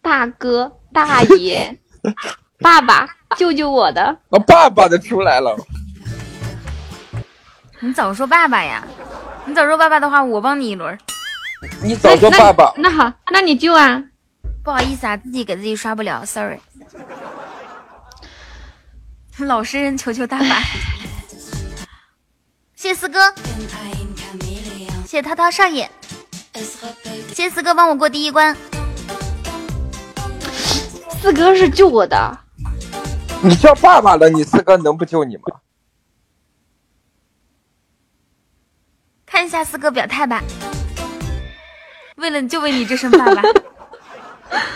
[0.00, 1.78] 大哥、大爷、
[2.60, 3.06] 爸爸
[3.36, 4.16] 救救我的？
[4.28, 5.56] 我爸爸的出来了。
[7.80, 8.86] 你早说爸爸呀！
[9.44, 10.96] 你早说爸爸的话，我帮你一轮。
[11.82, 12.72] 你早说爸爸。
[12.76, 14.02] 那好，那你救啊！
[14.62, 16.58] 不好意思啊，自己给自己刷不了，sorry。
[19.38, 20.44] 老实人求求大法。
[22.76, 23.18] 谢谢四哥，
[25.12, 25.86] 谢谢涛涛少爷，
[26.54, 28.56] 谢谢四哥帮我过第一关。
[31.20, 32.38] 四哥是救我的，
[33.42, 35.42] 你叫爸爸了，你四哥能不救你吗？
[39.26, 40.42] 看一下四哥表态吧。
[42.16, 43.42] 为了就为你这声爸爸。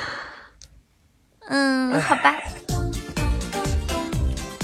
[1.48, 2.36] 嗯，好吧。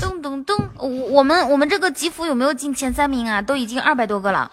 [0.02, 3.40] 咚咚咚，我我们我们这个吉福有没有进前三名啊？
[3.40, 4.52] 都已经二百多个了。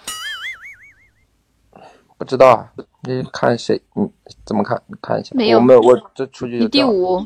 [2.19, 2.69] 不知道啊，
[3.03, 3.81] 你看谁？
[3.93, 4.05] 你
[4.45, 4.79] 怎么看？
[4.87, 5.31] 你看一下。
[5.33, 7.25] 没有我们我这出去就你第五。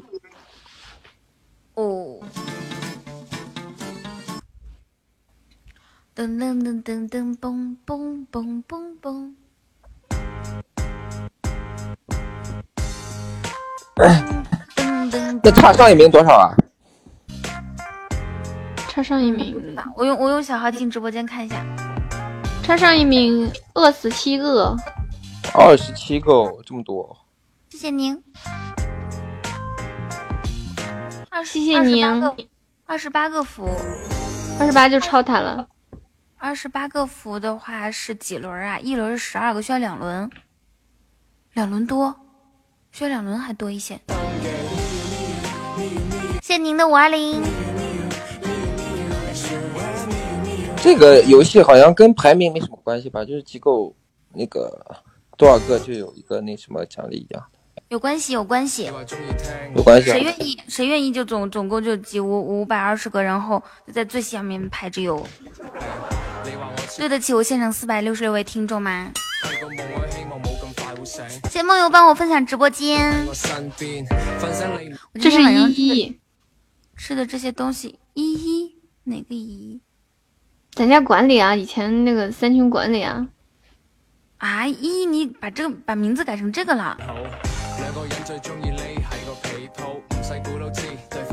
[1.74, 2.20] 哦。
[6.16, 9.34] 噔噔噔噔噔嘣嘣嘣嘣嘣。
[13.96, 16.56] 噔噔那差上一名多少啊？
[18.88, 21.66] 差上一名，我用我用小号进直播间看一下。
[22.64, 24.74] 差上一名，饿死七个。
[25.54, 27.18] 二十七个哦，这么多。
[27.70, 28.24] 谢谢您。
[31.30, 32.06] 二谢谢您
[32.86, 33.70] 二十八个福，
[34.60, 35.68] 二十八就超他了。
[36.38, 38.80] 二十八个福的话是几轮啊？
[38.80, 40.30] 一轮是十二个，需要两轮，
[41.52, 42.16] 两轮多，
[42.94, 44.00] 需要两轮还多一些。
[46.42, 47.42] 谢谢您的五二零，
[50.84, 53.24] 这个游戏好像跟排名没什么关系吧？
[53.24, 53.96] 就是机构
[54.34, 54.86] 那个
[55.38, 57.42] 多少个就有一个那什么奖励一样，
[57.88, 58.92] 有关系，有关系。
[59.78, 60.24] 有关系啊谁。
[60.24, 62.28] 愿意，谁愿意就总总共就集五
[62.62, 65.26] 五百二十个，然后就在最下面排着有。
[66.98, 69.10] 对得起我现场四百六十六位听众吗？
[71.50, 73.26] 谢谢梦游帮我分享直播间。
[75.14, 76.20] 这是依依，
[76.98, 79.80] 吃的这些东西，依依哪个依
[80.76, 83.28] 咱家管理啊，以前那个三群管理啊。
[84.40, 84.68] 啊？
[84.68, 86.98] 依依，你把这个把名字改成这个了？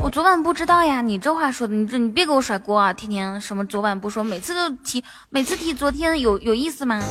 [0.03, 2.93] 我昨晚不知道呀，你这话说的，你这你别给我甩锅啊！
[2.93, 7.03] 天天什么昨晚不说，每次都提，每次提昨天有有意思吗？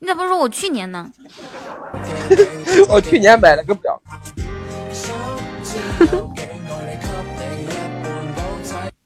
[0.00, 1.10] 你咋不说我去年呢？
[2.88, 4.00] 我去年买了个表，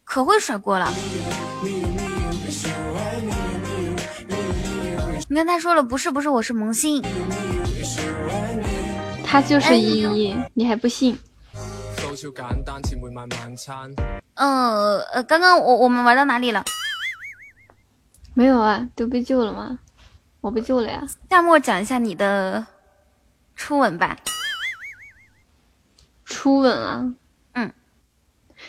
[0.05, 0.93] 可会甩锅了。
[5.33, 7.01] 你看他说了，不是不是，我是萌新。
[9.25, 11.17] 他就是依依，你还不信？
[14.35, 16.65] 嗯呃，刚刚我我们玩到哪里了？
[18.35, 19.79] 没有啊，都被救了吗？
[20.41, 21.07] 我被救了呀。
[21.31, 22.67] 夏末讲一下你的
[23.55, 24.17] 初吻吧。
[26.25, 27.15] 初吻啊，
[27.53, 27.73] 嗯，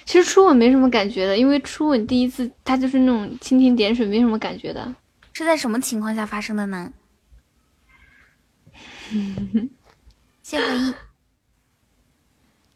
[0.06, 4.94] 其实初吻没什么感觉的，因为初吻第一次它就是那种蜻蜓点水，没什么感觉的。
[5.34, 6.92] 是在什么情况下发生的呢？
[10.42, 10.94] 谢回忆。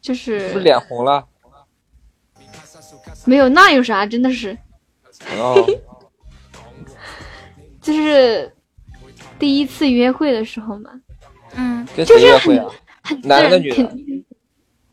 [0.00, 1.26] 就是是不是脸红了？
[3.24, 4.06] 没有，那有啥？
[4.06, 4.56] 真的是，
[5.36, 5.66] 哦，
[7.82, 8.54] 就是
[9.36, 10.90] 第一次约会的时候嘛，
[11.56, 12.66] 嗯，跟谁就是约会啊？
[13.02, 14.24] 很自男的然，女的肯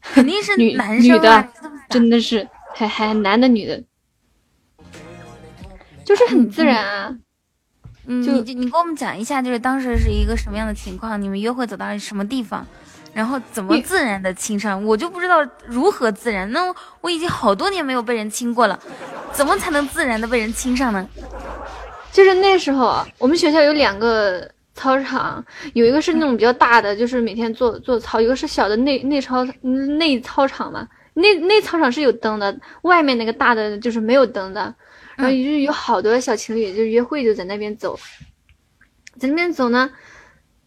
[0.01, 1.53] 肯定是女男生女啊的，
[1.90, 3.83] 真的是还还男的女的，
[6.03, 7.09] 就是很自然啊。
[7.09, 7.23] 嗯，
[8.06, 8.11] 就
[8.43, 11.22] 你你给我们讲一下，就是当时是一个什么样的情况？
[11.22, 12.65] 你们约会走到什么地方，
[13.14, 14.83] 然后怎么自然的亲上？
[14.83, 16.51] 我就不知道如何自然。
[16.51, 18.77] 那我已经好多年没有被人亲过了，
[19.32, 21.07] 怎么才能自然的被人亲上呢？
[22.11, 30.88] 就是那时候啊，我们学校有两个操场，有一个是那种比较大的，就是每天做做操；一个是小的内内操内操场嘛。
[31.15, 34.73] 内内操场是有灯的，外面那个大的就是没有灯的。
[35.16, 37.98] 然后就有好多小情侣就约会就在那边走，
[39.17, 39.90] 在那边走呢，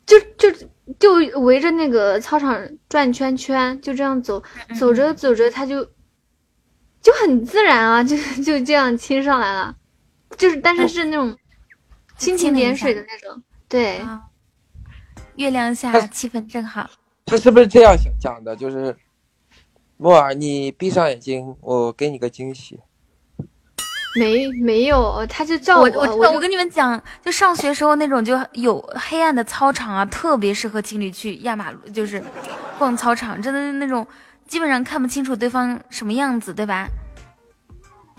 [0.05, 0.51] 就就
[0.99, 4.43] 就围着那个操场转圈圈，就这样走，
[4.79, 5.85] 走着走着他就
[7.03, 9.77] 就很自然啊，就就这样亲上来了，
[10.37, 11.37] 就是但是是那种
[12.19, 14.23] 蜻蜓点水的那种，对，啊，
[15.37, 16.89] 月亮下气氛正好。
[17.27, 18.55] 他是不是这样讲的？
[18.55, 18.97] 就是
[19.97, 22.79] 木耳，你闭上眼睛，我给你个惊喜。
[24.17, 32.23] 没没有，他就叫我我我我跟你们讲，就上学时候那种就有黑暗的操场啊，特别适合情侣去压马路，就是
[32.79, 34.07] 逛操场，真的是那种
[34.47, 36.89] 基本上看不清楚对方什么样子，对吧？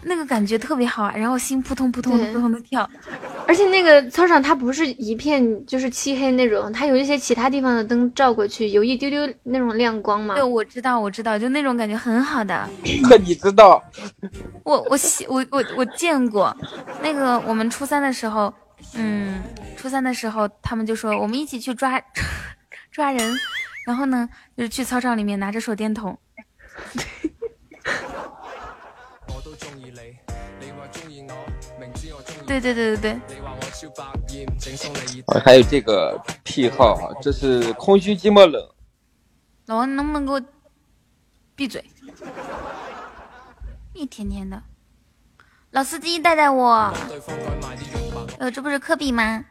[0.07, 2.89] 那个感觉特别好啊，然后心扑通扑通对扑通的跳。
[3.45, 10.43] 而且那个操场它不是一片就是漆黑那种，它有一些其他地方的灯照过去，有一丢丢那种亮光嘛对，。
[10.43, 12.67] 我知道，我知道，就那种感觉很好的。
[13.09, 13.83] 那你知道，
[14.63, 16.55] 我我我我我见过，
[17.01, 18.53] 那个我们初三的时候，
[18.95, 19.41] 嗯，
[19.75, 22.01] 初三的时候他们就说我们一起去抓
[22.91, 23.37] 抓人，
[23.85, 26.17] 然后呢就是去操场里面拿着手电筒，
[32.47, 33.11] 对对对对对，
[35.25, 38.67] 啊还有这个癖好啊，这是空虚寂寞冷。
[39.65, 40.41] 老王你能不能给我
[41.55, 41.83] 闭嘴？
[43.93, 44.63] 一天天的，
[45.71, 46.93] 老司机带带我。
[48.39, 49.43] 呃，这不是科比吗？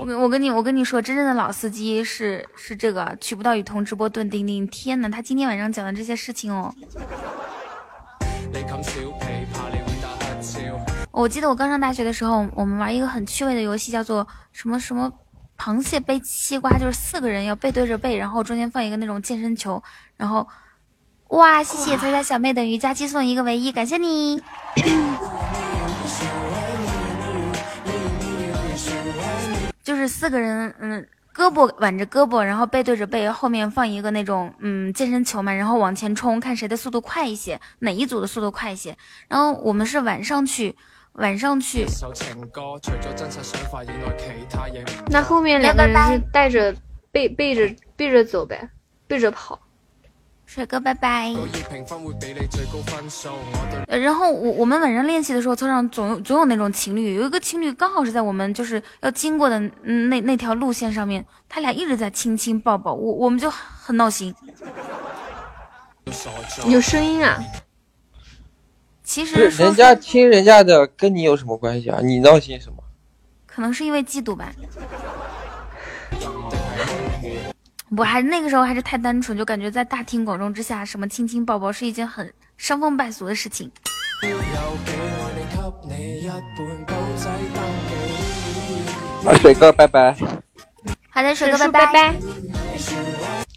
[0.00, 4.66] 我跟我跟你我跟你说，真正的老司机是是这个取不到雨桐直播蹲钉钉。
[4.66, 6.74] 天呐，他今天晚上讲的这些事情哦，
[11.16, 15.10] 我记得我刚上大学的时候，我们玩一个很趣味的游戏，叫做什么什么
[15.56, 19.82] 螃蟹背西瓜，就是四个人要背对着背，然后中间放一个那种健身球，
[20.18, 20.46] 然后
[21.28, 24.42] 哇，谢谢猜猜小妹等于佳期送一个唯一，感谢你。
[29.82, 38.98] 就是四个人，嗯，胳膊挽着胳膊，然后背对着背，后面放一个那种嗯健身球嘛，然后往前冲，看谁的速度快一些，哪一组的速度快一些。
[39.28, 40.76] 然后我们是晚上去，
[41.16, 41.86] 晚上去，
[45.08, 46.74] 那后面两个人是带着
[47.10, 48.68] 背背着背着走呗，
[49.06, 49.58] 背着跑。
[50.44, 51.34] 帅哥拜拜。
[53.88, 64.32] 呃然后我我们晚上练习的时候，操场总有总有那种情侣，有一个情侣刚好是在我们就是要经过的嗯那那条路线上面，他俩一直在亲亲抱抱，我我们就很闹心。
[66.68, 67.42] 有声音啊？
[69.06, 72.00] 其实人家亲人家的，跟你有什么关系啊？
[72.02, 72.82] 你闹心什么？
[73.46, 74.52] 可能是因为嫉妒吧。
[77.96, 83.70] 我还那个时候还是太单纯，就感觉在大庭广众之下，什么亲亲抱抱是一件很伤风败俗的事情。
[89.24, 90.14] 啊，水哥，拜拜。
[91.10, 92.14] 好的，水哥，水叔拜拜拜。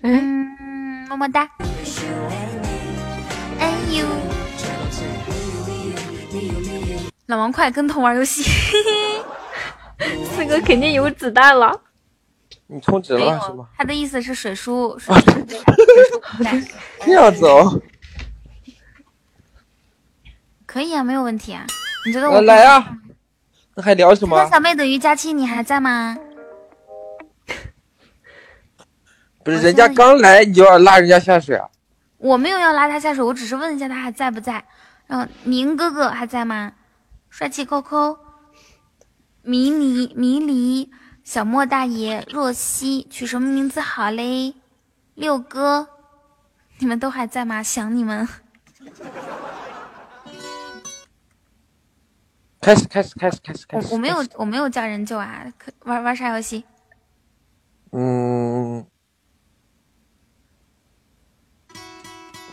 [0.03, 1.49] 嗯，么么哒。
[3.59, 4.05] 哎呦，
[7.27, 8.43] 老王快跟头玩游戏。
[10.35, 11.81] 四哥肯定有子弹了。
[12.67, 13.67] 你充值了是吗？
[13.77, 14.97] 他的意思是水叔，
[17.03, 17.81] 这样子哦。
[20.65, 21.65] 可以啊，没有问题啊。
[22.05, 22.93] 你觉得呃我来啊，
[23.75, 24.49] 那还聊什么那？
[24.49, 26.15] 小妹等于佳期，你还在吗？
[29.43, 31.67] 不是人家刚来，你就要拉人家下水啊？
[32.17, 34.63] 我没有要拉他下水，我只是问一下他还在不在。
[35.09, 36.73] 然后宁哥哥还在吗？
[37.31, 38.19] 帅气扣扣，
[39.41, 40.91] 迷离迷离，
[41.23, 44.53] 小莫大爷，若曦，取什么名字好嘞？
[45.15, 45.87] 六哥，
[46.77, 47.63] 你们都还在吗？
[47.63, 48.27] 想你们。
[52.61, 53.87] 开始，开始，开始，开始，开始。
[53.87, 56.63] 我我没有我没有叫人救啊，可玩玩啥游戏？
[57.93, 58.85] 嗯，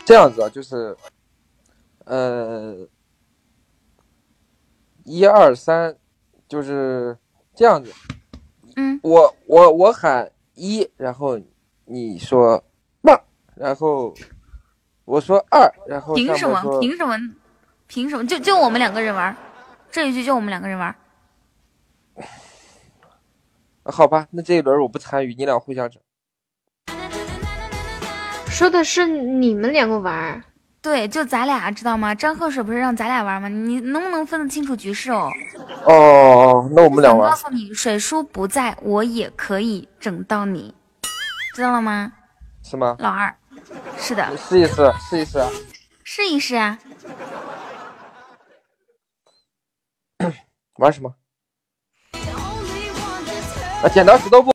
[0.07, 0.97] 这样子啊，就是，
[2.07, 2.89] 呃，
[5.05, 5.97] 一二三，
[6.49, 7.19] 就是
[7.55, 7.93] 这样子。
[8.77, 11.37] 嗯，我我我喊一，然后
[11.85, 12.63] 你说
[13.03, 13.13] 嘛，
[13.57, 14.15] 然后
[15.05, 16.81] 我说二，然后凭什么？
[16.81, 17.17] 凭什么？
[17.89, 18.25] 凭什么？
[18.27, 19.37] 就就我们两个人玩，
[19.91, 20.95] 这一局就我们两个人玩。
[23.83, 26.01] 好吧，那这一轮我不参与，你俩互相整。
[28.47, 30.45] 说的是你们两个玩儿，
[30.87, 32.15] 对，就咱俩知道吗？
[32.15, 33.49] 张鹤水不是让咱俩玩吗？
[33.49, 35.29] 你能不能分得清楚局势哦？
[35.85, 37.49] 哦那我们俩玩想告。
[37.49, 40.73] 诉你，水叔不在，我也可以整到你，
[41.57, 42.13] 知道了吗？
[42.63, 42.95] 是吗？
[43.01, 43.37] 老二，
[43.99, 45.51] 是的，试一试，试一试啊！
[46.05, 46.79] 试一试啊。
[50.77, 51.13] 玩什么？
[53.83, 54.45] 啊，剪刀石头布。